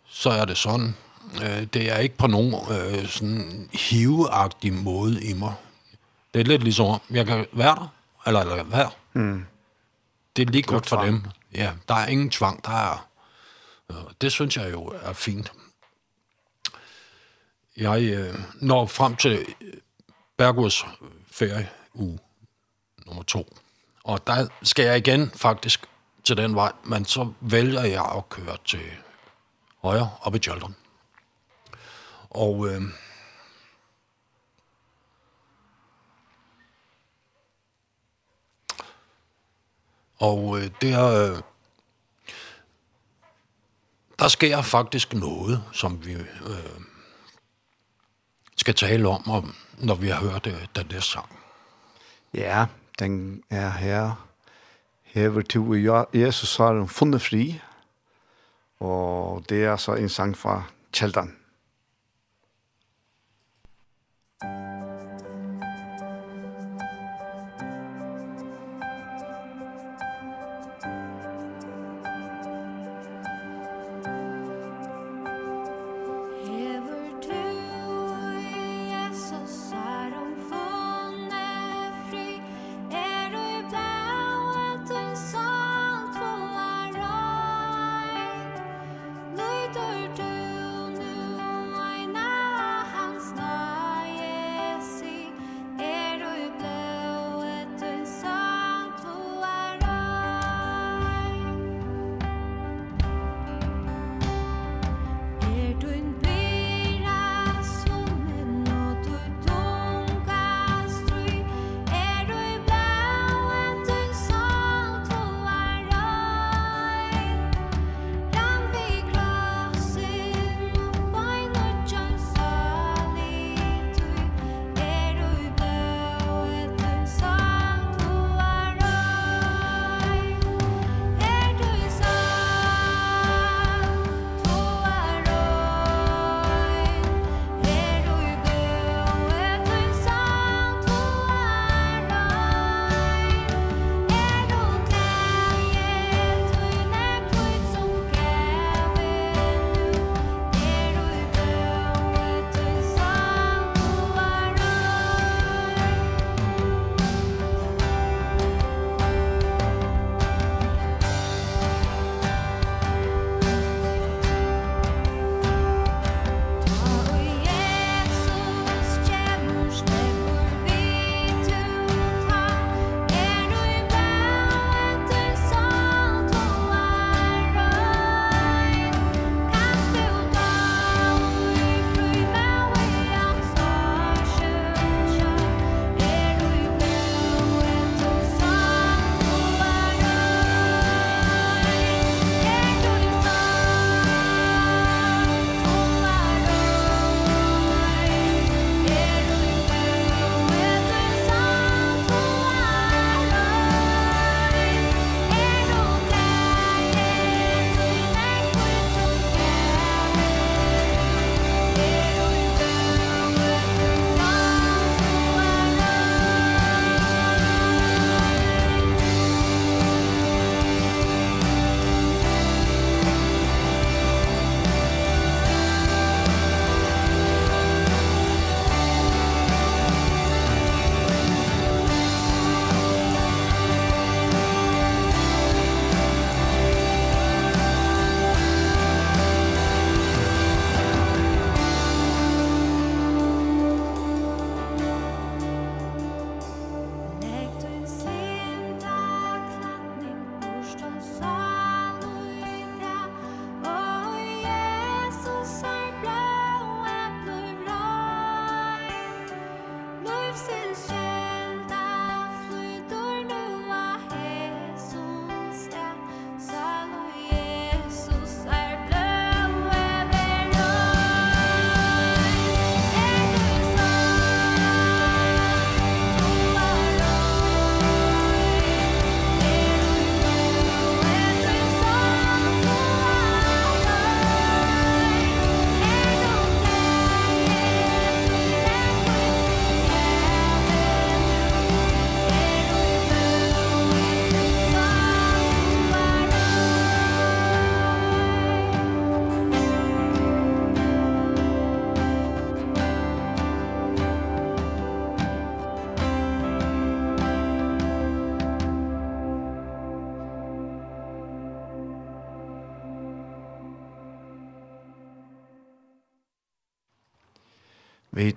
så 0.05 0.31
er 0.31 0.45
det 0.45 0.59
sådan, 0.59 0.97
Øh, 1.43 1.63
det 1.63 1.93
er 1.93 1.99
ikke 1.99 2.17
på 2.17 2.27
nogen 2.27 2.55
øh, 2.71 3.09
sådan 3.09 3.69
hiveagtig 3.73 4.73
måde 4.73 5.25
i 5.25 5.33
mig. 5.33 5.55
Det 6.35 6.41
er 6.41 6.45
lidt 6.45 6.63
ligesom, 6.63 7.01
jeg 7.11 7.27
kan 7.27 7.47
være 7.53 7.75
der, 7.75 7.95
eller, 8.27 8.41
eller 8.41 8.65
være. 8.65 8.91
Mm. 9.13 9.47
Det 10.37 10.49
er 10.49 10.53
lige 10.53 10.63
godt 10.63 10.87
for 10.87 11.03
dem. 11.03 11.25
Ja, 11.55 11.73
der 11.89 11.95
er 11.95 12.07
ingen 12.07 12.31
tvang, 12.31 12.65
der 12.65 12.71
er... 12.71 13.09
Øh, 13.91 13.97
det 14.21 14.33
synes 14.33 14.57
jeg 14.57 14.73
jo 14.73 14.85
er 15.03 15.13
fint. 15.13 15.53
Jeg 17.77 18.03
øh, 18.03 18.35
når 18.61 18.87
frem 18.87 19.17
til 19.17 19.47
Bergurs 20.37 20.87
ferieuge 21.33 22.19
nummer 23.07 23.23
to. 23.23 23.57
Og 24.05 24.27
der 24.27 24.49
skal 24.63 24.85
jeg 24.85 24.97
igen 24.97 25.31
faktisk 25.35 25.87
til 26.25 26.37
den 26.37 26.55
vej, 26.55 26.73
men 26.85 27.05
så 27.05 27.33
vælger 27.41 27.83
jeg 27.83 28.05
at 28.17 28.29
køre 28.29 28.57
til 28.65 28.81
højre 29.83 30.11
op 30.23 30.35
i 30.35 30.39
Jolton. 30.47 30.77
Og 32.37 32.69
øh, 32.69 32.83
og 40.19 40.59
øh, 40.59 40.71
det 40.81 40.93
har 40.93 41.09
øh, 41.09 41.39
der 44.19 44.29
sker 44.29 44.63
faktisk 44.63 45.15
noget, 45.15 45.65
som 45.73 46.07
vi 46.07 46.13
øh, 46.13 46.81
skal 48.57 48.75
tale 48.75 49.09
om, 49.09 49.31
om, 49.31 49.55
når 49.79 49.95
vi 49.95 50.09
har 50.09 50.21
hørt 50.21 50.47
øh, 50.47 50.67
den 50.77 50.91
der 50.91 51.01
sang. 51.01 51.39
Ja, 52.35 52.67
den 52.99 53.43
er 53.51 53.71
her. 53.71 54.27
Hever 55.03 55.43
to 55.43 55.75
Jesus 56.15 56.57
har 56.57 56.73
hun 56.73 56.89
funnet 56.89 57.23
fri. 57.23 57.61
Og 58.81 59.45
det 59.49 59.65
er 59.65 59.77
så 59.77 59.95
en 59.95 60.09
sang 60.09 60.37
fra 60.37 60.63
Kjeldan. 60.93 61.36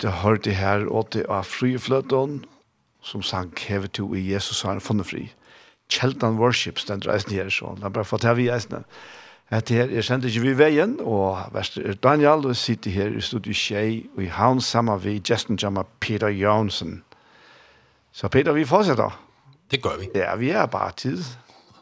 vite 0.03 0.49
det 0.49 0.55
her 0.55 0.87
og 0.87 1.13
det 1.13 1.25
åtte 1.25 1.29
av 1.29 1.43
frifløtten, 1.43 2.45
som 3.01 3.21
sang 3.21 3.53
hevet 3.57 3.93
to 3.93 4.13
i 4.15 4.31
Jesus 4.33 4.61
har 4.61 4.71
han 4.71 4.81
funnet 4.81 5.07
fri. 5.07 5.29
Kjeltan 5.89 6.37
Worship 6.37 6.79
stender 6.79 7.13
eisen 7.13 7.31
her, 7.31 7.49
så 7.49 7.75
han 7.81 7.93
bare 7.93 8.05
fått 8.05 8.23
her 8.23 8.33
vi 8.33 8.49
eisen. 8.49 8.85
Etter 9.51 9.75
her, 9.75 9.89
jeg 9.89 10.05
kjente 10.05 10.29
ikke 10.29 10.43
vi 10.43 10.53
veien, 10.59 10.99
og 11.01 11.49
verste 11.53 11.81
er 11.81 11.97
Daniel, 11.97 12.45
og 12.45 12.55
sitter 12.55 12.91
her 12.91 13.15
i 13.17 13.21
studiet 13.21 13.57
Kjei, 13.57 14.05
og 14.15 14.23
i 14.23 14.29
havn 14.29 14.61
sammen 14.61 15.03
vi 15.03 15.21
Justin 15.29 15.57
Jammer 15.57 15.87
Peter 15.99 16.27
Jørgensen. 16.27 17.03
Så 18.11 18.27
Peter, 18.27 18.51
vi 18.51 18.65
fortsetter. 18.65 19.25
Det 19.71 19.81
gør 19.81 19.97
vi. 19.97 20.09
Ja, 20.15 20.35
vi 20.35 20.49
er 20.49 20.65
bare 20.65 20.91
tid. 20.97 21.23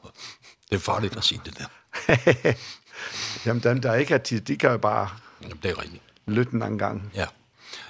Det 0.69 0.76
er 0.76 0.80
farligt 0.80 1.18
at 1.18 1.23
sige 1.23 1.41
det 1.45 1.57
der. 1.57 1.68
Jamen, 3.45 3.64
dem, 3.64 3.81
der 3.81 3.95
ikke 3.95 4.11
har 4.11 4.19
tid, 4.19 4.41
de 4.41 4.57
kan 4.57 4.72
jo 4.72 4.77
bare... 4.77 5.10
Jamen, 5.41 5.60
det 5.64 5.72
er 5.72 5.81
rigtigt. 5.81 6.03
Lytten 6.26 6.64
en 6.64 6.77
gang. 6.77 7.11
Ja 7.15 7.26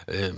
øh, 0.08 0.34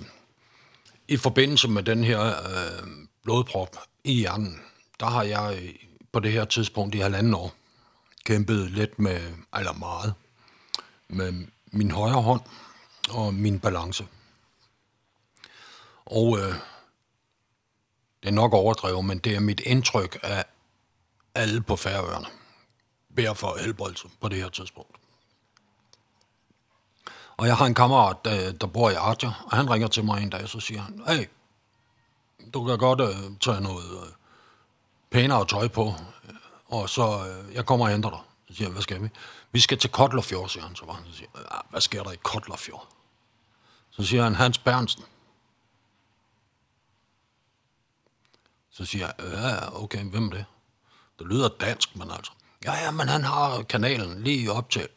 i 1.08 1.18
forbindelse 1.18 1.68
med 1.68 1.84
den 1.84 2.04
her 2.04 2.28
øh, 2.28 2.88
blodprop 3.24 3.78
i 4.04 4.14
hjernen, 4.14 4.62
der 5.00 5.06
har 5.06 5.24
jeg 5.24 5.76
på 6.12 6.20
det 6.20 6.32
her 6.32 6.46
tidspunkt 6.46 6.96
i 6.96 7.00
halvanden 7.00 7.34
år 7.34 7.54
kæmpet 8.26 8.72
lidt 8.72 9.00
med, 9.00 9.22
eller 9.58 9.74
meget, 9.74 10.14
med 11.08 11.48
min 11.72 11.92
højre 11.92 12.22
hånd 12.22 12.42
og 13.10 13.34
min 13.34 13.60
balance. 13.60 14.08
Og 16.06 16.40
øh, 16.40 16.54
det 18.24 18.30
er 18.30 18.32
nok 18.32 18.54
overdrevet, 18.54 19.06
men 19.06 19.18
det 19.18 19.36
er 19.36 19.40
mit 19.40 19.60
indtryk 19.60 20.20
af 20.24 20.46
alle 21.36 21.62
på 21.62 21.76
færøerne. 21.76 22.26
Bær 23.16 23.34
for 23.34 23.58
helbredelse 23.62 24.08
på 24.22 24.30
det 24.30 24.38
her 24.38 24.50
tidspunkt. 24.50 24.89
Og 27.40 27.48
jeg 27.48 27.58
har 27.58 27.66
en 27.66 27.74
kammerat, 27.74 28.26
der, 28.26 28.52
der 28.52 28.68
bor 28.68 28.90
i 28.90 28.94
Arja, 28.94 29.32
og 29.46 29.58
han 29.58 29.70
ringer 29.70 29.88
til 29.88 30.06
mig 30.06 30.24
en 30.24 30.30
dag, 30.30 30.44
og 30.44 30.50
så 30.50 30.60
siger 30.60 30.82
han, 30.82 31.02
hey, 31.08 31.30
du 32.54 32.66
kan 32.66 32.78
godt 32.78 33.02
øh, 33.02 33.38
tage 33.40 33.62
noget 33.62 33.92
øh, 33.92 34.14
pænere 35.10 35.46
tøj 35.46 35.68
på, 35.68 35.94
og 36.66 36.90
så 36.90 37.28
øh, 37.28 37.56
jeg 37.56 37.66
kommer 37.66 37.86
og 37.86 37.92
henter 37.92 38.10
dig. 38.10 38.20
Så 38.48 38.54
siger 38.56 38.68
han, 38.68 38.74
hvad 38.74 38.82
skal 38.82 39.04
vi? 39.04 39.10
Vi 39.52 39.60
skal 39.60 39.78
til 39.78 39.92
Kotlerfjord, 39.92 40.50
siger 40.50 40.64
han. 40.64 40.76
Så 40.76 40.86
var 40.86 40.94
han, 40.94 41.06
så 41.06 41.18
siger, 41.18 41.30
hvad 41.70 41.82
sker 41.82 42.04
der 42.04 42.12
i 42.12 42.18
Kotlerfjord? 42.24 42.88
Så 43.90 44.04
siger 44.04 44.24
han, 44.24 44.36
Hans 44.36 44.58
Bernsen. 44.58 45.04
Så 48.72 48.86
siger 48.86 49.06
jeg, 49.06 49.32
ja, 49.32 49.84
okay, 49.84 50.04
hvem 50.04 50.28
er 50.28 50.32
det? 50.32 50.46
Det 51.20 51.28
lyder 51.28 51.50
dansk, 51.60 51.96
men 51.96 52.12
altså. 52.12 52.32
Ja, 52.66 52.74
ja, 52.74 52.92
men 52.92 53.08
han 53.08 53.24
har 53.24 53.64
kanalen 53.64 54.24
lige 54.24 54.52
op 54.52 54.70
til, 54.70 54.88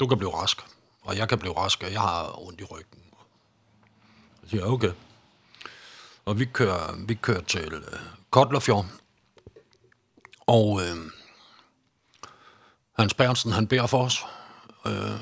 du 0.00 0.06
kan 0.06 0.18
blive 0.18 0.34
rask 0.34 0.62
og 1.02 1.16
jeg 1.16 1.28
kan 1.28 1.38
blive 1.38 1.56
rask, 1.56 1.82
og 1.82 1.92
jeg 1.92 2.00
har 2.00 2.46
ondt 2.46 2.60
i 2.60 2.64
ryggen. 2.64 3.02
Så 4.42 4.50
siger, 4.50 4.64
okay. 4.64 4.92
Og 6.24 6.38
vi 6.38 6.44
kører, 6.44 6.94
vi 7.06 7.14
kører 7.14 7.40
til 7.40 7.74
uh, 7.74 7.82
Kotlerfjord, 8.30 8.86
og 10.46 10.80
øh, 10.80 10.96
Hans 12.98 13.14
Bernsen, 13.14 13.52
han 13.52 13.66
beder 13.66 13.86
for 13.86 14.04
os, 14.04 14.24
øh, 14.86 15.20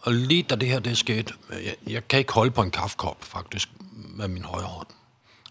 og 0.00 0.12
lige 0.12 0.42
da 0.42 0.54
det 0.54 0.68
her 0.68 0.78
det 0.78 0.98
skete, 0.98 1.34
jeg, 1.50 1.76
jeg 1.86 2.08
kan 2.08 2.18
ikke 2.18 2.32
holde 2.32 2.50
på 2.50 2.62
en 2.62 2.70
kaffekop 2.70 3.24
faktisk 3.24 3.68
med 3.92 4.28
min 4.28 4.44
højre 4.44 4.66
hånd. 4.66 4.86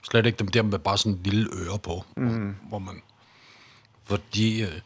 Slet 0.03 0.25
ikke 0.25 0.37
dem 0.37 0.47
der 0.47 0.61
med 0.61 0.79
bare 0.79 0.97
sådan 0.97 1.11
en 1.11 1.23
lille 1.23 1.49
øre 1.53 1.79
på, 1.79 2.05
mm. 2.17 2.55
hvor 2.69 2.79
man... 2.79 3.01
Fordi 4.03 4.61
øh, 4.61 4.81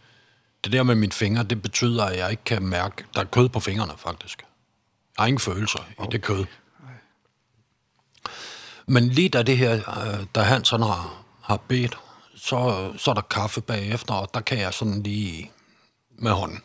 det 0.64 0.72
der 0.72 0.84
med 0.84 0.96
mine 0.96 1.12
fingre, 1.12 1.44
det 1.44 1.62
betyder, 1.62 2.06
at 2.06 2.18
jeg 2.18 2.32
ikke 2.32 2.44
kan 2.44 2.64
mærke... 2.64 3.06
Der 3.16 3.22
er 3.22 3.26
kød 3.26 3.50
på 3.50 3.60
fingrene, 3.60 3.94
faktisk 3.98 4.44
egen 5.18 5.40
følelser 5.40 5.80
okay. 5.98 6.08
i 6.08 6.12
det 6.12 6.24
kød. 6.24 6.46
Men 8.88 9.10
lige 9.10 9.30
da 9.30 9.44
det 9.44 9.58
her, 9.58 9.82
da 10.36 10.42
han 10.42 10.66
sådan 10.66 10.86
har, 10.86 11.24
har 11.42 11.58
bedt, 11.58 11.98
så, 12.36 12.94
så 12.98 13.12
er 13.12 13.16
der 13.16 13.22
kaffe 13.22 13.62
bagefter, 13.62 14.14
og 14.14 14.34
der 14.34 14.42
kan 14.42 14.60
jeg 14.60 14.74
sådan 14.74 15.04
lige 15.04 15.52
med 16.10 16.32
hånden. 16.32 16.64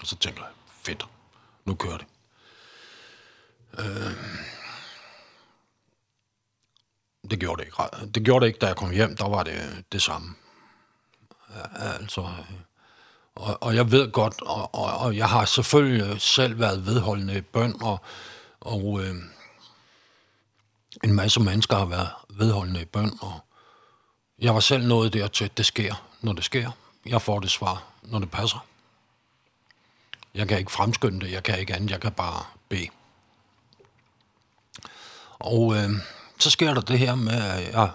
Og 0.00 0.06
så 0.06 0.16
tænker 0.16 0.42
jeg, 0.42 0.50
fedt, 0.82 1.06
nu 1.64 1.74
kører 1.74 1.98
det. 1.98 2.06
Øh, 3.78 4.12
det 7.30 7.40
gjorde 7.40 7.62
det 7.62 7.66
ikke. 7.66 8.06
Det 8.14 8.24
gjorde 8.24 8.42
det 8.42 8.46
ikke, 8.46 8.58
da 8.58 8.66
jeg 8.66 8.76
kom 8.76 8.90
hjem. 8.90 9.16
Der 9.16 9.28
var 9.28 9.42
det 9.42 9.84
det 9.92 10.02
samme. 10.02 10.34
Altså, 11.74 12.34
Og, 13.34 13.58
og 13.60 13.74
jeg 13.74 13.90
ved 13.90 14.12
godt, 14.12 14.42
og, 14.42 14.74
og, 14.74 14.98
og 14.98 15.16
jeg 15.16 15.28
har 15.28 15.44
selvfølgelig 15.44 16.20
selv 16.20 16.58
været 16.58 16.86
vedholdende 16.86 17.38
i 17.38 17.40
bøn, 17.40 17.82
og, 17.82 18.00
og 18.60 19.00
øh, 19.02 19.14
en 21.04 21.14
masse 21.14 21.40
mennesker 21.40 21.76
har 21.76 21.86
været 21.86 22.10
vedholdende 22.28 22.82
i 22.82 22.84
bøn, 22.84 23.18
og 23.20 23.40
jeg 24.38 24.54
var 24.54 24.60
selv 24.60 24.86
nået 24.86 25.12
dertil, 25.12 25.50
det 25.56 25.66
sker, 25.66 26.08
når 26.20 26.32
det 26.32 26.44
sker. 26.44 26.70
Jeg 27.06 27.22
får 27.22 27.40
det 27.40 27.50
svar, 27.50 27.84
når 28.02 28.18
det 28.18 28.30
passer. 28.30 28.66
Jeg 30.34 30.48
kan 30.48 30.58
ikke 30.58 30.72
fremskynde 30.72 31.20
det, 31.20 31.32
jeg 31.32 31.42
kan 31.42 31.58
ikke 31.58 31.74
andet, 31.74 31.90
jeg 31.90 32.00
kan 32.00 32.12
bare 32.12 32.44
bede. 32.68 32.88
Og 35.38 35.76
øh, 35.76 35.90
så 36.38 36.50
sker 36.50 36.74
der 36.74 36.80
det 36.80 36.98
her 36.98 37.14
med, 37.14 37.42
at 37.42 37.72
jeg 37.72 37.90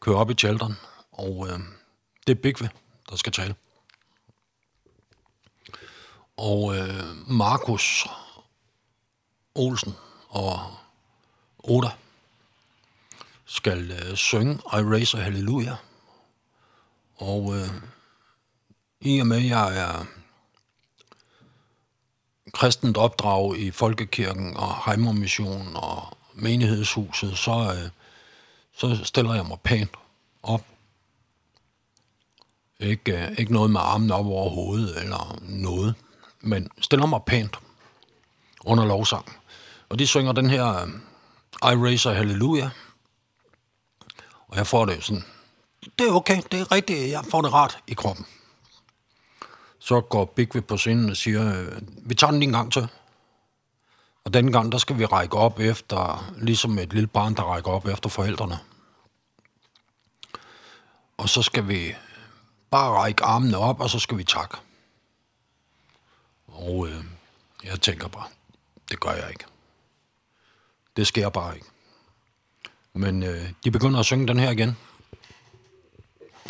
kører 0.00 0.16
op 0.16 0.30
i 0.30 0.34
tjelteren, 0.34 0.76
og 1.12 1.48
øh, 1.48 1.58
det 2.26 2.36
er 2.36 2.42
Bigve, 2.42 2.70
der 3.10 3.16
skal 3.16 3.32
tale 3.32 3.54
og 6.36 6.76
øh, 6.76 7.30
Markus 7.30 8.06
Olsen 9.54 9.94
og 10.28 10.58
Oda 11.58 11.90
skal 13.44 13.90
øh, 13.90 14.16
synge 14.16 14.54
I 14.54 14.76
Raise 14.76 15.18
a 15.18 15.20
Hallelujah. 15.20 15.76
Og 17.16 17.56
øh, 17.56 17.68
i 19.00 19.20
og 19.20 19.26
med, 19.26 19.38
jeg 19.38 19.78
er 19.78 20.04
kristent 22.52 22.96
opdrag 22.96 23.58
i 23.58 23.70
Folkekirken 23.70 24.56
og 24.56 24.84
Heimermission 24.84 25.76
og 25.76 26.16
menighedshuset, 26.34 27.38
så, 27.38 27.50
øh, 27.50 27.90
så 28.76 29.04
stiller 29.04 29.34
jeg 29.34 29.46
mig 29.46 29.58
pænt 29.60 29.90
op. 30.42 30.62
Ikke, 32.80 33.26
øh, 33.26 33.32
ikke 33.38 33.52
noget 33.52 33.70
med 33.70 33.80
armen 33.80 34.10
op 34.10 34.26
over 34.26 34.50
hovedet 34.50 35.02
eller 35.02 35.38
noget 35.42 35.94
men 36.44 36.68
stiller 36.80 37.06
mig 37.06 37.20
pænt 37.26 37.58
under 38.64 38.84
lovsang. 38.84 39.36
Og 39.88 39.98
de 39.98 40.06
synger 40.06 40.32
den 40.32 40.50
her 40.50 40.86
I 41.62 41.74
Raise 41.74 42.10
a 42.10 42.12
Hallelujah. 42.12 42.70
Og 44.48 44.56
jeg 44.56 44.66
får 44.66 44.84
det 44.84 45.04
sådan, 45.04 45.24
det 45.98 46.08
er 46.08 46.12
okay, 46.12 46.42
det 46.52 46.60
er 46.60 46.72
rigtigt, 46.72 47.10
jeg 47.10 47.24
får 47.30 47.42
det 47.42 47.52
rart 47.52 47.78
i 47.86 47.94
kroppen. 47.94 48.26
Så 49.78 50.00
går 50.00 50.24
Bigve 50.24 50.62
på 50.62 50.76
scenen 50.76 51.10
og 51.10 51.16
siger, 51.16 51.70
vi 52.06 52.14
tager 52.14 52.30
den 52.30 52.42
en 52.42 52.52
gang 52.52 52.72
til. 52.72 52.88
Og 54.24 54.34
den 54.34 54.52
gang, 54.52 54.72
der 54.72 54.78
skal 54.78 54.98
vi 54.98 55.04
række 55.04 55.36
op 55.36 55.60
efter, 55.60 56.32
ligesom 56.36 56.78
et 56.78 56.92
lille 56.92 57.06
barn, 57.06 57.34
der 57.34 57.42
rækker 57.42 57.70
op 57.70 57.86
efter 57.86 58.08
forældrene. 58.08 58.58
Og 61.16 61.28
så 61.28 61.42
skal 61.42 61.68
vi 61.68 61.94
bare 62.70 62.90
række 62.90 63.24
armene 63.24 63.58
op, 63.58 63.80
og 63.80 63.90
så 63.90 63.98
skal 63.98 64.18
vi 64.18 64.24
takke. 64.24 64.56
Og 66.54 66.88
øh, 66.88 67.04
jeg 67.64 67.80
tænker 67.80 68.08
bare, 68.08 68.28
det 68.90 69.00
gør 69.00 69.10
jeg 69.10 69.30
ikke. 69.30 69.44
Det 70.96 71.06
sker 71.06 71.28
bare 71.28 71.54
ikke. 71.54 71.66
Men 72.92 73.22
øh, 73.22 73.52
de 73.64 73.70
begynder 73.70 74.00
at 74.00 74.06
synge 74.06 74.28
den 74.28 74.38
her 74.38 74.50
igen. 74.50 74.76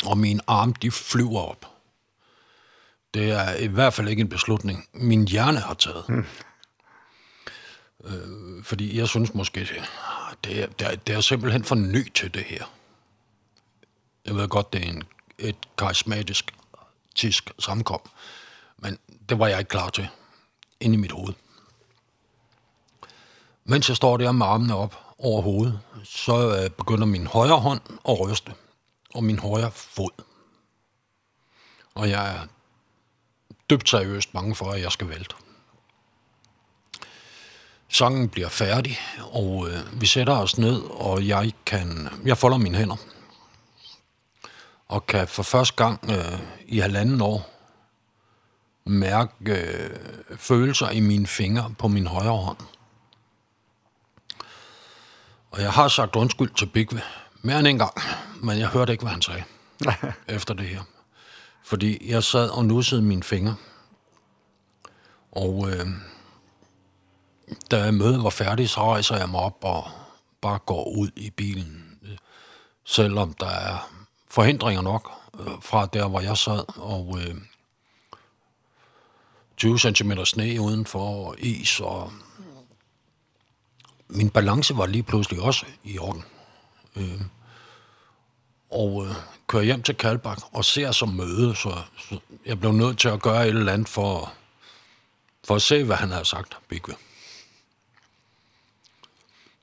Og 0.05 0.17
min 0.17 0.41
arm, 0.47 0.73
de 0.73 0.91
flyver 0.91 1.41
op. 1.41 1.65
Det 3.13 3.31
er 3.31 3.55
i 3.55 3.67
hvert 3.67 3.93
fald 3.93 4.07
ikke 4.07 4.21
en 4.21 4.29
beslutning, 4.29 4.87
min 4.93 5.27
hjerne 5.27 5.59
har 5.59 5.73
taget. 5.73 6.09
Mm. 6.09 6.25
Øh, 8.03 8.63
fordi 8.63 8.97
jeg 8.97 9.07
synes 9.07 9.33
måske, 9.33 9.59
det 10.43 10.63
er, 10.63 10.67
det, 10.67 10.87
er, 10.87 10.95
det 10.95 11.15
er 11.15 11.21
simpelthen 11.21 11.63
for 11.63 11.75
ny 11.75 12.13
til 12.13 12.33
det 12.33 12.43
her. 12.43 12.65
Jeg 14.25 14.35
ved 14.35 14.47
godt, 14.47 14.73
det 14.73 14.85
er 14.85 14.89
en, 14.89 15.03
et 15.37 15.55
karismatisk 15.77 16.55
tisk 17.15 17.51
samkom. 17.59 18.01
Men 18.77 18.97
det 19.29 19.39
var 19.39 19.47
jeg 19.47 19.59
ikke 19.59 19.69
klar 19.69 19.89
til 19.89 20.07
inde 20.79 20.95
i 20.95 20.97
mit 20.97 21.11
hoved. 21.11 21.33
Mens 23.63 23.89
jeg 23.89 23.97
står 23.97 24.17
der 24.17 24.31
med 24.31 24.45
armene 24.45 24.75
op 24.75 24.95
over 25.17 25.41
hovedet, 25.41 25.79
så 26.03 26.57
øh, 26.57 26.69
begynder 26.69 27.05
min 27.05 27.27
højre 27.27 27.59
hånd 27.59 27.81
at 28.09 28.19
ryste, 28.19 28.53
og 29.13 29.23
min 29.23 29.39
højre 29.39 29.71
fod. 29.71 30.23
Og 31.95 32.09
jeg 32.09 32.35
er 32.35 32.47
dybt 33.69 33.89
seriøst 33.89 34.33
bange 34.33 34.55
for, 34.55 34.71
at 34.71 34.81
jeg 34.81 34.91
skal 34.91 35.09
vælte. 35.09 35.35
Sangen 37.87 38.29
bliver 38.29 38.49
færdig, 38.49 38.97
og 39.31 39.67
øh, 39.69 40.01
vi 40.01 40.05
sætter 40.05 40.33
os 40.33 40.57
ned, 40.57 40.81
og 40.81 41.27
jeg 41.27 41.51
kan 41.65 42.09
jeg 42.25 42.37
folder 42.37 42.57
mine 42.57 42.77
hænder. 42.77 42.95
Og 44.87 45.07
kan 45.07 45.27
for 45.27 45.43
første 45.43 45.75
gang 45.75 46.11
øh, 46.11 46.39
i 46.65 46.79
halvanden 46.79 47.21
år 47.21 47.54
mærke 48.85 49.33
øh, 49.47 49.89
følelser 50.37 50.89
i 50.89 50.99
mine 50.99 51.27
fingre 51.27 51.73
på 51.77 51.87
min 51.87 52.07
højre 52.07 52.37
hånd. 52.37 52.57
Og 55.51 55.61
jeg 55.61 55.71
har 55.71 55.87
sagt 55.87 56.15
undskyld 56.15 56.55
til 56.55 56.65
Bigve 56.65 57.01
mere 57.41 57.59
end 57.59 57.67
en 57.67 57.77
gang, 57.77 57.93
men 58.43 58.59
jeg 58.59 58.67
hørte 58.67 58.91
ikke, 58.91 59.03
hvad 59.03 59.11
han 59.11 59.21
sagde 59.21 59.43
efter 60.37 60.53
det 60.53 60.65
her. 60.65 60.81
Fordi 61.63 62.11
jeg 62.11 62.23
sad 62.23 62.49
og 62.49 62.65
nussede 62.65 63.01
mine 63.01 63.23
fingre. 63.23 63.55
Og 65.31 65.69
øh, 65.69 65.87
da 67.71 67.91
mødet 67.91 68.23
var 68.23 68.29
færdigt, 68.29 68.69
så 68.69 68.91
rejser 68.91 69.17
jeg 69.17 69.29
mig 69.29 69.39
op 69.39 69.63
og 69.63 69.83
bare 70.41 70.59
går 70.59 70.97
ud 70.97 71.09
i 71.15 71.29
bilen. 71.29 71.99
Selvom 72.83 73.33
der 73.33 73.49
er 73.49 73.89
forhindringer 74.29 74.81
nok 74.81 75.11
fra 75.61 75.85
der, 75.85 76.07
hvor 76.07 76.19
jeg 76.19 76.37
sad. 76.37 76.77
Og 76.77 77.19
øh, 77.21 77.35
20 79.57 79.79
cm 79.79 80.11
sne 80.25 80.61
udenfor 80.61 81.27
og 81.27 81.35
is, 81.39 81.79
og 81.79 82.13
min 84.07 84.29
balance 84.29 84.77
var 84.77 84.85
lige 84.85 85.03
pludselig 85.03 85.41
også 85.41 85.65
i 85.83 85.99
orden. 85.99 86.23
Øh, 86.95 87.21
og 88.71 89.05
øh, 89.05 89.15
kører 89.47 89.63
hjem 89.63 89.83
til 89.83 89.95
Kalbak 89.95 90.37
og 90.51 90.65
ser 90.65 90.91
som 90.91 91.09
møde, 91.09 91.55
så, 91.55 91.81
så 91.97 92.19
jeg 92.45 92.59
blev 92.59 92.71
nødt 92.71 92.99
til 92.99 93.07
at 93.07 93.21
gøre 93.21 93.47
et 93.47 93.55
eller 93.55 93.73
andet 93.73 93.89
for, 93.89 94.33
for 95.47 95.55
at 95.55 95.61
se, 95.61 95.83
hvad 95.83 95.95
han 95.95 96.11
havde 96.11 96.25
sagt, 96.25 96.57
Bigve. 96.69 96.95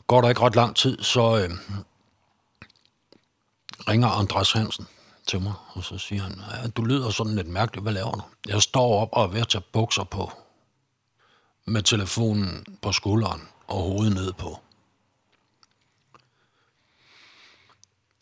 Går 0.06 0.20
der 0.20 0.28
ikke 0.28 0.40
ret 0.40 0.56
lang 0.56 0.76
tid, 0.76 1.02
så 1.02 1.38
øh, 1.38 1.50
ringer 3.88 4.08
Andreas 4.08 4.52
Hansen, 4.52 4.86
til 5.26 5.40
mig, 5.40 5.54
og 5.68 5.84
så 5.84 5.98
siger 5.98 6.22
han, 6.22 6.40
ja, 6.50 6.68
du 6.68 6.84
lyder 6.84 7.10
sådan 7.10 7.34
lidt 7.34 7.48
mærkeligt, 7.48 7.82
hvad 7.82 7.92
laver 7.92 8.10
du? 8.10 8.22
Jeg 8.48 8.62
står 8.62 9.00
op 9.00 9.08
og 9.12 9.24
er 9.24 9.28
ved 9.28 9.40
at 9.40 9.48
tage 9.48 9.64
bukser 9.72 10.04
på, 10.04 10.32
med 11.64 11.82
telefonen 11.82 12.78
på 12.82 12.92
skulderen 12.92 13.48
og 13.66 13.82
hovedet 13.82 14.14
ned 14.14 14.32
på. 14.32 14.60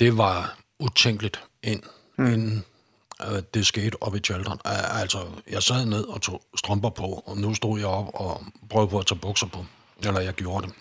Det 0.01 0.17
var 0.17 0.59
utænkeligt 0.79 1.43
ind, 1.63 1.83
mm. 2.17 2.27
inden 2.27 2.65
øh, 3.27 3.43
det 3.55 3.67
skete 3.67 4.03
op 4.03 4.15
i 4.15 4.19
Children. 4.19 4.59
Altså, 4.65 5.29
jeg 5.51 5.63
sad 5.63 5.87
ned 5.87 6.05
og 6.05 6.23
tog 6.23 6.43
strømper 6.57 6.91
på, 6.91 7.23
og 7.27 7.37
nu 7.37 7.55
stod 7.55 7.79
jeg 7.79 7.89
op 7.89 8.11
og 8.15 8.45
prøvede 8.71 8.91
på 8.91 8.99
at 8.99 9.07
tage 9.07 9.19
bukser 9.19 9.47
på. 9.47 9.65
Eller 10.03 10.21
jeg 10.21 10.35
gjorde 10.35 10.67
det. 10.67 10.75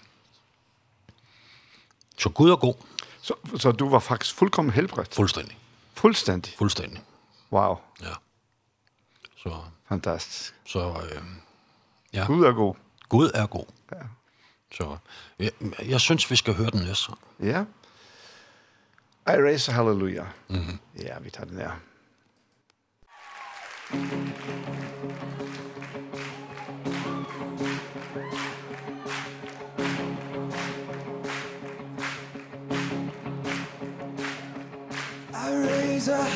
Så 2.17 2.29
Gud 2.29 2.49
er 2.49 2.55
god. 2.55 2.73
Så, 3.21 3.33
så 3.57 3.71
du 3.71 3.89
var 3.89 3.99
faktisk 3.99 4.35
fuldkommen 4.35 4.73
helbredt? 4.73 5.15
Fuldstændig. 5.15 5.57
Fullstendig? 5.99 6.55
Fullstendig. 6.57 7.01
Wow. 7.51 7.77
Ja. 8.01 8.13
Så. 9.37 9.63
Fantastisk. 9.89 10.55
Så, 10.65 10.79
øh, 10.79 11.23
ja. 12.13 12.25
Gud 12.25 12.45
er 12.45 12.53
god. 12.53 12.75
Gud 13.09 13.31
er 13.33 13.47
god. 13.47 13.65
Ja. 13.91 13.97
Så 14.71 14.97
jeg, 15.39 15.51
jeg 15.79 16.01
synes, 16.01 16.31
vi 16.31 16.35
skal 16.35 16.53
høre 16.53 16.69
den 16.69 16.79
næste. 16.79 17.11
Ja. 17.39 17.65
I 19.27 19.41
raise 19.43 19.71
hallelujah. 19.71 20.27
Mm 20.47 20.55
-hmm. 20.55 21.01
Ja, 21.03 21.19
vi 21.19 21.29
tager 21.29 21.45
den 21.45 21.57
her. 21.57 21.71
Thank. 23.89 25.38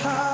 high 0.04 0.33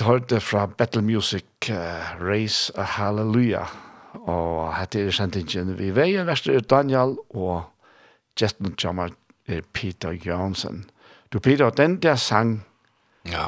hørte 0.00 0.40
fra 0.40 0.66
Battle 0.66 1.02
Music 1.02 1.44
uh, 1.70 1.76
Raise 2.20 2.72
a 2.78 2.82
Hallelujah. 2.82 3.66
Og 4.12 4.76
hette 4.76 5.06
er 5.06 5.10
sendingen 5.10 5.78
vi 5.78 5.90
veien 5.94 6.26
verste 6.26 6.54
er 6.54 6.60
Daniel 6.60 7.16
og 7.30 7.62
Justin 8.40 8.74
Jammer 8.84 9.08
er 9.46 9.60
Peter 9.72 10.10
Jørgensen. 10.10 10.90
Du 11.32 11.38
Peter, 11.38 11.70
den 11.70 12.02
der 12.02 12.16
sang, 12.16 12.66
ja. 13.26 13.46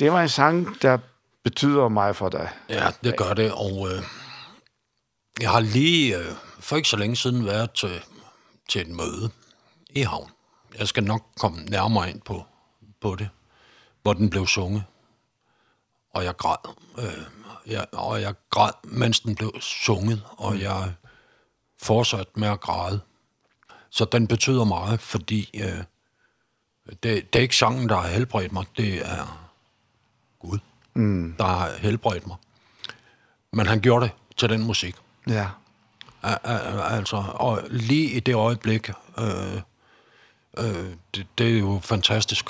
det 0.00 0.12
var 0.12 0.22
en 0.22 0.28
sang 0.28 0.82
der 0.82 0.98
betyder 1.44 1.88
meget 1.88 2.16
for 2.16 2.28
dig. 2.28 2.50
Ja, 2.68 2.88
det 3.04 3.16
gør 3.16 3.34
det, 3.34 3.52
og 3.52 3.88
øh, 3.90 4.02
jeg 5.40 5.50
har 5.50 5.60
lige 5.60 6.18
øh, 6.18 6.24
for 6.60 6.76
ikke 6.76 6.88
så 6.88 6.96
længe 6.96 7.16
siden 7.16 7.46
været 7.46 7.70
til, 7.70 8.02
til 8.68 8.80
et 8.80 8.88
møde 8.88 9.30
i 9.90 10.00
havn. 10.00 10.30
Jeg 10.78 10.88
skal 10.88 11.04
nok 11.04 11.22
komme 11.40 11.64
nærmere 11.64 12.10
ind 12.10 12.20
på, 12.20 12.44
på 13.00 13.14
det, 13.14 13.28
hvor 14.02 14.12
den 14.12 14.30
blev 14.30 14.46
sunget 14.46 14.84
og 16.16 16.24
jeg 16.24 16.36
græd. 16.36 16.74
Øh, 16.98 17.26
jeg, 17.66 17.86
og 17.92 18.22
jeg 18.22 18.34
græd, 18.50 18.72
mens 18.82 19.20
den 19.20 19.34
blev 19.34 19.52
sunget, 19.60 20.22
og 20.36 20.60
jeg 20.60 20.92
fortsatte 21.82 22.32
med 22.34 22.48
at 22.48 22.60
græde. 22.60 23.00
Så 23.90 24.04
den 24.04 24.26
betyder 24.26 24.64
meget, 24.64 25.00
fordi 25.00 25.50
øh, 25.54 25.84
det, 27.02 27.02
det 27.02 27.38
er 27.38 27.40
ikke 27.40 27.56
sangen, 27.56 27.88
der 27.88 27.96
har 27.96 28.08
helbredt 28.08 28.52
mig, 28.52 28.66
det 28.76 29.06
er 29.06 29.48
Gud, 30.38 30.58
mm. 30.94 31.34
der 31.38 31.44
har 31.44 31.70
helbredt 31.78 32.26
mig. 32.26 32.36
Men 33.52 33.66
han 33.66 33.80
gjorde 33.80 34.04
det 34.04 34.12
til 34.36 34.48
den 34.48 34.62
musik. 34.62 34.96
Ja. 35.28 35.48
Al 36.22 36.38
altså, 36.80 37.24
og 37.34 37.62
lige 37.70 38.10
i 38.10 38.20
det 38.20 38.34
øjeblik, 38.34 38.90
øh, 39.18 39.60
øh, 40.58 40.94
det, 41.14 41.26
det 41.38 41.54
er 41.54 41.58
jo 41.58 41.80
fantastisk. 41.82 42.46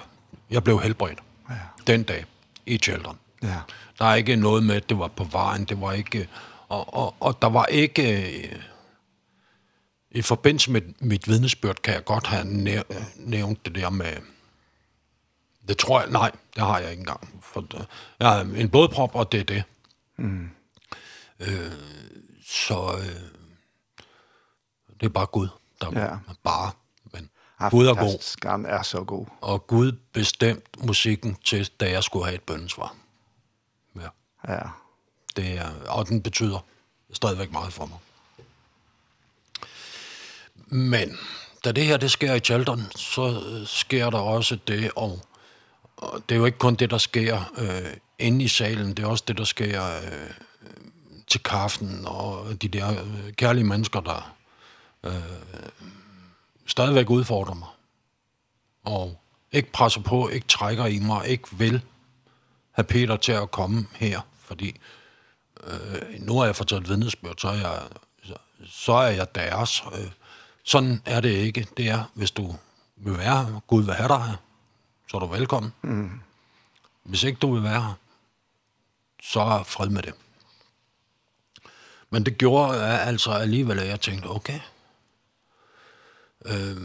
Jeg 0.50 0.64
blev 0.64 0.80
helbredt 0.80 1.18
ja. 1.50 1.54
den 1.86 2.02
dag 2.02 2.24
i 2.66 2.78
Children. 2.78 3.18
Ja. 3.42 3.60
Der 3.98 4.04
er 4.04 4.14
ikke 4.14 4.36
noget 4.36 4.62
med, 4.62 4.74
at 4.74 4.88
det 4.88 4.98
var 4.98 5.08
på 5.08 5.24
vejen, 5.24 5.64
det 5.64 5.80
var 5.80 5.92
ikke... 5.92 6.28
Og, 6.68 6.94
og, 6.94 7.14
og 7.20 7.42
der 7.42 7.48
var 7.48 7.66
ikke... 7.66 8.60
I 10.10 10.22
forbindelse 10.22 10.70
med 10.70 10.80
mit 10.98 11.28
vidnesbyrd 11.28 11.76
kan 11.76 11.94
jeg 11.94 12.04
godt 12.04 12.26
have 12.26 12.44
næ 12.44 12.80
nævnt 13.16 13.64
det 13.64 13.74
der 13.74 13.90
med... 13.90 14.16
Det 15.68 15.78
tror 15.78 16.00
jeg... 16.00 16.10
Nej, 16.10 16.30
det 16.56 16.62
har 16.62 16.78
jeg 16.78 16.90
ikke 16.90 17.00
engang. 17.00 17.42
For 17.42 17.86
jeg 18.20 18.28
har 18.28 18.40
en 18.40 18.70
blodprop, 18.70 19.14
og 19.14 19.32
det 19.32 19.40
er 19.40 19.44
det. 19.44 19.64
Mm. 20.18 20.50
Øh, 21.40 21.72
så... 22.46 22.96
Øh, 22.98 23.36
det 25.00 25.06
er 25.06 25.10
bare 25.10 25.26
Gud, 25.26 25.48
der 25.80 26.00
ja. 26.00 26.16
bare... 26.44 26.70
Men 27.12 27.30
ja, 27.60 27.68
Gud 27.68 27.86
er 27.86 27.94
god. 27.94 28.48
Han 28.48 28.66
er 28.66 28.82
så 28.82 29.04
god. 29.04 29.26
Og 29.40 29.66
Gud 29.66 29.92
bestemt 30.12 30.84
musikken 30.84 31.36
til, 31.44 31.70
da 31.80 31.90
jeg 31.90 32.04
skulle 32.04 32.24
have 32.24 32.34
et 32.34 32.42
bøndesvar. 32.42 32.94
Ja. 34.48 34.60
Det 35.36 35.58
er, 35.58 35.70
og 35.88 36.08
den 36.08 36.22
betyder 36.22 36.64
stadigvæk 37.12 37.52
meget 37.52 37.72
for 37.72 37.86
mig. 37.86 37.98
Men 40.66 41.18
da 41.64 41.72
det 41.72 41.86
her 41.86 41.96
det 41.96 42.10
sker 42.10 42.34
i 42.34 42.40
Charlton, 42.40 42.82
så 42.96 43.42
sker 43.66 44.10
der 44.10 44.18
også 44.18 44.58
det, 44.66 44.90
og, 44.96 45.20
og 45.96 46.22
det 46.28 46.34
er 46.34 46.38
jo 46.38 46.44
ikke 46.44 46.58
kun 46.58 46.74
det, 46.74 46.90
der 46.90 46.98
sker 46.98 47.52
øh, 47.58 47.92
inde 48.18 48.44
i 48.44 48.48
salen, 48.48 48.88
det 48.88 49.02
er 49.02 49.06
også 49.06 49.24
det, 49.28 49.38
der 49.38 49.44
sker 49.44 49.86
øh, 49.86 50.30
til 51.26 51.42
kaffen, 51.42 52.04
og 52.06 52.62
de 52.62 52.68
der 52.68 52.90
øh, 52.90 53.32
kærlige 53.32 53.64
mennesker, 53.64 54.00
der 54.00 54.34
øh, 55.04 55.12
stadigvæk 56.66 57.10
udfordrer 57.10 57.54
mig. 57.54 57.68
Og 58.84 59.20
ikke 59.52 59.72
presser 59.72 60.00
på, 60.00 60.28
ikke 60.28 60.46
trækker 60.46 60.86
i 60.86 60.98
mig, 60.98 61.28
ikke 61.28 61.48
vil 61.52 61.82
have 62.72 62.84
Peter 62.84 63.16
til 63.16 63.32
at 63.32 63.50
komme 63.50 63.86
her 63.92 64.20
fordi 64.46 64.80
øh, 65.64 66.20
nu 66.20 66.38
har 66.38 66.44
jeg 66.44 66.56
fortalt 66.56 66.88
vidnesbørg, 66.88 67.34
så 67.38 67.48
er 67.48 67.54
jeg, 67.54 67.82
så, 68.24 68.34
så 68.66 68.92
er 68.92 69.08
jeg 69.10 69.34
deres. 69.34 69.84
Øh, 69.92 70.10
sådan 70.64 71.02
er 71.04 71.20
det 71.20 71.30
ikke. 71.30 71.66
Det 71.76 71.88
er, 71.88 72.04
hvis 72.14 72.30
du 72.30 72.54
vil 72.96 73.18
være 73.18 73.44
her, 73.44 73.60
Gud 73.66 73.84
vil 73.84 73.94
have 73.94 74.08
dig 74.08 74.22
her, 74.22 74.36
så 75.08 75.16
er 75.16 75.20
du 75.20 75.26
velkommen. 75.26 75.72
Mm. 75.82 76.20
Hvis 77.02 77.22
ikke 77.22 77.38
du 77.38 77.54
vil 77.54 77.62
være 77.62 77.82
her, 77.82 77.94
så 79.22 79.40
er 79.40 79.62
fred 79.62 79.88
med 79.88 80.02
det. 80.02 80.14
Men 82.10 82.26
det 82.26 82.38
gjorde 82.38 83.00
altså 83.00 83.30
alligevel, 83.30 83.78
at 83.78 83.88
jeg 83.88 84.00
tænkte, 84.00 84.26
okay. 84.26 84.60
Øh, 86.44 86.76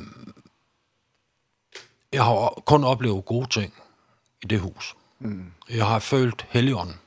jeg 2.12 2.24
har 2.24 2.62
kun 2.66 2.84
oplevet 2.84 3.26
gode 3.26 3.48
ting 3.50 3.74
i 4.42 4.48
det 4.48 4.60
hus. 4.60 4.96
Mm. 5.20 5.52
Jeg 5.70 5.88
har 5.88 6.00
følt 6.00 6.46
helligånden. 6.50 7.00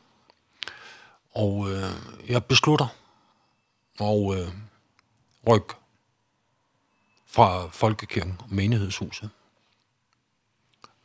Og 1.35 1.70
øh, 1.70 1.90
jeg 2.28 2.44
beslutter 2.44 2.86
og 4.01 4.36
øh, 4.36 4.48
ryk 5.48 5.77
fra 7.27 7.69
Folkekirken 7.69 8.40
og 8.40 8.55
menighedshuset 8.55 9.31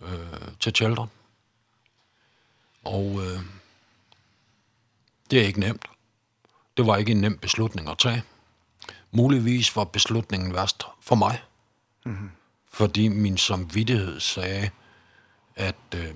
øh, 0.01 0.51
til 0.59 0.73
Tjeldren. 0.73 1.09
Og 2.83 3.25
øh, 3.25 3.39
det 5.31 5.41
er 5.41 5.47
ikke 5.47 5.59
nemt. 5.59 5.85
Det 6.77 6.87
var 6.87 6.97
ikke 6.97 7.11
en 7.11 7.21
nem 7.21 7.37
beslutning 7.37 7.89
at 7.89 7.97
tage. 7.97 8.23
Muligvis 9.11 9.75
var 9.75 9.83
beslutningen 9.83 10.53
værst 10.53 10.83
for 11.01 11.15
mig. 11.15 11.43
Mm 12.05 12.13
-hmm. 12.13 12.29
Fordi 12.71 13.07
min 13.07 13.37
samvittighed 13.37 14.19
sagde, 14.19 14.69
at 15.55 15.75
øh, 15.95 16.15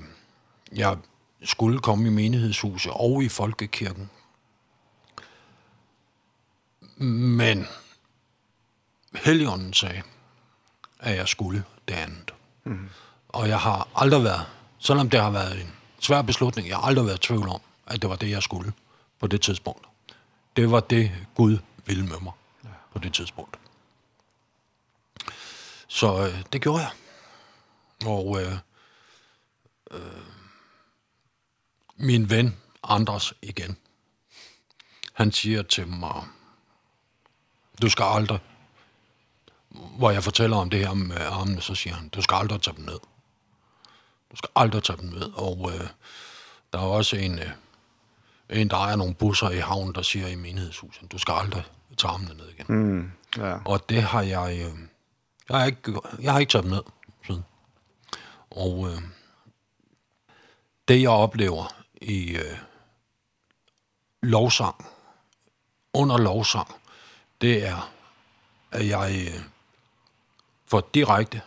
jeg 0.71 0.97
skulle 1.43 1.79
komme 1.79 2.07
i 2.07 2.11
menighedshuset 2.11 2.91
og 2.95 3.23
i 3.23 3.29
folkekirken. 3.29 4.09
Men 6.97 7.67
Helligånden 9.15 9.73
sagde, 9.73 10.01
at 10.99 11.15
jeg 11.15 11.27
skulle 11.27 11.63
det 11.87 11.93
andet. 11.93 12.33
Mm. 12.63 12.89
Og 13.29 13.47
jeg 13.47 13.59
har 13.59 13.87
aldrig 13.95 14.23
været, 14.23 14.45
selvom 14.79 15.09
det 15.09 15.19
har 15.19 15.29
været 15.29 15.61
en 15.61 15.73
svær 15.99 16.21
beslutning, 16.21 16.67
jeg 16.67 16.77
har 16.77 16.83
aldrig 16.83 17.05
været 17.05 17.17
i 17.17 17.27
tvivl 17.27 17.47
om, 17.47 17.61
at 17.87 18.01
det 18.01 18.09
var 18.09 18.15
det, 18.15 18.29
jeg 18.29 18.43
skulle 18.43 18.73
på 19.19 19.27
det 19.27 19.41
tidspunkt. 19.41 19.87
Det 20.55 20.71
var 20.71 20.79
det, 20.79 21.11
Gud 21.35 21.57
ville 21.85 22.05
med 22.05 22.19
mig 22.21 22.33
ja. 22.63 22.69
på 22.93 22.99
det 22.99 23.13
tidspunkt. 23.13 23.57
Så 25.87 26.27
øh, 26.27 26.43
det 26.53 26.61
gjorde 26.61 26.79
jeg. 26.79 26.91
Og 28.05 28.41
øh, 28.41 28.53
øh, 29.91 29.99
min 31.97 32.29
ven 32.29 32.55
Anders 32.83 33.33
igen. 33.41 33.77
Han 35.13 35.31
siger 35.31 35.61
til 35.61 35.87
mig, 35.87 36.23
du 37.81 37.89
skal 37.89 38.03
aldrig, 38.03 38.39
hvor 39.69 40.11
jeg 40.11 40.23
fortæller 40.23 40.57
om 40.57 40.69
det 40.69 40.79
her 40.79 40.93
med 40.93 41.17
armene, 41.17 41.61
så 41.61 41.75
siger 41.75 41.93
han, 41.95 42.09
du 42.09 42.21
skal 42.21 42.35
aldrig 42.35 42.61
tage 42.61 42.77
dem 42.77 42.85
ned. 42.85 42.99
Du 44.31 44.35
skal 44.35 44.49
aldrig 44.55 44.83
tage 44.83 44.97
dem 44.97 45.09
ned. 45.09 45.31
Og 45.35 45.71
øh, 45.73 45.87
der 46.73 46.79
er 46.79 46.83
også 46.83 47.15
en, 47.15 47.39
øh, 47.39 47.49
en, 48.49 48.69
der 48.69 48.77
ejer 48.77 48.95
nogle 48.95 49.13
busser 49.13 49.49
i 49.49 49.59
havnen, 49.59 49.95
der 49.95 50.01
siger 50.01 50.27
i 50.27 50.35
menighedshuset, 50.35 51.11
du 51.11 51.17
skal 51.17 51.33
aldrig 51.33 51.63
tage 51.97 52.11
armene 52.11 52.33
ned 52.33 52.49
igen. 52.49 52.65
Mm, 52.69 53.11
ja. 53.37 53.57
Og 53.65 53.89
det 53.89 54.03
har 54.03 54.21
jeg, 54.21 54.51
øh, 54.51 54.79
jeg, 55.49 55.57
har 55.57 55.65
ikke, 55.65 55.93
jeg 56.19 56.31
har 56.31 56.39
ikke 56.39 56.51
taget 56.51 56.63
dem 56.63 56.71
ned 56.71 56.83
siden. 57.27 57.45
Og 58.51 58.89
øh, 58.89 59.01
det, 60.87 61.01
jeg 61.01 61.09
oplever, 61.09 61.82
i 62.03 62.37
øh, 62.37 62.57
lovsang, 64.21 64.85
under 65.93 66.17
lovsang, 66.17 66.67
det 67.41 67.67
er, 67.67 67.91
at 68.71 68.87
jeg 68.87 69.27
øh, 69.27 69.41
får 70.65 70.89
direkte 70.93 71.41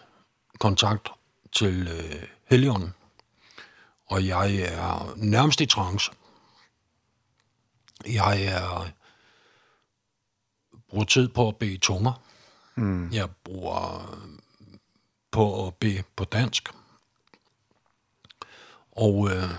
kontakt 0.58 1.08
til 1.52 1.88
øh, 1.88 2.28
Helligånden, 2.44 2.94
og 4.06 4.26
jeg 4.26 4.56
er 4.56 5.14
nærmest 5.16 5.60
i 5.60 5.66
trance. 5.66 6.12
Jeg 8.06 8.42
er 8.44 8.90
bruger 10.88 11.04
tid 11.04 11.28
på 11.28 11.48
at 11.48 11.56
bede 11.56 11.78
tunger. 11.78 12.22
Mm. 12.74 13.12
Jeg 13.12 13.28
bruger 13.44 14.16
på 15.30 15.66
at 15.66 15.74
bede 15.74 16.02
på 16.16 16.24
dansk. 16.24 16.68
Og 18.92 19.30
øh, 19.30 19.50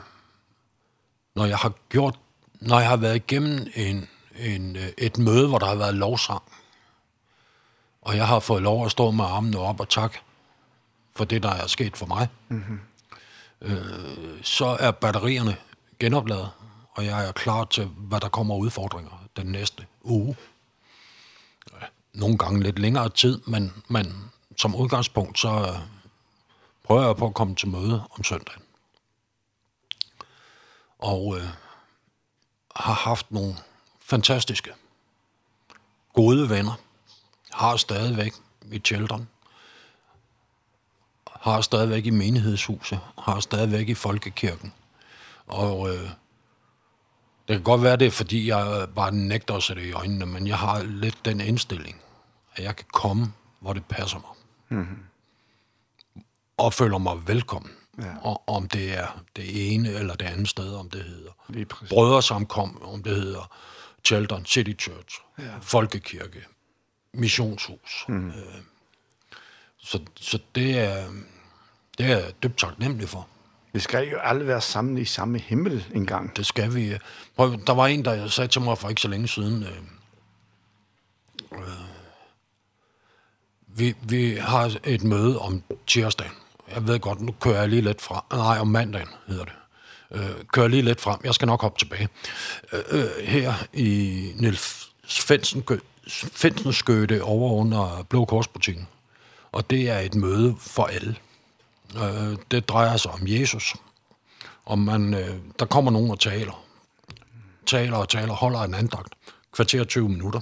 når 1.37 1.45
jeg 1.45 1.57
har 1.57 1.73
gjort, 1.89 2.19
når 2.53 2.79
jeg 2.79 2.89
har 2.89 2.97
været 2.97 3.15
igennem 3.15 3.67
en, 3.75 4.07
en, 4.39 4.77
et 4.97 5.17
møde, 5.17 5.47
hvor 5.47 5.57
der 5.57 5.65
har 5.65 5.75
været 5.75 5.95
lovsang, 5.95 6.41
og 8.01 8.17
jeg 8.17 8.27
har 8.27 8.39
fået 8.39 8.61
lov 8.61 8.85
at 8.85 8.91
stå 8.91 9.11
med 9.11 9.25
armene 9.25 9.59
op 9.59 9.79
og 9.79 9.89
tak 9.89 10.17
for 11.15 11.25
det, 11.25 11.43
der 11.43 11.49
er 11.49 11.67
sket 11.67 11.97
for 11.97 12.05
mig, 12.05 12.27
mm 12.49 12.63
-hmm. 12.67 13.17
øh, 13.61 14.43
så 14.43 14.65
er 14.79 14.91
batterierne 14.91 15.55
genopladet, 15.99 16.49
og 16.91 17.05
jeg 17.05 17.27
er 17.27 17.31
klar 17.31 17.63
til, 17.63 17.85
hvad 17.85 18.19
der 18.19 18.29
kommer 18.29 18.55
udfordringer 18.55 19.27
den 19.37 19.47
næste 19.47 19.85
uge. 20.03 20.35
Nogle 22.13 22.37
gange 22.37 22.63
lidt 22.63 22.79
længere 22.79 23.09
tid, 23.09 23.41
men, 23.47 23.73
men 23.87 24.31
som 24.57 24.75
udgangspunkt, 24.75 25.39
så 25.39 25.49
øh, 25.49 25.79
prøver 26.83 27.05
jeg 27.05 27.15
på 27.15 27.25
at 27.25 27.33
komme 27.33 27.55
til 27.55 27.67
møde 27.67 28.03
om 28.11 28.23
søndagen 28.23 28.61
og 30.99 31.37
øh, 31.37 31.47
har 32.75 32.93
haft 32.93 33.31
nogle 33.31 33.55
fantastiske 33.99 34.73
gode 36.13 36.49
venner. 36.49 36.79
Har 37.51 37.77
stadigvæk 37.77 38.33
i 38.71 38.79
Children. 38.79 39.29
Har 41.41 41.61
stadigvæk 41.61 42.05
i 42.05 42.09
menighedshuset. 42.09 42.99
Har 43.17 43.39
stadigvæk 43.39 43.89
i 43.89 43.93
folkekirken. 43.93 44.73
Og 45.47 45.89
øh, 45.89 46.09
det 47.47 47.55
kan 47.55 47.63
godt 47.63 47.83
være 47.83 47.97
det, 47.97 48.07
er, 48.07 48.11
fordi 48.11 48.47
jeg 48.47 48.87
bare 48.95 49.11
nægter 49.11 49.53
at 49.53 49.63
sætte 49.63 49.87
i 49.87 49.91
øjnene, 49.91 50.25
men 50.25 50.47
jeg 50.47 50.57
har 50.57 50.83
lidt 50.83 51.25
den 51.25 51.41
indstilling, 51.41 52.01
at 52.55 52.63
jeg 52.63 52.75
kan 52.75 52.85
komme, 52.93 53.33
hvor 53.59 53.73
det 53.73 53.85
passer 53.85 54.19
mig. 54.19 54.29
Mm 54.69 54.83
-hmm. 54.83 56.21
Og 56.57 56.73
føler 56.73 56.97
mig 56.97 57.27
velkommen. 57.27 57.71
Ja. 58.01 58.17
Og 58.21 58.43
om 58.49 58.67
det 58.67 58.97
er 58.97 59.23
det 59.35 59.73
ene 59.73 59.89
eller 59.89 60.15
det 60.15 60.25
andet 60.25 60.49
sted, 60.49 60.75
om 60.75 60.89
det 60.89 61.03
hedder. 61.03 61.31
Brødresamkom, 61.89 62.81
om 62.81 63.03
det 63.03 63.15
hedder 63.15 63.51
Chelton 64.05 64.45
City 64.45 64.83
Church, 64.83 65.21
ja. 65.39 65.43
Folkekirke, 65.61 66.45
Missionshus. 67.13 68.05
Mm. 68.07 68.27
Øh, 68.27 68.33
så, 69.77 69.99
så 70.15 70.39
det 70.55 70.79
er, 70.79 71.07
det 71.97 72.05
er 72.05 72.17
jeg 72.17 72.33
dybt 72.43 72.57
taknemmelig 72.57 73.09
for. 73.09 73.27
Vi 73.73 73.79
skal 73.79 74.09
jo 74.09 74.17
alle 74.17 74.47
være 74.47 74.61
sammen 74.61 74.97
i 74.97 75.05
samme 75.05 75.39
himmel 75.39 75.85
en 75.93 76.05
gang. 76.05 76.37
Det 76.37 76.45
skal 76.45 76.75
vi. 76.75 76.97
Prøv, 77.35 77.57
der 77.67 77.73
var 77.73 77.87
en, 77.87 78.05
der 78.05 78.27
sagde 78.27 78.47
til 78.47 78.61
mig 78.61 78.77
for 78.77 78.89
ikke 78.89 79.01
så 79.01 79.07
længe 79.07 79.27
siden, 79.27 79.63
øh, 79.63 79.77
øh, 81.51 81.67
vi, 83.67 83.95
vi 84.01 84.35
har 84.35 84.77
et 84.83 85.03
møde 85.03 85.39
om 85.39 85.63
tirsdagen 85.87 86.33
jeg 86.75 86.87
ved 86.87 86.99
godt, 86.99 87.21
nu 87.21 87.31
kører 87.31 87.59
jeg 87.59 87.69
lige 87.69 87.81
lidt 87.81 88.01
frem. 88.01 88.21
Nej, 88.31 88.59
om 88.59 88.67
mandagen 88.67 89.07
hedder 89.27 89.45
det. 89.45 89.53
Øh, 90.11 90.45
kører 90.53 90.67
lige 90.67 90.81
lidt 90.81 91.01
frem. 91.01 91.19
Jeg 91.23 91.33
skal 91.33 91.45
nok 91.45 91.61
hoppe 91.61 91.79
tilbage. 91.79 92.09
Øh, 92.91 93.09
her 93.23 93.53
i 93.73 94.31
Niels 94.35 94.89
Svendsen, 95.07 95.63
over 97.21 97.53
under 97.53 98.05
Blå 98.09 98.25
Korsbutikken. 98.25 98.87
Og 99.51 99.69
det 99.69 99.89
er 99.89 99.99
et 99.99 100.15
møde 100.15 100.55
for 100.59 100.83
alle. 100.85 101.15
Øh, 101.95 102.37
det 102.51 102.69
drejer 102.69 102.97
sig 102.97 103.11
om 103.11 103.21
Jesus. 103.23 103.75
Om 104.65 104.79
man, 104.79 105.13
øh, 105.13 105.35
der 105.59 105.65
kommer 105.65 105.91
nogen 105.91 106.11
og 106.11 106.19
taler. 106.19 106.63
Taler 107.65 107.97
og 107.97 108.09
taler, 108.09 108.33
holder 108.33 108.59
en 108.59 108.73
andagt. 108.73 109.13
Kvarter 109.53 109.83
20 109.83 110.09
minutter. 110.09 110.39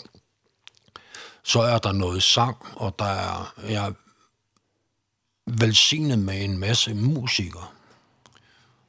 Så 1.44 1.60
er 1.62 1.78
der 1.78 1.92
noget 1.92 2.24
sang, 2.24 2.58
og 2.76 2.96
der 3.00 3.06
er, 3.06 3.54
jeg 3.70 3.94
velsignet 5.46 6.20
med 6.20 6.44
en 6.44 6.58
masse 6.58 6.94
musikere, 6.94 7.68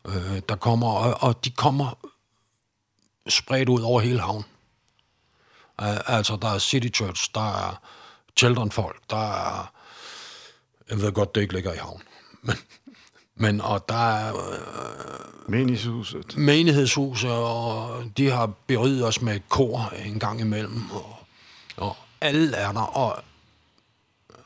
øh, 0.06 0.40
der 0.48 0.56
kommer, 0.56 0.92
og, 0.92 1.28
og 1.28 1.44
de 1.44 1.50
kommer 1.50 1.98
spredt 3.28 3.68
ud 3.68 3.80
over 3.80 4.00
hele 4.00 4.20
havnen. 4.20 4.44
Uh, 5.82 6.16
altså, 6.16 6.38
der 6.42 6.48
er 6.48 6.58
City 6.58 6.88
Church, 6.96 7.30
der 7.34 7.68
er 7.68 7.80
Children 8.36 8.70
Folk, 8.70 9.00
der 9.10 9.32
er... 9.32 9.72
Jeg 10.90 11.00
ved 11.00 11.12
godt, 11.12 11.34
det 11.34 11.40
ikke 11.40 11.54
ligger 11.54 11.72
i 11.72 11.76
havn. 11.76 12.02
Men, 12.46 12.56
men 13.34 13.60
og 13.60 13.88
der 13.88 14.10
er... 14.10 14.36
Øh, 14.36 15.50
menighedshuset. 15.50 16.36
Menighedshuset, 16.36 17.30
og 17.30 18.04
de 18.16 18.30
har 18.30 18.46
beriget 18.66 19.06
os 19.06 19.22
med 19.22 19.36
et 19.36 19.48
kor 19.48 19.92
en 20.04 20.18
gang 20.18 20.40
imellem. 20.40 20.90
Og, 20.90 21.16
og 21.76 21.96
alle 22.20 22.56
er 22.56 22.72
der, 22.72 22.80
og 22.80 23.22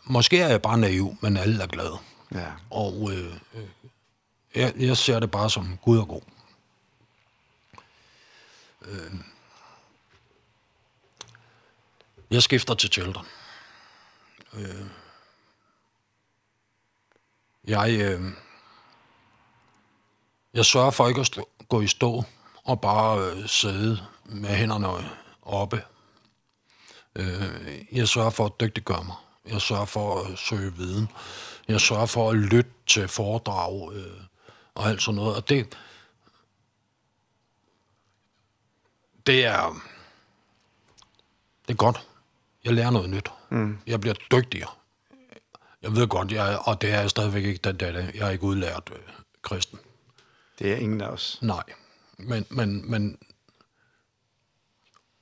måske 0.04 0.40
er 0.40 0.48
jeg 0.48 0.62
bare 0.62 0.78
naiv, 0.78 1.16
men 1.20 1.36
alle 1.36 1.62
er 1.62 1.66
glade. 1.66 1.98
Ja. 2.34 2.52
Og 2.70 3.10
øh, 3.12 3.34
jeg, 4.54 4.74
jeg 4.76 4.96
ser 4.96 5.20
det 5.20 5.30
bare 5.30 5.50
som 5.50 5.78
Gud 5.82 5.98
er 5.98 6.04
god. 6.04 6.22
Øh, 8.82 9.14
jeg 12.30 12.42
skifter 12.42 12.74
til 12.74 12.92
Children. 12.92 13.26
Øh, 14.54 14.86
jeg, 17.64 18.00
øh, 18.00 18.32
jeg 20.54 20.66
sørger 20.66 20.90
for 20.90 21.08
ikke 21.08 21.20
at 21.20 21.26
stå, 21.26 21.48
gå 21.68 21.80
i 21.80 21.86
stå 21.86 22.24
og 22.64 22.80
bare 22.80 23.30
øh, 23.30 23.48
sidde 23.48 24.06
med 24.24 24.48
hænderne 24.48 25.10
oppe. 25.42 25.82
Øh, 27.16 27.84
jeg 27.92 28.08
sørger 28.08 28.30
for 28.30 28.46
at 28.46 28.60
dygtiggøre 28.60 29.04
mig. 29.04 29.16
Jeg 29.50 29.60
sørger 29.60 29.84
for 29.84 30.20
at 30.20 30.38
søge 30.38 30.74
viden. 30.74 31.08
Jeg 31.68 31.80
sørger 31.80 32.06
for 32.06 32.30
at 32.30 32.36
lytte 32.36 32.70
til 32.86 33.08
foredrag 33.08 33.92
øh, 33.94 34.20
og 34.74 34.88
alt 34.88 35.02
sådan 35.02 35.16
noget. 35.16 35.36
Og 35.36 35.48
det, 35.48 35.78
det 39.26 39.44
er, 39.44 39.82
det 41.68 41.72
er 41.72 41.76
godt. 41.76 42.06
Jeg 42.64 42.72
lærer 42.72 42.90
noget 42.90 43.10
nyt. 43.10 43.30
Mm. 43.50 43.78
Jeg 43.86 44.00
bliver 44.00 44.14
dygtigere. 44.14 44.70
Jeg 45.82 45.96
ved 45.96 46.08
godt, 46.08 46.32
jeg, 46.32 46.58
og 46.64 46.80
det 46.80 46.92
er 46.92 47.00
jeg 47.00 47.10
stadigvæk 47.10 47.44
ikke 47.44 47.60
den 47.64 47.76
dag. 47.76 47.94
Jeg 48.14 48.26
er 48.26 48.30
ikke 48.30 48.44
udlært 48.44 48.90
øh, 48.92 48.98
kristen. 49.42 49.78
Det 50.58 50.72
er 50.72 50.76
ingen 50.76 51.00
af 51.00 51.08
os. 51.08 51.38
Nej, 51.42 51.62
men, 52.18 52.46
men, 52.50 52.90
men 52.90 53.18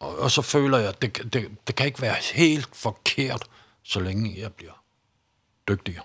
og, 0.01 0.19
og 0.19 0.31
så 0.31 0.43
føler 0.43 0.79
jeg, 0.79 0.89
at 0.89 1.03
det, 1.03 1.33
det, 1.33 1.51
det 1.67 1.75
kan 1.75 1.87
ikke 1.87 2.03
være 2.03 2.17
helt 2.35 2.77
forkert 2.77 3.51
så 3.83 4.01
længe 4.01 4.41
jeg 4.41 4.53
bliver 4.53 4.83
dygtigere 5.69 6.05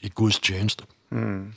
i 0.00 0.08
Guds 0.08 0.38
tjeneste. 0.38 0.84
Mm. 1.10 1.54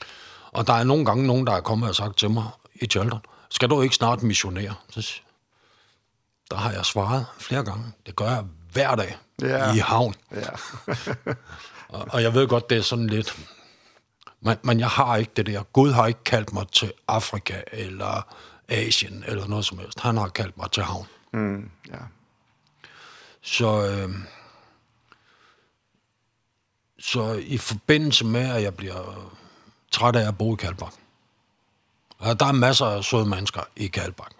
Og 0.52 0.66
der 0.66 0.72
er 0.72 0.84
nogle 0.84 1.04
gange 1.04 1.26
nogen, 1.26 1.46
der 1.46 1.52
er 1.52 1.60
kommet 1.60 1.88
og 1.88 1.94
sagt 1.94 2.18
til 2.18 2.30
mig 2.30 2.50
i 2.74 2.86
Tjaldren, 2.86 3.20
skal 3.50 3.70
du 3.70 3.82
ikke 3.82 3.94
snart 3.94 4.22
missionere? 4.22 4.74
Så, 4.90 5.20
der 6.50 6.56
har 6.56 6.72
jeg 6.72 6.84
svaret 6.84 7.26
flere 7.38 7.64
gange. 7.64 7.92
Det 8.06 8.16
gør 8.16 8.30
jeg 8.30 8.44
hver 8.72 8.94
dag 8.94 9.18
yeah. 9.42 9.76
i 9.76 9.78
havn. 9.78 10.14
Yeah. 10.36 10.58
og, 11.88 12.06
og 12.10 12.22
jeg 12.22 12.34
ved 12.34 12.48
godt, 12.48 12.70
det 12.70 12.78
er 12.78 12.82
sådan 12.82 13.06
lidt... 13.06 13.38
Men, 14.40 14.56
men 14.62 14.80
jeg 14.80 14.88
har 14.88 15.16
ikke 15.16 15.32
det 15.36 15.46
der. 15.46 15.62
Gud 15.62 15.92
har 15.92 16.06
ikke 16.06 16.24
kaldt 16.24 16.52
mig 16.52 16.68
til 16.68 16.92
Afrika 17.08 17.62
eller 17.72 18.34
Asien 18.68 19.24
eller 19.26 19.46
noget 19.46 19.64
som 19.64 19.78
helst. 19.78 20.00
Han 20.00 20.16
har 20.16 20.28
kaldt 20.28 20.56
mig 20.56 20.70
til 20.70 20.82
havn. 20.82 21.06
Mm, 21.32 21.70
ja. 21.88 21.94
Yeah. 21.94 22.04
Så... 23.42 23.86
Øh, 23.86 24.14
så 26.98 27.32
i 27.32 27.58
forbindelse 27.58 28.24
med, 28.24 28.50
at 28.50 28.62
jeg 28.62 28.74
bliver 28.74 29.30
træt 29.90 30.16
af 30.16 30.28
at 30.28 30.38
bo 30.38 30.54
i 30.54 30.56
Kalbak. 30.56 30.92
Og 32.18 32.40
der 32.40 32.46
er 32.46 32.52
masser 32.52 32.86
af 32.86 33.04
søde 33.04 33.26
mennesker 33.26 33.62
i 33.76 33.86
Kalbak. 33.86 34.32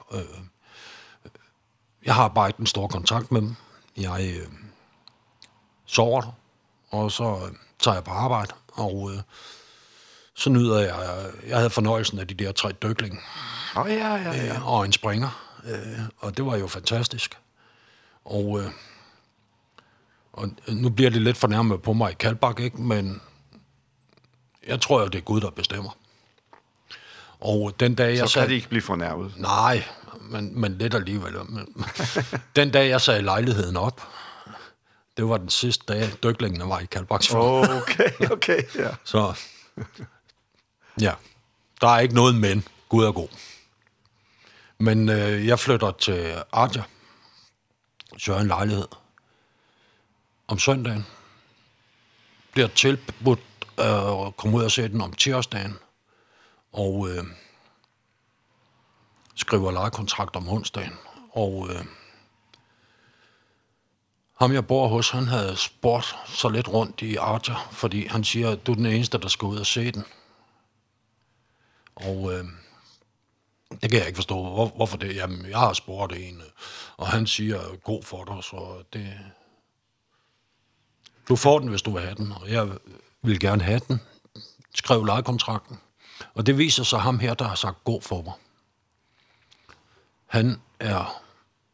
Jeg 2.05 2.15
har 2.15 2.29
bare 2.29 2.49
ikke 2.49 2.61
en 2.61 2.67
stor 2.67 2.89
kontakt 2.89 3.33
med 3.33 3.41
dem. 3.41 3.57
Jeg 3.97 4.37
øh, 4.41 4.49
sover 5.87 6.21
der, 6.21 6.33
og 6.91 7.13
så 7.13 7.51
tager 7.79 7.95
jeg 7.95 8.05
på 8.05 8.11
arbejde, 8.11 8.55
og 8.73 9.11
øh, 9.15 9.21
så 10.35 10.51
nyder 10.51 10.79
jeg, 10.79 11.31
jeg 11.47 11.57
havde 11.57 11.71
fornøjelsen 11.71 12.19
af 12.19 12.29
de 12.29 12.35
der 12.35 12.53
tre 12.53 12.73
dykling. 12.73 13.21
Oh, 13.77 13.91
ja, 13.91 14.15
ja, 14.15 14.33
ja. 14.33 14.55
Øh, 14.55 14.69
og 14.69 14.85
en 14.85 14.93
springer. 14.93 15.59
Øh, 15.65 16.01
og 16.19 16.37
det 16.37 16.47
var 16.47 16.57
jo 16.57 16.67
fantastisk. 16.67 17.39
Og 18.25 18.61
øh, 18.61 18.71
Og 20.39 20.51
nu 20.69 20.91
bliver 20.91 21.11
det 21.11 21.23
lidt 21.23 21.37
fornærmet 21.37 21.83
på 21.83 21.93
mig 21.93 22.11
i 22.11 22.15
Kalbak, 22.15 22.61
ikke? 22.61 22.83
men 22.83 23.21
jeg 24.67 24.81
tror 24.81 25.01
jo, 25.01 25.07
det 25.07 25.19
er 25.19 25.23
Gud, 25.23 25.41
der 25.41 25.51
bestemmer. 25.51 25.97
Og 27.41 27.81
den 27.81 27.95
dag, 27.95 28.09
jeg 28.09 28.17
så 28.17 28.23
kan 28.23 28.29
sagde, 28.29 28.49
det 28.49 28.55
ikke 28.55 28.69
blive 28.69 28.83
fornærmet? 28.83 29.33
Nej, 29.37 29.85
men, 30.21 30.61
men 30.61 30.79
lidt 30.79 30.95
alligevel. 30.95 31.35
Men, 31.49 31.85
den 32.57 32.71
dag, 32.71 32.89
jeg 32.89 33.01
sagde 33.01 33.23
lejligheden 33.23 33.77
op, 33.77 34.03
det 35.17 35.29
var 35.29 35.37
den 35.37 35.49
sidste 35.49 35.85
dag, 35.89 36.11
dyklingene 36.23 36.69
var 36.69 36.79
i 36.79 36.85
Kalbaksfjord. 36.85 37.69
Okay, 37.71 38.31
okay, 38.31 38.63
ja. 38.75 38.91
så, 39.05 39.35
ja, 41.01 41.13
der 41.81 41.89
er 41.89 41.99
ikke 41.99 42.15
noget 42.15 42.35
men. 42.35 42.65
Gud 42.89 43.05
er 43.05 43.13
god. 43.13 43.29
Men 44.79 45.09
øh, 45.09 45.47
jeg 45.47 45.59
flytter 45.59 45.91
til 45.91 46.43
Arja, 46.53 46.83
så 48.19 48.39
en 48.39 48.47
lejlighed, 48.47 48.87
om 50.49 50.59
søndagen. 50.59 51.07
Bliver 52.53 52.69
tilbudt 52.69 53.41
øh, 53.81 54.27
at 54.27 54.37
komme 54.37 54.57
ud 54.57 54.63
og 54.63 54.71
se 54.71 54.89
den 54.89 55.01
om 55.01 55.13
tirsdagen. 55.13 55.79
Og 56.73 57.09
øh, 57.11 57.25
skriver 59.35 59.71
lejekontrakt 59.71 60.37
om 60.37 60.49
onsdagen. 60.49 60.93
Og 61.31 61.69
øh, 61.71 61.85
ham 64.39 64.53
jeg 64.53 64.67
bor 64.67 64.89
hos, 64.89 65.11
han 65.11 65.27
havde 65.27 65.57
spurgt 65.57 66.17
så 66.27 66.49
lidt 66.49 66.69
rundt 66.69 67.03
i 67.03 67.17
Arter, 67.17 67.69
fordi 67.73 68.07
han 68.07 68.25
siger, 68.25 68.55
du 68.55 68.73
er 68.73 68.77
den 68.77 68.87
eneste, 68.87 69.19
der 69.19 69.29
skal 69.29 69.47
ud 69.47 69.59
og 69.59 69.67
se 69.67 69.91
den. 69.91 70.05
Og 71.95 72.33
øh, 72.33 72.45
det 73.71 73.91
kan 73.91 73.99
jeg 73.99 74.07
ikke 74.07 74.17
forstå. 74.17 74.43
Hvor, 74.43 74.67
hvorfor 74.67 74.97
det? 74.97 75.17
Jamen, 75.17 75.47
jeg 75.47 75.59
har 75.59 75.73
spurgt 75.73 76.13
en, 76.13 76.43
og 76.97 77.09
han 77.09 77.27
siger, 77.27 77.77
god 77.77 78.03
for 78.03 78.25
dig, 78.25 78.45
så 78.45 78.83
det, 78.93 79.19
Du 81.29 81.37
får 81.37 81.59
den, 81.59 81.69
hvis 81.69 81.83
du 81.83 81.91
vil 81.91 82.03
have 82.03 82.15
den, 82.15 82.33
og 82.33 82.51
jeg 82.51 82.69
vil 83.23 83.41
gerne 83.41 83.63
have 83.63 83.81
den. 83.89 84.01
Skrev 84.75 85.05
lejekontrakten. 85.05 85.79
Og 86.35 86.47
det 86.47 86.59
viser 86.59 86.85
sig 86.85 87.01
ham 87.01 87.19
her, 87.19 87.35
der 87.35 87.45
har 87.45 87.55
sagt 87.55 87.85
god 87.85 88.03
for 88.03 88.23
mig. 88.23 88.33
Han 90.27 90.61
er 90.81 91.23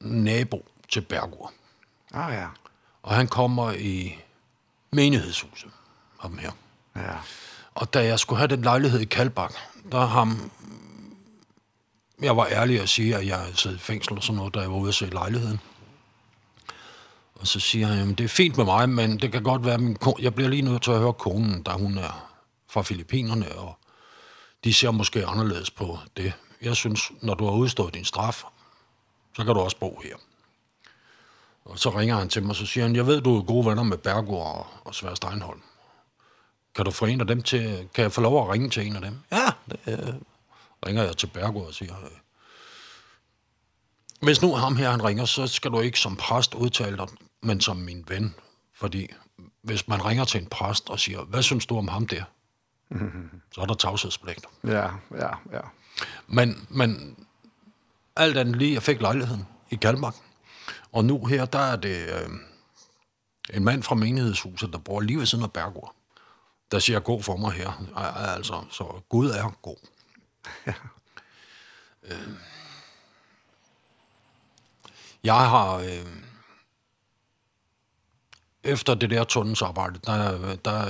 nabo 0.00 0.66
til 0.88 1.00
Bergur. 1.00 1.52
Ah 2.12 2.34
ja. 2.34 2.46
Og 3.02 3.14
han 3.14 3.28
kommer 3.28 3.72
i 3.72 4.18
menighedshuset 4.92 5.70
om 6.18 6.38
her. 6.38 6.52
Ja. 6.96 7.16
Og 7.74 7.94
da 7.94 8.04
jeg 8.04 8.18
skulle 8.18 8.38
have 8.38 8.48
den 8.48 8.62
lejlighed 8.62 9.00
i 9.00 9.04
Kalbak, 9.04 9.54
der 9.92 10.06
ham... 10.06 10.50
Jeg 12.22 12.36
var 12.36 12.46
ærlig 12.46 12.80
at 12.80 12.88
sige, 12.88 13.16
at 13.16 13.26
jeg 13.26 13.46
sad 13.54 13.74
i 13.74 13.78
fængsel 13.78 14.12
og 14.16 14.22
sådan 14.22 14.36
noget, 14.36 14.54
da 14.54 14.60
jeg 14.60 14.70
var 14.70 14.76
ude 14.76 14.88
at 14.88 14.94
se 14.94 15.06
lejligheden. 15.06 15.60
Og 17.44 17.48
så 17.48 17.60
siger 17.60 17.86
han, 17.86 17.98
jamen 17.98 18.14
det 18.14 18.24
er 18.24 18.28
fint 18.28 18.56
med 18.56 18.64
mig, 18.64 18.88
men 18.88 19.18
det 19.18 19.32
kan 19.32 19.42
godt 19.42 19.64
være, 19.64 19.78
min 19.78 19.96
kone, 19.96 20.16
jeg 20.18 20.34
bliver 20.34 20.50
lige 20.50 20.62
nødt 20.62 20.82
til 20.82 20.90
at 20.90 20.98
høre 20.98 21.12
konen, 21.12 21.62
da 21.62 21.70
hun 21.70 21.98
er 21.98 22.36
fra 22.68 22.82
Filippinerne, 22.82 23.52
og 23.52 23.78
de 24.64 24.74
ser 24.74 24.90
måske 24.90 25.26
anderledes 25.26 25.70
på 25.70 25.98
det. 26.16 26.32
Jeg 26.62 26.76
synes, 26.76 27.12
når 27.22 27.34
du 27.34 27.44
har 27.44 27.52
udstået 27.52 27.94
din 27.94 28.04
straf, 28.04 28.44
så 29.36 29.44
kan 29.44 29.54
du 29.54 29.60
også 29.60 29.76
bo 29.76 30.00
her. 30.04 30.16
Og 31.64 31.78
så 31.78 31.90
ringer 31.90 32.16
han 32.16 32.28
til 32.28 32.42
mig, 32.42 32.50
og 32.50 32.56
så 32.56 32.66
siger 32.66 32.84
han, 32.84 32.96
jeg 32.96 33.06
ved, 33.06 33.20
du 33.20 33.38
er 33.38 33.42
gode 33.42 33.66
venner 33.66 33.82
med 33.82 33.98
Bergård 33.98 34.56
og, 34.56 34.66
og 34.84 34.94
Svær 34.94 35.14
Steinholm. 35.14 35.62
Kan 36.74 36.84
du 36.84 36.90
få 36.90 37.06
en 37.06 37.20
af 37.20 37.26
dem 37.26 37.42
til, 37.42 37.88
kan 37.94 38.02
jeg 38.02 38.12
få 38.12 38.20
lov 38.20 38.44
at 38.44 38.52
ringe 38.52 38.70
til 38.70 38.86
en 38.86 38.96
af 38.96 39.02
dem? 39.02 39.18
Ja, 39.32 39.46
det, 39.70 39.78
øh, 39.86 40.14
ringer 40.86 41.02
jeg 41.02 41.16
til 41.16 41.26
Bergård 41.26 41.66
og 41.66 41.74
siger, 41.74 41.94
øh, 42.04 42.10
hvis 44.20 44.42
nu 44.42 44.54
ham 44.54 44.76
her 44.76 44.90
han 44.90 45.04
ringer, 45.04 45.24
så 45.24 45.46
skal 45.46 45.70
du 45.70 45.80
ikke 45.80 45.98
som 45.98 46.16
præst 46.16 46.54
udtale 46.54 46.96
dig 46.96 47.06
men 47.44 47.60
som 47.60 47.76
min 47.76 48.04
ven. 48.08 48.34
Fordi 48.74 49.08
hvis 49.62 49.88
man 49.88 50.04
ringer 50.04 50.24
til 50.24 50.40
en 50.40 50.46
præst 50.46 50.90
og 50.90 51.00
siger, 51.00 51.24
hvad 51.24 51.42
synes 51.42 51.66
du 51.66 51.78
om 51.78 51.88
ham 51.88 52.06
der? 52.06 52.24
Så 53.52 53.60
er 53.60 53.66
der 53.66 53.74
tavshedspligt. 53.74 54.46
Ja, 54.64 54.88
ja, 55.10 55.28
ja. 55.52 55.60
Men, 56.26 56.66
men 56.70 57.16
alt 58.16 58.36
andet 58.36 58.56
lige, 58.56 58.74
jeg 58.74 58.82
fik 58.82 59.00
lejligheden 59.00 59.46
i 59.70 59.76
Kalmark. 59.76 60.14
Og 60.92 61.04
nu 61.04 61.24
her, 61.24 61.44
der 61.44 61.58
er 61.58 61.76
det 61.76 62.08
øh, 62.08 62.30
en 63.54 63.64
mand 63.64 63.82
fra 63.82 63.94
menighedshuset, 63.94 64.72
der 64.72 64.78
bor 64.78 65.00
lige 65.00 65.18
ved 65.18 65.26
siden 65.26 65.44
af 65.44 65.52
Bergård, 65.52 65.94
der 66.72 66.78
siger, 66.78 67.00
god 67.00 67.22
for 67.22 67.36
mig 67.36 67.52
her. 67.52 67.86
Altså, 68.36 68.64
så 68.70 69.02
Gud 69.08 69.30
er 69.30 69.58
god. 69.62 69.76
Ja. 70.66 70.74
Øh, 72.02 72.28
jeg 75.24 75.34
har... 75.48 75.74
Øh, 75.74 76.06
efter 78.64 78.94
det 78.94 79.10
der 79.10 79.24
tunnelsarbejde, 79.24 80.00
der, 80.06 80.56
der 80.64 80.86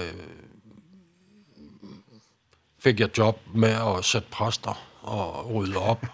fik 2.78 3.00
jeg 3.00 3.18
job 3.18 3.40
med 3.54 3.68
at 3.70 4.04
sætte 4.04 4.28
præster 4.30 4.86
og 5.02 5.54
rydde 5.54 5.76
op 5.76 6.06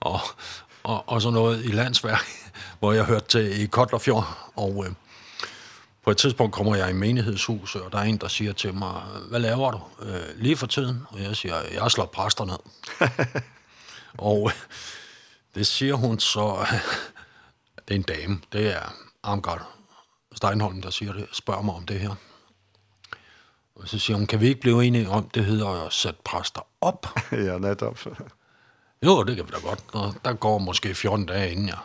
og, 0.00 0.20
og, 0.82 1.08
og 1.08 1.22
sådan 1.22 1.34
noget 1.34 1.64
i 1.64 1.68
landsværk, 1.68 2.26
hvor 2.78 2.92
jeg 2.92 3.04
hørte 3.04 3.26
til 3.28 3.62
i 3.62 3.66
Kotlerfjord. 3.66 4.38
Og 4.56 4.84
øh, 4.86 4.92
på 6.04 6.10
et 6.10 6.16
tidspunkt 6.16 6.54
kommer 6.54 6.76
jeg 6.76 6.90
i 6.90 6.92
menighedshuset, 6.92 7.82
og 7.82 7.92
der 7.92 7.98
er 7.98 8.02
en, 8.02 8.16
der 8.16 8.28
siger 8.28 8.52
til 8.52 8.74
mig, 8.74 9.02
hvad 9.28 9.40
laver 9.40 9.70
du 9.70 9.80
øh, 10.02 10.22
lige 10.36 10.56
for 10.56 10.66
tiden? 10.66 11.02
Og 11.08 11.22
jeg 11.22 11.36
siger, 11.36 11.54
jeg 11.72 11.90
slår 11.90 12.06
præster 12.06 12.44
ned. 12.44 12.58
og 14.18 14.50
øh, 14.54 14.60
det 15.54 15.66
siger 15.66 15.94
hun 15.94 16.18
så, 16.18 16.66
det 17.88 17.94
er 17.94 17.98
en 17.98 18.02
dame, 18.02 18.40
det 18.52 18.76
er 18.76 18.94
Amgard 19.22 19.81
Steinholm, 20.42 20.82
der 20.82 20.90
siger 20.90 21.12
det, 21.12 21.28
spørger 21.32 21.62
mig 21.62 21.74
om 21.74 21.86
det 21.86 22.00
her. 22.00 22.14
Og 23.74 23.88
så 23.88 23.98
siger 23.98 24.16
hun, 24.16 24.26
kan 24.26 24.40
vi 24.40 24.48
ikke 24.48 24.60
blive 24.60 24.84
enige 24.84 25.08
om, 25.08 25.28
det 25.28 25.44
hedder 25.44 25.68
at 25.86 25.92
sætte 25.92 26.20
præster 26.24 26.60
op? 26.80 27.06
ja, 27.32 27.58
netop. 27.58 27.98
jo, 29.06 29.22
det 29.22 29.36
kan 29.36 29.46
vi 29.46 29.50
da 29.50 29.58
godt. 29.58 29.84
Og 29.92 30.14
der 30.24 30.32
går 30.32 30.58
måske 30.58 30.94
14 30.94 31.26
dage, 31.26 31.52
inden 31.52 31.68
jeg 31.68 31.78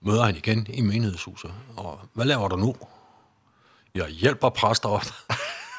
møder 0.00 0.22
han 0.22 0.36
igen 0.36 0.66
i 0.70 0.80
menighedshuset. 0.80 1.54
Og 1.76 2.00
hvad 2.12 2.24
laver 2.24 2.48
du 2.48 2.56
nu? 2.56 2.76
Jeg 3.94 4.08
hjælper 4.08 4.48
præster 4.48 4.88
op. 4.88 5.04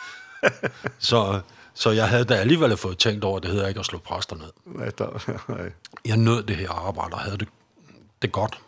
så, 1.09 1.41
så 1.73 1.91
jeg 1.91 2.09
havde 2.09 2.25
da 2.25 2.35
alligevel 2.35 2.77
fået 2.77 2.97
tænkt 2.97 3.23
over, 3.23 3.37
at 3.37 3.43
det 3.43 3.51
hedder 3.51 3.67
ikke 3.67 3.79
at 3.79 3.85
slå 3.85 3.99
præster 3.99 4.35
ned. 4.35 4.51
Netop. 4.65 5.27
nej. 5.49 5.71
Jeg 6.05 6.17
nød 6.17 6.43
det 6.43 6.55
her 6.55 6.71
arbejde 6.71 7.13
og 7.13 7.19
havde 7.19 7.37
det, 7.37 7.47
det 8.21 8.31
godt. 8.31 8.59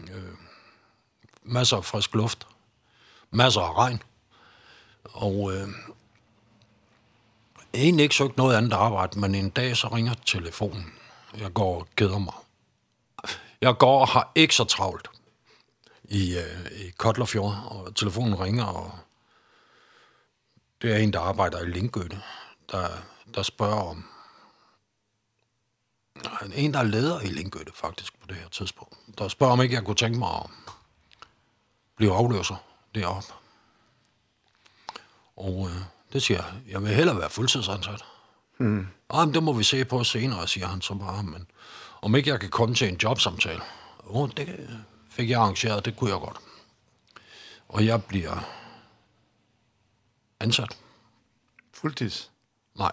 Øh, 0.00 0.22
masser 1.42 1.76
af 1.76 1.84
frisk 1.84 2.14
luft 2.14 2.46
masser 3.30 3.60
af 3.60 3.76
regn. 3.78 4.02
Og 5.04 5.52
øh, 5.52 5.68
egentlig 7.74 8.02
ikke 8.02 8.14
søgt 8.14 8.36
noget 8.36 8.56
andet 8.56 8.72
arbejde, 8.72 9.20
men 9.20 9.34
en 9.34 9.50
dag 9.50 9.76
så 9.76 9.88
ringer 9.88 10.14
telefonen. 10.14 10.92
Jeg 11.38 11.52
går 11.52 11.78
og 11.80 11.88
keder 11.96 12.18
mig. 12.18 12.34
Jeg 13.60 13.78
går 13.78 14.00
og 14.00 14.08
har 14.08 14.32
ikke 14.34 14.54
så 14.54 14.64
travlt 14.64 15.10
i, 16.04 16.36
øh, 16.38 16.72
i 16.72 16.90
Kotlerfjord, 16.90 17.54
og 17.66 17.94
telefonen 17.94 18.40
ringer, 18.40 18.64
og 18.64 18.98
det 20.82 20.92
er 20.92 20.96
en, 20.96 21.12
der 21.12 21.20
arbejder 21.20 21.62
i 21.62 21.66
Lindgøtte, 21.66 22.22
der, 22.72 22.88
der 23.34 23.42
spørger 23.42 23.82
om, 23.82 24.04
en, 26.54 26.74
der 26.74 26.80
er 26.80 26.84
leder 26.84 27.20
i 27.20 27.26
Lindgøtte 27.26 27.72
faktisk 27.74 28.20
på 28.20 28.26
det 28.26 28.36
her 28.36 28.48
tidspunkt, 28.48 28.96
der 29.18 29.28
spørger 29.28 29.52
om 29.52 29.62
ikke, 29.62 29.74
jeg 29.74 29.84
kunne 29.84 29.96
tænke 29.96 30.18
mig 30.18 30.30
at 30.30 30.50
blive 31.96 32.14
afløser 32.14 32.56
deroppe. 32.96 33.32
Og 35.36 35.68
øh, 35.70 35.82
det 36.12 36.22
siger 36.22 36.42
jeg, 36.42 36.72
jeg 36.72 36.82
vil 36.82 36.94
hellere 36.94 37.18
være 37.18 37.30
fuldtidsansat. 37.30 38.04
Mm. 38.58 38.86
Ah, 39.10 39.26
men 39.26 39.34
det 39.34 39.42
må 39.42 39.52
vi 39.52 39.64
se 39.64 39.84
på 39.84 40.04
senere, 40.04 40.48
siger 40.48 40.66
han 40.66 40.80
så 40.80 40.94
bare, 40.94 41.22
men 41.22 41.46
om 42.02 42.14
ikke 42.14 42.30
jeg 42.30 42.40
kan 42.40 42.50
komme 42.50 42.74
til 42.74 42.88
en 42.88 42.96
jobsamtale. 43.02 43.60
Jo, 44.04 44.10
oh, 44.10 44.30
det 44.36 44.70
fik 45.10 45.30
jeg 45.30 45.40
arrangeret, 45.40 45.84
det 45.84 45.96
kunne 45.96 46.10
jeg 46.10 46.20
godt. 46.20 46.36
Og 47.68 47.86
jeg 47.86 48.04
bliver 48.04 48.38
ansat. 50.40 50.76
Fuldtids? 51.74 52.30
Nej, 52.74 52.92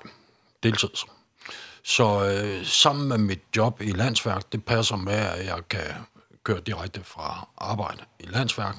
deltids. 0.64 1.06
Så 1.84 2.26
øh, 2.26 2.66
sammen 2.66 3.08
med 3.08 3.18
mit 3.18 3.42
job 3.56 3.82
i 3.82 3.92
landsværk, 3.92 4.52
det 4.52 4.66
passer 4.66 4.96
med, 4.96 5.14
at 5.14 5.46
jeg 5.46 5.70
kan 5.70 5.94
køre 6.44 6.60
direkte 6.60 7.04
fra 7.04 7.48
arbejde 7.58 8.04
i 8.20 8.26
landsværk 8.26 8.76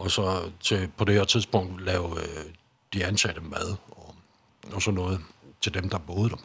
og 0.00 0.10
så 0.10 0.50
til, 0.60 0.90
på 0.96 1.04
det 1.04 1.14
her 1.14 1.24
tidspunkt 1.24 1.84
lave 1.84 2.20
øh, 2.20 2.44
de 2.92 3.04
ansatte 3.04 3.40
mad 3.40 3.76
og, 3.90 4.14
og 4.72 4.82
sådan 4.82 4.94
noget 4.94 5.20
til 5.60 5.74
dem, 5.74 5.88
der 5.88 5.98
boede 5.98 6.30
der. 6.30 6.36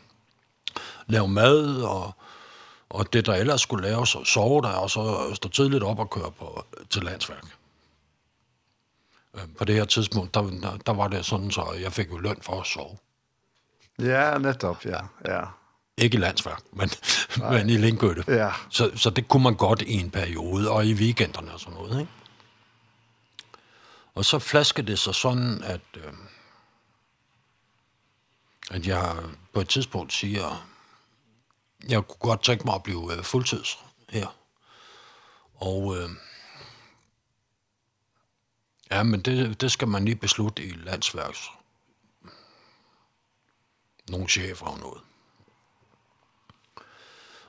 Lave 1.07 1.27
mad 1.27 1.81
og, 1.81 2.15
og 2.89 3.13
det, 3.13 3.25
der 3.25 3.33
ellers 3.33 3.61
skulle 3.61 3.87
laves, 3.87 4.15
og 4.15 4.27
sove 4.27 4.61
der, 4.61 4.67
og 4.67 4.89
så 4.89 5.33
stå 5.33 5.49
tidligt 5.49 5.83
op 5.83 5.99
og 5.99 6.09
køre 6.09 6.31
på, 6.31 6.65
til 6.89 7.03
landsværk. 7.03 7.45
På 9.57 9.65
det 9.65 9.75
her 9.75 9.85
tidspunkt, 9.85 10.33
der, 10.33 10.41
der, 10.41 10.77
der 10.85 10.93
var 10.93 11.07
det 11.07 11.25
sådan, 11.25 11.51
så 11.51 11.73
jeg 11.81 11.93
fik 11.93 12.11
jo 12.11 12.17
løn 12.17 12.37
for 12.41 12.61
at 12.61 12.67
sove. 12.67 12.97
Ja, 13.99 14.37
netop, 14.37 14.85
ja. 14.85 14.99
ja. 15.25 15.41
Ikke 15.97 16.17
i 16.17 16.19
landsværk, 16.19 16.61
men, 16.73 16.89
men 17.51 17.69
i 17.69 17.77
Lindgøtte. 17.77 18.23
Ja. 18.27 18.51
Så, 18.69 18.91
så 18.95 19.09
det 19.09 19.27
kunne 19.27 19.43
man 19.43 19.55
godt 19.55 19.81
i 19.81 19.93
en 19.93 20.09
periode, 20.09 20.71
og 20.71 20.85
i 20.85 20.93
weekenderne 20.93 21.53
og 21.53 21.59
sådan 21.59 21.73
noget, 21.73 21.99
ikke? 21.99 22.11
Og 24.15 24.25
så 24.25 24.39
flaskede 24.39 24.87
det 24.87 24.99
sig 24.99 25.15
sådan, 25.15 25.63
at, 25.63 25.81
øh, 25.95 26.13
at 28.71 28.87
jeg 28.87 29.23
på 29.53 29.59
et 29.61 29.69
tidspunkt 29.69 30.13
siger, 30.13 30.69
jeg 31.89 32.07
kunne 32.07 32.17
godt 32.19 32.43
tænke 32.43 32.65
mig 32.65 32.75
at 32.75 32.83
blive 32.83 33.17
øh, 33.17 33.23
fuldtids 33.23 33.79
her. 34.09 34.37
Og 35.55 35.97
øh, 35.97 36.09
ja, 38.91 39.03
men 39.03 39.21
det, 39.21 39.61
det 39.61 39.71
skal 39.71 39.87
man 39.87 40.05
lige 40.05 40.15
beslutte 40.15 40.63
i 40.63 40.71
landsværks. 40.71 41.49
Nogle 44.09 44.29
chefer 44.29 44.65
og 44.65 44.79
noget. 44.79 45.01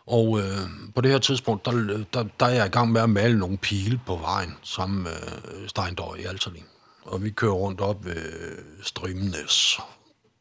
Og 0.07 0.39
øh, 0.41 0.69
på 0.95 1.01
det 1.01 1.11
her 1.11 1.19
tidspunkt, 1.19 1.65
der, 1.65 2.05
der, 2.13 2.25
der 2.41 2.47
er 2.47 2.55
jeg 2.55 2.67
i 2.67 2.71
gang 2.71 2.93
med 2.93 3.01
at 3.01 3.11
male 3.11 3.39
nogle 3.39 3.57
pile 3.57 4.01
på 4.07 4.17
vejen 4.17 4.57
sammen 4.63 5.03
med 5.03 5.17
øh, 5.55 5.69
Steindor 5.69 6.15
i 6.15 6.25
Alserling. 6.25 6.67
Og 7.05 7.25
vi 7.25 7.31
kører 7.31 7.53
rundt 7.53 7.81
op 7.81 8.05
ved 8.05 8.59
Strimnes 8.83 9.81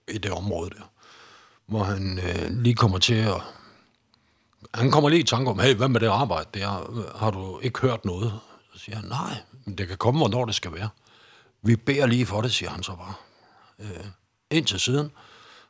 i 0.07 0.17
det 0.17 0.31
område 0.31 0.69
der, 0.69 0.91
hvor 1.65 1.83
han 1.83 2.19
øh, 2.19 2.49
lige 2.49 2.75
kommer 2.75 2.97
til 2.97 3.13
at... 3.13 3.41
Han 4.73 4.91
kommer 4.91 5.09
lige 5.09 5.19
i 5.19 5.23
tanke 5.23 5.51
om, 5.51 5.59
hey, 5.59 5.75
hvad 5.75 5.87
med 5.87 5.99
det 5.99 6.07
arbejde 6.07 6.59
der? 6.59 6.67
Har 7.17 7.31
du 7.31 7.59
ikke 7.59 7.79
hørt 7.79 8.05
noget? 8.05 8.33
Så 8.73 8.79
siger 8.79 8.95
han, 8.95 9.05
nej, 9.05 9.37
men 9.65 9.77
det 9.77 9.87
kan 9.87 9.97
komme, 9.97 10.19
hvornår 10.19 10.45
det 10.45 10.55
skal 10.55 10.73
være. 10.73 10.89
Vi 11.61 11.75
beder 11.75 12.05
lige 12.05 12.25
for 12.25 12.41
det, 12.41 12.53
siger 12.53 12.69
han 12.69 12.83
så 12.83 12.95
bare. 12.95 13.13
Øh, 13.79 14.05
indtil 14.51 14.79
siden, 14.79 15.11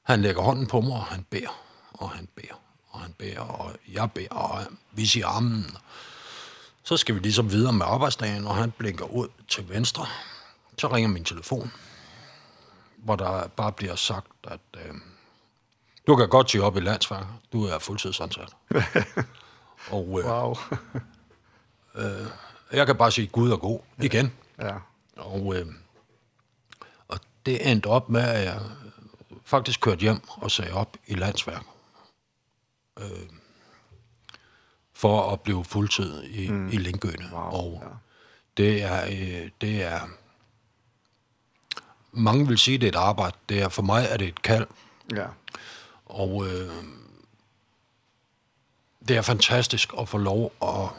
han 0.03 0.21
lægger 0.21 0.41
hånden 0.41 0.67
på 0.67 0.81
mig, 0.81 0.93
og 0.93 1.03
han 1.05 1.25
beder, 1.29 1.61
og 1.93 2.09
han 2.09 2.27
beder 2.35 2.64
og 2.95 3.01
han 3.01 3.13
beder, 3.17 3.39
og 3.39 3.71
jeg 3.93 4.11
beder, 4.11 4.29
og 4.29 4.63
vi 4.91 5.05
siger 5.05 5.27
ammen. 5.27 5.77
Så 6.83 6.97
skal 6.97 7.15
vi 7.15 7.19
ligesom 7.19 7.51
videre 7.51 7.73
med 7.73 7.85
arbejdsdagen, 7.85 8.47
og 8.47 8.55
han 8.55 8.71
blinker 8.71 9.05
ud 9.05 9.27
til 9.47 9.69
venstre. 9.69 10.05
Så 10.77 10.87
ringer 10.87 11.09
min 11.09 11.23
telefon, 11.23 11.71
hvor 12.97 13.15
der 13.15 13.47
bare 13.47 13.71
bliver 13.71 13.95
sagt, 13.95 14.27
at 14.43 14.59
øh, 14.75 14.93
du 16.07 16.15
kan 16.15 16.29
godt 16.29 16.51
sige 16.51 16.63
op 16.63 16.77
i 16.77 16.79
landsværk, 16.79 17.25
du 17.53 17.63
er 17.65 17.79
fuldtidsansat. 17.79 18.55
og 19.91 20.19
øh, 20.19 20.25
wow. 20.25 20.55
øh, 22.01 22.27
jeg 22.71 22.85
kan 22.85 22.95
bare 22.95 23.11
sige, 23.11 23.27
Gud 23.27 23.51
er 23.51 23.57
god, 23.57 23.79
igen. 24.01 24.33
Ja. 24.59 24.67
ja. 24.67 24.75
Og, 25.17 25.55
øh, 25.55 25.65
og 27.07 27.19
det 27.45 27.71
endte 27.71 27.87
op 27.87 28.09
med, 28.09 28.21
at 28.21 28.45
jeg 28.45 28.61
faktisk 29.45 29.81
kørte 29.81 30.01
hjem 30.01 30.21
og 30.27 30.51
sagde 30.51 30.73
op 30.73 30.97
i 31.07 31.15
landsværk 31.15 31.63
øh, 32.99 33.29
for 34.93 35.31
at 35.31 35.41
blive 35.41 35.65
fuldtid 35.65 36.23
i, 36.23 36.49
mm. 36.49 36.67
i 36.67 36.77
Lindgøne. 36.77 37.29
Wow, 37.31 37.41
og 37.41 37.83
ja. 37.83 37.89
det, 38.57 38.83
er, 38.83 39.05
øh, 39.05 39.49
det 39.61 39.83
er... 39.83 39.99
Mange 42.11 42.47
vil 42.47 42.57
sige, 42.57 42.77
det 42.77 42.87
er 42.87 42.91
et 42.91 43.05
arbejde. 43.05 43.37
Det 43.49 43.61
er, 43.61 43.69
for 43.69 43.81
mig 43.81 44.07
er 44.09 44.17
det 44.17 44.27
et 44.27 44.41
kald. 44.41 44.67
Ja. 45.15 45.27
Og 46.05 46.47
øh, 46.47 46.83
det 49.07 49.17
er 49.17 49.21
fantastisk 49.21 49.93
at 49.99 50.09
få 50.09 50.17
lov 50.17 50.53
at... 50.61 50.89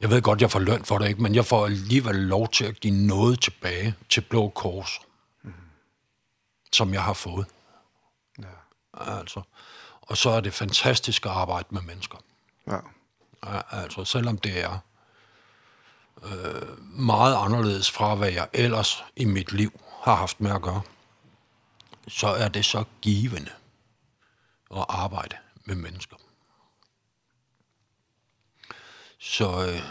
Jeg 0.00 0.10
ved 0.10 0.22
godt, 0.22 0.40
jeg 0.40 0.50
får 0.50 0.58
løn 0.58 0.84
for 0.84 0.98
det, 0.98 1.08
ikke? 1.08 1.22
men 1.22 1.34
jeg 1.34 1.44
får 1.44 1.66
alligevel 1.66 2.14
lov 2.14 2.48
til 2.48 2.64
at 2.64 2.80
give 2.80 3.06
noget 3.06 3.40
tilbage 3.40 3.94
til 4.08 4.20
Blå 4.20 4.48
Kors, 4.48 5.00
mm. 5.42 5.52
som 6.72 6.94
jeg 6.94 7.02
har 7.02 7.12
fået. 7.12 7.46
Altså. 8.98 9.42
Og 10.00 10.16
så 10.16 10.30
er 10.30 10.40
det 10.40 10.54
fantastisk 10.54 11.26
at 11.26 11.32
arbejde 11.32 11.68
med 11.70 11.82
mennesker. 11.82 12.18
Ja. 12.66 12.78
Altså, 13.70 14.04
selvom 14.04 14.38
det 14.38 14.60
er 14.64 14.78
øh, 16.22 16.78
meget 16.82 17.36
anderledes 17.36 17.90
fra, 17.90 18.14
hvad 18.14 18.32
jeg 18.32 18.48
ellers 18.52 19.04
i 19.16 19.24
mit 19.24 19.52
liv 19.52 19.80
har 20.02 20.14
haft 20.14 20.40
med 20.40 20.50
at 20.50 20.62
gøre, 20.62 20.82
så 22.08 22.26
er 22.26 22.48
det 22.48 22.64
så 22.64 22.84
givende 23.00 23.50
at 24.76 24.84
arbejde 24.88 25.36
med 25.64 25.74
mennesker. 25.74 26.16
Så 29.18 29.66
øh, 29.66 29.82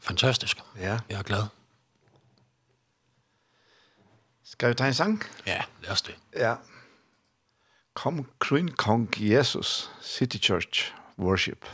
fantastisk. 0.00 0.58
Ja. 0.76 0.98
Jeg 1.08 1.18
er 1.18 1.22
glad. 1.22 1.46
Skal 4.44 4.68
vi 4.68 4.74
ta 4.74 4.86
en 4.86 4.94
sang? 4.94 5.22
Ja, 5.46 5.62
lad 5.82 5.90
os 5.90 6.02
det. 6.02 6.16
Ja. 6.36 6.54
Kom, 7.94 8.26
Green 8.38 8.70
Kong 8.70 9.08
Jesus 9.14 9.88
City 10.00 10.38
Church 10.38 10.92
Worship. 11.18 11.66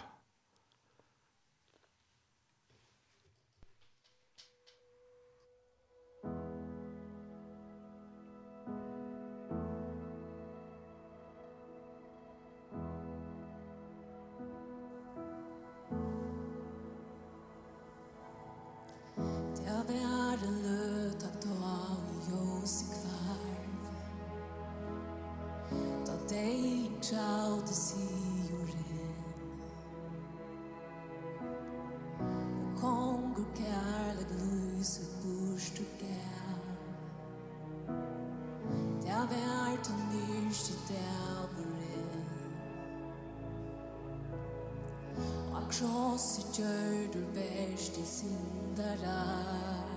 varlar 49.02 49.88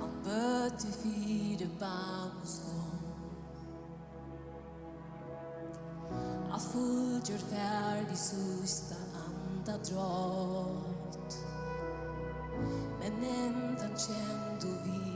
Han 0.00 0.10
bøte 0.24 0.92
fire 0.92 1.68
babens 1.80 2.62
gång 2.66 3.00
Han 6.50 6.60
fullgjør 6.60 7.38
ferdig 7.50 8.18
sista 8.18 8.94
anda 9.26 9.78
drott 9.90 11.38
Men 13.00 13.24
endan 13.24 13.98
kjent 13.98 14.64
og 14.64 14.86
vid 14.86 15.13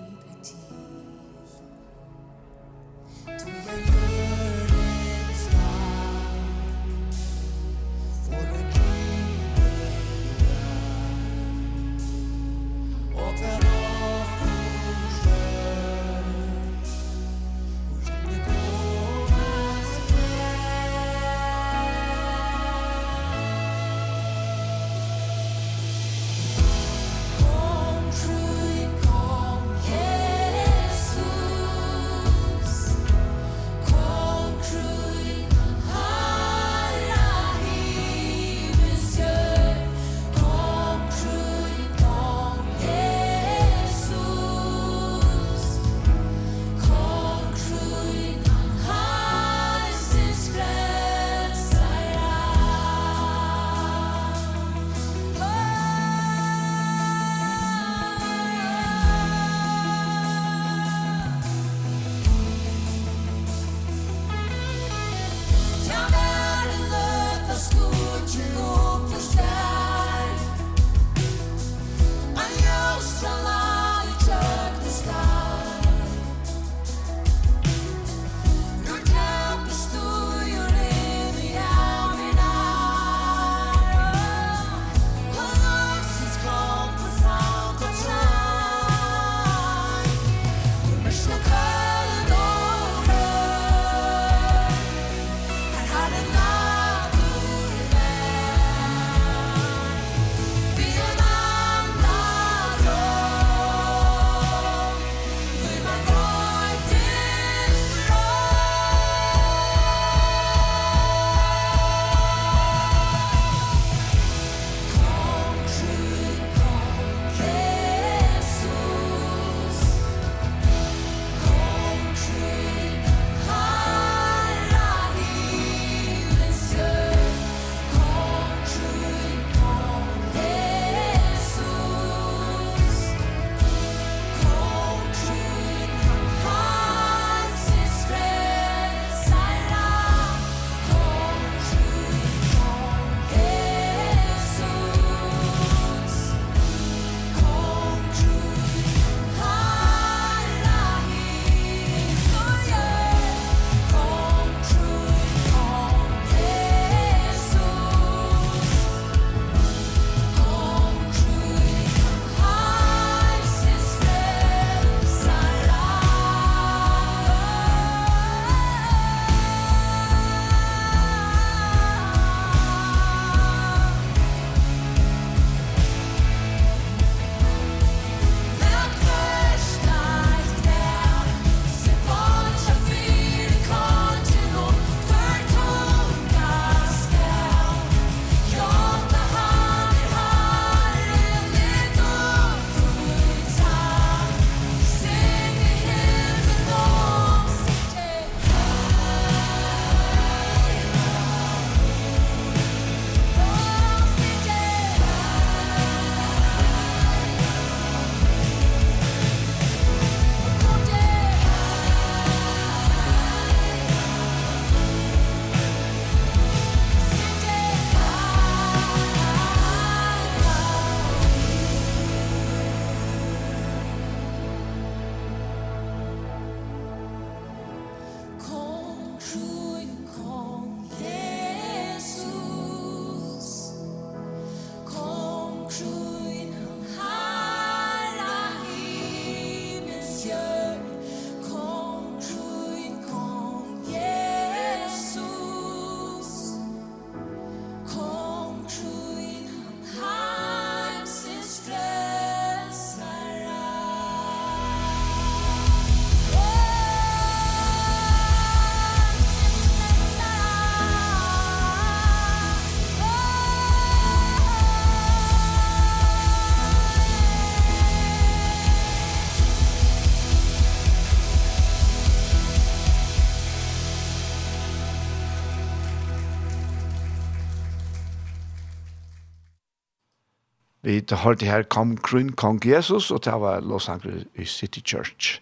vi 281.00 281.34
det 281.40 281.48
her 281.48 281.62
kom 281.62 281.96
kring 281.96 282.36
kong 282.36 282.60
Jesus, 282.66 283.10
og 283.10 283.24
det 283.24 283.32
var 283.32 283.60
Los 283.60 283.88
Angeles 283.88 284.26
i 284.34 284.44
City 284.44 284.80
Church. 284.80 285.40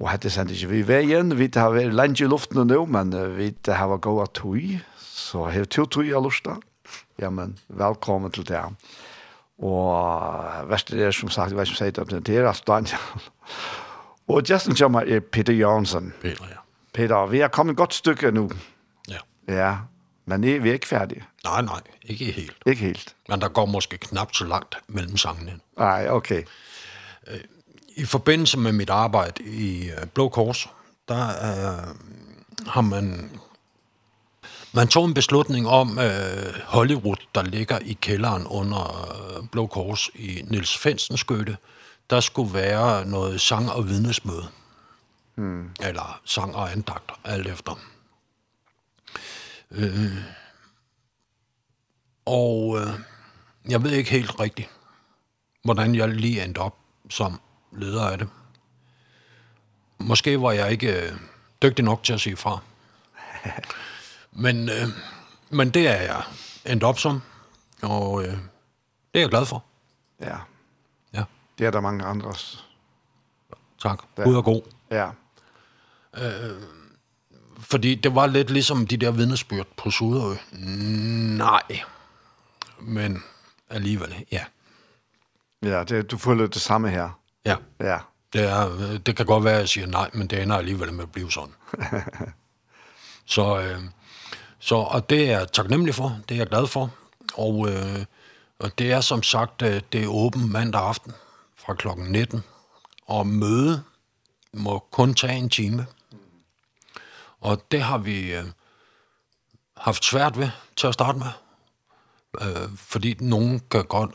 Og 0.00 0.08
hette 0.10 0.30
sendte 0.32 0.54
ikke 0.54 0.70
vi 0.70 0.80
veien, 0.88 1.36
vi 1.36 1.50
har 1.54 1.74
vært 1.74 1.92
lenge 1.94 2.24
i 2.24 2.28
luften 2.28 2.66
nå, 2.66 2.86
men 2.86 3.12
vi 3.36 3.52
har 3.68 3.88
vært 3.90 4.06
gode 4.06 4.26
tog, 4.34 4.80
så 4.96 5.50
har 5.52 5.68
to 5.68 5.84
tog 5.84 6.08
av 6.08 6.24
lusta. 6.24 6.56
Ja, 7.20 7.30
men 7.30 7.58
velkommen 7.68 8.32
til 8.32 8.46
det. 8.48 8.62
Og 9.60 10.70
verste 10.70 10.96
er 10.96 11.12
som 11.12 11.28
sagt, 11.28 11.52
jeg 11.52 11.58
vet 11.58 11.68
ikke 11.68 11.76
om 11.76 11.86
jeg 11.86 11.92
sier 11.92 12.08
det, 12.08 12.26
det 12.26 12.38
er 12.38 12.48
altså 12.48 12.64
Daniel. 12.66 13.28
Og 14.30 14.42
Justin 14.46 14.76
Jammer 14.78 15.00
er 15.10 15.20
Peter 15.20 15.52
Jørgensen. 15.52 16.12
Peter, 16.22 16.44
ja. 16.48 16.62
Peter, 16.94 17.26
vi 17.26 17.40
har 17.42 17.48
kommet 17.48 17.74
et 17.74 17.78
godt 17.78 17.94
stykke 17.94 18.30
nå. 18.30 18.46
Ja. 19.10 19.20
Ja, 19.48 19.72
Men 20.30 20.42
det 20.42 20.56
er 20.56 20.60
vi 20.60 20.72
ikke 20.72 20.86
færdige. 20.86 21.24
Nej, 21.44 21.62
nej, 21.62 21.80
ikke 22.02 22.24
helt. 22.24 22.56
Ikke 22.66 22.82
helt. 22.82 23.14
Men 23.28 23.40
der 23.40 23.48
går 23.48 23.66
måske 23.66 23.98
knap 23.98 24.34
så 24.34 24.44
langt 24.44 24.76
mellem 24.88 25.16
sangene. 25.16 25.60
Nej, 25.78 26.08
okay. 26.10 26.42
I 27.96 28.04
forbindelse 28.04 28.58
med 28.58 28.72
mit 28.72 28.90
arbejde 28.90 29.42
i 29.44 29.90
Blå 30.14 30.28
Kors, 30.28 30.68
der 31.08 31.28
øh, 31.28 31.94
har 32.66 32.80
man 32.80 33.30
man 34.72 34.88
tog 34.88 35.04
en 35.04 35.14
beslutning 35.14 35.68
om 35.68 35.98
øh, 35.98 36.54
Hollywood, 36.64 37.16
der 37.34 37.42
ligger 37.42 37.78
i 37.78 37.98
kælderen 38.00 38.46
under 38.46 39.16
øh, 39.38 39.48
Blå 39.52 39.66
Kors 39.66 40.10
i 40.14 40.42
Nils 40.48 40.78
Fensens 40.78 41.20
skøtte. 41.20 41.56
Der 42.10 42.20
skulle 42.20 42.54
være 42.54 43.06
noget 43.06 43.40
sang- 43.40 43.70
og 43.70 43.88
vidnesmøde. 43.88 44.46
Mm. 45.36 45.70
Eller 45.80 46.20
sang 46.24 46.56
og 46.56 46.72
andagt, 46.72 47.10
alt 47.24 47.46
efter. 47.46 47.74
Mm 47.74 47.99
Øh, 49.70 50.16
og 52.26 52.78
øh, 52.78 53.00
jeg 53.68 53.82
ved 53.82 53.90
ikke 53.90 54.10
helt 54.10 54.40
rigtigt, 54.40 54.68
hvordan 55.64 55.94
jeg 55.94 56.08
lige 56.08 56.44
endte 56.44 56.58
op 56.58 56.76
som 57.10 57.40
leder 57.72 58.04
af 58.04 58.18
det. 58.18 58.28
Måske 59.98 60.40
var 60.40 60.52
jeg 60.52 60.70
ikke 60.70 61.02
øh, 61.02 61.12
dygtig 61.62 61.84
nok 61.84 62.02
til 62.02 62.12
at 62.12 62.20
sige 62.20 62.36
fra. 62.36 62.58
Men, 64.32 64.68
øh, 64.68 64.88
men 65.50 65.70
det 65.70 65.88
er 65.88 66.02
jeg 66.02 66.22
endt 66.66 66.82
op 66.82 66.98
som, 66.98 67.22
og 67.82 68.22
øh, 68.22 68.28
det 68.28 68.38
er 69.14 69.20
jeg 69.20 69.28
glad 69.28 69.46
for. 69.46 69.64
Ja. 70.20 70.36
Ja. 71.14 71.24
Det 71.58 71.66
er 71.66 71.70
der 71.70 71.80
mange 71.80 72.04
andres. 72.04 72.66
Tak. 73.82 74.02
Der. 74.16 74.24
Gud 74.24 74.34
er 74.36 74.42
god. 74.42 74.62
Ja. 74.90 75.10
Øh, 76.14 76.62
Fordi 77.70 77.94
det 77.94 78.14
var 78.14 78.26
lidt 78.26 78.50
ligesom 78.50 78.86
de 78.86 78.96
der 78.96 79.10
vidnesbyrd 79.10 79.66
på 79.76 79.90
Suderø. 79.90 80.34
Nej. 81.38 81.62
Men 82.80 83.22
alligevel, 83.70 84.24
ja. 84.32 84.44
Ja, 85.62 85.84
det, 85.84 86.10
du 86.10 86.18
føler 86.18 86.46
det 86.46 86.62
samme 86.62 86.90
her. 86.90 87.20
Ja. 87.44 87.56
Ja. 87.80 87.98
Det, 88.32 88.42
er, 88.42 88.98
det 89.06 89.16
kan 89.16 89.26
godt 89.26 89.44
være, 89.44 89.54
at 89.54 89.60
jeg 89.60 89.68
siger 89.68 89.86
nej, 89.86 90.10
men 90.12 90.26
det 90.26 90.42
ender 90.42 90.56
alligevel 90.56 90.92
med 90.92 91.02
at 91.02 91.12
blive 91.12 91.32
sådan. 91.32 91.54
så, 93.34 93.60
øh, 93.60 93.80
så, 94.58 94.74
og 94.74 95.10
det 95.10 95.30
er 95.30 95.38
jeg 95.38 95.52
taknemmelig 95.52 95.94
for, 95.94 96.18
det 96.28 96.34
er 96.34 96.38
jeg 96.38 96.46
glad 96.46 96.66
for. 96.66 96.90
Og, 97.34 97.70
øh, 97.70 98.04
og 98.58 98.78
det 98.78 98.92
er 98.92 99.00
som 99.00 99.22
sagt, 99.22 99.60
det 99.60 99.94
er 99.94 100.08
åben 100.08 100.52
mandag 100.52 100.80
aften 100.80 101.12
fra 101.56 101.74
klokken 101.74 102.06
19. 102.12 102.42
Og 103.06 103.26
møde 103.26 103.82
må 104.52 104.78
kun 104.78 105.14
tage 105.14 105.36
en 105.36 105.48
time. 105.48 105.86
Og 107.40 107.70
det 107.70 107.82
har 107.82 107.98
vi 107.98 108.34
øh, 108.34 108.44
haft 109.76 110.04
svært 110.04 110.38
ved 110.38 110.50
til 110.76 110.86
at 110.86 110.94
starte 110.94 111.18
med. 111.18 111.26
Øh, 112.40 112.68
fordi 112.76 113.16
nogen 113.20 113.60
kan 113.70 113.84
godt 113.84 114.14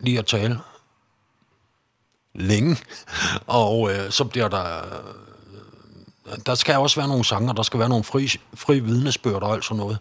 lide 0.00 0.18
at 0.18 0.26
tale 0.26 0.60
længe. 2.34 2.76
og 3.46 3.92
øh, 3.92 4.10
så 4.10 4.24
bliver 4.24 4.48
der... 4.48 4.84
Øh, 4.84 6.38
der 6.46 6.54
skal 6.54 6.78
også 6.78 7.00
være 7.00 7.08
nogle 7.08 7.24
sanger, 7.24 7.52
der 7.52 7.62
skal 7.62 7.80
være 7.80 7.88
nogle 7.88 8.04
fri, 8.04 8.28
fri 8.54 8.80
vidnesbørd 8.80 9.42
og 9.42 9.52
alt 9.52 9.64
sådan 9.64 9.76
noget. 9.76 9.98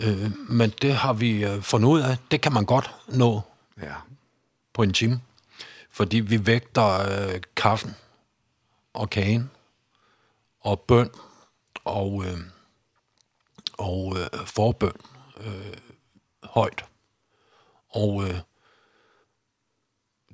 Øh, 0.00 0.32
men 0.48 0.70
det 0.82 0.94
har 0.94 1.12
vi 1.12 1.44
øh, 1.44 1.62
fundet 1.62 1.88
ud 1.88 2.00
af. 2.00 2.16
Det 2.30 2.40
kan 2.40 2.52
man 2.52 2.64
godt 2.64 2.94
nå 3.08 3.40
ja. 3.82 3.94
på 4.72 4.82
en 4.82 4.92
time. 4.92 5.20
Fordi 5.90 6.20
vi 6.20 6.46
vægter 6.46 7.00
øh, 7.00 7.40
kaffen 7.56 7.94
og 8.94 9.10
kagen 9.10 9.50
og 10.60 10.80
bønd 10.80 11.10
og, 11.84 12.24
øh, 12.26 12.38
og 13.78 14.16
øh, 14.18 14.46
forbøn 14.46 14.92
øh, 15.40 15.76
højt. 16.44 16.84
Og 17.88 18.24
øh, 18.24 18.40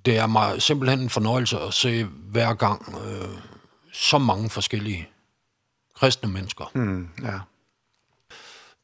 det 0.04 0.18
er 0.18 0.26
mig 0.26 0.62
simpelthen 0.62 1.00
en 1.00 1.10
fornøjelse 1.10 1.58
at 1.58 1.74
se 1.74 2.04
hver 2.04 2.54
gang 2.54 2.96
øh, 3.04 3.38
så 3.92 4.18
mange 4.18 4.50
forskellige 4.50 5.08
kristne 5.94 6.28
mennesker, 6.28 6.70
mm, 6.74 7.08
ja. 7.22 7.38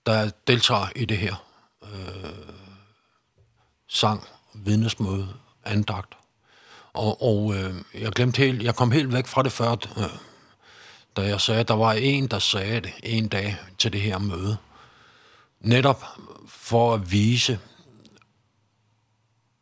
der 0.06 0.30
deltager 0.46 0.88
i 0.96 1.04
det 1.04 1.18
her. 1.18 1.46
Øh, 1.82 2.56
sang, 3.88 4.24
vidnesmøde, 4.54 5.28
andagt. 5.64 6.16
Og, 6.92 7.22
og 7.22 7.54
øh, 7.54 7.74
jeg 7.94 8.12
glemte 8.12 8.38
helt, 8.38 8.62
jeg 8.62 8.74
kom 8.74 8.90
helt 8.90 9.12
væk 9.12 9.26
fra 9.26 9.42
det 9.42 9.52
før, 9.52 9.70
øh, 9.72 10.18
da 11.16 11.22
jeg 11.22 11.40
sagde, 11.40 11.60
at 11.60 11.68
der 11.68 11.74
var 11.74 11.92
en, 11.92 12.28
der 12.28 12.38
sagde 12.38 12.80
det 12.80 12.94
en 13.02 13.28
dag 13.28 13.56
til 13.78 13.92
det 13.92 14.00
her 14.00 14.18
møde. 14.18 14.56
Netop 15.60 16.04
for 16.46 16.94
at 16.94 17.10
vise, 17.10 17.60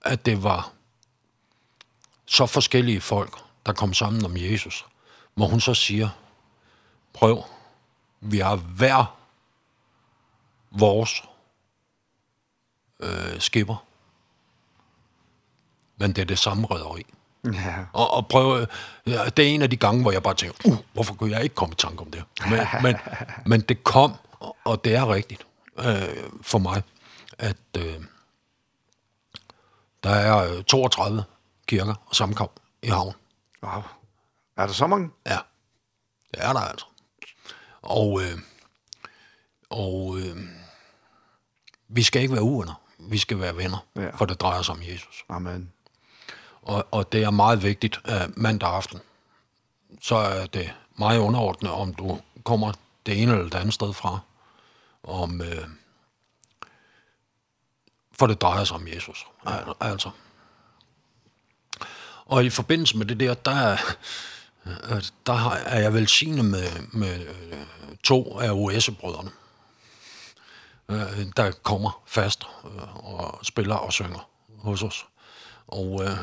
at 0.00 0.26
det 0.26 0.42
var 0.42 0.72
så 2.26 2.46
forskellige 2.46 3.00
folk, 3.00 3.38
der 3.66 3.72
kom 3.72 3.94
sammen 3.94 4.24
om 4.24 4.36
Jesus. 4.36 4.86
Hvor 5.34 5.46
hun 5.46 5.60
så 5.60 5.74
siger, 5.74 6.08
prøv, 7.12 7.44
vi 8.20 8.38
har 8.38 8.56
hver 8.56 9.18
vores 10.70 11.22
øh, 13.00 13.40
skipper. 13.40 13.84
Men 15.96 16.12
det 16.12 16.22
er 16.22 16.26
det 16.26 16.38
samme 16.38 16.66
rødderi. 16.66 17.13
Ja. 17.44 17.74
Og, 17.92 18.10
og 18.10 18.28
prøve, 18.28 18.66
ja, 19.06 19.24
det 19.24 19.38
er 19.44 19.48
en 19.48 19.62
af 19.62 19.70
de 19.70 19.76
gange, 19.76 20.02
hvor 20.02 20.12
jeg 20.12 20.22
bare 20.22 20.34
tænker, 20.34 20.56
uh, 20.64 20.76
hvorfor 20.92 21.14
kunne 21.14 21.30
jeg 21.30 21.42
ikke 21.42 21.54
komme 21.54 21.72
i 21.72 21.76
tanke 21.76 22.00
om 22.00 22.10
det? 22.10 22.24
Men, 22.50 22.60
men, 22.82 22.96
men 23.50 23.60
det 23.60 23.84
kom, 23.84 24.14
og, 24.40 24.56
og 24.64 24.84
det 24.84 24.94
er 24.94 25.14
rigtigt 25.14 25.46
øh, 25.78 26.30
for 26.42 26.58
mig, 26.58 26.82
at 27.38 27.56
øh, 27.78 28.00
der 30.04 30.10
er 30.10 30.62
32 30.62 31.24
kirker 31.66 31.94
og 32.06 32.16
samkom 32.16 32.48
i 32.82 32.88
havn. 32.88 33.14
Wow. 33.62 33.82
Er 34.56 34.66
der 34.66 34.72
så 34.72 34.86
mange? 34.86 35.10
Ja, 35.26 35.38
det 36.34 36.44
er 36.44 36.52
der 36.52 36.60
altså. 36.60 36.86
Og, 37.82 38.22
øh, 38.22 38.38
og 39.70 40.18
øh, 40.18 40.36
vi 41.88 42.02
skal 42.02 42.22
ikke 42.22 42.34
være 42.34 42.42
uvenner, 42.42 42.82
vi 42.98 43.18
skal 43.18 43.40
være 43.40 43.56
venner, 43.56 43.86
ja. 43.96 44.10
for 44.10 44.24
det 44.24 44.40
drejer 44.40 44.62
sig 44.62 44.74
om 44.74 44.82
Jesus. 44.82 45.24
Amen 45.28 45.72
og, 46.64 46.86
og 46.90 47.12
det 47.12 47.22
er 47.22 47.30
meget 47.30 47.62
vigtigt 47.62 48.00
øh, 48.08 48.28
mandag 48.36 48.68
aften. 48.68 49.00
Så 50.00 50.16
er 50.16 50.46
det 50.46 50.74
meget 50.98 51.18
underordnet, 51.18 51.72
om 51.72 51.94
du 51.94 52.20
kommer 52.44 52.72
det 53.06 53.22
ene 53.22 53.32
eller 53.32 53.44
det 53.44 53.54
andet 53.54 53.74
sted 53.74 53.92
fra, 53.92 54.18
om, 55.02 55.40
øh, 55.40 55.68
for 58.12 58.26
det 58.26 58.40
drejer 58.40 58.64
sig 58.64 58.76
om 58.76 58.88
Jesus. 58.88 59.26
Ja. 59.46 59.58
altså. 59.80 60.10
Og 62.26 62.44
i 62.44 62.50
forbindelse 62.50 62.96
med 62.96 63.06
det 63.06 63.20
der, 63.20 63.34
der, 63.34 63.76
der 65.26 65.50
er 65.50 65.80
jeg 65.80 65.94
velsignet 65.94 66.44
med, 66.44 66.68
med 66.92 67.26
to 68.02 68.38
af 68.38 68.50
OS-brødrene, 68.50 69.30
der 71.36 71.52
kommer 71.62 72.02
fast 72.06 72.48
og 72.94 73.38
spiller 73.42 73.74
og 73.74 73.92
synger 73.92 74.28
hos 74.58 74.82
os. 74.82 75.06
Og 75.66 76.04
øh, 76.04 76.18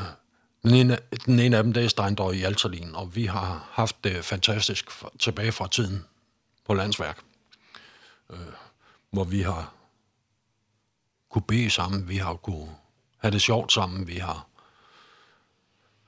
Den 0.62 0.74
ene, 0.74 0.98
den 1.26 1.38
ene 1.38 1.56
af 1.56 1.62
dem, 1.62 1.72
det 1.72 1.84
er 1.84 1.88
Steindor 1.88 2.32
i 2.32 2.42
Altalin, 2.42 2.94
og 2.94 3.16
vi 3.16 3.26
har 3.26 3.68
haft 3.72 4.04
det 4.04 4.24
fantastisk 4.24 4.90
tilbage 5.18 5.52
fra 5.52 5.68
tiden 5.68 6.04
på 6.64 6.74
landsværk, 6.74 7.18
øh, 8.30 8.38
hvor 9.10 9.24
vi 9.24 9.42
har 9.42 9.72
kunne 11.30 11.42
bede 11.42 11.70
sammen, 11.70 12.08
vi 12.08 12.16
har 12.16 12.34
kunne 12.34 12.68
have 13.18 13.32
det 13.32 13.42
sjovt 13.42 13.72
sammen, 13.72 14.06
vi 14.06 14.16
har 14.16 14.46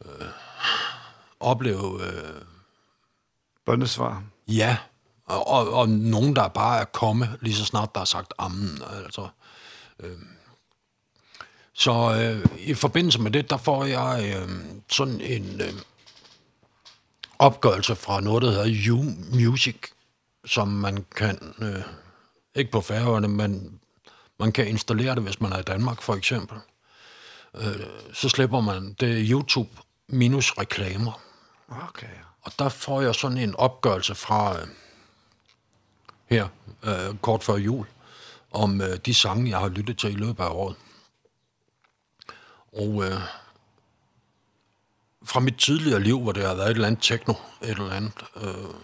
øh, 0.05 0.29
oplevet... 1.41 2.01
Øh, 2.01 2.43
Bøndesvar. 3.67 4.23
Ja, 4.49 4.79
og, 5.25 5.47
og, 5.49 5.73
og 5.73 5.89
nogen, 5.89 6.37
der 6.37 6.49
bare 6.49 6.81
er 6.81 6.85
kommet, 6.85 7.39
lige 7.41 7.55
så 7.55 7.65
snart 7.65 7.95
der 7.95 8.01
er 8.01 8.05
sagt 8.05 8.35
ammen, 8.39 8.83
altså... 9.05 9.29
Øh, 10.01 10.19
Så 11.75 11.93
øh, 11.93 12.47
i 12.59 12.75
forbindelse 12.75 13.21
med 13.21 13.31
det, 13.31 13.51
der 13.51 13.57
får 13.57 13.85
jeg 13.85 14.35
øh, 14.37 14.49
sådan 14.89 15.21
en 15.21 15.61
øh, 15.61 15.73
opgørelse 17.39 17.97
fra 17.97 18.21
noget, 18.21 18.43
der 18.43 18.51
hedder 18.51 18.83
You 18.87 19.05
Music, 19.33 19.77
som 20.45 20.69
man 20.69 21.05
kan, 21.17 21.55
øh, 21.59 21.83
ikke 22.55 22.71
på 22.71 22.81
færøerne, 22.81 23.29
men 23.29 23.81
man 24.39 24.53
kan 24.53 24.69
installere 24.69 25.15
det, 25.15 25.23
hvis 25.23 25.41
man 25.41 25.53
er 25.53 25.59
i 25.59 25.63
Danmark 25.63 26.03
for 26.03 26.15
eksempel. 26.15 26.59
Øh, 27.55 27.87
så 28.13 28.29
slipper 28.29 28.61
man 28.61 28.93
det 29.01 29.27
YouTube 29.31 29.71
minus 30.09 30.59
reklamer. 30.59 31.21
Okay. 31.89 32.07
Og 32.43 32.53
der 32.59 32.69
får 32.69 33.01
jeg 33.01 33.15
sådan 33.15 33.39
en 33.39 33.57
opgørelse 33.57 34.15
fra 34.15 34.61
øh, 34.61 34.67
her, 36.31 36.49
øh, 36.83 37.17
kort 37.23 37.45
før 37.45 37.57
jul, 37.57 37.87
om 38.51 38.81
øh, 38.81 38.97
de 39.07 39.15
sange, 39.15 39.51
jeg 39.51 39.59
har 39.59 39.69
lyttet 39.69 39.99
til 39.99 40.11
i 40.11 40.15
løbet 40.15 40.45
af 40.45 40.49
året. 40.49 40.77
Og 42.77 43.05
øh, 43.05 43.21
fra 45.25 45.41
mit 45.41 45.57
tidligere 45.59 46.01
liv, 46.01 46.21
hvor 46.21 46.33
det 46.33 46.47
har 46.47 46.55
været 46.55 46.71
et 46.71 46.75
eller 46.75 46.87
andet 46.87 47.03
techno, 47.03 47.35
et 47.63 47.71
eller 47.71 47.91
andet, 47.91 48.25
øh, 48.37 48.75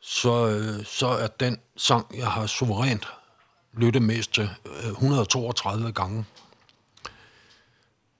så, 0.00 0.48
øh, 0.48 0.84
så 0.84 1.06
er 1.06 1.26
den 1.26 1.58
sang, 1.76 2.18
jeg 2.18 2.30
har 2.30 2.46
suverænt 2.46 3.06
lyttet 3.72 4.02
mest 4.02 4.34
til 4.34 4.50
øh, 4.66 4.90
132 4.90 5.92
gange, 5.92 6.24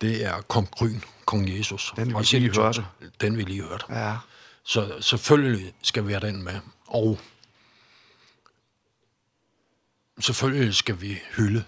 det 0.01 0.25
er 0.25 0.41
Kong 0.41 0.71
Gryn, 0.71 1.01
Kong 1.25 1.59
Jesus. 1.59 1.93
Den 1.97 2.19
vi 2.19 2.39
lige 2.39 2.55
hørte. 2.55 2.87
Den 3.21 3.37
vi 3.37 3.43
lige 3.43 3.63
hørte. 3.63 3.85
Ja. 3.91 4.17
Så 4.65 5.01
selvfølgelig 5.01 5.75
skal 5.83 6.07
vi 6.07 6.13
have 6.13 6.27
den 6.27 6.43
med. 6.43 6.61
Og 6.87 7.19
selvfølgelig 10.21 10.75
skal 10.75 11.01
vi 11.01 11.19
hylde 11.37 11.65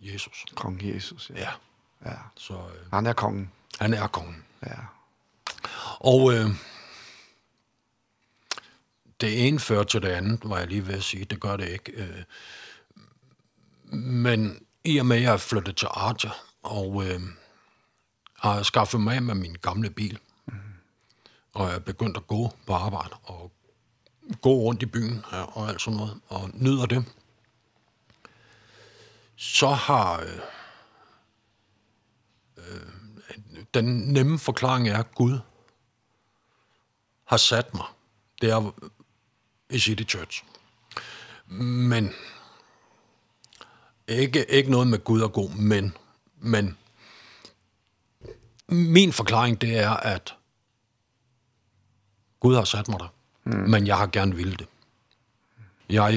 Jesus. 0.00 0.44
Kong 0.54 0.94
Jesus, 0.94 1.30
ja. 1.34 1.40
ja. 1.40 1.50
Ja. 2.04 2.16
Så, 2.36 2.54
øh, 2.54 2.92
han 2.92 3.06
er 3.06 3.12
kongen. 3.12 3.50
Han 3.80 3.94
er 3.94 4.06
kongen. 4.06 4.44
Ja. 4.66 4.76
Og 6.00 6.34
øh, 6.34 6.50
det 9.20 9.48
ene 9.48 9.60
fører 9.60 9.84
til 9.84 10.02
det 10.02 10.08
andet, 10.08 10.40
var 10.44 10.58
jeg 10.58 10.68
lige 10.68 10.86
ved 10.86 10.94
at 10.94 11.02
sige. 11.02 11.24
Det 11.24 11.40
gør 11.40 11.56
det 11.56 11.68
ikke. 11.68 11.92
Øh, 11.92 12.22
men 13.98 14.66
i 14.84 14.98
og 14.98 15.06
med, 15.06 15.16
at 15.16 15.22
jeg 15.22 15.32
er 15.32 15.36
flyttet 15.36 15.76
til 15.76 15.88
Archer, 15.90 16.44
og 16.62 17.04
øh, 17.06 17.20
har 18.38 18.62
skaffet 18.62 19.00
mig 19.00 19.22
med 19.22 19.34
min 19.34 19.56
gamle 19.62 19.90
bil, 19.90 20.18
mm. 20.46 20.54
og 21.52 21.68
jeg 21.68 21.74
er 21.74 21.80
begyndt 21.80 22.16
at 22.16 22.26
gå 22.26 22.52
på 22.66 22.74
arbejde, 22.74 23.14
og 23.22 23.52
gå 24.42 24.50
rundt 24.50 24.82
i 24.82 24.86
byen 24.86 25.24
ja, 25.32 25.42
og 25.42 25.68
alt 25.68 25.80
sådan 25.80 25.96
noget, 25.96 26.20
og 26.28 26.50
nyder 26.54 26.86
det, 26.86 27.04
så 29.36 29.68
har... 29.68 30.20
Øh, 30.20 30.40
den 33.74 33.84
nemme 33.84 34.38
forklaring 34.38 34.88
er, 34.88 34.98
at 34.98 35.14
Gud 35.14 35.38
har 37.24 37.36
sat 37.36 37.74
mig 37.74 37.86
der 38.42 38.74
i 39.70 39.78
City 39.78 40.02
Church. 40.16 40.44
Men 41.46 42.10
ikke, 44.08 44.50
ikke 44.50 44.70
noget 44.70 44.86
med 44.86 45.04
Gud 45.04 45.20
og 45.20 45.32
god, 45.32 45.50
men, 45.50 45.96
men 46.38 46.76
min 48.68 49.12
forklaring 49.12 49.60
det 49.60 49.78
er, 49.78 49.90
at 49.90 50.34
Gud 52.40 52.54
har 52.54 52.64
sat 52.64 52.88
mig 52.88 53.00
der, 53.00 53.08
mm. 53.44 53.70
men 53.70 53.86
jeg 53.86 53.98
har 53.98 54.06
gerne 54.06 54.36
ville 54.36 54.56
det. 54.56 54.66
Jeg 55.90 56.14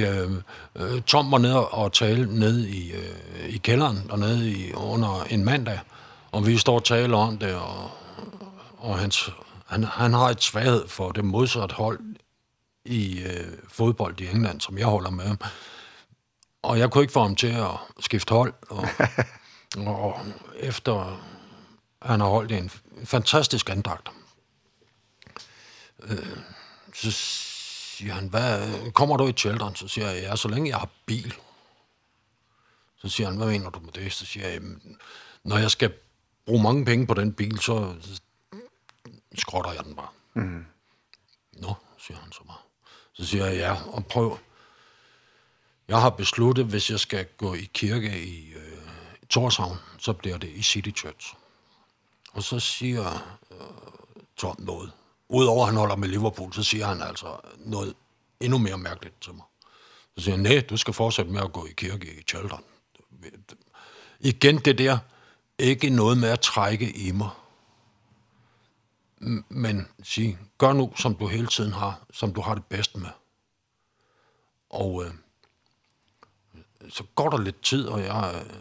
øh, 0.75 1.01
tom 1.01 1.25
mig 1.25 1.39
ned 1.39 1.53
og 1.53 1.93
tale 1.93 2.39
ned 2.39 2.65
i, 2.65 2.91
øh, 2.91 3.49
i 3.49 3.57
kælderen, 3.57 4.11
og 4.11 4.19
ned 4.19 4.43
i, 4.43 4.73
under 4.73 5.23
en 5.23 5.45
mandag, 5.45 5.79
Og 6.37 6.47
vi 6.47 6.57
står 6.57 6.75
og 6.75 6.83
taler 6.83 7.17
om 7.17 7.37
det, 7.37 7.55
og, 7.55 7.91
og 8.77 8.99
hans, 8.99 9.29
han, 9.65 9.83
han 9.83 10.13
har 10.13 10.29
et 10.29 10.43
svaghed 10.43 10.87
for 10.87 11.11
det 11.11 11.25
modsatte 11.25 11.75
hold 11.75 11.99
i 12.85 13.21
øh, 13.21 13.57
fodbold 13.67 14.21
i 14.21 14.27
England, 14.27 14.61
som 14.61 14.77
jeg 14.77 14.87
holder 14.87 15.09
med. 15.09 15.35
Og 16.61 16.79
jeg 16.79 16.91
kunne 16.91 17.03
ikke 17.03 17.13
få 17.13 17.21
ham 17.21 17.35
til 17.35 17.47
at 17.47 17.69
skifte 17.99 18.33
hold. 18.33 18.53
Og, 19.77 20.01
og 20.01 20.25
efter 20.55 21.21
han 22.01 22.19
har 22.19 22.27
holdt 22.27 22.51
en 22.51 22.71
fantastisk 23.05 23.69
andagt, 23.69 24.09
øh, 26.03 26.37
så 26.93 27.11
siger 27.11 28.13
han, 28.13 28.27
hvad, 28.27 28.91
kommer 28.91 29.17
du 29.17 29.27
i 29.27 29.31
Children? 29.31 29.75
Så 29.75 29.87
siger 29.87 30.09
jeg, 30.09 30.23
ja, 30.23 30.35
så 30.35 30.47
længe 30.47 30.69
jeg 30.69 30.77
har 30.77 30.89
bil. 31.05 31.33
Så 33.01 33.09
siger 33.09 33.27
han, 33.27 33.37
hvad 33.37 33.47
mener 33.47 33.69
du 33.69 33.79
med 33.79 33.91
det? 33.91 34.13
Så 34.13 34.25
siger 34.25 34.47
jeg, 34.47 34.61
når 35.43 35.57
jeg 35.57 35.71
skal 35.71 35.93
bruge 36.47 36.63
mange 36.63 36.85
penge 36.85 37.07
på 37.07 37.13
den 37.13 37.33
bil, 37.33 37.59
så 37.59 37.95
skrotter 39.35 39.71
jeg 39.71 39.83
den 39.83 39.95
bare. 39.95 40.07
Mm. 40.33 40.65
Nå, 41.53 41.73
siger 41.97 42.17
han 42.17 42.31
så 42.31 42.43
bare. 42.47 42.57
Så 43.13 43.25
siger 43.25 43.45
jeg, 43.45 43.57
ja, 43.57 43.75
og 43.91 44.05
prøv. 44.05 44.37
Jeg 45.87 46.01
har 46.01 46.09
besluttet, 46.09 46.65
hvis 46.65 46.89
jeg 46.89 46.99
skal 46.99 47.25
gå 47.37 47.53
i 47.53 47.69
kirke 47.73 48.23
i 48.23 48.53
øh, 48.53 48.77
Torshavn, 49.29 49.77
så 49.97 50.13
bliver 50.13 50.37
det 50.37 50.49
i 50.49 50.61
City 50.61 50.99
Church. 50.99 51.33
Og 52.33 52.43
så 52.43 52.59
siger 52.59 53.37
øh, 53.51 53.57
Tom 54.37 54.55
noget. 54.59 54.91
Udover 55.29 55.61
at 55.61 55.67
han 55.67 55.77
holder 55.77 55.95
med 55.95 56.07
Liverpool, 56.07 56.53
så 56.53 56.63
siger 56.63 56.85
han 56.85 57.01
altså 57.01 57.39
noget 57.57 57.93
endnu 58.39 58.57
mere 58.57 58.77
mærkeligt 58.77 59.21
til 59.21 59.33
mig. 59.33 59.45
Så 60.17 60.23
siger 60.23 60.35
han, 60.35 60.43
nej, 60.43 60.59
du 60.69 60.77
skal 60.77 60.93
fortsætte 60.93 61.31
med 61.31 61.41
at 61.41 61.53
gå 61.53 61.65
i 61.65 61.73
kirke 61.77 62.19
i 62.19 62.21
Charlton. 62.21 62.63
Igen 64.19 64.57
det 64.57 64.77
der, 64.77 64.97
Ikke 65.59 65.89
noget 65.89 66.17
med 66.17 66.29
at 66.29 66.39
trække 66.39 66.91
i 66.91 67.11
mig. 67.11 67.29
Men 69.49 69.87
sige, 70.03 70.39
gør 70.57 70.73
nu, 70.73 70.93
som 70.95 71.15
du 71.15 71.27
hele 71.27 71.47
tiden 71.47 71.71
har, 71.71 72.01
som 72.13 72.33
du 72.33 72.41
har 72.41 72.53
det 72.53 72.65
bedst 72.65 72.97
med. 72.97 73.09
Og 74.69 75.05
øh, 75.05 75.11
så 76.89 77.03
går 77.15 77.29
der 77.29 77.41
lidt 77.41 77.61
tid, 77.61 77.87
og 77.87 78.01
jeg 78.01 78.45
øh, 78.45 78.55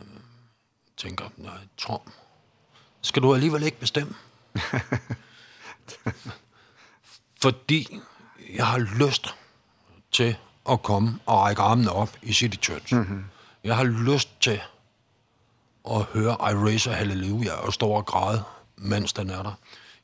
tænker, 0.96 1.28
nej, 1.36 1.58
Tom, 1.76 2.00
skal 3.00 3.22
du 3.22 3.34
alligevel 3.34 3.62
ikke 3.62 3.80
bestemme? 3.80 4.14
Fordi 7.42 8.00
jeg 8.54 8.66
har 8.66 8.78
lyst 8.78 9.34
til 10.12 10.36
at 10.68 10.82
komme 10.82 11.18
og 11.26 11.38
række 11.38 11.62
armene 11.62 11.92
op 11.92 12.16
i 12.22 12.32
City 12.32 12.56
Church. 12.62 12.94
Mm 12.94 13.02
-hmm. 13.02 13.32
Jeg 13.64 13.76
har 13.76 13.84
lyst 13.84 14.40
til 14.40 14.60
og 15.86 16.04
høre 16.04 16.72
I 16.72 16.76
Hallelujah 16.76 17.64
og 17.64 17.72
stå 17.72 17.88
og 17.88 18.06
græde, 18.06 18.44
mens 18.76 19.12
den 19.12 19.30
er 19.30 19.42
der. 19.42 19.52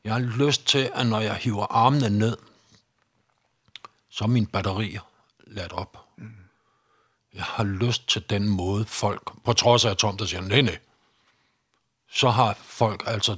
Jeg 0.05 0.13
har 0.13 0.21
lyst 0.21 0.67
til, 0.67 0.91
at 0.95 1.07
når 1.07 1.21
jeg 1.21 1.35
hiver 1.35 1.67
armene 1.71 2.11
ned, 2.11 2.37
så 4.09 4.25
er 4.25 4.29
mine 4.29 4.47
batterier 4.47 5.01
ladt 5.47 5.73
op. 5.73 5.99
Mm. 6.17 6.31
Jeg 7.35 7.45
har 7.45 7.65
lyst 7.65 8.09
til 8.09 8.31
den 8.31 8.49
måde 8.49 8.85
folk, 8.85 9.33
på 9.45 9.53
trods 9.53 9.85
af 9.85 9.91
at 9.91 9.99
Tom 9.99 10.17
der 10.17 10.25
siger, 10.25 10.41
nej, 10.41 10.61
nej, 10.61 10.79
så 12.13 12.31
har 12.31 12.59
folk 12.63 13.03
altså 13.07 13.37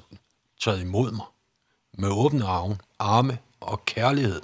taget 0.61 0.81
imod 0.81 1.11
mig 1.11 1.27
med 1.99 2.09
åbne 2.09 2.45
arme, 2.45 2.79
arme 2.99 3.39
og 3.61 3.85
kærlighed, 3.85 4.43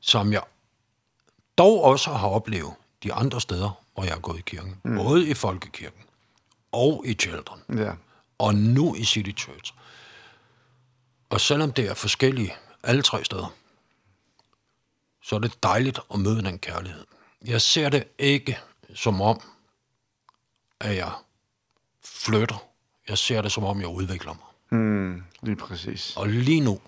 som 0.00 0.32
jeg 0.32 0.42
dog 1.58 1.82
også 1.84 2.10
har 2.10 2.28
oplevet 2.28 2.74
de 3.02 3.12
andre 3.12 3.40
steder, 3.40 3.70
hvor 3.94 4.04
jeg 4.04 4.12
har 4.12 4.20
gået 4.20 4.38
i 4.38 4.42
kirken. 4.42 4.80
Mm. 4.84 4.96
Både 4.96 5.28
i 5.28 5.34
folkekirken, 5.34 6.02
og 6.76 7.02
i 7.06 7.14
Children. 7.14 7.78
Ja. 7.78 7.92
Og 8.38 8.54
nu 8.54 8.94
i 8.94 9.04
City 9.04 9.42
Church. 9.42 9.74
Og 11.30 11.40
selvom 11.40 11.72
det 11.72 11.88
er 11.88 11.94
forskellige 11.94 12.54
alle 12.82 13.02
tre 13.02 13.24
steder, 13.24 13.54
så 15.22 15.36
er 15.36 15.38
det 15.40 15.62
dejligt 15.62 16.00
at 16.14 16.20
møde 16.20 16.42
den 16.42 16.58
kærlighed. 16.58 17.04
Jeg 17.44 17.60
ser 17.60 17.88
det 17.88 18.04
ikke 18.18 18.58
som 18.94 19.20
om, 19.20 19.40
at 20.80 20.96
jeg 20.96 21.12
flytter. 22.04 22.66
Jeg 23.08 23.18
ser 23.18 23.42
det 23.42 23.52
som 23.52 23.64
om, 23.64 23.80
jeg 23.80 23.88
udvikler 23.88 24.34
mig. 24.34 24.80
Mm, 24.80 25.24
lige 25.42 25.56
præcis. 25.56 26.16
Og 26.16 26.28
lige 26.28 26.60
nu, 26.60 26.80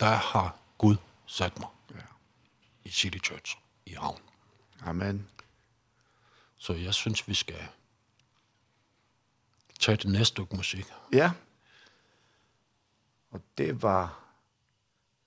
der 0.00 0.14
har 0.14 0.56
Gud 0.78 0.96
sat 1.26 1.58
mig 1.58 1.68
ja. 1.94 2.00
i 2.84 2.90
City 2.90 3.18
Church 3.24 3.58
i 3.86 3.92
havn. 3.92 4.18
Amen. 4.84 5.26
Så 6.58 6.72
jeg 6.72 6.94
synes, 6.94 7.28
vi 7.28 7.34
skal 7.34 7.68
tage 9.80 9.96
det 9.96 10.06
næste 10.06 10.24
stykke 10.24 10.56
musik. 10.56 10.86
Ja. 11.12 11.30
Og 13.30 13.40
det 13.58 13.82
var 13.82 14.20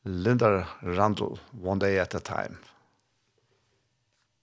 Linda 0.03 0.66
Randall, 0.84 1.40
One 1.64 1.80
Day 1.80 1.98
at 1.98 2.16
a 2.16 2.19
Time. 2.19 2.58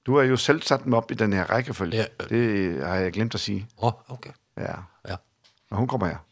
Du 0.07 0.17
har 0.17 0.23
jo 0.23 0.37
selv 0.37 0.63
sat 0.63 0.87
mig 0.87 0.97
op 0.97 1.11
i 1.11 1.15
den 1.15 1.33
her 1.33 1.45
rækkefølge. 1.45 1.97
Ja, 1.97 2.07
øh. 2.21 2.29
Det 2.29 2.87
har 2.87 2.95
jeg 2.95 3.13
glemt 3.13 3.35
at 3.35 3.41
sige. 3.41 3.69
Åh, 3.79 3.87
oh, 3.87 3.93
okay. 4.09 4.31
Ja. 4.57 4.75
Ja. 5.09 5.17
Men 5.71 5.79
hun 5.79 5.89
kommer 5.89 6.07
her. 6.07 6.26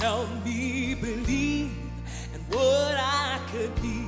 help 0.00 0.28
me 0.46 0.94
believe 0.94 1.70
and 2.32 2.42
what 2.48 2.96
I 2.96 3.38
could 3.52 3.74
be 3.82 4.06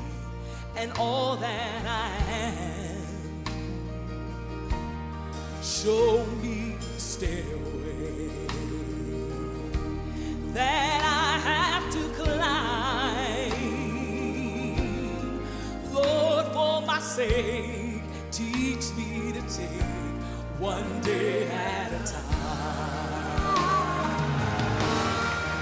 and 0.75 0.91
all 0.99 1.37
that 1.37 1.85
I 1.87 2.11
am. 2.33 3.05
Show 5.63 6.25
me 6.43 6.77
the 6.81 6.99
stairway 6.99 8.31
that 10.55 11.01
I 11.05 11.39
have 11.51 11.93
to 11.93 12.03
climb. 12.23 13.53
Lord 15.93 16.47
for 16.55 16.81
my 16.87 17.01
sake 17.01 18.01
teach 18.31 18.95
me 18.97 19.33
to 19.33 19.43
take 19.43 19.83
one 20.59 21.01
day 21.03 21.49
at 21.49 21.93
a 21.93 21.99
time. 22.11 22.22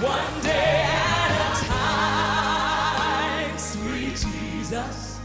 One 0.03 0.41
day 0.43 0.85
at 0.87 1.31
a 1.31 1.67
time 1.67 3.59
Sweet 3.59 4.17
Jesus. 4.17 5.21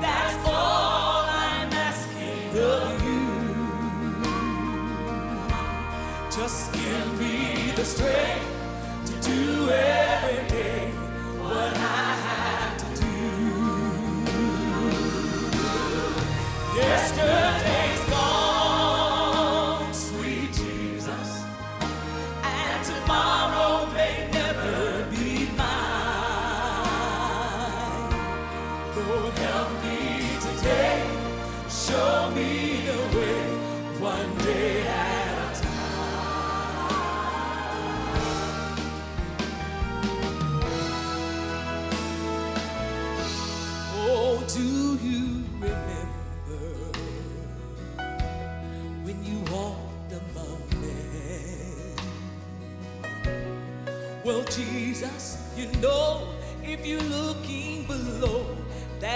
That's 0.00 0.46
all 0.46 1.24
I'm 1.24 1.72
asking 1.72 2.58
of 2.58 3.02
you. 3.02 3.22
Just 6.30 6.72
give 6.74 7.18
me 7.18 7.72
the 7.74 7.84
strength 7.84 8.46
To 9.06 9.12
do 9.30 9.70
everything 9.70 10.51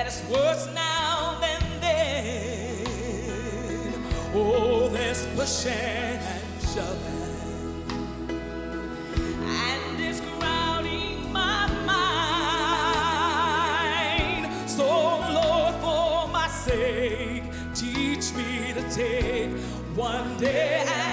that 0.07 0.13
it's 0.13 0.23
worse 0.31 0.69
now 0.75 1.39
than 1.41 1.81
then. 1.81 2.85
Oh 4.35 4.89
there's 4.89 5.27
pushing 5.35 5.73
and 5.73 6.63
shoving. 6.63 7.85
And 9.41 10.01
it's 10.01 10.21
crowding 10.21 11.33
my 11.33 11.67
mind. 11.85 12.31
So 14.71 14.87
Lord 14.87 15.75
for 15.77 16.29
my 16.29 16.49
sake 16.49 17.45
teach 17.75 18.35
me 18.35 18.73
to 18.75 18.83
take 18.91 19.51
one 19.97 20.37
day 20.39 20.85
at 20.87 21.06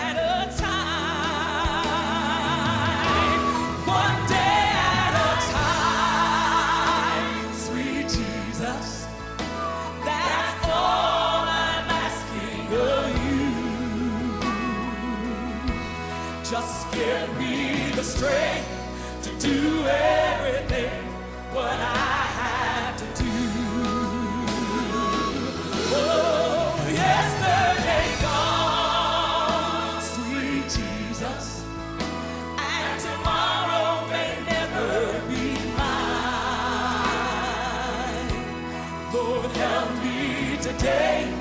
today 40.83 41.33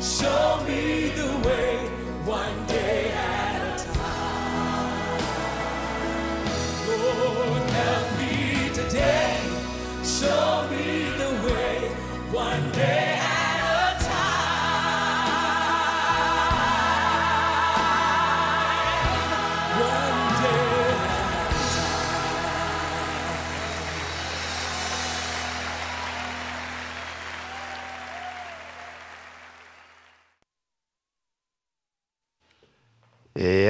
show 0.00 0.64
me 0.66 1.10
the 1.10 1.28
way. 1.46 1.76
Why 2.24 2.65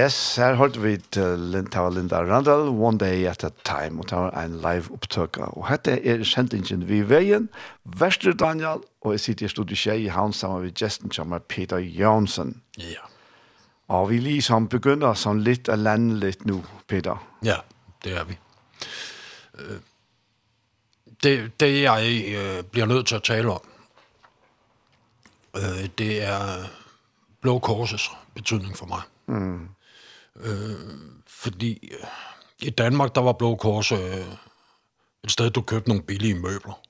Yes, 0.06 0.36
her 0.36 0.54
hørte 0.54 0.78
vi 0.80 0.96
til 1.10 1.66
Tava 1.72 1.90
Linda 1.90 2.20
Randall, 2.22 2.68
One 2.68 2.98
Day 2.98 3.24
at 3.26 3.44
a 3.44 3.48
Time, 3.64 4.00
og 4.00 4.10
det 4.10 4.18
var 4.18 4.44
en 4.44 4.52
live 4.52 4.92
opptøkka. 4.94 5.40
Og 5.40 5.66
dette 5.70 5.96
er 6.06 6.22
kjentingen 6.22 6.84
vi 6.86 7.00
veien, 7.02 7.48
Vester 7.82 8.32
Daniel, 8.32 8.84
og 9.02 9.16
jeg 9.16 9.20
sitter 9.20 9.46
i 9.46 9.50
studiet 9.50 9.80
tjei 9.80 9.96
i 10.04 10.12
havn 10.14 10.32
sammen 10.32 10.62
med 10.62 10.78
gesten 10.78 11.10
som 11.10 11.34
er 11.34 11.42
Peter 11.42 11.82
Jørgensen. 11.82 12.60
Ja. 12.78 13.02
Og 13.88 14.12
vi 14.12 14.20
liksom 14.22 14.68
begynner 14.70 15.18
sånn 15.18 15.42
litt 15.42 15.66
elendig 15.74 16.36
nå, 16.46 16.60
Peter. 16.86 17.18
Ja, 17.42 17.58
det 18.04 18.14
er 18.14 18.30
vi. 18.30 18.38
Det, 21.22 21.36
det 21.58 21.72
jeg 21.80 22.66
blir 22.70 22.86
nødt 22.86 23.10
til 23.10 23.18
å 23.18 23.24
tale 23.26 23.58
om, 23.58 23.72
det 25.98 26.12
er 26.22 26.68
Blå 27.42 27.58
Korses 27.58 28.12
betydning 28.38 28.78
for 28.78 28.86
mig. 28.86 29.02
Mm. 29.26 29.74
Øh, 30.40 30.76
fordi 31.26 31.92
i 32.58 32.70
Danmark, 32.70 33.14
der 33.14 33.20
var 33.20 33.32
Blå 33.32 33.56
Kors 33.56 33.92
øh, 33.92 34.26
et 35.24 35.30
sted, 35.30 35.50
du 35.50 35.62
købte 35.62 35.88
nogle 35.88 36.02
billige 36.02 36.34
møbler 36.34 36.80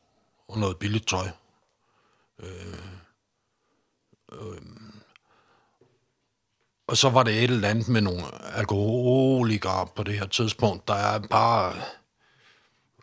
og 0.48 0.58
noget 0.58 0.76
billigt 0.76 1.08
tøj. 1.08 1.28
Øh, 2.38 2.78
øh, 4.32 4.62
og 6.86 6.96
så 6.96 7.10
var 7.10 7.22
det 7.22 7.44
et 7.44 7.50
eller 7.50 7.68
andet 7.68 7.88
med 7.88 8.00
nogle 8.00 8.22
alkoholikere 8.54 9.86
på 9.96 10.02
det 10.02 10.18
her 10.18 10.26
tidspunkt, 10.26 10.88
der 10.88 11.18
bare 11.18 11.74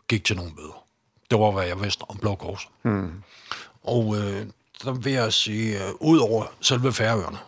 gik 0.08 0.24
til 0.24 0.36
nogle 0.36 0.52
møder. 0.56 0.86
Det 1.30 1.38
var, 1.38 1.50
hvad 1.50 1.66
jeg 1.66 1.80
vidste 1.80 2.02
om 2.02 2.18
Blå 2.18 2.34
Kors. 2.34 2.68
Mm. 2.82 3.22
Og 3.82 4.16
øh, 4.16 4.46
der 4.84 4.92
vil 4.92 5.12
jeg 5.12 5.32
sige, 5.32 5.84
øh, 5.84 5.92
ud 6.00 6.18
over 6.18 6.46
selve 6.60 6.92
færøerne, 6.92 7.38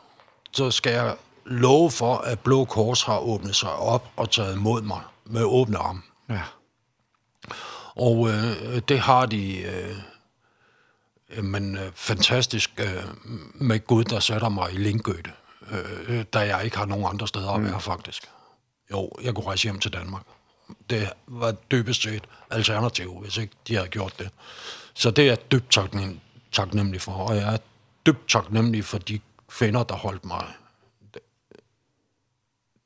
så 0.52 0.70
skal 0.70 0.92
jeg 0.92 1.16
love 1.46 1.90
for, 1.90 2.16
at 2.16 2.40
Blå 2.40 2.64
Kors 2.64 3.02
har 3.02 3.18
åbnet 3.18 3.56
sig 3.56 3.72
op 3.72 4.10
og 4.16 4.30
taget 4.30 4.58
mod 4.58 4.82
mig 4.82 5.00
med 5.24 5.42
åbne 5.42 5.78
arme. 5.78 6.02
Ja. 6.28 6.42
Og 7.96 8.28
øh, 8.28 8.78
det 8.88 9.00
har 9.00 9.26
de... 9.26 9.58
Øh, 9.58 9.96
men 11.44 11.76
øh, 11.76 11.92
fantastisk 11.94 12.70
øh, 12.78 13.04
med 13.54 13.86
Gud, 13.86 14.04
der 14.04 14.20
sætter 14.20 14.48
mig 14.48 14.72
i 14.72 14.76
Lindgøte, 14.76 15.30
øh, 15.70 16.24
da 16.32 16.38
jeg 16.38 16.64
ikke 16.64 16.76
har 16.76 16.84
nogen 16.84 17.06
andre 17.08 17.28
steder 17.28 17.50
at 17.50 17.62
være, 17.62 17.72
mm. 17.72 17.80
faktisk. 17.80 18.28
Jo, 18.90 19.10
jeg 19.22 19.34
kunne 19.34 19.46
rejse 19.46 19.62
hjem 19.62 19.78
til 19.78 19.92
Danmark. 19.92 20.22
Det 20.90 21.12
var 21.26 21.52
dybest 21.52 22.02
set 22.02 22.24
alternativ, 22.50 23.20
hvis 23.20 23.36
ikke 23.36 23.52
de 23.68 23.74
havde 23.74 23.88
gjort 23.88 24.18
det. 24.18 24.30
Så 24.94 25.10
det 25.10 25.24
er 25.24 25.28
jeg 25.28 25.52
dybt 25.52 25.78
taknemmelig 26.52 27.00
for, 27.00 27.12
og 27.12 27.36
jeg 27.36 27.54
er 27.54 27.58
dybt 28.06 28.28
taknemmelig 28.28 28.84
for 28.84 28.98
de 28.98 29.20
kvinder, 29.48 29.82
der 29.82 29.94
holdt 29.94 30.24
mig 30.24 30.44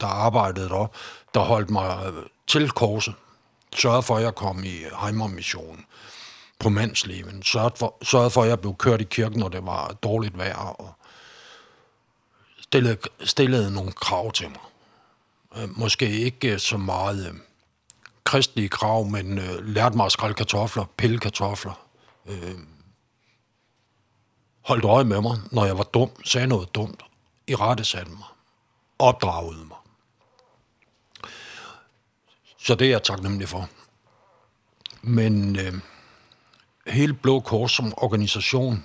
der 0.01 0.07
arbejdede 0.07 0.69
der, 0.69 0.87
der 1.35 1.41
holdt 1.41 1.71
mig 1.71 2.13
til 2.47 2.71
korset. 2.71 3.15
Sørgede 3.77 4.03
for, 4.03 4.17
at 4.17 4.23
jeg 4.23 4.35
kom 4.35 4.65
i 4.65 4.77
Heimermissionen 5.03 5.87
på 6.59 6.69
mandsleven. 6.69 7.43
Sørgede 7.43 7.75
for, 7.77 7.97
sørgede 8.03 8.31
for, 8.31 8.43
at 8.43 8.49
jeg 8.49 8.61
blev 8.61 8.75
kørt 8.77 9.01
i 9.01 9.05
kirken, 9.05 9.39
når 9.39 9.49
det 9.49 9.67
var 9.67 9.93
dårligt 9.93 10.39
vejr. 10.39 10.57
Og 10.57 10.95
stillede, 12.61 12.97
stillede 13.25 13.71
nogle 13.71 13.93
krav 13.93 14.33
til 14.33 14.49
mig. 14.49 15.69
Måske 15.69 16.11
ikke 16.11 16.59
så 16.59 16.77
meget 16.77 17.41
kristelige 18.25 18.69
krav, 18.69 19.05
men 19.05 19.39
øh, 19.39 19.67
lærte 19.67 19.97
mig 19.97 20.07
at 20.07 20.13
skrælle 20.13 20.35
kartofler, 20.35 20.85
pille 20.97 21.19
kartofler. 21.19 21.87
Øh, 22.27 22.55
holdt 24.61 24.85
øje 24.85 25.05
med 25.05 25.21
mig, 25.21 25.39
når 25.53 25.65
jeg 25.65 25.79
var 25.79 25.85
dum, 25.85 26.11
sagde 26.25 26.47
noget 26.47 26.75
dumt, 26.75 27.03
i 27.47 27.55
rette 27.55 27.85
satte 27.85 28.13
mig, 28.13 28.29
opdragede 28.99 29.65
mig. 29.65 29.77
Så 32.63 32.75
det 32.75 32.87
er 32.87 32.91
jeg 32.91 33.03
taknemmelig 33.03 33.49
for. 33.49 33.69
Men 35.03 35.59
øh, 35.59 35.75
hele 36.87 37.15
Blå 37.15 37.41
Kors 37.41 37.73
som 37.73 37.95
organisation 37.97 38.85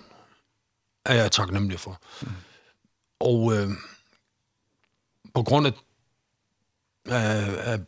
er 1.05 1.13
jeg 1.13 1.31
taknemmelig 1.31 1.79
for. 1.79 2.01
Mm. 2.21 2.27
Og 3.19 3.53
øh, 3.55 3.69
på 5.33 5.43
grund 5.43 5.67
af, 5.67 5.73
af, 7.05 7.73
af 7.73 7.79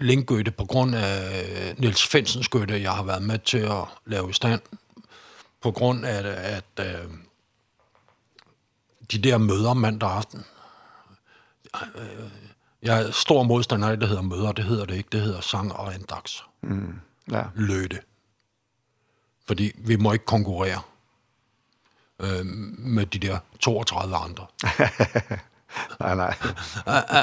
Lindgøte, 0.00 0.50
på 0.50 0.64
grund 0.64 0.94
af 0.94 1.74
Niels 1.78 2.06
Fensens 2.06 2.48
Gøte, 2.48 2.82
jeg 2.82 2.92
har 2.92 3.02
været 3.02 3.22
med 3.22 3.38
til 3.38 3.58
at 3.58 3.84
lave 4.06 4.30
i 4.30 4.32
stand, 4.32 4.60
på 5.60 5.70
grund 5.70 6.06
af, 6.06 6.18
at, 6.18 6.26
at 6.26 7.04
øh, 7.04 7.10
de 9.12 9.22
der 9.22 9.38
møder 9.38 9.74
mandag 9.74 10.10
aften, 10.10 10.44
øh, 11.94 12.30
Jeg 12.82 13.02
er 13.02 13.10
stor 13.10 13.42
modstander 13.42 13.88
af, 13.88 14.00
det 14.00 14.08
hedder 14.08 14.22
møder, 14.22 14.52
det 14.52 14.64
hedder 14.64 14.84
det 14.84 14.94
ikke, 14.94 15.08
det 15.12 15.20
hedder 15.20 15.40
sang 15.40 15.72
og 15.72 15.94
andaks. 15.94 16.44
Mm. 16.62 17.00
Ja. 17.30 17.42
Løde. 17.54 17.98
Fordi 19.46 19.72
vi 19.78 19.96
må 19.96 20.12
ikke 20.12 20.24
konkurrere 20.24 20.80
øh, 22.20 22.46
med 22.78 23.06
de 23.06 23.18
der 23.18 23.38
32 23.60 24.16
andre. 24.16 24.46
nej, 26.00 26.14
nej. 26.14 26.34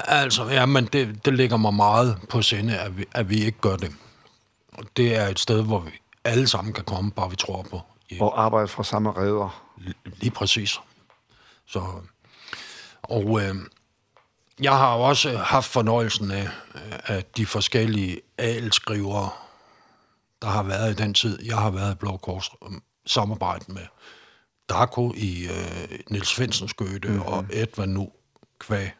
altså, 0.07 0.45
ja, 0.45 0.65
men 0.65 0.85
det, 0.85 1.25
det 1.25 1.33
ligger 1.33 1.57
mig 1.57 1.73
meget 1.73 2.17
på 2.29 2.41
sinde, 2.41 2.77
at 2.77 2.97
vi, 2.97 3.05
at 3.11 3.29
vi 3.29 3.43
ikke 3.45 3.59
gør 3.61 3.75
det. 3.75 3.95
Det 4.97 5.15
er 5.15 5.27
et 5.27 5.39
sted, 5.39 5.63
hvor 5.63 5.79
vi 5.79 5.91
alle 6.23 6.47
sammen 6.47 6.73
kan 6.73 6.83
komme, 6.83 7.11
bare 7.11 7.29
vi 7.29 7.35
tror 7.35 7.61
på. 7.61 7.81
Ja. 8.11 8.23
Og 8.23 8.43
arbejde 8.43 8.67
fra 8.67 8.83
samme 8.83 9.11
redder. 9.11 9.63
Lige 10.05 10.31
præcis. 10.31 10.79
Så, 11.65 11.83
og 13.03 13.41
øh, 13.41 13.55
Jeg 14.59 14.77
har 14.77 14.95
jo 14.95 15.01
også 15.01 15.37
haft 15.37 15.71
fornøjelsen 15.71 16.31
af, 16.31 16.49
at 17.03 17.37
de 17.37 17.45
forskellige 17.45 18.21
alskrivere, 18.37 19.29
der 20.41 20.47
har 20.47 20.63
været 20.63 20.91
i 20.91 21.03
den 21.03 21.13
tid, 21.13 21.43
jeg 21.45 21.57
har 21.57 21.69
været 21.69 21.91
i 21.91 21.97
Blå 21.97 22.17
Kors, 22.17 22.51
samarbejdet 23.05 23.69
med 23.69 23.85
Darko 24.69 25.13
i 25.17 25.47
øh, 25.47 25.99
Niels 26.09 26.27
Svendsens 26.27 26.73
Gøte 26.73 27.09
mm 27.09 27.19
-hmm. 27.19 27.25
og 27.25 27.45
Edvard 27.49 27.89
Nu 27.89 28.11
kvæg 28.59 28.91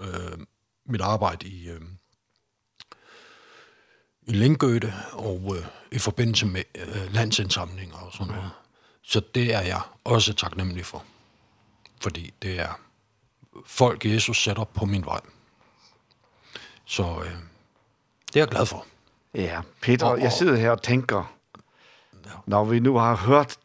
øh, 0.00 0.38
mit 0.86 1.00
arbejde 1.00 1.46
i, 1.46 1.68
øh, 1.68 1.80
i 4.22 4.32
Lindgøte 4.32 4.94
og 5.12 5.56
øh, 5.56 5.66
i 5.92 5.98
forbindelse 5.98 6.46
med 6.46 6.62
øh, 6.74 7.14
landsindsamlinger 7.14 7.96
og 7.96 8.12
sådan 8.12 8.26
noget. 8.26 8.50
Så 9.02 9.20
det 9.34 9.54
er 9.54 9.60
jeg 9.60 9.80
også 10.04 10.34
taknemmelig 10.34 10.86
for, 10.86 11.04
fordi 12.00 12.34
det 12.42 12.60
er 12.60 12.87
folk 13.66 14.04
Jesus 14.04 14.42
sætter 14.42 14.64
på 14.64 14.84
min 14.84 15.04
vej. 15.04 15.20
Så 16.84 17.02
øh, 17.02 17.32
det 18.26 18.36
er 18.36 18.40
jeg 18.40 18.48
glad 18.48 18.66
for. 18.66 18.86
Ja, 19.34 19.60
Peter, 19.82 20.06
og, 20.06 20.12
og, 20.12 20.20
jeg 20.20 20.32
sidder 20.32 20.56
her 20.56 20.70
og 20.70 20.82
tænker, 20.82 21.34
ja. 22.24 22.30
når 22.46 22.64
vi 22.64 22.80
nu 22.80 22.96
har 22.96 23.16
hørt 23.16 23.56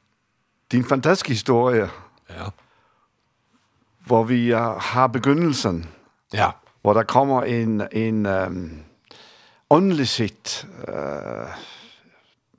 din 0.71 0.85
fantastiske 0.85 1.29
historie, 1.29 1.89
ja. 2.29 2.45
hvor 4.05 4.23
vi 4.23 4.53
uh, 4.53 4.59
har 4.59 5.07
begyndelsen, 5.07 5.89
ja. 6.33 6.51
hvor 6.81 6.93
der 6.93 7.03
kommer 7.03 7.43
en, 7.43 7.81
en 7.91 8.25
um, 8.25 8.83
åndelig 9.69 10.07
set 10.07 10.67
uh, 10.87 11.49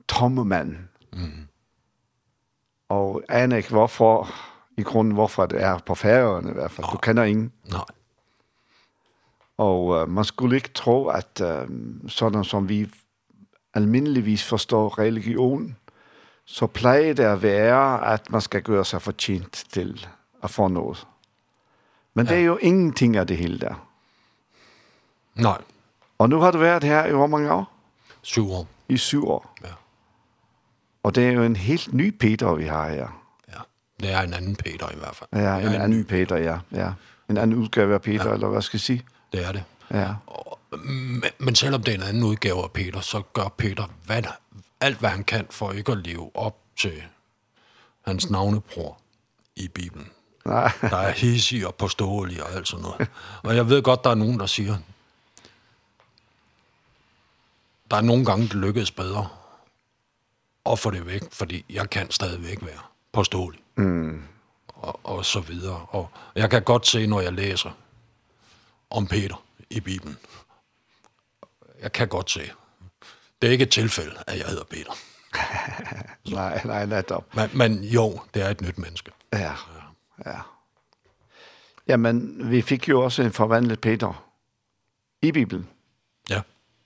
tomme 0.07 0.45
mand. 0.45 0.77
Mm. 1.13 1.47
Og 2.89 3.23
aner 3.29 3.57
ikke, 3.57 3.69
hvorfor 3.69 4.29
i 4.77 4.83
grunden, 4.83 5.13
hvorfor 5.13 5.45
det 5.45 5.61
er 5.61 5.77
på 5.77 5.95
færøerne 5.95 6.49
i 6.49 6.53
hvert 6.53 6.71
fald. 6.71 6.87
Du 6.91 6.97
kender 6.97 7.23
ingen. 7.23 7.51
Nej. 7.71 7.85
Og 9.57 9.95
øh, 9.95 10.09
man 10.09 10.23
skulle 10.23 10.55
ikke 10.55 10.69
tro, 10.73 11.07
at 11.07 11.41
øh, 11.41 11.67
sådan 12.07 12.43
som 12.43 12.69
vi 12.69 12.91
almindeligvis 13.73 14.43
forstår 14.43 14.99
religion, 14.99 15.75
så 16.45 16.67
plejer 16.67 17.13
det 17.13 17.23
at 17.23 17.41
være, 17.41 18.13
at 18.13 18.31
man 18.31 18.41
skal 18.41 18.61
gøre 18.61 18.85
sig 18.85 19.01
fortjent 19.01 19.63
til 19.69 20.07
at 20.43 20.49
få 20.49 20.67
noget. 20.67 21.07
Men 22.13 22.25
ja. 22.25 22.33
det 22.33 22.41
er 22.41 22.45
jo 22.45 22.57
ingenting 22.57 23.17
af 23.17 23.27
det 23.27 23.37
hele 23.37 23.59
der. 23.59 23.87
Nej. 25.35 25.61
Og 26.17 26.29
nu 26.29 26.39
har 26.39 26.51
du 26.51 26.57
været 26.57 26.83
her 26.83 27.05
i 27.05 27.11
hvor 27.11 27.27
mange 27.27 27.51
år? 27.51 27.71
Syv 28.21 28.51
år. 28.51 28.67
I 28.89 28.97
syv 28.97 29.27
år. 29.27 29.55
Ja. 29.63 29.69
Og 31.03 31.15
det 31.15 31.27
er 31.27 31.31
jo 31.31 31.43
en 31.43 31.55
helt 31.55 31.93
ny 31.93 32.17
Peter, 32.17 32.53
vi 32.53 32.65
har 32.65 32.89
her. 32.89 33.24
Det 33.99 34.11
er 34.11 34.21
en 34.21 34.33
anden 34.33 34.55
Peter 34.55 34.91
i 34.91 34.95
hvert 34.97 35.15
fald. 35.15 35.29
Ja, 35.33 35.57
en, 35.57 35.67
en 35.67 35.81
anden 35.81 35.99
ny. 35.99 36.03
Peter, 36.03 36.37
ja. 36.37 36.57
ja. 36.71 36.91
En 37.29 37.37
anden 37.37 37.57
udgave 37.57 37.93
af 37.93 38.01
Peter, 38.01 38.27
ja. 38.27 38.33
eller 38.33 38.47
hvad 38.47 38.61
skal 38.61 38.77
jeg 38.77 38.81
sige? 38.81 39.05
Det 39.33 39.45
er 39.45 39.51
det. 39.51 39.63
Ja. 39.91 40.13
Og, 40.27 40.59
men, 40.85 41.23
men 41.39 41.55
selvom 41.55 41.83
det 41.83 41.91
er 41.91 41.97
en 41.97 42.03
anden 42.03 42.23
udgave 42.23 42.63
af 42.63 42.71
Peter, 42.71 43.01
så 43.01 43.21
gør 43.33 43.47
Peter 43.57 43.83
hvad, 44.05 44.23
alt, 44.81 44.97
hvad 44.97 45.09
han 45.09 45.23
kan 45.23 45.47
for 45.49 45.71
ikke 45.71 45.91
at 45.91 45.97
leve 45.97 46.31
op 46.33 46.57
til 46.77 47.03
hans 48.05 48.29
navnebror 48.29 48.97
i 49.55 49.67
Bibelen. 49.67 50.07
Nej. 50.45 50.71
der 50.81 50.97
er 50.97 51.11
hissig 51.11 51.67
og 51.67 51.75
påståelig 51.75 52.43
og 52.43 52.51
alt 52.53 52.67
sådan 52.67 52.83
noget. 52.83 53.07
Og 53.43 53.55
jeg 53.55 53.69
ved 53.69 53.81
godt, 53.81 54.03
der 54.03 54.09
er 54.09 54.15
nogen, 54.15 54.39
der 54.39 54.45
siger, 54.45 54.77
der 57.91 57.97
er 57.97 58.01
nogle 58.01 58.25
gange, 58.25 58.43
det 58.43 58.55
lykkedes 58.55 58.91
bedre 58.91 59.27
at 60.65 60.79
få 60.79 60.91
det 60.91 61.05
væk, 61.05 61.21
fordi 61.31 61.65
jeg 61.69 61.89
kan 61.89 62.11
stadigvæk 62.11 62.57
være 62.61 62.79
påståelig 63.11 63.59
mm. 63.77 64.23
og, 64.67 64.99
og 65.03 65.25
så 65.25 65.39
videre. 65.39 65.85
Og 65.89 66.09
jeg 66.35 66.49
kan 66.49 66.63
godt 66.63 66.87
se, 66.87 67.07
når 67.07 67.21
jeg 67.21 67.33
læser 67.33 67.71
om 68.89 69.07
Peter 69.07 69.43
i 69.69 69.79
Bibelen, 69.79 70.17
jeg 71.81 71.91
kan 71.91 72.07
godt 72.07 72.31
se, 72.31 72.51
det 73.41 73.47
er 73.47 73.51
ikke 73.51 73.63
et 73.63 73.71
tilfælde, 73.71 74.15
at 74.27 74.37
jeg 74.37 74.45
hedder 74.45 74.63
Peter. 74.63 74.91
nej, 76.35 76.61
nej, 76.65 76.85
netop. 76.85 77.35
Men, 77.35 77.49
men 77.53 77.83
jo, 77.83 78.21
det 78.33 78.41
er 78.41 78.49
et 78.49 78.61
nyt 78.61 78.77
menneske. 78.77 79.11
Ja, 79.33 79.39
ja. 79.39 79.55
ja. 80.25 80.39
Jamen, 81.87 82.35
vi 82.51 82.61
fik 82.61 82.89
jo 82.89 83.03
også 83.03 83.21
en 83.21 83.31
forvandlet 83.31 83.81
Peter 83.81 84.25
i 85.21 85.31
Bibelen. 85.31 85.67
Ja. 86.29 86.41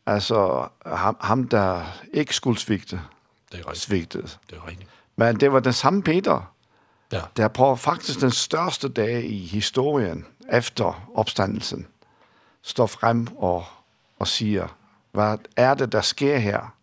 Altså, 0.06 0.68
ham, 0.86 1.18
ham 1.22 1.48
der 1.48 1.86
ikke 2.14 2.36
skulle 2.36 2.60
svigte, 2.60 3.02
det 3.52 3.60
er 3.60 3.68
rigtigt. 3.68 3.78
svigtede. 3.78 4.28
Det 4.50 4.58
er 4.58 4.68
rigtigt. 4.68 4.90
Men 5.16 5.40
det 5.40 5.52
var 5.52 5.60
den 5.60 5.74
samme 5.74 6.04
Peter, 6.04 6.54
Ja. 7.12 7.22
Det 7.38 7.44
er 7.44 7.48
på 7.48 7.76
faktisk 7.76 8.22
den 8.22 8.32
største 8.32 8.90
dag 8.90 9.26
i 9.26 9.46
historien 9.46 10.26
efter 10.52 11.10
opstandelsen 11.16 11.88
står 12.62 12.88
frem 12.88 13.28
og, 13.38 13.66
og 14.20 14.28
siger, 14.28 14.78
hvad 15.12 15.38
er 15.56 15.74
det, 15.74 15.92
der 15.92 16.02
sker 16.02 16.38
her? 16.38 16.76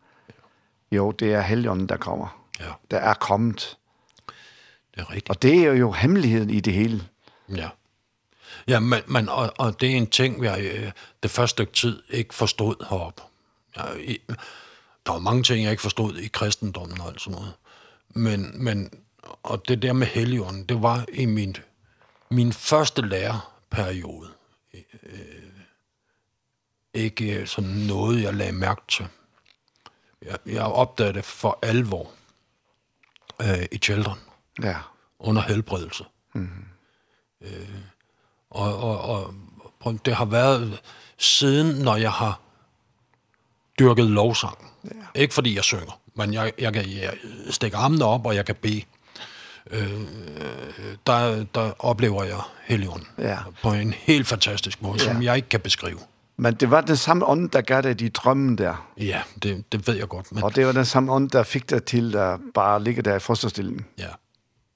Jo, 0.92 1.10
det 1.10 1.34
er 1.34 1.40
helgenen, 1.40 1.88
der 1.88 1.96
kommer. 1.96 2.42
Ja. 2.60 2.72
Der 2.90 2.98
er 2.98 3.14
kommet. 3.14 3.76
Det 4.94 5.00
er 5.00 5.10
rigtigt. 5.10 5.30
Og 5.30 5.42
det 5.42 5.54
er 5.54 5.72
jo 5.72 5.92
hemmeligheden 5.92 6.50
i 6.50 6.60
det 6.60 6.72
hele. 6.72 7.08
Ja. 7.48 7.68
Ja, 8.68 8.80
men, 8.80 9.02
men 9.06 9.28
og, 9.28 9.52
og 9.58 9.80
det 9.80 9.92
er 9.92 9.96
en 9.96 10.06
ting, 10.06 10.44
jeg 10.44 10.60
øh, 10.60 10.92
det 11.22 11.30
første 11.30 11.54
stykke 11.54 11.72
tid 11.72 12.02
ikke 12.08 12.34
forstod 12.34 12.86
heroppe. 12.88 13.22
Jeg, 13.76 13.96
i, 14.00 14.20
der 15.06 15.12
var 15.12 15.18
mange 15.18 15.42
ting, 15.42 15.62
jeg 15.62 15.70
ikke 15.70 15.82
forstod 15.82 16.16
i 16.16 16.28
kristendommen 16.28 17.00
og 17.00 17.08
alt 17.08 17.20
sådan 17.20 17.38
noget. 17.38 17.52
Men, 18.08 18.64
men 18.64 18.90
og 19.42 19.68
det 19.68 19.82
der 19.82 19.92
med 19.92 20.06
Helligånden, 20.06 20.64
det 20.64 20.82
var 20.82 21.04
i 21.12 21.26
min, 21.26 21.56
min 22.30 22.52
første 22.52 23.02
lærerperiode. 23.02 24.28
Øh, 24.74 24.80
ikke 26.94 27.46
sådan 27.46 27.70
noget, 27.70 28.22
jeg 28.22 28.34
lagde 28.34 28.52
mærke 28.52 28.80
til. 28.88 29.06
Jeg, 30.22 30.38
jeg 30.46 30.62
opdagede 30.62 31.14
det 31.14 31.24
for 31.24 31.58
alvor 31.62 32.10
øh, 33.42 33.66
i 33.72 33.78
Children. 33.78 34.18
Ja. 34.62 34.76
Under 35.18 35.42
helbredelse. 35.42 36.04
Mm. 36.34 36.48
Øh, 37.40 37.78
og, 38.50 38.76
og, 38.76 39.00
og 39.00 39.34
prøv, 39.80 39.98
det 40.04 40.14
har 40.14 40.24
været 40.24 40.82
siden, 41.18 41.82
når 41.82 41.96
jeg 41.96 42.12
har 42.12 42.40
dyrket 43.78 44.10
lovsang. 44.10 44.72
Ja. 44.84 45.20
Ikke 45.20 45.34
fordi 45.34 45.56
jeg 45.56 45.64
synger, 45.64 46.00
men 46.14 46.34
jeg, 46.34 46.52
jeg, 46.58 46.72
kan, 46.72 46.90
jeg 46.90 47.18
stikke 47.50 47.76
armene 47.76 48.04
op, 48.04 48.26
og 48.26 48.34
jeg 48.34 48.46
kan 48.46 48.54
bede 48.54 48.84
øh, 49.70 50.00
der, 51.06 51.44
der 51.54 51.72
oplever 51.78 52.24
jeg 52.24 52.40
Helion 52.64 53.06
ja. 53.18 53.38
på 53.62 53.72
en 53.72 53.92
helt 53.92 54.26
fantastisk 54.26 54.82
måde, 54.82 54.98
ja. 54.98 55.12
som 55.12 55.22
jeg 55.22 55.36
ikke 55.36 55.48
kan 55.48 55.60
beskrive. 55.60 55.98
Men 56.36 56.54
det 56.54 56.70
var 56.70 56.80
den 56.80 56.96
samme 56.96 57.26
ånd, 57.26 57.50
der 57.50 57.60
gav 57.60 57.82
dig 57.82 58.00
de 58.00 58.08
drømme 58.08 58.56
der. 58.56 58.90
Ja, 58.96 59.22
det, 59.42 59.72
det 59.72 59.88
ved 59.88 59.94
jeg 59.94 60.08
godt. 60.08 60.32
Men... 60.32 60.42
Og 60.42 60.56
det 60.56 60.66
var 60.66 60.72
den 60.72 60.84
samme 60.84 61.12
ånd, 61.12 61.30
der 61.30 61.42
fik 61.42 61.70
dig 61.70 61.84
til 61.84 62.16
at 62.16 62.40
bare 62.54 62.82
ligge 62.84 63.02
der 63.02 63.16
i 63.16 63.18
fosterstillingen. 63.18 63.86
Ja, 63.98 64.08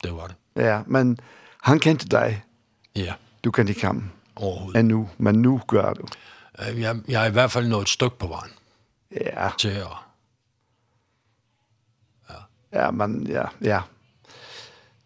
det 0.02 0.12
var 0.14 0.26
det. 0.26 0.36
Ja, 0.56 0.82
men 0.86 1.18
han 1.62 1.78
kendte 1.78 2.08
dig. 2.08 2.44
Ja. 2.96 3.14
Du 3.44 3.50
kendte 3.50 3.70
ikke 3.70 3.86
ham. 3.86 4.10
Overhovedet. 4.36 4.80
Endnu, 4.80 5.08
men 5.18 5.34
nu 5.34 5.60
gør 5.66 5.92
du. 5.92 6.06
Jeg, 6.58 7.00
jeg 7.08 7.22
er 7.22 7.26
i 7.28 7.32
hvert 7.32 7.50
fald 7.50 7.68
nået 7.68 7.82
et 7.82 7.88
stykke 7.88 8.18
på 8.18 8.26
vejen. 8.26 8.50
Ja. 9.10 9.48
Til 9.58 9.68
at... 9.68 9.86
Ja. 12.30 12.34
Ja, 12.72 12.90
men 12.90 13.26
ja, 13.26 13.42
ja 13.62 13.80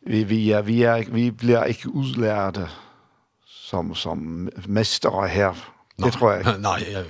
vi 0.07 0.25
vi 0.25 0.51
er, 0.51 0.63
vi 0.63 0.83
er, 0.83 1.05
vi 1.11 1.31
bliver 1.31 1.65
ikke 1.65 1.95
udlærte 1.95 2.69
som 3.47 3.95
som 3.95 4.49
mestre 4.67 5.29
her. 5.29 5.73
Det 5.99 6.13
tror 6.13 6.31
jeg 6.31 6.41
ikke. 6.41 6.63
Nej, 6.71 6.85
jeg, 6.93 7.05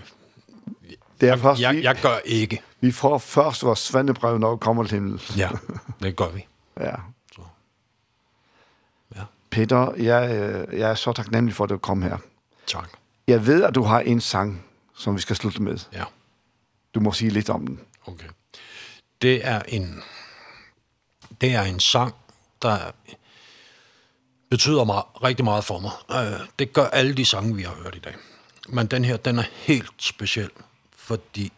det 1.20 1.28
er 1.28 1.36
først, 1.36 1.60
jeg, 1.60 1.82
jeg 1.82 1.96
gør 2.02 2.18
ikke. 2.24 2.62
Vi 2.80 2.92
får 2.92 3.18
først 3.18 3.62
vores 3.62 3.78
svendebrev, 3.78 4.38
når 4.38 4.54
vi 4.54 4.58
kommer 4.58 4.84
til 4.84 4.92
himmel. 4.94 5.22
Ja, 5.36 5.50
det 6.02 6.16
gør 6.16 6.28
vi. 6.28 6.46
Ja. 6.80 6.94
Så. 7.32 7.40
ja. 9.16 9.22
Peter, 9.50 9.94
jeg, 9.94 10.66
jeg 10.72 10.90
er 10.90 10.94
så 10.94 11.12
taknemmelig 11.12 11.54
for, 11.54 11.64
at 11.64 11.70
du 11.70 11.78
kom 11.78 12.02
her. 12.02 12.16
Tak. 12.66 12.88
Jeg 13.26 13.46
ved, 13.46 13.64
at 13.64 13.74
du 13.74 13.82
har 13.82 14.00
en 14.00 14.20
sang, 14.20 14.64
som 14.96 15.16
vi 15.16 15.20
skal 15.20 15.36
slutte 15.36 15.62
med. 15.62 15.78
Ja. 15.92 16.04
Du 16.94 17.00
må 17.00 17.12
sige 17.12 17.30
lidt 17.30 17.50
om 17.50 17.66
den. 17.66 17.80
Okay. 18.06 18.28
Det 19.22 19.46
er 19.46 19.62
en, 19.68 20.02
det 21.40 21.54
er 21.54 21.62
en 21.62 21.80
sang, 21.80 22.14
der 22.64 22.92
betyder 24.50 24.84
meget, 24.84 25.04
rigtig 25.22 25.44
meget 25.44 25.64
for 25.64 25.78
mig. 25.78 25.92
Det 26.58 26.72
gør 26.72 26.86
alle 26.86 27.14
de 27.14 27.24
sange, 27.24 27.56
vi 27.56 27.62
har 27.62 27.74
hørt 27.74 27.94
i 27.94 27.98
dag. 27.98 28.16
Men 28.68 28.86
den 28.86 29.04
her, 29.04 29.16
den 29.16 29.38
er 29.38 29.44
helt 29.52 29.92
speciel, 29.98 30.50
fordi 30.96 31.52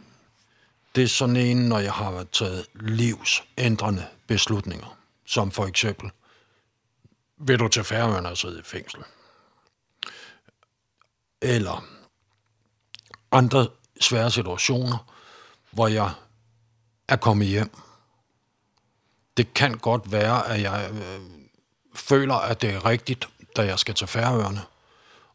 det 0.94 1.04
er 1.04 1.08
sådan 1.08 1.36
en, 1.36 1.68
når 1.68 1.78
jeg 1.78 1.92
har 1.92 2.26
taget 2.32 2.66
livsændrende 2.74 4.06
beslutninger, 4.26 4.98
som 5.26 5.50
for 5.50 5.66
eksempel, 5.66 6.10
vil 7.36 7.58
du 7.58 7.68
til 7.68 7.84
færøerne 7.84 8.28
og 8.28 8.36
sidde 8.36 8.58
i 8.58 8.62
fængsel? 8.62 9.00
Eller 11.42 11.84
andre 13.32 13.68
svære 14.00 14.30
situationer, 14.30 15.12
hvor 15.70 15.88
jeg 15.88 16.10
er 17.08 17.16
kommet 17.16 17.46
hjem, 17.46 17.70
det 19.36 19.54
kan 19.54 19.78
godt 19.78 20.12
være, 20.12 20.48
at 20.48 20.62
jeg 20.62 20.90
øh, 20.92 21.20
føler, 21.94 22.34
at 22.34 22.62
det 22.62 22.70
er 22.70 22.86
rigtigt, 22.86 23.28
da 23.56 23.62
jeg 23.62 23.78
skal 23.78 23.94
til 23.94 24.06
Færøerne 24.06 24.62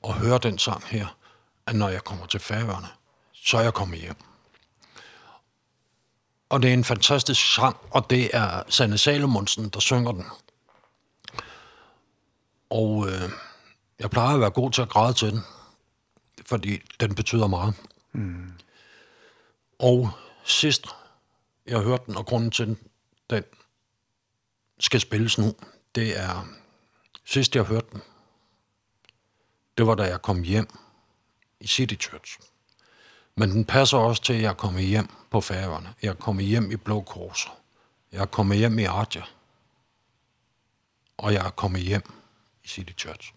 og 0.01 0.13
høre 0.13 0.37
den 0.37 0.57
sang 0.59 0.83
her, 0.85 1.17
at 1.65 1.75
når 1.75 1.89
jeg 1.89 2.03
kommer 2.03 2.25
til 2.25 2.39
Færøerne, 2.39 2.87
så 3.33 3.57
er 3.57 3.61
jeg 3.61 3.73
kommet 3.73 3.99
hjem. 3.99 4.15
Og 6.49 6.61
det 6.61 6.69
er 6.69 6.73
en 6.73 6.83
fantastisk 6.83 7.53
sang, 7.53 7.77
og 7.89 8.09
det 8.09 8.29
er 8.33 8.63
Sanne 8.69 8.97
Salomonsen, 8.97 9.69
der 9.69 9.79
synger 9.79 10.11
den. 10.11 10.25
Og 12.69 13.07
øh, 13.07 13.29
jeg 13.99 14.09
plejer 14.09 14.33
at 14.33 14.41
være 14.41 14.49
god 14.49 14.71
til 14.71 14.81
at 14.81 14.89
græde 14.89 15.13
til 15.13 15.31
den, 15.31 15.41
fordi 16.45 16.81
den 16.99 17.15
betyder 17.15 17.47
meget. 17.47 17.73
Mm. 18.11 18.51
Og 19.79 20.11
sidst 20.43 20.87
jeg 21.67 21.79
hørte 21.79 22.03
den, 22.05 22.17
og 22.17 22.25
grunden 22.25 22.51
til 22.51 22.67
den, 22.67 22.77
den 23.29 23.43
skal 24.81 24.99
spilles 24.99 25.37
nu, 25.37 25.55
det 25.95 26.19
er 26.19 26.47
sidst 27.25 27.55
jeg 27.55 27.63
hørte 27.63 27.87
den. 27.91 28.01
Det 29.77 29.87
var 29.87 29.95
da 29.95 30.03
jeg 30.03 30.21
kom 30.21 30.43
hjem 30.43 30.67
i 31.59 31.67
City 31.67 31.95
Church. 31.95 32.39
Men 33.35 33.51
den 33.51 33.65
passer 33.65 33.97
også 33.97 34.23
til, 34.23 34.33
at 34.33 34.41
jeg 34.41 34.57
kommer 34.57 34.79
hjem 34.79 35.09
på 35.29 35.41
færgerne. 35.41 35.93
Jeg 36.01 36.19
kommer 36.19 36.43
hjem 36.43 36.71
i 36.71 36.75
Blå 36.75 37.01
Kors. 37.01 37.47
Jeg 38.11 38.31
kommer 38.31 38.55
hjem 38.55 38.79
i 38.79 38.83
Arja. 38.83 39.23
Og 41.17 41.33
jeg 41.33 41.45
er 41.45 41.49
kommet 41.49 41.81
hjem 41.81 42.13
i 42.63 42.67
City 42.67 42.93
Church. 42.97 43.33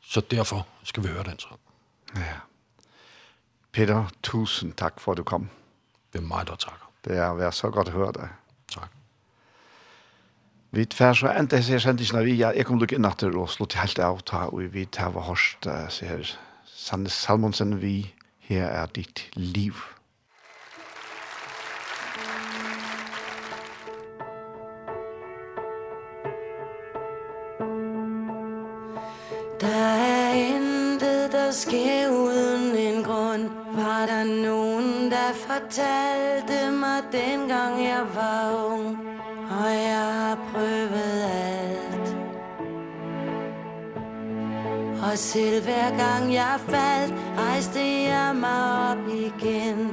Så 0.00 0.20
derfor 0.20 0.66
skal 0.82 1.02
vi 1.02 1.08
høre 1.08 1.24
den 1.24 1.38
sang. 1.38 1.60
Ja. 2.16 2.34
Peter, 3.72 4.08
tusind 4.22 4.74
tak 4.74 5.00
for, 5.00 5.12
at 5.12 5.18
du 5.18 5.22
kom. 5.22 5.50
Det 6.12 6.18
er 6.18 6.22
mig, 6.22 6.46
der 6.46 6.56
takker. 6.56 6.92
Det 7.04 7.16
er 7.16 7.34
været 7.34 7.54
så 7.54 7.70
godt 7.70 7.88
at 7.88 7.94
høre 7.94 8.12
dig. 8.12 8.28
Takk. 8.72 8.98
Vi 10.72 10.86
tver 10.88 11.12
så 11.12 11.28
enda 11.36 11.58
jeg 11.60 11.64
ser 11.66 11.82
sendingen 11.84 12.16
av 12.16 12.24
vi, 12.24 12.38
jeg 12.40 12.64
kom 12.64 12.78
lukke 12.80 12.96
inn 12.96 13.04
etter 13.04 13.34
og 13.36 13.50
slå 13.52 13.66
til 13.68 13.82
helt 13.82 13.98
av 14.00 14.22
ta, 14.24 14.46
og 14.48 14.72
vi 14.72 14.86
tar 14.88 15.12
hva 15.12 15.26
hørst, 15.26 15.68
ser 15.92 16.30
Sanne 16.64 17.12
Salmonsen, 17.12 17.76
vi 17.82 18.14
her 18.48 18.70
er 18.70 18.86
ditt 18.96 19.26
liv. 19.36 19.76
Der 29.60 29.68
er 29.68 30.32
intet, 30.32 31.32
der 31.36 31.52
sker 31.52 32.08
uden 32.08 32.72
en 32.76 33.04
grund, 33.04 33.50
var 33.76 34.06
der 34.06 34.24
nogen 34.24 34.61
Jeg 35.32 35.40
fortalte 35.40 36.70
mig 36.70 37.02
dengang 37.12 37.84
jeg 37.84 38.04
var 38.14 38.66
ung 38.72 38.98
Og 39.60 39.70
jeg 39.70 40.08
har 40.20 40.38
prøvet 40.52 41.24
alt. 41.24 42.16
Og 45.02 45.18
selv 45.18 45.64
hver 45.64 45.90
gang 45.96 46.34
jeg 46.34 46.60
faldt 46.68 47.14
Rejste 47.38 47.80
jeg 48.02 48.36
mig 48.36 48.90
op 48.90 49.08
igen. 49.08 49.90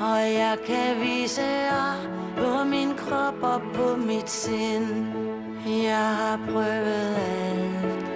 Og 0.00 0.20
jeg 0.32 0.58
kan 0.66 1.00
vise 1.00 1.42
jer 1.42 1.94
På 2.36 2.64
min 2.64 2.94
krop 2.96 3.42
og 3.42 3.62
på 3.74 3.96
mit 3.96 4.30
sind. 4.30 5.06
Jeg 5.66 6.16
har 6.16 6.40
prøvet 6.52 7.16
alt. 7.16 8.08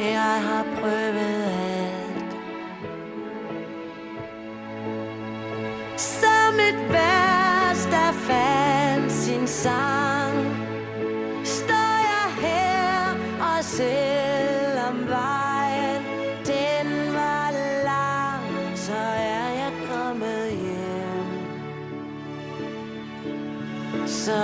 Jeg 0.00 0.42
har 0.42 0.66
prøvet 0.80 1.41
sang 9.62 10.38
Står 11.44 11.96
jeg 12.10 12.28
her 12.40 13.14
og 13.48 13.64
selvom 13.64 14.96
vejen. 15.08 16.02
Den 16.46 16.88
var 17.14 17.50
lang 17.86 18.76
Så 18.76 19.02
er 19.34 19.50
jeg 19.62 19.72
kommet 19.90 20.50
hjem. 20.64 21.30
Så 24.06 24.40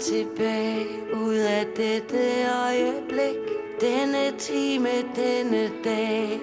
tilbage 0.00 0.86
ud 1.14 1.34
af 1.34 1.66
dette 1.76 2.18
øjeblik. 2.66 3.36
Denne 3.80 4.38
time, 4.38 4.88
denne 5.16 5.70
dag 5.84 6.40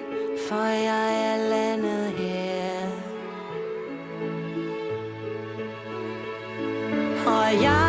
For 0.48 0.64
jeg 0.64 1.32
er 1.32 1.48
landet 1.48 2.12
her. 2.12 2.88
Og 7.26 7.62
jeg 7.62 7.85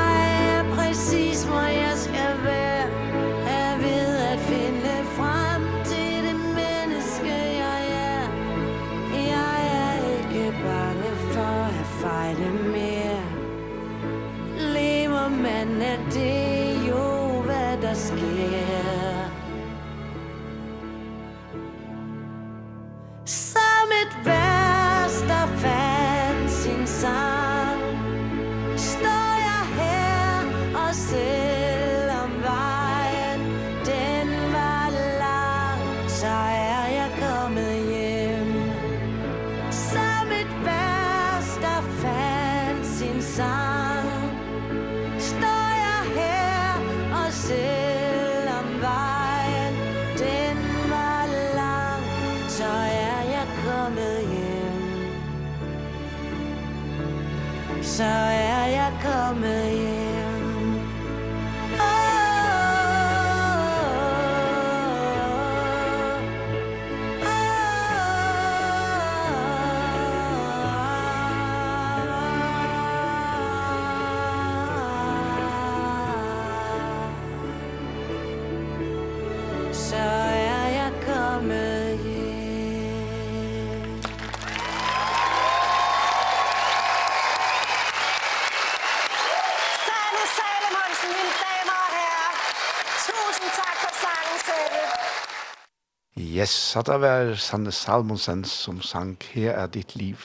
yes, 96.38 96.50
så 96.50 96.82
det 96.82 97.00
var 97.02 97.36
Sanne 97.36 97.72
Salmonsen 97.72 98.44
som 98.46 98.82
sang 98.82 99.18
Her 99.34 99.52
er 99.52 99.68
ditt 99.68 99.96
liv. 99.96 100.18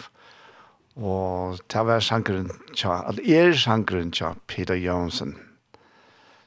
Og 0.97 1.59
det 1.73 1.87
var 1.87 2.01
sangeren 2.01 2.51
tja, 2.77 2.99
eller 3.09 3.25
er 3.25 3.57
sangeren 3.57 4.13
tja, 4.13 4.35
Peter 4.47 4.75
Jonsen. 4.75 5.37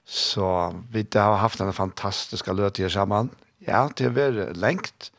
Så 0.06 0.74
vi 0.92 1.06
har 1.14 1.36
haft 1.36 1.62
en 1.62 1.74
fantastisk 1.74 2.48
løte 2.48 2.82
her 2.82 2.90
sammen. 2.90 3.32
Ja, 3.68 3.88
det 3.98 4.06
har 4.06 4.14
vært 4.14 4.58
lengt, 4.58 5.12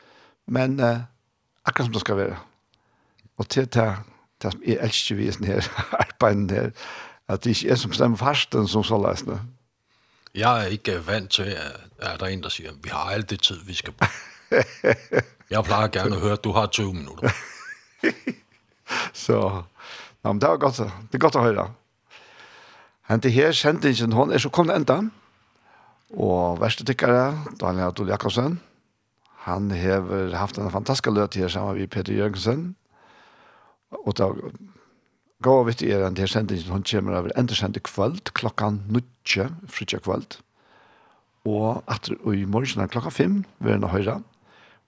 men 0.47 0.79
uh, 0.79 1.03
akkurat 1.65 1.85
som 1.85 1.93
det 1.93 2.01
skal 2.01 2.17
være. 2.17 2.37
Og 3.37 3.49
til 3.49 3.67
det, 3.73 3.95
det 4.41 4.51
som 4.51 4.63
jeg 4.65 4.79
elsker 4.81 5.15
visen 5.15 5.45
her, 5.45 5.67
arbeidet 6.03 6.51
her, 6.51 6.71
at 7.27 7.43
det 7.43 7.57
ikke 7.57 7.71
er 7.71 7.75
som 7.75 7.93
stemmer 7.93 8.17
farsten 8.17 8.67
som 8.67 8.83
så 8.83 8.97
løsende. 8.97 9.41
Jeg 10.35 10.63
er 10.63 10.67
ikke 10.67 11.07
vant 11.07 11.31
til, 11.31 11.43
at, 11.43 11.81
at 11.99 12.19
der 12.19 12.25
er 12.25 12.29
en, 12.29 12.43
der 12.43 12.49
siger, 12.49 12.71
vi 12.83 12.89
har 12.89 13.11
alt 13.11 13.29
det 13.29 13.41
tid, 13.41 13.59
vi 13.65 13.73
skal 13.73 13.93
bruge. 13.93 14.11
jeg 15.51 15.63
plejer 15.63 15.87
gerne 15.87 16.15
at 16.15 16.21
høre, 16.21 16.37
at 16.37 16.43
du 16.43 16.51
har 16.51 16.67
20 16.67 16.93
minutter. 16.93 17.33
så, 19.25 19.63
ja, 20.23 20.31
men 20.31 20.41
det 20.41 20.49
var 20.49 20.57
godt, 20.57 20.77
det 20.77 21.19
er 21.19 21.23
godt 21.25 21.35
at 21.35 21.43
høre. 21.49 21.69
Han 23.07 23.21
til 23.21 23.31
her 23.31 23.51
sendingen, 23.51 24.11
hun 24.11 24.31
er 24.31 24.37
så 24.37 24.49
kommet 24.49 24.75
enda. 24.75 25.01
Og 26.13 26.59
verstetikkere, 26.61 27.43
Daniel 27.59 27.87
Adol 27.87 28.07
Jakobsen, 28.07 28.59
han 29.47 29.71
har 29.71 30.35
haft 30.35 30.57
en 30.57 30.71
fantastisk 30.71 31.07
løt 31.11 31.35
her 31.35 31.47
sammen 31.47 31.77
med 31.79 31.87
Peter 31.87 32.13
Jørgensen. 32.13 32.75
Og 33.91 34.17
da 34.17 34.27
går 35.43 35.63
vi 35.63 35.73
til 35.73 35.91
er 35.91 36.07
en 36.07 36.15
til 36.15 36.27
sendingen, 36.27 36.71
hun 36.71 36.83
kommer 36.83 37.17
over 37.17 37.31
enda 37.37 37.55
sendte 37.55 37.79
kvöld, 37.79 38.33
klokkan 38.33 38.81
9, 38.89 39.03
fritja 39.67 39.99
kvöld. 39.99 40.41
Og 41.45 41.83
at 41.87 42.09
i 42.09 42.45
morgen 42.45 42.89
klokka 42.89 43.09
5, 43.09 43.43
vil 43.59 43.71
han 43.71 43.83
høyre. 43.83 44.21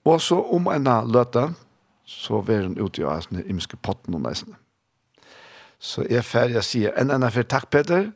Og 0.05 0.21
så 0.21 0.39
om 0.55 0.69
ena 0.71 1.01
løte, 1.03 1.49
så 2.05 2.41
var 2.41 2.63
hun 2.65 2.79
ute 2.79 3.05
av 3.05 3.27
den 3.29 3.43
imiske 3.45 3.77
potten 3.77 4.15
og 4.15 4.23
neisene. 4.25 4.55
Så 5.79 6.03
jeg 6.07 6.19
er 6.19 6.27
ferdig 6.27 6.59
å 6.59 6.65
si 6.65 6.83
en 6.87 7.11
ena 7.13 7.29
for 7.31 7.47
takk, 7.47 7.69
Peter. 7.71 8.09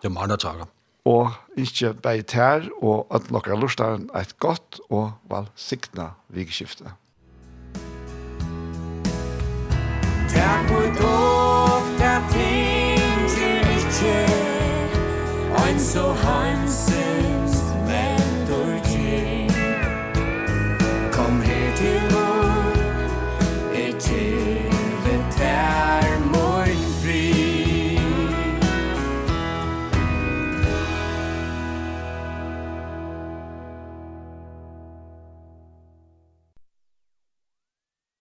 Det 0.00 0.08
er 0.08 0.14
mange 0.14 0.36
takk. 0.40 0.66
Og 1.04 1.32
ikke 1.60 1.92
bare 2.00 2.24
tær, 2.24 2.68
og 2.80 3.10
at 3.12 3.28
noen 3.32 3.60
lortaren 3.60 4.06
er 4.14 4.24
et 4.24 4.38
godt 4.40 4.80
og 4.88 5.12
valgsiktende 5.28 6.14
vikskifte. 6.32 6.94
Takk 10.32 10.70
for 10.70 10.96
dokter 11.02 12.24
ting 12.32 13.28
til 13.34 13.68
ikke, 13.76 14.16
ein 15.60 15.78
så 15.80 16.08
hansen 16.24 17.23